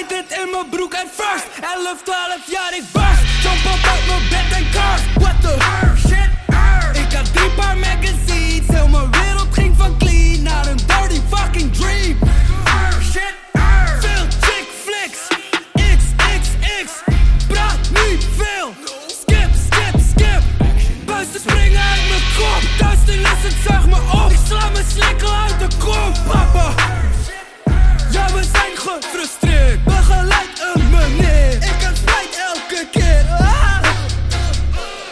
Deed 0.00 0.08
dit 0.08 0.38
in 0.38 0.50
mijn 0.50 0.68
broek 0.68 0.92
en 0.92 1.08
first 1.14 1.46
11, 1.60 2.02
12 2.02 2.50
jaar 2.50 2.74
ik 2.76 2.82
barst. 2.92 3.22
Jump 3.42 3.64
op 3.64 3.90
uit 3.92 4.06
mijn 4.06 4.28
bed 4.30 4.58
en 4.58 4.70
cars 4.70 5.02
What 5.14 5.40
the 5.40 5.56
shit 6.08 6.30
Ik 7.02 7.12
had 7.16 7.32
drie 7.34 7.50
paar 7.50 7.78
magazines. 7.78 8.66
Heel 8.66 8.88
mijn 8.88 9.10
wereld 9.10 9.48
ging 9.50 9.76
van 9.76 9.98
clean 9.98 10.42
Naar 10.42 10.66
een 10.66 10.76
dirty 10.76 11.20
fucking 11.30 11.76
dream. 11.76 12.18
Shit 13.10 13.34
Veel 14.00 14.26
chick 14.40 14.66
flicks. 14.84 15.20
XXX 15.74 16.90
Praat 17.48 17.78
niet 17.90 18.26
veel. 18.36 18.74
Skip, 19.06 19.50
skip, 19.66 20.00
skip. 20.10 20.42
Buizen 21.04 21.40
springen 21.40 21.82
uit 21.92 22.08
mijn 22.08 22.26
kop. 22.36 22.62
Duisternis, 22.78 23.42
het 23.42 23.56
zuigt 23.68 23.86
me 23.86 23.98
op. 24.24 24.30
Ik 24.30 24.38
sla 24.46 24.68
mijn 24.68 24.84
slikkel 24.92 25.32
uit 25.32 25.58
de 25.58 25.76
kop, 25.78 26.12
papa 26.26 26.89
we 28.40 28.46
zijn 28.52 28.76
gefrustreerd. 28.76 29.84
Begeleid 29.84 30.72
een 30.74 30.90
meneer. 30.90 31.52
Ik 31.52 31.80
heb 31.86 31.96
spijt 31.96 32.34
elke 32.52 32.86
keer. 32.90 33.24
Ah. 33.28 33.82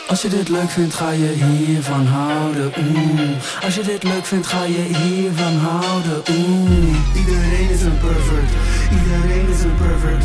Als 0.08 0.22
je 0.22 0.28
dit 0.28 0.48
leuk 0.48 0.70
vindt, 0.70 0.94
ga 0.94 1.10
je 1.10 1.28
hiervan 1.28 2.06
houden. 2.06 2.72
Oeh. 2.78 3.64
Als 3.64 3.74
je 3.74 3.82
dit 3.82 4.02
leuk 4.02 4.26
vindt, 4.26 4.46
ga 4.46 4.64
je 4.64 4.84
hiervan 4.98 5.56
houden. 5.56 6.22
Oeh. 6.30 7.16
Iedereen 7.20 7.70
is 7.70 7.82
een 7.82 7.98
pervert. 7.98 8.50
Iedereen 8.96 9.48
is 9.54 9.62
een 9.62 9.76
pervert. 9.76 10.24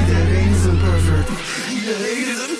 Iedereen 0.00 0.50
is 0.56 0.64
een 0.64 0.78
pervert. 0.78 1.28
Iedereen 1.74 2.26
is 2.32 2.38
een. 2.48 2.53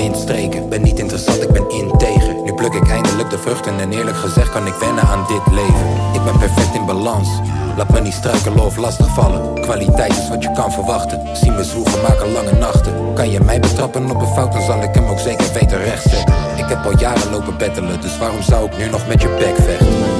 Windstreken. 0.00 0.68
Ben 0.68 0.82
niet 0.82 0.98
interessant, 0.98 1.42
ik 1.42 1.52
ben 1.52 1.70
integer. 1.70 2.34
Nu 2.44 2.54
pluk 2.54 2.72
ik 2.72 2.88
eindelijk 2.88 3.30
de 3.30 3.38
vruchten 3.38 3.80
en 3.80 3.92
eerlijk 3.92 4.16
gezegd 4.16 4.50
kan 4.50 4.66
ik 4.66 4.74
wennen 4.74 5.04
aan 5.04 5.24
dit 5.28 5.54
leven. 5.54 5.86
Ik 6.12 6.24
ben 6.24 6.38
perfect 6.38 6.74
in 6.74 6.86
balans. 6.86 7.28
Laat 7.76 7.90
me 7.90 8.00
niet 8.00 8.12
struikelen 8.12 8.64
of 8.64 8.76
lastigvallen. 8.76 9.60
Kwaliteit 9.60 10.12
is 10.12 10.28
wat 10.28 10.42
je 10.42 10.52
kan 10.52 10.72
verwachten. 10.72 11.36
Zie 11.36 11.50
me 11.50 11.64
zwoegen, 11.64 12.02
maken 12.02 12.32
lange 12.32 12.52
nachten. 12.52 13.14
Kan 13.14 13.30
je 13.30 13.40
mij 13.40 13.60
betrappen 13.60 14.10
op 14.10 14.20
een 14.20 14.34
fout, 14.34 14.52
dan 14.52 14.62
zal 14.62 14.82
ik 14.82 14.94
hem 14.94 15.06
ook 15.06 15.18
zeker 15.18 15.52
weten 15.52 15.78
rechtzetten. 15.78 16.34
Ik 16.56 16.68
heb 16.68 16.84
al 16.84 16.98
jaren 16.98 17.30
lopen 17.30 17.58
bettelen, 17.58 18.00
dus 18.00 18.18
waarom 18.18 18.42
zou 18.42 18.66
ik 18.66 18.78
nu 18.78 18.90
nog 18.90 19.06
met 19.06 19.22
je 19.22 19.28
bek 19.38 19.56
vechten? 19.56 20.19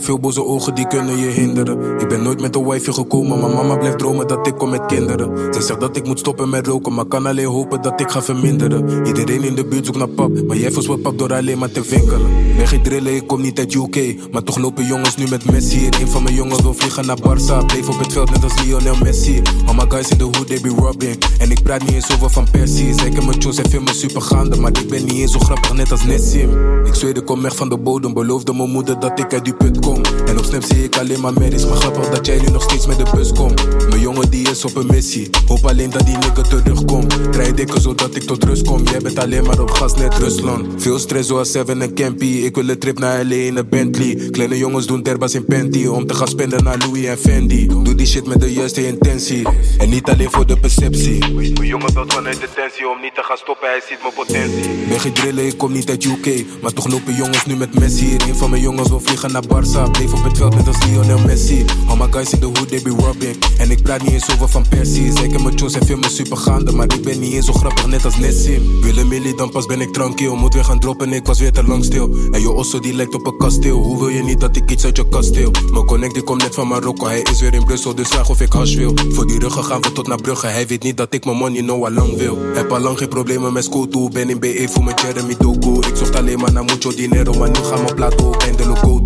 Veel 0.00 0.18
boze 0.18 0.44
ogen 0.44 0.74
die 0.74 0.86
kunnen 0.86 1.16
je 1.16 1.26
hinderen. 1.26 2.00
Ik 2.00 2.08
ben 2.08 2.22
nooit 2.22 2.40
met 2.40 2.56
een 2.56 2.66
wijfje 2.66 2.92
gekomen, 2.92 3.40
maar 3.40 3.50
mama 3.50 3.76
blijft 3.76 3.98
dromen 3.98 4.28
dat 4.28 4.46
ik 4.46 4.54
kom 4.54 4.70
met 4.70 4.86
kinderen. 4.86 5.54
Ze 5.54 5.60
zegt 5.60 5.80
dat 5.80 5.96
ik 5.96 6.06
moet 6.06 6.18
stoppen 6.18 6.50
met 6.50 6.66
roken, 6.66 6.94
maar 6.94 7.04
kan 7.04 7.26
alleen 7.26 7.46
hopen 7.46 7.82
dat 7.82 8.00
ik 8.00 8.10
ga 8.10 8.22
verminderen. 8.22 9.06
Iedereen 9.06 9.42
in 9.42 9.54
de 9.54 9.64
buurt 9.64 9.84
zoekt 9.84 9.98
naar 9.98 10.08
pap, 10.08 10.46
maar 10.46 10.56
jij 10.56 10.72
verspeelt 10.72 11.02
pap 11.02 11.18
door 11.18 11.34
alleen 11.34 11.58
maar 11.58 11.70
te 11.70 11.82
winkelen. 11.88 12.30
Ben 12.56 12.68
geen 12.68 12.82
drillen, 12.82 13.14
ik 13.14 13.26
kom 13.26 13.40
niet 13.40 13.58
uit 13.58 13.74
UK, 13.74 14.16
maar 14.32 14.42
toch 14.42 14.58
lopen 14.58 14.86
jongens 14.86 15.16
nu 15.16 15.28
met 15.30 15.50
Messi. 15.50 15.86
En 15.86 16.00
een 16.00 16.08
van 16.08 16.22
mijn 16.22 16.34
jongens 16.34 16.62
wil 16.62 16.74
vliegen 16.74 17.06
naar 17.06 17.18
Barça, 17.18 17.66
bleef 17.66 17.88
op 17.88 17.98
het 17.98 18.12
veld 18.12 18.30
net 18.30 18.42
als 18.42 18.62
Lionel 18.64 18.96
Messi. 19.02 19.42
All 19.66 19.74
my 19.74 19.84
guys 19.88 20.08
in 20.08 20.18
the 20.18 20.24
hood, 20.24 20.46
they 20.46 20.60
be 20.60 20.68
robbing. 20.68 21.16
En 21.38 21.50
ik 21.50 21.62
praat 21.62 21.80
niet 21.84 21.94
eens 21.94 22.14
over 22.14 22.30
van 22.30 22.46
Persie. 22.50 22.94
Zij 22.94 23.10
ken 23.10 23.24
mijn 23.24 23.38
tunes 23.38 23.58
en 23.58 23.94
super 23.94 24.22
gaande, 24.22 24.56
maar 24.56 24.70
ik 24.70 24.88
ben 24.88 25.04
niet 25.04 25.20
eens 25.20 25.32
zo 25.32 25.38
grappig 25.38 25.72
net 25.72 25.90
als 25.90 26.04
Nessim. 26.04 26.50
Ik 26.84 26.94
zweer, 26.94 27.16
ik 27.16 27.24
kom 27.24 27.44
echt 27.44 27.56
van 27.56 27.68
de 27.68 27.78
bodem, 27.78 28.12
beloofde 28.14 28.54
mijn 28.54 28.70
moeder 28.70 29.00
dat 29.00 29.18
ik 29.18 29.32
uit 29.32 29.44
die 29.44 29.54
put 29.54 29.80
kom. 29.82 30.02
En 30.26 30.38
op 30.38 30.44
snap 30.44 30.62
zie 30.62 30.84
ik 30.84 30.96
alleen 30.96 31.20
maar 31.20 31.32
merries, 31.32 31.66
maar 31.66 31.76
grappig 31.76 32.08
dat 32.08 32.26
jij 32.26 32.38
nu 32.38 32.48
nog 32.48 32.62
steeds 32.62 32.86
met 32.86 32.96
de 32.96 33.06
bus 33.14 33.32
komt. 33.32 33.88
Mijn 33.88 34.00
jongen 34.00 34.30
die 34.30 34.50
is 34.50 34.64
op 34.64 34.76
een 34.76 34.86
missie, 34.86 35.30
hoop 35.46 35.66
alleen 35.66 35.90
dat 35.90 36.06
die 36.06 36.16
nigger 36.16 36.48
terugkomt. 36.48 37.32
Draai 37.32 37.54
dikker 37.54 37.80
zodat 37.80 38.16
ik 38.16 38.22
tot 38.22 38.44
rust 38.44 38.66
kom, 38.66 38.82
jij 38.84 39.00
bent 39.00 39.18
alleen 39.18 39.44
maar 39.44 39.60
op 39.60 39.70
gas 39.70 39.94
net 39.94 40.14
Rusland. 40.14 40.82
Veel 40.82 40.98
stress 40.98 41.28
zoals 41.28 41.50
Seven 41.50 41.82
en 41.82 41.94
Campy, 41.94 42.26
ik 42.26 42.54
wil 42.54 42.68
een 42.68 42.78
trip 42.78 42.98
naar 42.98 43.30
in 43.30 43.56
een 43.56 43.68
Bentley. 43.68 44.28
Kleine 44.30 44.58
jongens 44.58 44.86
doen 44.86 45.02
terbas 45.02 45.34
in 45.34 45.44
panty, 45.44 45.86
om 45.86 46.06
te 46.06 46.14
gaan 46.14 46.28
spenden 46.28 46.64
naar 46.64 46.78
Louis 46.78 47.04
en 47.04 47.18
Fendi. 47.18 47.66
Doe 47.66 47.94
die 47.94 48.06
shit 48.06 48.26
met 48.26 48.40
de 48.40 48.52
juiste 48.52 48.86
intentie, 48.86 49.46
en 49.78 49.88
niet 49.88 50.08
alleen 50.08 50.30
voor 50.30 50.46
de 50.46 50.56
perceptie. 50.56 51.34
Mijn 51.34 51.66
jongen 51.66 51.94
belt 51.94 52.12
vanuit 52.12 52.40
de 52.40 52.48
tensie 52.54 52.88
om 52.88 53.00
niet 53.00 53.14
te 53.14 53.22
gaan 53.22 53.36
stoppen, 53.36 53.68
hij 53.68 53.80
ziet 53.88 53.98
mijn 54.02 54.14
potentie. 54.14 54.70
Ben 54.88 55.00
geen 55.00 55.12
drillen, 55.12 55.46
ik 55.46 55.58
kom 55.58 55.72
niet 55.72 55.88
uit 55.90 56.04
UK, 56.04 56.44
maar 56.62 56.72
toch 56.72 56.88
lopen 56.88 57.14
jongens 57.14 57.46
nu 57.46 57.56
met 57.56 57.78
Messi. 57.78 58.16
En 58.16 58.28
een 58.28 58.36
van 58.36 58.50
mijn 58.50 58.62
jongens 58.62 58.88
wil 58.88 59.00
vliegen 59.00 59.32
naar 59.32 59.46
Bleef 59.72 60.12
op 60.12 60.24
het 60.24 60.36
veld 60.36 60.54
net 60.54 60.66
als 60.66 60.84
Lionel 60.84 61.18
Messi. 61.18 61.64
All 61.88 61.96
my 61.96 62.06
guys 62.10 62.32
in 62.32 62.40
the 62.40 62.46
hood, 62.46 62.68
they 62.68 62.82
be 62.82 62.90
robbing. 62.90 63.36
En 63.58 63.70
ik 63.70 63.82
praat 63.82 64.02
niet 64.02 64.12
eens 64.12 64.32
over 64.34 64.48
van 64.48 64.68
Persie. 64.68 65.12
Zij 65.16 65.28
ken 65.28 65.42
mijn 65.42 65.56
tunes 65.56 65.74
en 65.74 65.86
filmen 65.86 66.10
super 66.10 66.36
gaande, 66.36 66.72
maar 66.72 66.94
ik 66.94 67.02
ben 67.02 67.20
niet 67.20 67.32
eens 67.32 67.46
zo 67.46 67.52
grappig 67.52 67.86
net 67.86 68.04
als 68.04 68.16
Nessim. 68.16 68.80
Willen 68.80 69.08
Millie, 69.08 69.34
dan 69.34 69.50
pas 69.50 69.66
ben 69.66 69.80
ik 69.80 69.92
tranquil. 69.92 70.36
Moet 70.36 70.54
weer 70.54 70.64
gaan 70.64 70.80
droppen, 70.80 71.12
ik 71.12 71.26
was 71.26 71.40
weer 71.40 71.52
te 71.52 71.64
lang 71.64 71.84
stil. 71.84 72.14
En 72.30 72.40
je 72.40 72.50
osso 72.50 72.80
die 72.80 72.94
lijkt 72.94 73.14
op 73.14 73.26
een 73.26 73.36
kasteel. 73.36 73.78
Hoe 73.78 73.98
wil 73.98 74.08
je 74.08 74.22
niet 74.22 74.40
dat 74.40 74.56
ik 74.56 74.70
iets 74.70 74.84
uit 74.84 74.96
je 74.96 75.08
kasteel? 75.08 75.50
Mijn 75.72 75.84
connect 75.84 76.14
die 76.14 76.22
komt 76.22 76.42
net 76.42 76.54
van 76.54 76.68
Marokko, 76.68 77.06
hij 77.06 77.22
is 77.22 77.40
weer 77.40 77.54
in 77.54 77.64
Brussel, 77.64 77.94
dus 77.94 78.08
vraag 78.08 78.28
of 78.28 78.40
ik 78.40 78.52
hash 78.52 78.74
wil. 78.74 78.94
Voor 79.08 79.26
die 79.26 79.38
ruggen 79.38 79.64
gaan 79.64 79.80
we 79.80 79.92
tot 79.92 80.06
naar 80.06 80.20
Brugge, 80.20 80.46
hij 80.46 80.66
weet 80.66 80.82
niet 80.82 80.96
dat 80.96 81.14
ik 81.14 81.24
mijn 81.24 81.36
money 81.36 81.60
no 81.60 81.90
lang 81.90 82.16
wil. 82.16 82.38
Heb 82.54 82.72
al 82.72 82.80
lang 82.80 82.98
geen 82.98 83.08
problemen 83.08 83.52
met 83.52 83.64
school 83.64 83.88
toe, 83.88 84.10
ben 84.10 84.30
in 84.30 84.38
BE 84.38 84.68
voor 84.70 84.84
mijn 84.84 84.96
Jeremy 85.02 85.36
Doku. 85.38 85.88
Ik 85.88 85.96
zocht 85.96 86.16
alleen 86.16 86.38
maar 86.38 86.52
naar 86.52 86.64
mucho 86.64 86.94
dinero, 86.94 87.34
maar 87.34 87.50
nu 87.50 87.60
gaan 87.64 87.82
mijn 87.82 87.94
plato 87.94 88.32
eindelijk 88.32 88.78
go. 88.78 89.01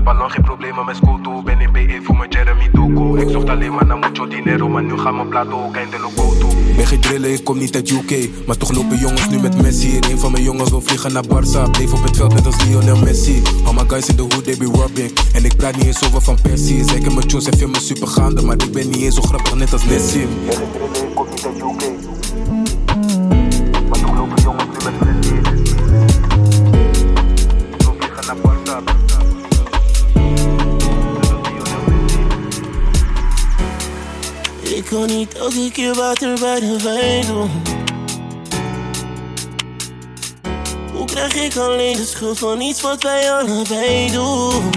Heb 0.00 0.08
al 0.08 0.20
lang 0.20 0.32
geen 0.32 0.42
problemen 0.42 0.84
met 0.86 0.96
school 0.96 1.20
toe. 1.22 1.42
Ben 1.42 1.60
in 1.60 1.72
BE 1.72 2.00
voor 2.02 2.16
mijn 2.16 2.30
Jeremy 2.30 2.70
Doku. 2.72 3.20
Ik 3.20 3.28
zocht 3.30 3.48
alleen 3.48 3.72
maar 3.72 3.86
naar 3.86 3.98
mucho 3.98 4.28
dinero, 4.28 4.68
maar 4.68 4.82
nu 4.82 4.98
gaan 4.98 5.16
mijn 5.16 5.28
plato 5.28 5.64
ook 5.64 5.76
eindelijk 5.76 6.12
go 6.16 6.38
toe. 6.38 6.50
Ben 6.76 6.86
geen 6.86 7.00
driller, 7.00 7.30
ik 7.30 7.44
kom 7.44 7.58
niet 7.58 7.74
uit 7.74 7.90
UK. 7.90 8.28
Maar 8.46 8.56
toch 8.56 8.72
lopen 8.72 8.98
jongens 8.98 9.28
nu 9.28 9.40
met 9.40 9.62
Messi. 9.62 9.98
En 9.98 10.10
een 10.10 10.18
van 10.18 10.32
mijn 10.32 10.44
jongens 10.44 10.70
wil 10.70 10.80
vliegen 10.80 11.12
naar 11.12 11.24
Barça. 11.24 11.70
Bleef 11.70 11.92
op 11.92 12.02
het 12.02 12.16
veld 12.16 12.34
net 12.34 12.46
als 12.46 12.64
Lionel 12.64 12.96
Messi. 12.96 13.42
All 13.64 13.74
my 13.74 13.84
guys 13.86 14.08
in 14.08 14.16
the 14.16 14.22
hood, 14.22 14.44
they 14.44 14.56
be 14.56 14.64
robbing. 14.64 15.12
En 15.32 15.44
ik 15.44 15.56
praat 15.56 15.76
niet 15.76 15.86
eens 15.86 16.04
over 16.04 16.20
van 16.20 16.38
Persie. 16.42 16.88
Zeker 16.88 17.14
met 17.14 17.30
Jos 17.30 17.46
en 17.46 17.58
veel 17.58 17.68
me 17.68 17.80
super 17.80 18.08
gaande. 18.08 18.42
Maar 18.42 18.56
ik 18.56 18.72
ben 18.72 18.90
niet 18.90 19.02
eens 19.02 19.14
zo 19.14 19.22
grappig 19.22 19.54
net 19.54 19.72
als 19.72 19.84
Nessie. 19.84 20.26
Ben 20.46 20.56
geen 20.56 20.70
driller, 20.72 21.08
ik 21.08 21.14
kom 21.14 21.26
niet 21.28 21.46
uit 21.46 21.56
UK. 21.56 22.19
Ik 34.90 34.96
kan 34.96 35.16
niet 35.16 35.34
elke 35.34 35.70
keer 35.72 35.94
water 35.94 36.40
bij 36.40 36.60
de 36.60 36.82
wijn 36.82 37.26
doen. 37.26 37.50
Hoe 40.92 41.04
krijg 41.04 41.34
ik 41.34 41.56
alleen 41.56 41.96
de 41.96 42.04
schuld 42.04 42.38
van 42.38 42.60
iets 42.60 42.80
wat 42.80 43.02
wij 43.02 43.32
allebei 43.32 44.10
doen? 44.12 44.70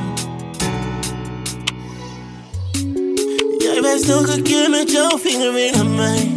Jij 3.58 3.82
wijst 3.82 4.10
elke 4.10 4.42
keer 4.42 4.70
met 4.70 4.92
jouw 4.92 5.18
vinger 5.18 5.54
weer 5.54 5.72
naar 5.76 5.86
mij. 5.86 6.32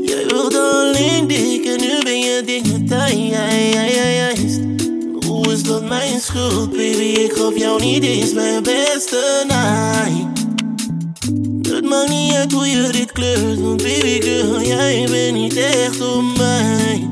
Jij 0.00 0.26
wilde 0.26 0.60
alleen 0.60 1.26
dik 1.26 1.64
en 1.64 1.80
nu 1.80 2.02
ben 2.02 2.18
je 2.18 2.42
dik 2.44 2.72
met 2.72 2.88
dat 5.68 5.88
mijn 5.88 6.20
schuld, 6.20 6.70
baby? 6.70 7.20
Ik 7.20 7.32
gaf 7.32 7.58
jou 7.58 7.80
niet 7.80 8.04
eens 8.04 8.32
mijn 8.32 8.62
beste 8.62 9.44
night. 9.46 10.46
Het 11.74 11.84
maakt 11.84 12.08
niet 12.08 12.34
uit 12.34 12.52
hoe 12.52 12.66
je 12.66 12.88
dit 12.92 13.12
kleurt, 13.12 13.60
want 13.60 13.82
baby 13.82 14.20
girl, 14.20 14.60
jij 14.60 15.06
bent 15.10 15.36
niet 15.36 15.56
echt 15.56 16.00
op 16.00 16.22
mij. 16.36 17.08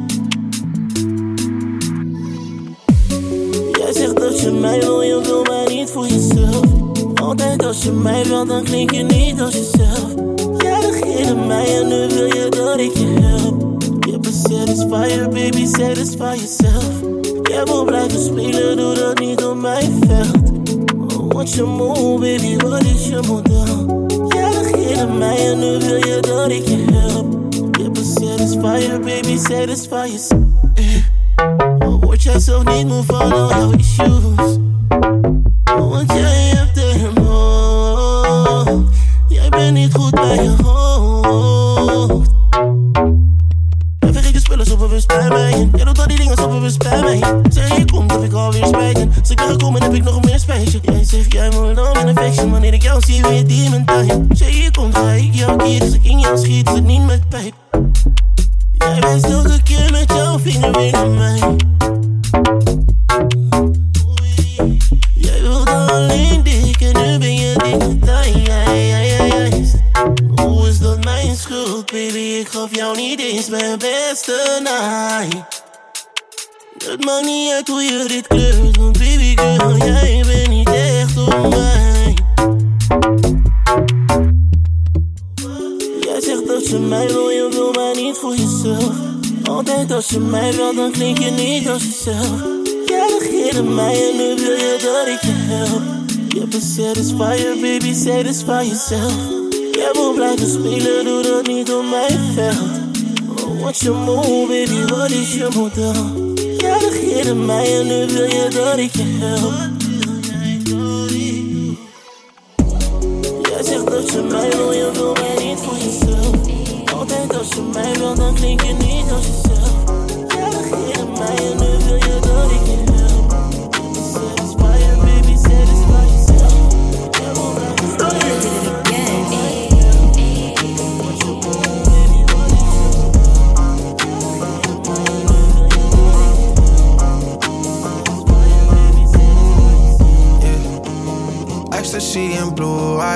Jij 3.73 3.93
zegt 3.93 4.17
dat 4.17 4.41
je 4.41 4.51
mij 4.51 4.79
wil, 4.81 5.03
je 5.03 5.21
wil 5.21 5.43
maar 5.43 5.69
niet 5.69 5.91
voor 5.91 6.07
jezelf. 6.07 6.65
Altijd 7.15 7.65
als 7.65 7.83
je 7.83 7.91
mij 7.91 8.25
wil, 8.25 8.47
dan 8.47 8.65
klink 8.65 8.93
je 8.93 9.03
niet 9.03 9.41
als 9.41 9.55
jezelf. 9.55 10.15
Jij 10.59 10.81
regeerde 10.81 11.35
mij 11.35 11.81
en 11.81 11.89
nu 11.89 12.07
wil 12.07 12.27
je 12.27 12.47
dat 12.49 12.79
ik 12.79 12.97
je 12.97 13.07
help. 13.21 13.83
Je 14.01 14.19
bent 14.19 14.35
satisfier, 14.35 15.29
baby, 15.29 15.67
satisfy 15.67 16.35
yourself. 16.35 17.16
Jij 17.49 17.65
wil 17.65 17.85
blijven 17.85 18.21
spelen, 18.21 18.77
doe 18.77 18.95
dat 18.95 19.19
niet 19.19 19.45
op 19.45 19.57
mijn 19.57 20.05
veld. 20.07 20.53
Oh, 21.17 21.33
Wat 21.33 21.53
je 21.53 21.63
move, 21.63 22.21
baby, 22.21 22.57
wat 22.57 22.83
is 22.85 23.09
je 23.09 23.21
model? 23.27 24.07
Jij 24.29 24.51
regeerde 24.51 25.07
mij 25.13 25.53
en 25.53 25.59
nu 25.59 25.79
wil 25.79 25.97
je 25.97 26.19
dat 26.21 26.51
ik 26.51 26.69
je 26.69 26.85
help. 26.93 27.53
Je 27.53 27.91
bent 27.91 28.07
satisfier, 28.07 29.01
baby, 29.01 29.37
satisfy 29.37 29.95
oh, 29.95 30.07
yourself. 30.07 30.43
Oh, 31.79 32.03
Word 32.03 32.23
jij 32.23 32.39
zelf 32.39 32.65
niet 32.65 32.87
moe 32.87 33.03
van 33.03 33.33
al 33.33 33.49
jouw 33.49 33.71
issues? 33.71 34.59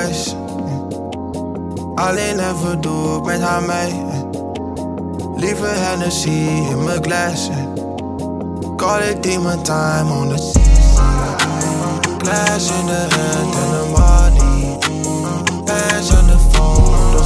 Blue 0.00 0.06
eyes. 0.06 0.34
Alleen 1.94 2.38
even 2.38 2.80
doe 2.80 3.16
ik 3.16 3.24
met 3.24 3.40
haar 3.40 3.62
mee. 3.62 4.04
Lieve 5.36 5.66
Hennessy 5.66 6.48
in 6.70 6.84
mijn 6.84 7.02
glas. 7.02 7.50
Call 8.76 9.00
it 9.00 9.22
demon 9.22 9.62
time 9.62 10.12
on 10.12 10.28
the 10.28 10.58
Glass 12.18 12.70
in 12.70 12.86
the 12.86 13.06
hand 13.10 13.54
en 13.54 13.72
een 13.80 13.90
body. 13.92 14.78
Hands 15.72 16.10
on 16.10 16.26
the 16.26 16.38
phone 16.50 16.96
op 16.96 17.12
de. 17.12 17.22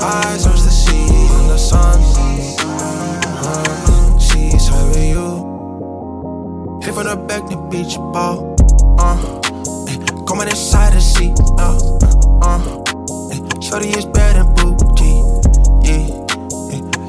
Eyes 0.00 0.46
on 0.46 0.54
the 0.54 0.70
sea 0.70 1.06
in 1.06 1.46
the 1.48 1.58
sun. 1.58 2.00
Uh, 3.42 4.18
she's 4.18 4.68
having 4.68 5.10
you. 5.10 5.46
Hit 6.80 6.94
from 6.94 7.04
the 7.04 7.16
back, 7.26 7.48
the 7.48 7.56
beach 7.68 7.96
ball. 8.12 8.54
Uh, 8.98 9.39
on 10.40 10.48
inside 10.48 10.94
the 10.94 11.00
seat. 11.00 11.36
Uh, 11.58 11.76
uh, 12.40 12.60
eh, 13.30 13.60
shorty 13.60 13.90
is 13.90 14.06
bad 14.06 14.36
and 14.36 14.48
bougie. 14.56 15.20
Yeah, 15.84 16.08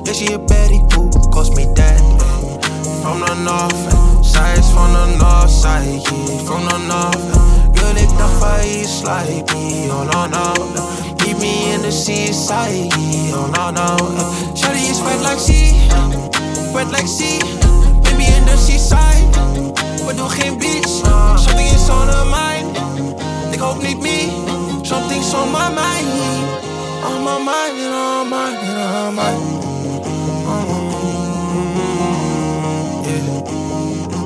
yeah, 0.03 0.13
she 0.13 0.33
a 0.33 0.37
baddie 0.37 0.83
who 0.91 1.09
cost 1.31 1.55
me 1.55 1.65
that. 1.79 1.99
From 3.01 3.21
the 3.21 3.33
north, 3.47 3.79
sides 4.25 4.69
from 4.73 4.91
the 4.91 5.05
north 5.15 5.49
side. 5.49 5.87
Yeah, 5.87 6.43
from 6.43 6.65
the 6.67 6.77
north. 6.91 7.23
Girl, 7.79 7.95
ik 7.95 8.11
dacht 8.17 8.35
van 8.39 8.63
iets 8.63 9.01
like 9.01 9.53
me. 9.53 9.87
Oh 9.91 10.03
no 10.03 10.27
no, 10.27 10.53
keep 11.15 11.37
me 11.37 11.71
in 11.73 11.81
the 11.81 11.91
seaside. 11.91 12.91
Yeah, 12.97 13.37
oh 13.37 13.47
no 13.55 13.71
no. 13.71 13.95
Shorty 14.55 14.83
is 14.91 14.99
wet 15.01 15.21
like 15.21 15.39
sea, 15.39 15.71
wet 16.73 16.91
like 16.91 17.07
sea. 17.07 17.39
Baby 18.03 18.25
in 18.35 18.43
the 18.45 18.57
seaside. 18.57 19.29
We 20.05 20.15
doen 20.15 20.29
geen 20.29 20.57
beach, 20.57 20.87
something 21.35 21.67
is 21.67 21.89
on 21.89 22.07
her 22.07 22.25
mind. 22.25 22.50
Ik 23.61 23.67
hoop 23.67 23.81
niet 23.81 24.01
me, 24.01 24.29
something's 24.81 25.33
on 25.33 25.51
my 25.51 25.69
mind. 25.69 26.07
On 27.03 27.13
oh, 27.13 27.19
my 27.23 27.37
mind, 27.43 27.77
on 27.77 27.93
oh, 27.93 28.23
my 28.23 28.33
mind, 28.35 28.57
on 28.67 28.85
oh, 28.91 29.11
my 29.11 29.31
mind. 29.31 29.61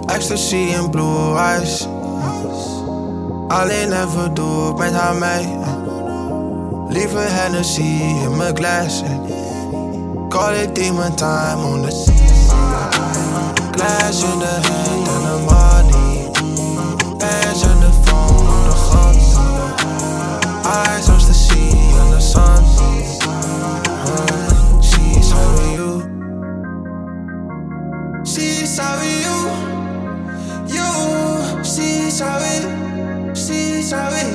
Yeah. 0.08 0.16
Ecstasy 0.16 0.74
en 0.74 0.90
blue 0.90 1.38
eyes. 1.38 1.88
Alleen 3.48 3.92
even 3.92 4.34
ik 4.70 4.78
met 4.78 4.94
haar 4.94 5.16
mee. 5.16 5.58
Lieve 6.88 7.18
Hennessy 7.18 8.02
in 8.24 8.38
mijn 8.38 8.56
glas. 8.56 9.04
Call 10.30 10.54
it 10.54 10.76
demon 10.76 11.16
time 11.16 11.64
on 11.66 11.82
the 11.82 11.92
Glass 13.72 14.24
in 14.24 14.40
the 14.40 14.46
hand 14.46 15.05
Eyes 20.76 21.10
on 21.10 21.20
the 21.20 21.34
sea 21.34 21.70
and 21.72 22.12
the 22.12 22.20
sun. 22.20 22.64
Uh, 23.24 24.82
She's 24.82 25.30
sorry 25.30 25.70
you. 25.80 25.92
She's 28.26 28.76
sorry 28.76 29.14
you. 29.26 29.40
You. 30.76 30.90
She's 31.64 32.18
sorry. 32.18 32.58
She's 33.34 33.90
sorry. 33.90 34.26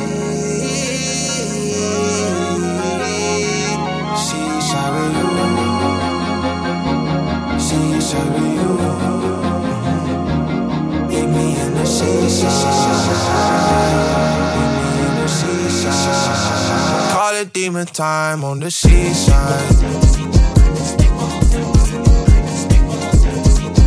She's 4.25 4.65
sorry 4.73 5.07
you. 5.21 5.29
She's 7.67 8.05
sorry 8.11 8.49
you. 8.61 8.73
Meet 11.09 11.29
me 11.37 11.47
in 11.61 11.71
the 11.75 11.85
seaside. 11.85 12.80
Call 17.81 17.89
it 17.89 17.95
time 17.95 18.45
on 18.45 18.61
the 18.61 18.71
seaside. 18.71 19.75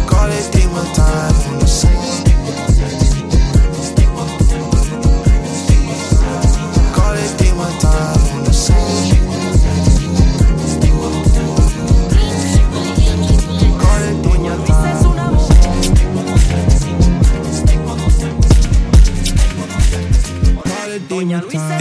Call 0.08 0.32
it 0.32 0.52
demon 0.52 0.94
time 0.96 1.36
on 1.36 1.60
the 1.60 1.68
seaside. 1.68 2.03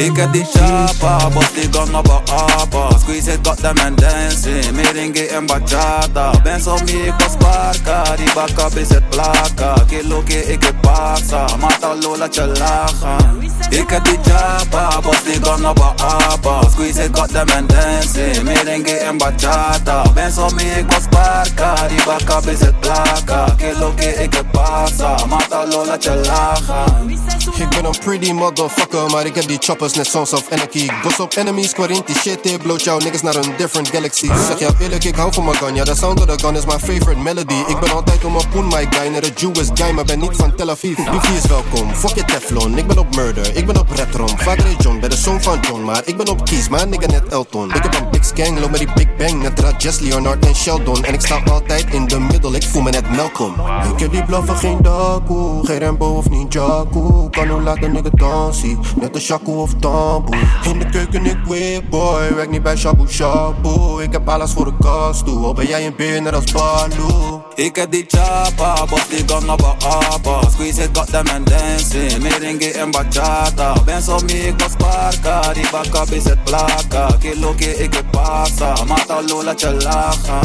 Ik 0.03 0.17
heb 0.17 0.33
die 0.33 0.45
chapa, 0.45 1.29
bos 1.29 1.53
die 1.53 1.69
gang 1.73 1.95
op 1.95 2.09
een 2.09 2.35
apa 2.35 2.99
Squeeze 2.99 3.33
it, 3.33 3.39
got 3.43 3.57
them 3.57 3.79
and 3.79 4.01
dancing. 4.01 4.73
Merengue 4.75 5.27
en 5.27 5.47
bachata. 5.47 6.31
Ben 6.43 6.61
zo 6.61 6.77
mi, 6.85 6.93
ik 6.93 7.15
was 7.19 7.37
parka 7.39 8.17
Die 8.17 8.33
baka 8.35 8.69
is 8.75 8.89
het 8.89 9.09
plaka 9.09 9.75
Kilo 9.87 10.23
ke 10.23 10.53
ik 10.53 10.63
heb 10.63 10.75
pasa 10.81 11.47
Mata 11.61 11.95
lola 12.01 12.29
je 12.31 12.47
lachen 12.47 13.43
Ik 13.71 13.91
heb 13.91 14.05
die 14.05 14.19
chapa, 14.23 15.01
bos 15.01 15.23
die 15.25 15.45
gang 15.45 15.67
op 15.67 15.79
een 15.79 16.07
apa 16.07 16.69
Squeeze 16.71 17.05
it, 17.05 17.17
got 17.17 17.29
them 17.29 17.49
and 17.49 17.69
dancing. 17.69 18.43
Merengue 18.43 18.97
en 18.97 19.19
bachata. 19.19 20.03
Ben 20.15 20.33
zo 20.33 20.49
mi, 20.49 20.65
ik 20.65 20.93
was 20.93 21.07
parka 21.11 21.89
Die 21.89 22.05
baka 22.05 22.41
is 22.51 22.61
het 22.61 22.81
plaka 22.81 23.55
Kilo 23.57 23.93
ke 23.97 24.23
ik 24.23 24.35
heb 24.35 24.47
pasa 24.53 25.27
Mata 25.27 25.67
lola 25.67 25.97
je 26.01 26.21
lachen 26.27 27.21
Ik 27.57 27.69
ben 27.69 27.85
een 27.85 27.99
pretty 28.05 28.33
motherfucker, 28.33 29.11
maar 29.11 29.27
ik 29.27 29.35
heb 29.35 29.47
die 29.47 29.59
choppers 29.61 29.92
net 29.97 30.07
Sons 30.07 30.33
of 30.33 30.51
Anarchy. 30.51 30.89
Boss 31.03 31.21
op 31.21 31.37
enemies, 31.37 31.73
quarantie 31.73 32.15
shit, 32.15 32.43
dit 32.43 32.63
bloot 32.63 32.83
jouw 32.83 32.99
niggas 32.99 33.23
naar 33.23 33.35
een 33.35 33.53
different 33.57 33.89
galaxy. 33.89 34.27
Zeg 34.27 34.59
jou 34.59 34.73
eerlijk, 34.81 35.05
ik 35.05 35.15
hou 35.15 35.33
van 35.33 35.45
mijn 35.45 35.57
gun, 35.57 35.75
ja, 35.75 35.85
the 35.85 35.95
sound 35.95 36.21
of 36.21 36.27
the 36.27 36.47
gun 36.47 36.57
is 36.57 36.65
my 36.65 36.79
favorite 36.79 37.21
melody. 37.21 37.55
Ik 37.67 37.81
ben 37.81 37.93
altijd 37.93 38.25
om 38.25 38.37
een 38.37 38.49
poen, 38.49 38.67
my 38.67 38.87
guy, 38.91 39.09
naar 39.09 39.21
de 39.21 39.33
Jewish 39.35 39.69
guy, 39.75 39.91
maar 39.91 40.05
ben 40.05 40.19
niet 40.19 40.37
van 40.37 40.55
Tel 40.55 40.71
Aviv. 40.71 40.97
Wie 40.97 41.37
is 41.37 41.47
welkom, 41.47 41.95
fuck 41.95 42.15
je 42.15 42.25
Teflon, 42.25 42.79
ik 42.79 42.87
ben 42.87 42.99
op 42.99 43.17
murder, 43.17 43.57
ik 43.57 43.67
ben 43.67 43.79
op 43.79 43.91
retrom. 43.91 44.39
Vader 44.39 44.67
is 44.67 44.75
John, 44.79 45.01
ben 45.01 45.11
de 45.11 45.17
zoon 45.17 45.43
van 45.43 45.59
John, 45.61 45.85
maar 45.85 46.03
ik 46.05 46.17
ben 46.17 46.29
op 46.29 46.45
kies, 46.45 46.69
maar 46.69 46.89
nigga 46.89 47.07
net 47.07 47.29
Elton. 47.29 47.75
Ik 47.75 47.83
heb 47.83 47.95
een 47.95 48.11
big 48.11 48.31
gang, 48.35 48.59
loop 48.59 48.71
met 48.71 48.81
die 48.81 48.93
big 48.95 49.17
bang, 49.17 49.43
net 49.43 49.61
Rajes, 49.61 49.99
Leonard 49.99 50.47
en 50.47 50.55
Sheldon. 50.55 51.05
En 51.05 51.15
ik 51.15 51.21
sta 51.21 51.41
altijd 51.51 51.87
in 51.91 52.07
de 52.07 52.19
middel, 52.19 52.55
ik 52.55 52.63
voel 52.63 52.83
me 52.83 52.91
net 52.91 53.11
Malcolm. 53.11 53.55
Ik 53.93 54.01
heb 54.01 54.13
die 54.13 54.25
bluffen 54.25 54.57
geen 54.57 54.79
daku, 54.83 55.67
geen 55.67 55.79
Rambo 55.79 56.07
of 56.07 56.29
niet 56.29 56.53
Jaku. 56.53 57.29
Kan 57.31 57.47
nu 57.47 57.63
laten 57.63 57.93
nigga 57.93 58.11
dansen, 58.11 58.79
net 59.01 59.15
een 59.15 59.21
Shaku 59.21 59.51
of 59.51 59.75
Tamboe. 59.83 60.37
In 60.63 60.79
de 60.79 60.87
keuken 60.91 61.27
ik 61.27 61.39
whip 61.45 61.91
boy, 61.91 62.35
werk 62.35 62.51
niet 62.51 62.63
bij 62.63 62.77
Shabu 62.77 63.09
Shabu. 63.09 64.03
Ik 64.03 64.13
heb 64.13 64.29
alles 64.29 64.53
voor 64.53 64.65
de 64.65 64.73
kast 64.81 65.25
toe, 65.25 65.45
al 65.45 65.55
ben 65.55 65.67
jij 65.67 65.93
een 65.97 66.23
net 66.23 66.35
als 66.35 66.53
Baloo. 66.53 67.43
Ik 67.55 67.77
heb 67.77 67.91
die 67.91 68.05
chapa, 68.09 68.85
bos 68.87 69.09
die 69.09 69.23
gang 69.27 69.51
op 69.51 69.63
een 69.63 69.89
apa. 69.89 70.41
Squeeze 70.51 70.83
it, 70.83 70.89
got 70.93 71.07
them 71.07 71.27
and 71.29 71.51
dancing. 71.51 72.23
Merengue 72.23 72.73
en 72.73 72.91
bachata. 72.91 73.75
Ben 73.85 74.03
zo 74.03 74.19
mi, 74.25 74.33
ik 74.33 74.55
was 74.57 74.73
parka. 74.77 75.53
Die 75.53 75.67
baka 75.71 76.05
is 76.11 76.25
het 76.25 76.45
plaka 76.45 77.07
Kilo 77.19 77.55
ke 77.57 77.77
ik 77.77 77.95
heb 77.95 78.05
pasa 78.11 78.85
Mata 78.85 79.23
lola 79.27 79.55
lachen. 79.79 80.41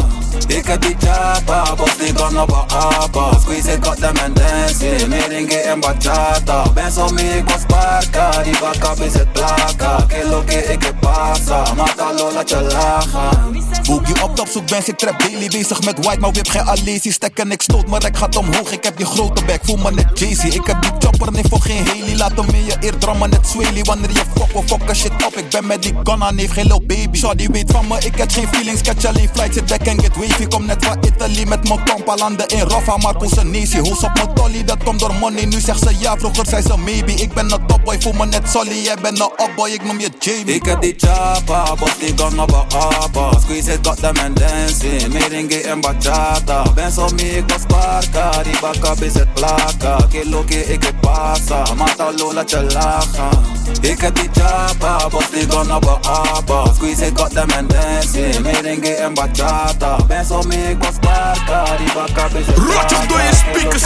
Ik 0.46 0.66
heb 0.66 0.80
die 0.80 0.96
chapa, 0.98 1.74
bos 1.74 1.96
die 1.96 2.16
gang 2.16 2.38
op 2.38 2.50
een 2.50 2.76
apa. 2.76 3.38
Squeeze 3.40 3.72
it, 3.72 3.86
got 3.86 3.96
them 3.96 4.16
and 4.24 4.36
dancing. 4.36 5.08
Merengue 5.08 5.60
en 5.60 5.80
bachata. 5.80 6.72
Ben 6.74 6.92
zo 6.92 7.08
mi, 7.08 7.22
ik 7.22 7.48
was 7.48 7.64
parka. 7.66 8.42
Die 8.42 8.58
baka 8.60 9.04
is 9.04 9.14
het 9.18 9.32
plaka 9.32 10.04
Kilo 10.08 10.42
ke 10.46 10.58
ik 10.72 10.82
heb 10.82 11.00
pasa? 11.00 11.74
Mata 11.74 12.12
lola 12.14 12.42
je 12.46 12.60
lachen 12.62 13.48
Boogie 13.88 14.22
op 14.22 14.36
top 14.36 14.48
zoek 14.48 14.66
ben 14.66 14.82
ik 14.84 14.98
trap 14.98 15.20
daily 15.20 15.48
bezig 15.48 15.84
met 15.84 16.04
white, 16.04 16.20
maar 16.20 16.30
whip 16.30 16.48
geen 16.48 17.12
Stek 17.12 17.38
en 17.38 17.52
ik 17.52 17.62
stoot, 17.62 17.86
maar 17.86 18.06
ik 18.06 18.16
gaat 18.16 18.36
omhoog, 18.36 18.70
ik 18.70 18.84
heb 18.84 18.96
die 18.96 19.06
grote 19.06 19.44
bek, 19.44 19.60
voel 19.62 19.76
me 19.76 19.90
net 19.90 20.18
Jay-Z. 20.18 20.44
Ik 20.44 20.66
heb 20.66 20.82
die 20.82 20.90
chopper, 20.98 21.32
nee 21.32 21.42
voor 21.50 21.60
geen 21.60 21.86
Haley, 21.86 22.16
laat 22.16 22.32
hem 22.36 22.48
in 22.48 22.64
je 22.64 22.92
net 23.28 23.46
Swaley 23.46 23.82
Wanneer 23.82 24.10
je 24.10 24.22
fok 24.36 24.54
of 24.54 24.64
fokken 24.66 24.96
shit 24.96 25.12
op, 25.26 25.36
ik 25.36 25.48
ben 25.48 25.66
met 25.66 25.82
die 25.82 25.94
gun 26.02 26.22
aan, 26.22 26.36
heeft 26.38 26.52
geen 26.52 26.68
baby. 26.86 27.18
Shawty 27.18 27.48
weet 27.50 27.70
van 27.70 27.86
me, 27.86 27.98
ik 27.98 28.14
heb 28.16 28.30
geen 28.30 28.48
feelings, 28.48 28.82
catch 28.82 29.04
alleen 29.04 29.28
flight, 29.32 29.54
zit 29.54 29.66
back 29.66 29.80
en 29.80 30.00
get 30.00 30.16
wavy. 30.16 30.46
Kom 30.46 30.66
net 30.66 30.84
van 30.84 30.96
Italy 31.00 31.48
met 31.48 31.68
mijn 31.68 31.84
kompa, 31.84 32.16
landen 32.16 32.48
in 32.48 32.68
Rafa, 32.68 32.96
maar 32.96 33.14
Nesi 33.44 33.78
Hoes 33.78 34.02
op 34.02 34.14
mijn 34.14 34.34
tolly, 34.34 34.64
dat 34.64 34.84
komt 34.84 35.00
door 35.00 35.14
money, 35.14 35.44
nu 35.44 35.60
zegt 35.60 35.80
ze 35.80 35.94
ja, 35.98 36.16
vroeger 36.16 36.46
zei 36.46 36.62
ze 36.62 36.76
maybe. 36.76 37.12
Ik 37.12 37.32
ben 37.32 37.52
een 37.52 37.66
topboy, 37.66 38.00
voel 38.00 38.12
me 38.12 38.26
net 38.26 38.50
Solly, 38.50 38.88
een 39.08 39.30
upboy, 39.48 39.70
ik 39.70 39.84
noem 39.84 40.00
je 40.00 40.10
Jamie. 40.18 40.54
Ik 40.54 40.64
heb 40.64 40.80
die 40.80 40.94
chapa, 40.96 41.74
bos 41.74 41.98
die 41.98 42.12
gang 42.16 42.40
op 42.40 42.52
een 42.52 42.78
apa 42.78 43.38
Squeeze 43.40 43.72
it, 43.72 43.86
got 43.86 43.96
them 43.96 44.16
and 44.16 44.36
dancing. 44.40 45.12
Merengue 45.12 45.60
en 45.62 45.80
bachata. 45.80 46.62
Ben 46.74 46.92
zo 46.92 47.08
mi, 47.08 47.22
ik 47.22 47.44
was 47.46 47.62
parka. 47.66 48.42
Die 48.42 48.60
baka 48.60 48.94
is 49.00 49.14
het 49.14 49.34
plaka. 49.34 49.96
Kilo 50.10 50.42
ke 50.44 50.64
ik 50.72 50.82
heb 50.82 51.00
pasa 51.00 51.74
Mata 51.74 52.12
lola 52.16 52.44
lachen 52.68 53.28
Ik 53.80 54.00
heb 54.00 54.14
die 54.14 54.28
chapa, 54.32 55.08
bos 55.08 55.30
die 55.30 55.50
gang 55.50 55.72
op 55.72 55.84
een 55.84 56.10
apa 56.10 56.72
Squeeze 56.74 57.06
it, 57.06 57.18
got 57.18 57.30
them 57.30 57.50
and 57.50 57.70
dancing. 57.70 58.38
Merengue 58.42 58.94
en 58.94 59.14
bachata. 59.14 59.96
Ben 60.06 60.24
zo 60.24 60.42
mi, 60.42 60.56
ik 60.56 60.76
was 60.78 60.94
parka. 61.00 61.76
Die 61.76 61.92
baka 61.94 62.26
is 62.38 62.46
het 62.46 62.54
plaka. 62.54 63.06
Door 63.06 63.20
je 63.20 63.34
speakers, 63.34 63.82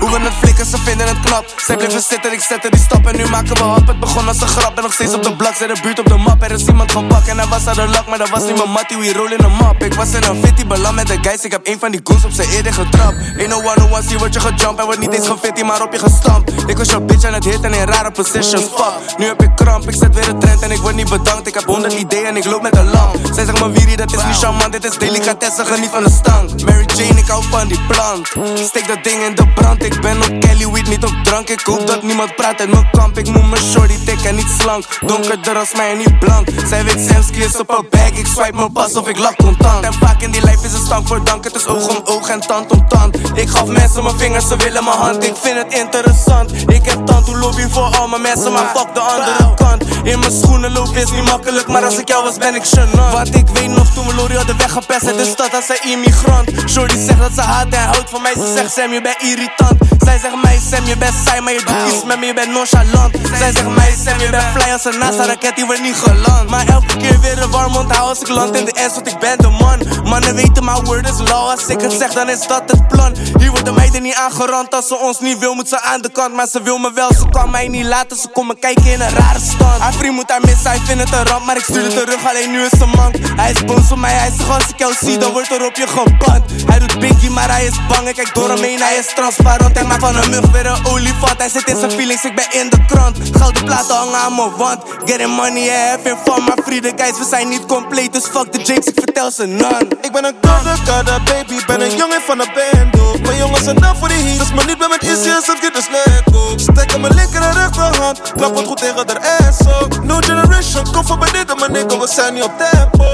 Hoe 0.00 0.10
we 0.10 0.18
het 0.20 0.32
flikken, 0.32 0.66
ze 0.66 0.78
vinden 0.78 1.06
het 1.06 1.20
knap. 1.20 1.44
Zij 1.72 1.80
blijven 1.80 2.08
zitten, 2.08 2.32
ik 2.32 2.40
zette 2.40 2.70
die 2.70 2.80
stap 2.80 3.06
en 3.06 3.16
nu 3.16 3.28
maken 3.28 3.54
we 3.54 3.62
hap. 3.62 3.86
Het 3.86 4.00
begon 4.00 4.28
als 4.28 4.40
een 4.40 4.48
grap 4.48 4.76
en 4.76 4.82
nog 4.82 4.92
steeds 4.92 5.14
op 5.14 5.22
de 5.22 5.36
blok. 5.36 5.54
Zet 5.54 5.74
de 5.74 5.82
buurt 5.82 5.98
op 5.98 6.06
de 6.06 6.16
map, 6.16 6.42
er 6.42 6.50
is 6.50 6.66
iemand 6.66 6.92
gepakt 6.92 7.28
en 7.28 7.38
hij 7.38 7.46
was 7.46 7.66
aan 7.66 7.74
de 7.74 7.88
lak. 7.88 8.06
Maar 8.06 8.18
dat 8.18 8.30
was 8.30 8.44
niet 8.44 8.56
mijn 8.56 8.70
mattie, 8.70 8.96
we 8.96 9.12
roll 9.12 9.32
in 9.32 9.44
een 9.44 9.52
map. 9.52 9.82
Ik 9.82 9.94
was 9.94 10.12
in 10.12 10.22
een 10.22 10.44
fitty, 10.44 10.66
beland 10.66 10.94
met 10.94 11.06
de 11.06 11.18
guys. 11.20 11.42
Ik 11.42 11.50
heb 11.50 11.66
een 11.66 11.78
van 11.78 11.90
die 11.90 12.00
goons 12.04 12.24
op 12.24 12.30
zijn 12.30 12.48
eerder 12.48 12.72
getrapt. 12.72 13.16
Ain't 13.38 13.48
no 13.48 13.56
one 13.56 13.88
wants 13.88 14.08
you, 14.08 14.18
word 14.18 14.34
je 14.34 14.40
gejump. 14.40 14.78
En 14.78 14.84
wordt 14.84 15.00
niet 15.00 15.12
eens 15.12 15.26
gefitty, 15.28 15.62
maar 15.62 15.82
op 15.82 15.92
je 15.92 15.98
gestampt. 15.98 16.52
Ik 16.66 16.76
was 16.76 16.90
jouw 16.90 17.00
bitch 17.00 17.24
aan 17.24 17.32
het 17.32 17.44
hitten 17.44 17.74
in 17.74 17.86
rare 17.86 18.10
positions. 18.10 18.64
Fuck, 18.64 19.18
nu 19.18 19.26
heb 19.26 19.42
ik 19.42 19.50
kramp, 19.56 19.88
ik 19.88 19.96
zet 19.98 20.14
weer 20.14 20.28
een 20.28 20.38
trend 20.38 20.62
en 20.62 20.70
ik 20.70 20.78
word 20.78 20.94
niet 20.94 21.10
bedankt. 21.10 21.46
Ik 21.46 21.54
heb 21.54 21.64
honderd 21.64 21.92
ideeën 21.92 22.26
en 22.26 22.36
ik 22.36 22.44
loop 22.44 22.62
met 22.62 22.76
een 22.76 22.90
lamp. 22.90 23.16
Zij 23.34 23.44
zegt 23.44 23.60
me 23.60 23.70
Wiri, 23.70 23.96
dat 23.96 24.12
is 24.14 24.24
niet 24.24 24.38
charmant, 24.38 24.72
dit 24.72 24.84
is 24.84 24.98
delicatesse, 24.98 25.64
geniet 25.64 25.90
van 25.90 26.04
de 26.04 26.10
stank. 26.10 26.62
Mary 26.64 26.86
Jane, 26.96 27.20
ik 27.20 27.28
hou 27.28 27.42
van 27.50 27.68
die 27.68 27.80
plant. 27.88 28.28
Steek 28.54 28.86
dat 28.88 29.04
ding 29.04 29.22
in 29.24 29.34
de 29.34 29.46
brand, 29.54 29.84
ik 29.84 30.00
ben 30.00 30.16
op 30.16 30.40
Kelly 30.40 30.70
Weed, 30.70 30.88
niet 30.88 31.04
op 31.04 31.14
drank. 31.22 31.60
Hoop 31.64 31.86
dat 31.86 32.02
niemand 32.02 32.36
praat 32.36 32.60
uit 32.60 32.70
mijn 32.70 32.88
kamp. 32.90 33.18
Ik 33.18 33.28
moet 33.28 33.50
mijn 33.50 33.62
shorty 33.62 34.04
dik 34.04 34.20
en 34.20 34.34
niet 34.34 34.54
slank. 34.60 34.84
Donkerder 35.00 35.56
als 35.56 35.72
mij 35.76 35.90
en 35.90 35.98
niet 35.98 36.18
blank. 36.18 36.48
Zij 36.68 36.84
weet 36.84 37.08
Samsky 37.10 37.38
is 37.38 37.56
op 37.56 37.70
een 37.70 37.86
bag, 37.90 38.10
ik 38.10 38.26
swipe 38.26 38.56
mijn 38.56 38.72
pas 38.72 38.96
of 38.96 39.08
ik 39.08 39.18
lach 39.18 39.36
contant. 39.36 39.84
En 39.84 39.92
vaak 39.92 40.22
in 40.22 40.30
die 40.30 40.42
lijf 40.42 40.64
is 40.64 40.72
een 40.72 40.84
stank 40.84 41.06
voor 41.06 41.24
dank. 41.24 41.44
Het 41.44 41.54
is 41.54 41.66
oog 41.66 41.88
om 41.88 42.00
oog 42.04 42.28
en 42.28 42.40
tand 42.40 42.70
om 42.72 42.88
tand. 42.88 43.16
Ik 43.34 43.48
gaf 43.48 43.66
mensen 43.66 44.02
mijn 44.02 44.18
vingers, 44.18 44.48
ze 44.48 44.56
willen 44.56 44.84
mijn 44.84 44.96
hand. 44.96 45.24
Ik 45.24 45.36
vind 45.36 45.56
het 45.58 45.74
interessant. 45.74 46.52
Ik 46.66 46.84
heb 46.84 47.06
tand 47.06 47.26
hoe 47.26 47.36
lobby 47.36 47.66
voor 47.68 47.96
al 47.98 48.08
mijn 48.08 48.22
mensen, 48.22 48.52
maar 48.52 48.72
fuck 48.74 48.94
de 48.94 49.00
andere 49.00 49.54
kant. 49.54 49.84
In 50.02 50.18
mijn 50.18 50.32
schoenen 50.32 50.72
lopen 50.72 50.94
is 50.94 51.10
niet 51.10 51.24
makkelijk, 51.24 51.66
maar 51.68 51.84
als 51.84 51.98
ik 51.98 52.08
jou 52.08 52.24
was 52.24 52.36
ben 52.36 52.54
ik 52.54 52.64
gênant. 52.64 53.12
Wat 53.12 53.34
ik 53.34 53.48
weet 53.48 53.68
nog 53.68 53.86
toen 53.94 54.06
we 54.06 54.14
Lori 54.14 54.36
hadden 54.36 54.56
weggepest 54.56 55.06
uit 55.06 55.16
de 55.16 55.24
stad 55.24 55.54
als 55.54 55.68
een 55.68 55.90
immigrant. 55.90 56.50
Shorty 56.68 56.96
zegt 57.06 57.18
dat 57.18 57.32
ze 57.34 57.40
haat 57.40 57.66
en 57.70 57.82
houdt 57.82 58.10
van 58.10 58.22
mij, 58.22 58.34
ze 58.34 58.52
zegt 58.56 58.72
Sam 58.72 58.92
je 58.92 59.02
bent 59.02 59.22
irritant. 59.22 59.76
Zij 59.98 60.18
zegt 60.18 60.42
mij 60.42 60.58
Sam 60.70 60.84
je 60.86 60.96
bent 60.96 61.14
saai, 61.24 61.40
doet 61.58 61.92
iets 61.94 62.04
met 62.04 62.18
me, 62.18 62.26
je 62.26 62.34
bent 62.34 62.52
nonchalant. 62.52 63.16
Zij 63.38 63.52
zegt 63.52 63.68
mij 63.68 63.94
Sam 64.04 64.18
je 64.18 64.30
bent 64.30 64.44
fly 64.54 64.72
als 64.72 64.84
een 64.84 64.98
NASA 64.98 65.24
raket, 65.24 65.56
die 65.56 65.66
wordt 65.66 65.82
niet 65.82 65.94
geland. 65.94 66.50
Maar 66.50 66.66
elke 66.68 66.96
keer 66.96 67.20
weer 67.20 67.42
een 67.42 67.50
warm 67.50 67.76
onthouden 67.76 68.08
als 68.08 68.20
ik 68.20 68.28
land 68.28 68.56
in 68.56 68.64
de 68.64 68.86
S, 68.90 68.94
want 68.94 69.06
ik 69.06 69.18
ben 69.18 69.38
de 69.38 69.48
man. 69.48 69.78
Mannen 70.04 70.34
weten 70.34 70.64
mijn 70.64 70.84
word 70.84 71.08
is 71.08 71.18
law, 71.18 71.48
als 71.50 71.66
ik 71.66 71.80
het 71.80 71.92
zeg 71.92 72.12
dan 72.12 72.28
is 72.28 72.46
dat 72.46 72.62
het 72.66 72.88
plan. 72.88 73.16
Hier 73.38 73.50
worden 73.50 73.74
meiden 73.74 74.02
niet 74.02 74.14
aangerand, 74.14 74.74
als 74.74 74.86
ze 74.86 74.96
ons 74.98 75.20
niet 75.20 75.38
wil 75.38 75.54
moet 75.54 75.68
ze 75.68 75.80
aan 75.80 76.00
de 76.00 76.10
kant. 76.12 76.34
Maar 76.34 76.48
ze 76.48 76.62
wil 76.62 76.78
me 76.78 76.92
wel, 76.94 77.12
ze 77.12 77.28
kan 77.30 77.50
mij 77.50 77.68
niet 77.68 77.84
laten, 77.84 78.16
ze 78.16 78.28
komen 78.28 78.58
kijken 78.58 78.84
in 78.84 79.00
een 79.00 79.14
rare 79.14 79.40
stand. 79.40 79.80
Haar 79.80 79.92
vriend 79.92 80.14
moet 80.14 80.30
haar 80.30 80.40
missen, 80.40 80.70
hij 80.70 80.80
vindt 80.84 81.02
het 81.02 81.12
een 81.12 81.26
ramp, 81.26 81.44
maar 81.46 81.56
ik 81.56 81.64
stuur 81.64 81.82
het 81.82 81.90
terug, 81.90 82.28
alleen 82.30 82.50
nu 82.50 82.62
is 82.62 82.78
ze 82.78 82.86
mank. 82.86 83.14
Hij 83.36 83.50
is 83.50 83.64
boos 83.64 83.86
voor 83.88 83.98
mij, 83.98 84.12
hij 84.12 84.30
zegt 84.36 84.50
als 84.50 84.68
ik 84.68 84.78
jou 84.78 84.94
zie, 85.00 85.18
dan 85.18 85.32
wordt 85.32 85.50
er 85.50 85.66
op 85.66 85.76
je 85.76 85.86
geband. 85.86 86.42
Hij 86.66 86.78
doet 86.78 86.98
pinky, 86.98 87.28
maar 87.28 87.50
hij 87.50 87.66
is 87.66 87.86
bang. 87.88 88.08
Ik 88.08 88.14
kijk 88.14 88.34
door 88.34 88.48
hem 88.48 88.62
heen, 88.62 88.80
hij 88.80 88.96
is 88.96 89.14
transparant. 89.14 89.74
Hij 89.74 89.84
maakt 89.84 90.00
van 90.00 90.16
een 90.16 90.30
mug 90.30 90.50
weer 90.50 90.66
een 90.66 90.86
olifant. 90.86 91.41
Hij 91.42 91.50
zit 91.50 91.68
in 91.68 91.76
zijn 91.76 91.90
feelings, 91.90 92.24
ik 92.24 92.34
ben 92.34 92.60
in 92.60 92.70
de 92.70 92.84
krant. 92.86 93.18
Gouden 93.32 93.64
platen 93.64 93.96
hangen 93.96 94.18
aan 94.18 94.34
mijn 94.34 94.56
wand. 94.56 94.82
Getting 95.04 95.36
money, 95.36 95.68
having 95.68 96.18
fun. 96.24 96.44
Maar 96.44 96.58
vrienden, 96.64 96.92
guys, 96.98 97.18
we 97.18 97.24
zijn 97.24 97.48
niet 97.48 97.66
compleet. 97.66 98.12
Dus 98.12 98.24
fuck 98.26 98.52
de 98.52 98.58
James, 98.58 98.86
ik 98.86 98.94
vertel 98.94 99.30
ze 99.30 99.46
none. 99.46 99.86
Ik 100.00 100.12
ben 100.12 100.24
een 100.24 100.34
gouden 100.40 101.24
baby, 101.24 101.64
ben 101.66 101.80
een 101.80 101.96
jongen 101.96 102.20
van 102.26 102.38
de 102.38 102.46
band. 102.54 103.22
Mijn 103.22 103.36
jongens 103.36 103.64
zijn 103.64 103.76
daar 103.76 103.96
voor 103.96 104.08
de 104.08 104.14
heat, 104.14 104.38
dus 104.38 104.52
maar 104.52 104.66
niet 104.66 104.78
bij 104.78 104.88
met 104.88 105.02
Izzy 105.02 105.30
alsof 105.30 105.60
dit 105.60 105.76
is 105.76 105.88
lekker. 105.88 106.60
Steek 106.60 106.94
aan 106.94 107.00
mijn 107.00 107.14
linker 107.14 107.42
en 107.42 107.52
rechterhand, 107.52 108.32
klap 108.32 108.56
het 108.56 108.66
goed 108.66 108.78
tegen 108.78 109.06
de 109.06 109.38
ass 109.38 109.58
ook. 109.80 110.04
No 110.04 110.16
generation, 110.16 110.92
kom 110.92 111.06
voor 111.06 111.18
bij 111.18 111.30
dit 111.30 111.50
en 111.50 111.58
mijn 111.58 111.72
nigga, 111.72 111.98
we 111.98 112.08
zijn 112.08 112.34
niet 112.34 112.42
op 112.42 112.52
tempo. 112.58 113.04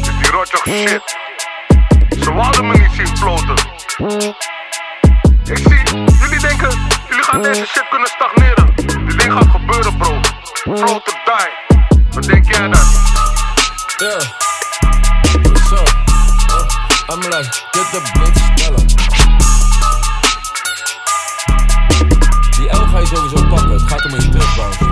Is 0.00 0.16
die 0.22 0.30
rotjoch 0.30 0.64
shit. 0.64 1.16
Ze 2.24 2.32
wilden 2.32 2.66
me 2.66 2.78
niet 2.78 2.90
zien 2.96 3.16
floten. 3.16 3.56
Ik 5.44 5.56
zie, 5.56 6.04
jullie 6.20 6.40
denken, 6.40 6.95
jullie 7.16 7.30
gaan 7.30 7.42
deze 7.42 7.66
shit 7.66 7.88
kunnen 7.88 8.08
stagneren. 8.08 8.72
Dit 8.74 9.18
ding 9.18 9.32
gaat 9.32 9.48
gebeuren, 9.50 9.96
bro. 9.96 10.20
Float 10.52 11.08
or 11.08 11.20
die. 11.24 11.78
Wat 12.10 12.24
denk 12.24 12.46
jij 12.46 12.68
dan? 12.68 12.86
Yeah. 13.96 14.22
What's 15.42 15.72
up? 15.72 15.88
Uh, 16.50 17.14
I'm 17.14 17.20
like, 17.20 17.48
get 17.70 17.90
the 17.92 18.00
bitch 18.18 18.38
sneller. 18.56 18.84
Die 22.56 22.68
L 22.68 22.86
ga 22.86 22.98
je 22.98 23.06
sowieso 23.06 23.46
pakken, 23.48 23.70
het 23.70 23.82
gaat 23.82 24.04
om 24.04 24.10
je 24.10 24.28
terugbouwen. 24.28 24.85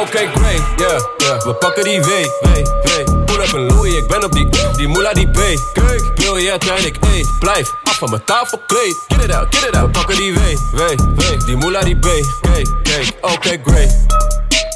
Oké, 0.00 0.18
great, 0.34 0.62
yeah, 0.76 1.00
yeah. 1.18 1.42
We 1.44 1.54
pakken 1.54 1.84
die 1.84 2.00
W, 2.00 2.08
W, 2.40 2.48
W. 2.82 3.24
Pull 3.24 3.40
up 3.40 3.52
een 3.52 3.66
Louis, 3.66 3.94
ik 3.94 4.06
ben 4.06 4.24
op 4.24 4.32
die, 4.32 4.48
die 4.76 4.88
moela 4.88 5.12
die 5.12 5.28
B. 5.28 5.38
Kijk, 5.72 6.14
biljet 6.14 6.70
en 6.70 6.86
ik 6.86 6.96
E. 6.96 7.24
Blijf 7.38 7.74
af 7.84 7.96
van 7.98 8.10
mijn 8.10 8.24
tafelkleed. 8.24 8.96
Get 9.08 9.24
it 9.24 9.34
out, 9.34 9.54
get 9.54 9.68
it 9.68 9.76
out. 9.76 9.86
We 9.86 9.90
pakken 9.90 10.16
die 10.16 10.32
W, 10.32 10.38
W, 10.72 10.80
W. 11.14 11.46
Die 11.46 11.56
moela 11.56 11.80
die 11.80 11.96
B. 11.96 12.06
Kijk, 12.40 12.68
kijk, 12.82 13.12
oké, 13.20 13.60
great. 13.64 13.96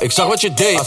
Ik 0.01 0.13
zag 0.13 0.27
wat 0.27 0.41
je 0.41 0.55
deed. 0.55 0.81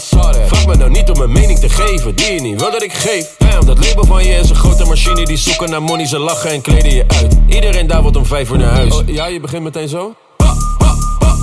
Vraag 0.46 0.66
me 0.66 0.76
nou 0.76 0.90
niet 0.90 1.10
om 1.10 1.18
mijn 1.18 1.32
mening 1.32 1.58
te 1.58 1.68
geven, 1.68 2.14
die 2.14 2.32
je 2.32 2.40
niet 2.40 2.60
wil 2.60 2.70
dat 2.70 2.82
ik 2.82 2.92
geef. 2.92 3.34
Damn, 3.38 3.66
dat 3.66 3.86
label 3.86 4.04
van 4.04 4.24
je 4.24 4.34
is 4.34 4.50
een 4.50 4.56
grote 4.56 4.84
machine 4.84 5.24
die 5.24 5.36
zoeken 5.36 5.70
naar 5.70 5.82
money. 5.82 6.06
Ze 6.06 6.18
lachen 6.18 6.50
en 6.50 6.60
kleden 6.60 6.94
je 6.94 7.04
uit. 7.08 7.36
Iedereen 7.48 7.86
daar 7.86 8.02
wordt 8.02 8.16
om 8.16 8.26
vijf 8.26 8.50
uur 8.50 8.58
naar 8.58 8.72
huis. 8.72 8.94
Oh, 8.94 9.08
ja, 9.08 9.26
je 9.26 9.40
begint 9.40 9.62
meteen 9.62 9.88
zo? 9.88 10.14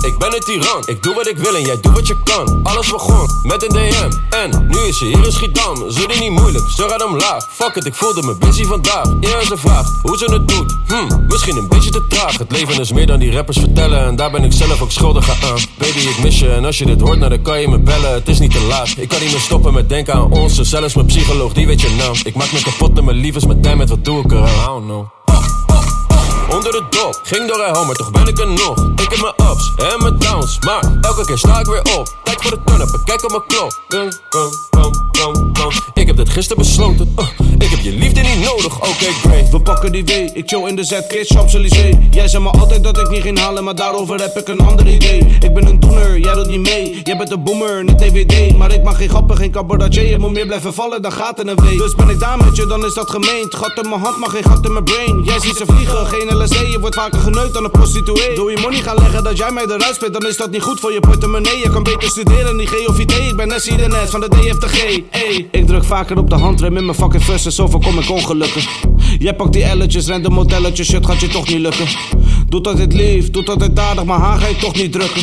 Ik 0.02 0.18
ben 0.18 0.34
een 0.34 0.40
tiran, 0.40 0.82
ik 0.84 1.02
doe 1.02 1.14
wat 1.14 1.28
ik 1.28 1.38
wil 1.38 1.56
en 1.56 1.62
jij 1.62 1.80
doet 1.80 1.94
wat 1.94 2.06
je 2.06 2.16
kan. 2.24 2.60
Alles 2.62 2.90
begon 2.90 3.28
met 3.42 3.62
een 3.62 3.68
DM 3.68 4.10
en 4.30 4.66
nu 4.68 4.78
is 4.78 4.98
ze 4.98 5.04
hier 5.04 5.24
in 5.24 5.32
Schiedam. 5.32 5.90
Ze 5.90 6.06
die 6.06 6.20
niet 6.20 6.40
moeilijk, 6.40 6.64
ze 6.76 6.88
gaat 6.88 7.04
omlaag. 7.04 7.48
Fuck 7.50 7.74
it, 7.74 7.86
ik 7.86 7.94
voelde 7.94 8.22
me 8.22 8.34
busy 8.34 8.64
vandaag. 8.64 9.06
Ja, 9.20 9.44
ze 9.44 9.56
vraagt 9.56 9.90
hoe 10.02 10.18
ze 10.18 10.24
het 10.24 10.48
doet. 10.48 10.76
Hm, 10.86 11.26
misschien 11.26 11.56
een 11.56 11.68
beetje 11.68 11.90
te 11.90 12.06
traag. 12.08 12.38
Het 12.38 12.52
leven 12.52 12.80
is 12.80 12.92
meer 12.92 13.06
dan 13.06 13.18
die 13.18 13.32
rappers 13.32 13.58
vertellen 13.58 14.04
en 14.04 14.16
daar 14.16 14.30
ben 14.30 14.44
ik 14.44 14.52
zelf 14.52 14.82
ook 14.82 14.92
schuldig 14.92 15.28
aan. 15.44 15.58
Baby, 15.78 15.98
ik 15.98 16.18
mis 16.22 16.38
je 16.38 16.50
en 16.50 16.64
als 16.64 16.78
je 16.78 16.86
dit 16.86 17.00
hoort, 17.00 17.18
nou 17.18 17.30
dan 17.30 17.42
kan 17.42 17.60
je 17.60 17.68
me 17.68 17.78
bellen. 17.78 18.12
Het 18.12 18.28
is 18.28 18.38
niet 18.38 18.52
te 18.52 18.60
laat. 18.60 18.94
Ik 18.96 19.08
kan 19.08 19.20
niet 19.20 19.30
meer 19.30 19.40
stoppen 19.40 19.72
met 19.72 19.88
denken 19.88 20.14
aan 20.14 20.30
ons. 20.32 20.60
Zelfs 20.60 20.94
mijn 20.94 21.06
psycholoog, 21.06 21.52
die 21.52 21.66
weet 21.66 21.80
je 21.80 21.90
naam. 21.90 22.14
Ik 22.24 22.34
maak 22.34 22.52
me 22.52 22.62
kapot 22.62 22.98
en 22.98 23.04
mijn 23.04 23.16
lief 23.16 23.36
is 23.36 23.46
met 23.46 23.76
met 23.76 23.88
wat 23.88 24.04
doe 24.04 24.24
ik 24.24 24.32
eraan? 24.32 24.48
I 24.48 24.64
don't 24.64 24.84
know 24.84 25.06
onder 26.52 26.72
de 26.72 26.82
dop. 26.90 27.20
Ging 27.22 27.48
door 27.48 27.58
hij 27.58 27.84
maar 27.86 27.94
toch 27.94 28.10
ben 28.10 28.26
ik 28.26 28.38
er 28.38 28.46
nog. 28.46 28.90
Ik 28.96 29.10
heb 29.10 29.20
mijn 29.20 29.50
ups 29.50 29.72
en 29.76 30.02
mijn 30.02 30.18
downs, 30.18 30.58
maar 30.64 30.98
elke 31.00 31.24
keer 31.24 31.38
sta 31.38 31.60
ik 31.60 31.66
weer 31.66 31.82
op. 31.98 32.16
Tijd 32.22 32.42
voor 32.42 32.50
de 32.50 32.58
turn-up, 32.64 33.00
kijk 33.04 33.24
op 33.24 33.30
mijn 33.30 33.42
klok. 33.46 33.80
Dun, 33.88 34.12
dun, 34.30 34.50
dun, 35.12 35.52
dun. 35.52 35.72
Ik 35.94 36.06
heb 36.06 36.16
dit 36.16 36.28
gisteren 36.28 36.62
besloten. 36.62 37.14
Uh, 37.18 37.26
ik 37.58 37.70
heb 37.70 37.80
je 37.80 37.92
liefde 37.92 38.20
niet 38.20 38.40
nodig, 38.40 38.76
oké, 38.76 38.88
okay, 38.88 39.12
great. 39.12 39.50
We 39.50 39.60
pakken 39.60 39.92
die 39.92 40.04
W, 40.04 40.10
ik 40.10 40.42
chill 40.46 40.68
in 40.68 40.76
de 40.76 40.84
Z, 40.84 41.06
Kids, 41.08 41.34
Champs-Élysées. 41.34 41.96
Jij 42.10 42.28
zei 42.28 42.42
me 42.42 42.50
altijd 42.50 42.82
dat 42.84 42.98
ik 42.98 43.08
niet 43.08 43.22
ging 43.22 43.38
halen, 43.38 43.64
maar 43.64 43.74
daarover 43.74 44.20
heb 44.20 44.36
ik 44.36 44.48
een 44.48 44.60
ander 44.60 44.86
idee. 44.88 45.18
Ik 45.40 45.54
ben 45.54 45.66
een 45.66 45.80
doener, 45.80 46.18
jij 46.18 46.34
doet 46.34 46.48
niet 46.48 46.60
mee. 46.60 47.00
Jij 47.02 47.16
bent 47.16 47.30
een 47.30 47.42
boomer, 47.42 47.84
niet 47.84 47.98
DVD. 47.98 48.56
Maar 48.56 48.72
ik 48.72 48.82
mag 48.82 48.96
geen 48.96 49.08
grappen, 49.08 49.36
geen 49.36 49.50
cabaretier. 49.50 50.08
Je 50.08 50.18
moet 50.18 50.32
meer 50.32 50.46
blijven 50.46 50.74
vallen, 50.74 51.02
dan 51.02 51.12
gaat 51.12 51.38
er 51.38 51.48
een 51.48 51.56
W. 51.56 51.78
Dus 51.78 51.94
ben 51.94 52.08
ik 52.08 52.20
daar 52.20 52.36
met 52.36 52.56
je, 52.56 52.66
dan 52.66 52.84
is 52.84 52.94
dat 52.94 53.10
gemeend. 53.10 53.54
Gat 53.54 53.82
in 53.82 53.88
mijn 53.88 54.00
hand, 54.00 54.18
maar 54.18 54.30
geen 54.30 54.44
gat 54.44 54.64
in 54.64 54.72
mijn 54.72 54.84
brain. 54.84 55.22
Jij 55.24 55.40
ziet 55.40 55.56
ze 55.56 55.64
vliegen, 55.66 56.06
geen 56.06 56.28
Je 56.50 56.76
wordt 56.80 56.94
vaker 56.94 57.20
geneukt 57.20 57.54
dan 57.54 57.64
een 57.64 57.70
prostituee. 57.70 58.34
Doe 58.34 58.50
je 58.50 58.58
money 58.60 58.80
gaan 58.80 58.96
leggen 58.96 59.24
dat 59.24 59.36
jij 59.36 59.50
mij 59.50 59.64
eruit 59.64 59.94
speelt, 59.94 60.12
dan 60.12 60.26
is 60.26 60.36
dat 60.36 60.50
niet 60.50 60.62
goed 60.62 60.80
voor 60.80 60.92
je 60.92 61.00
portemonnee. 61.00 61.58
Je 61.58 61.70
kan 61.70 61.82
beter 61.82 62.08
studeren, 62.08 62.56
niet 62.56 62.68
GOVT. 62.68 63.12
Ik 63.12 63.36
ben 63.36 63.48
Nessie 63.48 63.76
de 63.76 63.88
Nes 63.88 64.10
van 64.10 64.20
de 64.20 64.28
DFTG. 64.28 65.00
Hey, 65.10 65.48
ik 65.50 65.66
druk 65.66 65.84
vaker 65.84 66.18
op 66.18 66.30
de 66.30 66.36
handrem 66.36 66.76
in 66.76 66.84
mijn 66.84 66.96
fucking 66.96 67.22
fus 67.22 67.44
en 67.44 67.52
zo 67.52 67.66
voorkom 67.68 67.98
ik 67.98 68.10
ongelukken. 68.10 68.62
Jij 69.18 69.34
pakt 69.34 69.52
die 69.52 69.62
elletjes, 69.62 70.06
random 70.06 70.32
motelletjes, 70.32 70.86
shit 70.86 71.06
gaat 71.06 71.20
je 71.20 71.28
toch 71.28 71.48
niet 71.48 71.58
lukken. 71.58 71.86
Doet 72.48 72.66
altijd 72.66 72.92
lief, 72.92 73.30
doet 73.30 73.48
altijd 73.48 73.78
aardig, 73.78 74.04
maar 74.04 74.18
haar 74.18 74.38
ga 74.38 74.46
je 74.46 74.56
toch 74.56 74.74
niet 74.74 74.92
drukken. 74.92 75.22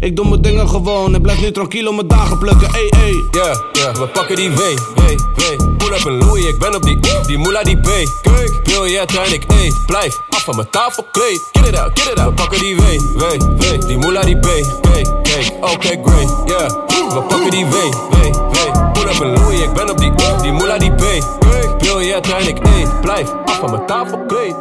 Ik 0.00 0.16
doe 0.16 0.28
mijn 0.28 0.42
dingen 0.42 0.68
gewoon 0.68 1.14
en 1.14 1.22
blijf 1.22 1.40
nu 1.40 1.50
tranquilo 1.52 1.92
mijn 1.92 2.08
dagen 2.08 2.38
plukken. 2.38 2.68
Ey, 2.74 2.92
ey. 3.00 3.14
Yeah, 3.30 3.96
we 3.96 4.08
pakken 4.12 4.36
die 4.36 4.50
W, 4.50 4.58
W, 4.94 5.00
W. 5.34 5.76
Pull 5.76 5.92
up 5.92 6.04
een 6.04 6.18
Louis, 6.18 6.44
ik 6.44 6.58
ben 6.58 6.74
op 6.74 6.82
die, 6.82 6.98
die 7.26 7.38
moela 7.38 7.62
die 7.62 7.76
B. 7.76 7.88
Kijk, 8.22 8.63
biljet 8.74 9.16
en 9.16 9.32
ik 9.32 9.44
E. 9.52 9.70
Blijf 9.86 10.20
af 10.28 10.44
van 10.44 10.56
mijn 10.56 10.70
tafelkleed. 10.70 11.42
Get 11.52 11.66
it 11.66 11.78
out, 11.78 12.00
get 12.00 12.12
it 12.12 12.18
out. 12.18 12.28
We 12.28 12.34
pakken 12.34 12.58
die 12.58 12.76
W, 12.76 12.80
W, 13.16 13.22
W. 13.58 13.86
Die 13.86 13.98
moela 13.98 14.22
die 14.22 14.36
B. 14.38 14.46
Kijk, 14.80 15.08
kijk, 15.22 15.50
oké, 15.60 15.88
great, 16.04 16.48
yeah. 16.48 16.70
We 17.14 17.22
pakken 17.28 17.50
die 17.50 17.66
W, 17.66 17.74
W, 18.10 18.16
W. 18.50 18.92
Pull 18.92 19.08
up 19.08 19.20
een 19.20 19.32
Louis, 19.32 19.60
ik 19.60 19.72
ben 19.72 19.90
op 19.90 19.98
die, 19.98 20.12
die 20.42 20.52
moela 20.52 20.78
die 20.78 20.92
B. 20.92 21.02
Kijk, 21.38 21.78
biljet 21.78 22.32
en 22.32 22.48
ik 22.48 22.58
E. 22.58 22.86
Blijf 23.00 23.28
af 23.44 23.58
van 23.58 23.70
mijn 23.70 23.86
tafelkleed. 23.86 24.54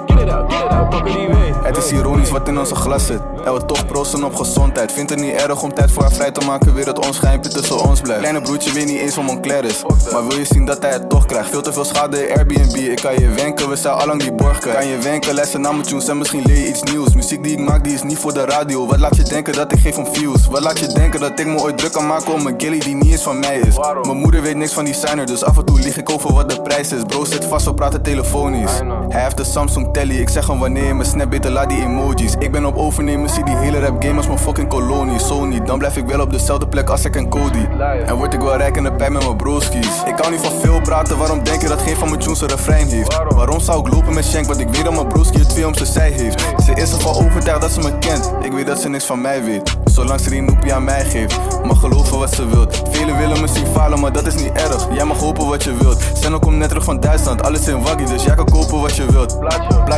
Het 1.63 1.77
is 1.77 1.91
ironisch 1.91 2.29
wat 2.29 2.47
in 2.47 2.59
onze 2.59 2.75
glas 2.75 3.05
zit. 3.05 3.21
En 3.45 3.53
we 3.53 3.65
toch 3.65 3.85
proosten 3.85 4.23
op 4.23 4.35
gezondheid. 4.35 4.91
Vindt 4.91 5.09
het 5.09 5.19
niet 5.19 5.33
erg 5.33 5.61
om 5.63 5.73
tijd 5.73 5.91
voor 5.91 6.01
haar 6.01 6.11
vrij 6.11 6.31
te 6.31 6.45
maken, 6.45 6.73
weer 6.73 6.85
het 6.85 7.05
onschijnpje 7.05 7.49
tussen 7.49 7.79
ons 7.79 8.01
blijft. 8.01 8.21
Kleine 8.21 8.41
broertje 8.41 8.73
weet 8.73 8.85
niet 8.85 8.99
eens 8.99 9.13
van 9.13 9.25
Montclair 9.25 9.65
is. 9.65 9.83
Maar 10.11 10.27
wil 10.27 10.37
je 10.37 10.45
zien 10.45 10.65
dat 10.65 10.81
hij 10.81 10.91
het 10.91 11.09
toch 11.09 11.25
krijgt? 11.25 11.49
Veel 11.49 11.61
te 11.61 11.73
veel 11.73 11.85
schade 11.85 12.35
Airbnb. 12.35 12.75
Ik 12.75 12.95
kan 13.01 13.13
je 13.19 13.29
wenken, 13.29 13.69
we 13.69 13.75
zijn 13.75 13.93
allang 13.93 14.21
die 14.21 14.33
borg 14.33 14.59
kwijt. 14.59 14.77
Kan 14.77 14.87
je 14.87 14.97
wenken, 14.97 15.33
luister 15.33 15.59
naar 15.59 15.73
mijn 15.73 15.87
tunes 15.87 16.07
en 16.07 16.17
misschien 16.17 16.41
leer 16.45 16.57
je 16.57 16.67
iets 16.67 16.83
nieuws. 16.83 17.13
Muziek 17.13 17.43
die 17.43 17.51
ik 17.51 17.59
maak, 17.59 17.83
die 17.83 17.93
is 17.93 18.03
niet 18.03 18.17
voor 18.17 18.33
de 18.33 18.45
radio. 18.45 18.87
Wat 18.87 18.99
laat 18.99 19.15
je 19.15 19.23
denken 19.23 19.53
dat 19.53 19.71
ik 19.71 19.79
geef 19.79 19.97
om 19.97 20.07
views? 20.13 20.47
Wat 20.47 20.61
laat 20.61 20.79
je 20.79 20.87
denken 20.87 21.19
dat 21.19 21.39
ik 21.39 21.45
me 21.45 21.59
ooit 21.59 21.77
druk 21.77 21.91
kan 21.91 22.07
maken 22.07 22.33
om 22.33 22.47
een 22.47 22.53
gilly 22.57 22.79
die 22.79 22.95
niet 22.95 23.11
eens 23.11 23.21
van 23.21 23.39
mij 23.39 23.59
is? 23.59 23.77
Mijn 24.03 24.17
moeder 24.17 24.41
weet 24.41 24.55
niks 24.55 24.73
van 24.73 24.85
die 24.85 24.93
signer, 24.93 25.25
dus 25.25 25.43
af 25.43 25.57
en 25.57 25.65
toe 25.65 25.79
lieg 25.79 25.97
ik 25.97 26.09
over 26.09 26.33
wat 26.33 26.49
de 26.49 26.61
prijs 26.61 26.91
is. 26.91 27.01
Bro 27.07 27.25
zit 27.25 27.45
vast, 27.45 27.65
we 27.65 27.73
praten 27.73 28.01
telefonisch. 28.01 28.79
Hij 29.09 29.21
heeft 29.23 29.37
de 29.37 29.43
Samsung 29.43 29.93
Telly, 29.93 30.12
ik 30.21 30.29
zeg 30.29 30.47
hem 30.47 30.59
wanneer 30.59 30.95
me 30.95 31.03
snap, 31.03 31.29
beter 31.29 31.51
laat 31.51 31.69
die 31.69 31.81
emojis. 31.81 32.35
Ik 32.39 32.51
ben 32.51 32.65
op 32.65 32.77
overnemen, 32.77 33.29
zie 33.29 33.45
die 33.45 33.55
hele 33.55 33.79
rap 33.79 34.03
game 34.03 34.17
als 34.17 34.27
mijn 34.27 34.39
fucking 34.39 34.67
kolonie. 34.67 35.21
Niet, 35.47 35.67
dan 35.67 35.77
blijf 35.77 35.97
ik 35.97 36.05
wel 36.05 36.21
op 36.21 36.31
dezelfde 36.31 36.67
plek 36.67 36.89
als 36.89 37.05
ik 37.05 37.15
en 37.15 37.29
Cody. 37.29 37.67
En 38.05 38.15
word 38.15 38.33
ik 38.33 38.39
wel 38.39 38.57
rijk 38.57 38.75
in 38.77 38.83
de 38.83 38.93
pijn 38.93 39.11
met 39.13 39.23
mijn 39.23 39.35
broskies. 39.35 40.03
Ik 40.05 40.15
kan 40.15 40.31
niet 40.31 40.39
van 40.39 40.51
veel 40.61 40.81
praten, 40.81 41.17
waarom 41.17 41.43
denk 41.43 41.61
je 41.61 41.67
dat 41.67 41.81
geen 41.81 41.95
van 41.95 42.09
mijn 42.09 42.19
tunes 42.19 42.41
een 42.41 42.47
refrein 42.47 42.87
heeft? 42.87 43.17
Waarom 43.35 43.59
zou 43.59 43.79
ik 43.79 43.93
lopen 43.93 44.13
met 44.13 44.25
Shank, 44.25 44.45
want 44.45 44.59
ik 44.59 44.69
weet 44.69 44.83
dat 44.83 44.93
mijn 44.93 45.07
broski 45.07 45.39
het 45.39 45.49
twee 45.49 45.67
om 45.67 45.75
zijn 45.75 45.87
zij 45.87 46.11
heeft. 46.11 46.45
Ze 46.65 46.73
is 46.73 46.91
ervan 46.91 47.15
overtuigd 47.15 47.61
dat 47.61 47.71
ze 47.71 47.79
me 47.79 47.97
kent, 47.97 48.31
ik 48.41 48.51
weet 48.51 48.67
dat 48.67 48.79
ze 48.79 48.89
niks 48.89 49.05
van 49.05 49.21
mij 49.21 49.43
weet. 49.43 49.77
Zolang 49.85 50.19
ze 50.19 50.29
die 50.29 50.41
noepie 50.41 50.73
aan 50.73 50.83
mij 50.83 51.05
geeft, 51.05 51.39
mag 51.63 51.79
geloven 51.79 52.19
wat 52.19 52.33
ze 52.33 52.47
wilt. 52.47 52.81
Velen 52.89 53.17
willen 53.17 53.41
me 53.41 53.47
zien 53.47 53.67
falen, 53.67 53.99
maar 53.99 54.11
dat 54.11 54.27
is 54.27 54.35
niet 54.35 54.51
erg. 54.51 54.87
Jij 54.93 55.05
mag 55.05 55.19
hopen 55.19 55.47
wat 55.47 55.63
je 55.63 55.73
wilt. 55.77 56.03
Senno 56.13 56.39
komt 56.39 56.57
net 56.57 56.67
terug 56.67 56.83
van 56.83 56.99
Duitsland, 56.99 57.43
alles 57.43 57.67
in 57.67 57.81
waggie, 57.81 58.05
dus 58.05 58.23
jij 58.23 58.35
kan 58.35 58.45
kopen 58.45 58.81
wat 58.81 58.95
je 58.95 59.05
wilt. 59.11 59.37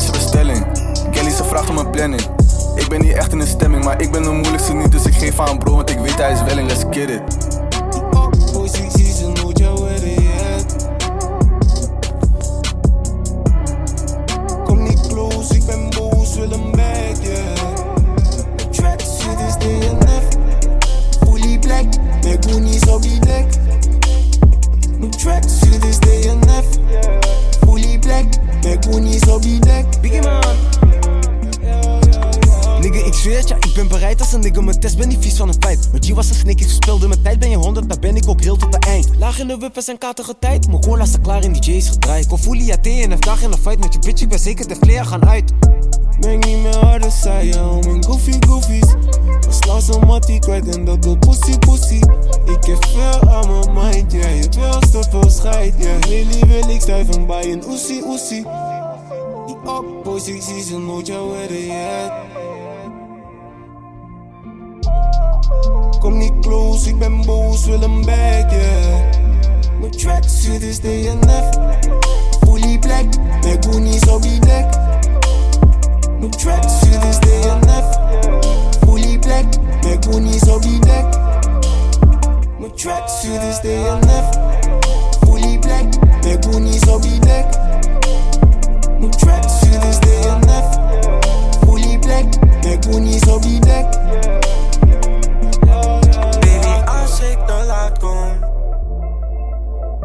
Je 0.05 0.11
bestelling, 0.11 0.65
Kelly 1.11 1.29
ze 1.29 1.43
vraagt 1.43 1.69
om 1.69 1.77
een 1.77 1.89
planning. 1.89 2.21
Ik 2.75 2.87
ben 2.87 3.01
niet 3.01 3.13
echt 3.13 3.31
in 3.31 3.39
de 3.39 3.45
stemming, 3.45 3.83
maar 3.83 4.01
ik 4.01 4.11
ben 4.11 4.23
de 4.23 4.29
moeilijkste 4.29 4.73
niet, 4.73 4.91
dus 4.91 5.05
ik 5.05 5.13
geef 5.13 5.39
aan 5.39 5.57
bro, 5.57 5.75
want 5.75 5.89
ik 5.89 5.97
weet 5.99 6.17
hij 6.17 6.31
is 6.31 6.43
welling, 6.43 6.67
let's 6.67 6.83
get 6.89 7.09
it. 7.09 7.21
Kom 14.63 14.83
niet 14.83 15.07
close, 15.07 15.55
ik 15.55 15.65
ben 15.65 15.89
boos, 15.89 16.35
wil 16.35 16.51
een 16.51 16.71
bag, 16.71 17.21
yeah. 17.21 17.55
Track 18.71 18.99
shit 19.01 19.39
is 19.47 19.57
DNF. 19.57 20.23
Fully 21.23 21.59
black, 21.59 21.85
mijn 22.23 22.43
goonies 22.43 22.85
op 22.85 23.01
die 23.01 23.19
dek. 23.19 23.45
Mijn 24.99 25.11
track 25.11 25.43
shit 25.43 25.85
is 25.85 25.99
DNF. 25.99 26.65
Fully 27.59 27.99
black, 27.99 28.25
mijn 28.65 28.83
goonies 28.83 29.27
op 29.27 29.41
die 29.41 29.59
dek. 29.59 29.85
Biggie 30.01 30.21
man. 30.21 30.74
Ik 33.03 33.13
zweer 33.13 33.37
het, 33.37 33.47
ja, 33.47 33.55
ik 33.55 33.71
ben 33.73 33.87
bereid 33.87 34.19
als 34.19 34.33
een 34.33 34.39
nigga 34.39 34.61
mijn 34.61 34.79
test, 34.79 34.97
ben 34.97 35.07
niet 35.07 35.17
vies 35.21 35.37
van 35.37 35.47
een 35.47 35.55
feit. 35.59 35.89
Maar 35.91 36.01
G 36.03 36.09
was 36.09 36.29
een 36.29 36.35
snake, 36.35 36.61
ik 36.61 36.63
verspeelde 36.63 37.07
mijn 37.07 37.21
tijd, 37.21 37.39
ben 37.39 37.49
je 37.49 37.55
100, 37.55 37.89
dan 37.89 37.99
ben 37.99 38.15
ik 38.15 38.29
ook 38.29 38.41
real 38.41 38.55
tot 38.55 38.71
de 38.71 38.79
eind. 38.79 39.09
Laag 39.17 39.39
in 39.39 39.47
de 39.47 39.57
wippers 39.57 39.87
en 39.87 39.97
katige 39.97 40.35
tijd, 40.39 40.67
mijn 40.67 40.81
cola 40.81 41.05
staat 41.05 41.21
klaar 41.21 41.43
in 41.43 41.53
die 41.53 41.75
J's 41.75 41.89
gedraaid. 41.89 42.27
Ja, 42.51 42.77
thee 42.77 43.03
en 43.03 43.11
een 43.11 43.19
dag 43.19 43.41
in 43.41 43.51
een 43.51 43.57
fight 43.57 43.79
met 43.79 43.93
je 43.93 43.99
bitch, 43.99 44.21
ik 44.21 44.29
ben 44.29 44.39
zeker 44.39 44.67
de 44.67 44.75
flair 44.75 45.05
gaan 45.05 45.27
uit. 45.27 45.53
Meng 46.19 46.45
niet 46.45 46.61
meer 46.61 46.75
harde 46.75 47.09
saaien 47.09 47.69
om 47.69 47.79
mijn 47.79 48.03
goofy 48.03 48.31
goofies. 48.39 48.93
Als 49.47 49.65
laatst 49.65 49.89
een 49.89 50.07
mattie 50.07 50.39
kwijt 50.39 50.75
en 50.75 50.85
dat 50.85 51.05
wil 51.05 51.17
pussy 51.17 51.57
pussy. 51.59 51.99
Ik 52.45 52.65
heb 52.65 52.85
veel 52.85 53.29
aan 53.29 53.47
mijn 53.47 53.73
mind, 53.73 54.11
ja, 54.11 54.27
je 54.27 54.49
te 54.49 55.03
veel 55.09 55.29
scheid, 55.29 55.73
ja. 55.77 56.79
stuiven 56.79 57.25
bij 57.25 57.51
een 57.51 57.63
oesie 57.67 58.03
oesie. 58.05 58.45
Die 59.45 59.57
oppositie, 59.65 60.63
ze 60.63 60.77
nooit 60.77 61.07
jou 61.07 61.37
yet. 61.53 62.11
Kom 65.99 66.17
niet 66.17 66.39
close, 66.41 66.89
ik 66.89 66.99
ben 66.99 67.25
boos, 67.25 67.65
wil 67.65 67.81
een 67.81 68.05
bag, 68.05 68.51
yeah. 68.51 69.23
Mijn 69.79 69.91
tracksuit 69.91 70.61
is 70.61 70.79
DNF. 70.79 71.49
Fully 72.39 72.79
black, 72.79 73.05
mijn 73.41 73.63
goonies 73.63 74.07
op 74.07 74.21
die 74.21 74.39
dek. 74.39 74.65
Mijn 76.19 76.31
tracksuit 76.31 77.03
is 77.03 77.19
DNF. 77.19 77.99
Fully 78.85 79.19
black, 79.19 79.45
mijn 79.81 80.03
goonies 80.03 80.49
op 80.49 80.61
die 80.61 80.79
dek. 80.79 81.05
Mijn 82.59 82.75
tracksuit 82.75 83.41
is 83.41 83.59
DNF. 83.59 84.29
Fully 85.25 85.59
black, 85.59 85.85
mijn 86.21 86.43
goonies 86.43 86.87
op 86.87 87.01
die 87.01 87.19
dek. 87.19 87.45
Mijn 88.99 89.11
tracksuit 89.11 89.83
is 89.83 89.99
DNF. 89.99 90.77
Fully 91.65 91.99
black, 91.99 92.25
mijn 92.61 92.83
goonies 92.83 93.27
op 93.27 93.41
die 93.41 93.59
dek. 93.59 93.85
Als 97.05 97.19
ik 97.19 97.37
te 97.47 97.63
laat 97.65 97.99
kom, 97.99 98.39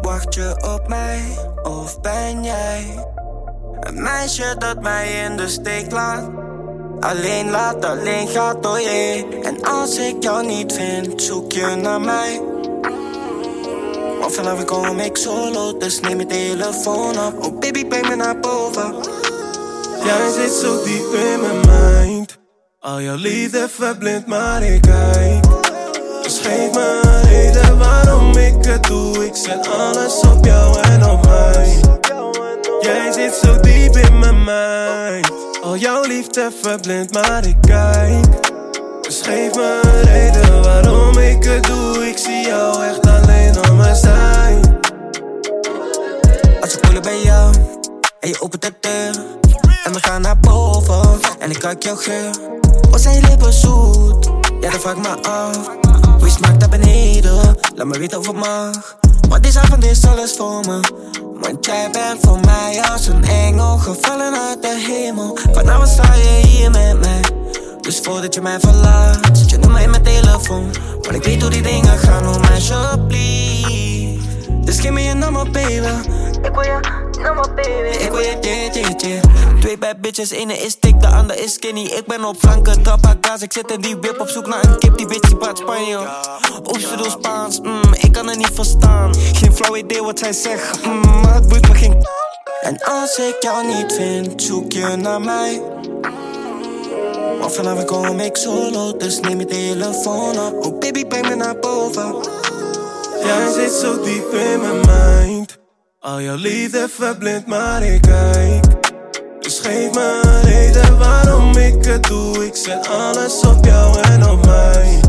wacht 0.03 0.35
je 0.35 0.75
op 0.75 0.89
mij 0.89 1.23
of 1.63 2.01
ben 2.01 2.45
jij 2.45 3.05
een 3.81 4.03
meisje 4.03 4.55
dat 4.59 4.83
mij 4.83 5.25
in 5.25 5.37
de 5.37 5.49
steek 5.49 5.91
laat? 5.91 6.29
Alleen 7.01 7.51
laat, 7.51 7.85
alleen 7.85 8.29
gaat 8.29 8.63
door 8.63 8.81
je. 8.81 9.27
En 9.43 9.63
als 9.63 9.99
ik 9.99 10.23
jou 10.23 10.47
niet 10.47 10.73
vind, 10.73 11.23
zoek 11.23 11.53
je 11.53 11.67
naar 11.67 12.01
mij. 12.01 12.43
Maar 14.21 14.31
vanavond 14.31 14.65
kom 14.65 14.99
ik 14.99 15.17
solo, 15.17 15.77
dus 15.77 16.01
neem 16.01 16.19
je 16.19 16.27
telefoon 16.27 17.19
op. 17.19 17.45
Oh 17.45 17.59
baby, 17.59 17.87
breng 17.87 18.09
me 18.09 18.15
naar 18.15 18.41
boven. 18.41 18.95
Jij 20.05 20.31
zit 20.33 20.53
zo 20.53 20.85
diep 20.85 21.13
in 21.13 21.41
mijn 21.41 21.61
mind. 21.69 22.39
Al 22.79 23.01
jouw 23.01 23.17
liefde 23.17 23.69
verblindt, 23.69 24.27
maar 24.27 24.63
ik 24.63 24.81
kijk. 24.81 25.50
Geef 26.39 26.73
me 26.74 27.20
reden 27.28 27.78
waarom 27.78 28.36
ik 28.36 28.65
het 28.65 28.82
doe. 28.82 29.27
Ik 29.27 29.36
zet 29.36 29.69
alles 29.69 30.20
op 30.20 30.44
jou 30.44 30.78
en 30.81 31.11
op 31.11 31.27
mij. 31.27 31.81
Jij 32.81 33.12
zit 33.12 33.35
zo 33.35 33.61
diep 33.61 33.97
in 33.97 34.19
mijn 34.19 34.44
mind. 34.44 35.32
Al 35.62 35.77
jouw 35.77 36.02
liefde 36.02 36.51
verblindt, 36.62 37.12
maar 37.12 37.47
ik 37.47 37.57
kijk. 37.61 38.27
Dus 39.02 39.20
geef 39.23 39.55
me 39.55 39.81
reden 40.05 40.62
waarom 40.62 41.19
ik 41.19 41.44
het 41.44 41.65
doe. 41.65 42.09
Ik 42.09 42.19
zie 42.19 42.47
jou 42.47 42.85
echt 42.85 43.07
alleen 43.07 43.70
om 43.70 43.77
me 43.77 43.94
zijn. 43.94 44.78
Als 46.61 46.74
ik 46.74 46.78
voelen 46.85 47.02
bij 47.02 47.23
jou 47.23 47.55
en 48.20 48.28
je 48.28 48.40
opent 48.40 48.62
de 48.62 48.74
deur 48.81 49.24
En 49.85 49.93
we 49.93 49.98
gaan 50.01 50.23
naar 50.23 50.39
boven 50.40 51.19
en 51.39 51.51
ik 51.51 51.62
ruik 51.62 51.82
jouw 51.82 51.97
geur 51.97 52.31
Wat 52.90 53.01
zijn 53.01 53.24
lippen 53.28 53.52
zoet? 53.52 54.40
Ja, 54.61 54.70
dan 54.70 54.81
vraag 54.81 54.97
ik 54.97 55.03
me 55.03 55.23
af 55.23 55.70
Wie 56.19 56.31
smaakt 56.31 56.59
naar 56.59 56.69
beneden? 56.69 57.59
Laat 57.74 57.87
me 57.87 57.99
weten 57.99 58.19
of 58.19 58.27
het 58.27 58.37
mag 58.37 58.97
Want 59.28 59.43
deze 59.43 59.61
avond 59.61 59.85
is 59.85 60.07
alles 60.07 60.37
voor 60.37 60.61
me 60.66 60.81
Want 61.41 61.66
jij 61.66 61.89
bent 61.93 62.19
voor 62.20 62.41
mij 62.41 62.82
als 62.93 63.07
een 63.07 63.24
engel 63.24 63.77
Gevallen 63.77 64.35
uit 64.49 64.62
de 64.62 64.85
hemel 64.87 65.39
Vanavond 65.53 65.89
sta 65.89 66.15
je 66.15 66.47
hier 66.47 66.70
met 66.70 67.01
mij 67.01 67.20
dus 67.91 68.01
voordat 68.01 68.35
je 68.35 68.41
mij 68.41 68.61
verlaat, 68.61 69.39
zet 69.39 69.51
je 69.51 69.59
nummer 69.59 69.81
in 69.81 69.91
mijn 69.91 70.03
telefoon. 70.03 70.70
Want 71.01 71.15
ik 71.15 71.24
weet 71.24 71.43
hoe 71.43 71.51
die 71.51 71.62
dingen 71.62 71.99
gaan, 71.99 72.28
oh 72.28 72.49
meisje, 72.49 73.05
please. 73.09 74.00
Dus 74.71 74.81
geef 74.81 74.91
me 74.91 75.03
je 75.03 75.15
nummer, 75.15 75.51
baby. 75.51 75.71
Ik 76.43 76.53
wil 76.53 76.63
je 76.63 76.81
nummer, 77.19 77.55
baby. 77.55 77.97
Ik 78.05 78.11
wil 78.11 78.21
je 78.21 78.39
dit, 78.41 78.73
dit, 78.73 79.01
dit. 79.01 79.23
Twee 79.61 79.79
bad 79.79 80.01
bitches, 80.01 80.31
ene 80.31 80.59
is 80.59 80.81
dik, 80.81 81.01
de 81.01 81.07
ander 81.07 81.39
is 81.39 81.53
skinny. 81.53 81.81
Ik 81.81 82.07
ben 82.07 82.25
op 82.25 82.37
flanken, 82.39 82.83
trap 82.83 83.17
gas. 83.21 83.43
Ik 83.43 83.53
zit 83.53 83.71
in 83.71 83.81
die 83.81 83.97
whip 83.97 84.21
op 84.21 84.29
zoek 84.29 84.47
naar 84.47 84.65
een 84.65 84.79
kip, 84.79 84.97
die 84.97 85.07
bitch 85.07 85.29
die 85.29 85.37
praat 85.37 85.59
Spanjaard. 85.59 86.29
Oeps, 86.69 86.89
ze 86.89 86.97
doet 86.97 87.11
Spaans, 87.11 87.61
mm, 87.61 87.83
ik 87.93 88.13
kan 88.13 88.27
het 88.27 88.37
niet 88.37 88.51
verstaan. 88.55 89.15
Geen 89.33 89.53
flauw 89.53 89.77
idee 89.77 90.03
wat 90.03 90.19
zij 90.19 90.33
zegt, 90.33 90.87
mm, 90.87 91.21
maar 91.21 91.35
het 91.35 91.49
boeit 91.49 91.69
me 91.69 91.75
geen. 91.75 92.07
En 92.61 92.83
als 92.83 93.19
ik 93.19 93.37
jou 93.41 93.67
niet 93.67 93.93
vind, 93.93 94.43
zoek 94.43 94.73
je 94.73 94.97
naar 94.97 95.21
mij. 95.21 95.63
Maar 97.41 97.51
vanavond 97.51 97.87
kom 97.87 98.21
ik 98.21 98.37
solo, 98.37 98.97
dus 98.97 99.21
neem 99.21 99.39
je 99.39 99.45
telefoon 99.45 100.39
op. 100.39 100.67
Oh 100.67 100.79
baby, 100.79 101.07
breng 101.07 101.29
me 101.29 101.35
naar 101.35 101.59
boven. 101.59 102.15
Jij 103.23 103.53
zit 103.53 103.73
zo 103.73 104.03
diep 104.03 104.33
in 104.33 104.61
mijn 104.61 104.81
mind. 104.81 105.59
Al 106.01 106.21
jouw 106.21 106.37
liefde 106.37 106.89
verblindt, 106.89 107.47
maar 107.47 107.83
ik 107.83 108.03
kijk. 108.03 108.65
Dus 109.41 109.59
geef 109.59 109.95
me 109.95 110.21
een 110.23 110.51
reden 110.51 110.99
waarom 110.99 111.57
ik 111.57 111.85
het 111.85 112.03
doe. 112.03 112.47
Ik 112.47 112.57
zet 112.57 112.89
alles 112.89 113.41
op 113.41 113.65
jou 113.65 114.01
en 114.01 114.31
op 114.31 114.47
mij. 114.47 115.01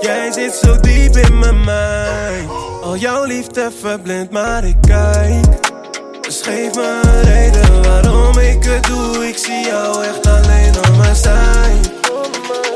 Jij 0.00 0.32
zit 0.32 0.54
zo 0.54 0.80
diep 0.80 1.16
in 1.16 1.38
mijn 1.38 1.60
mind. 1.60 2.50
Al 2.82 2.96
jouw 2.96 3.24
liefde 3.24 3.70
verblindt, 3.80 4.32
maar 4.32 4.64
ik 4.64 4.76
kijk. 4.80 5.44
Dus 6.20 6.42
geef 6.42 6.74
me 6.74 7.00
een 7.02 7.22
reden 7.22 7.82
waarom 7.82 8.38
ik 8.38 8.64
het 8.64 8.84
doe. 8.84 9.28
Ik 9.28 9.38
zie 9.38 9.66
jou 9.66 10.04
echt 10.04 10.26
alleen 10.26 10.74
om 10.88 10.96
me 10.96 11.14
zijn. 11.14 11.78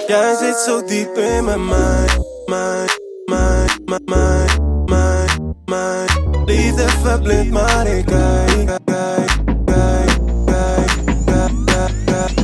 Jij 0.07 0.37
zit 0.37 0.57
zo 0.57 0.85
diep 0.85 1.16
in 1.16 1.45
mijn 1.45 1.65
mind. 1.65 2.23
Mind, 2.47 2.99
mind, 3.25 3.64
my, 3.86 3.98
my, 4.06 4.47
my, 4.89 5.27
my. 5.66 6.06
Liefde 6.47 6.89
verblind, 7.02 7.51
maar 7.51 7.86
ik 7.86 8.06
kijk, 8.06 8.66
kijk, 8.85 9.31
kijk, 9.65 10.11
kijk, 10.47 11.52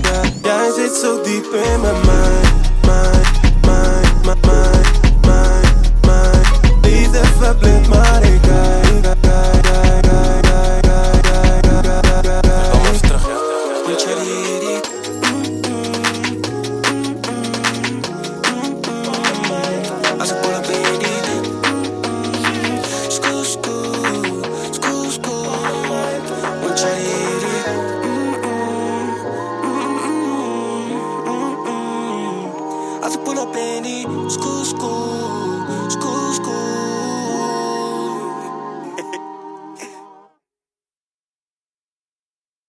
kijk, 0.03 0.33
Jij 0.43 0.71
zit 0.77 0.95
zo 1.03 1.23
diep 1.23 1.45
in 1.45 1.81
my 1.81 1.93
mind, 1.93 2.51
mind, 2.87 3.29
mind, 3.67 4.25
mind, 4.25 5.01
mind, 5.27 6.05
mind. 6.07 6.85
Liefde 6.85 7.21
verblind, 7.39 7.89
maar 7.89 8.23
ik 8.23 8.41
kijk, 8.43 9.03
kijk 9.21 9.50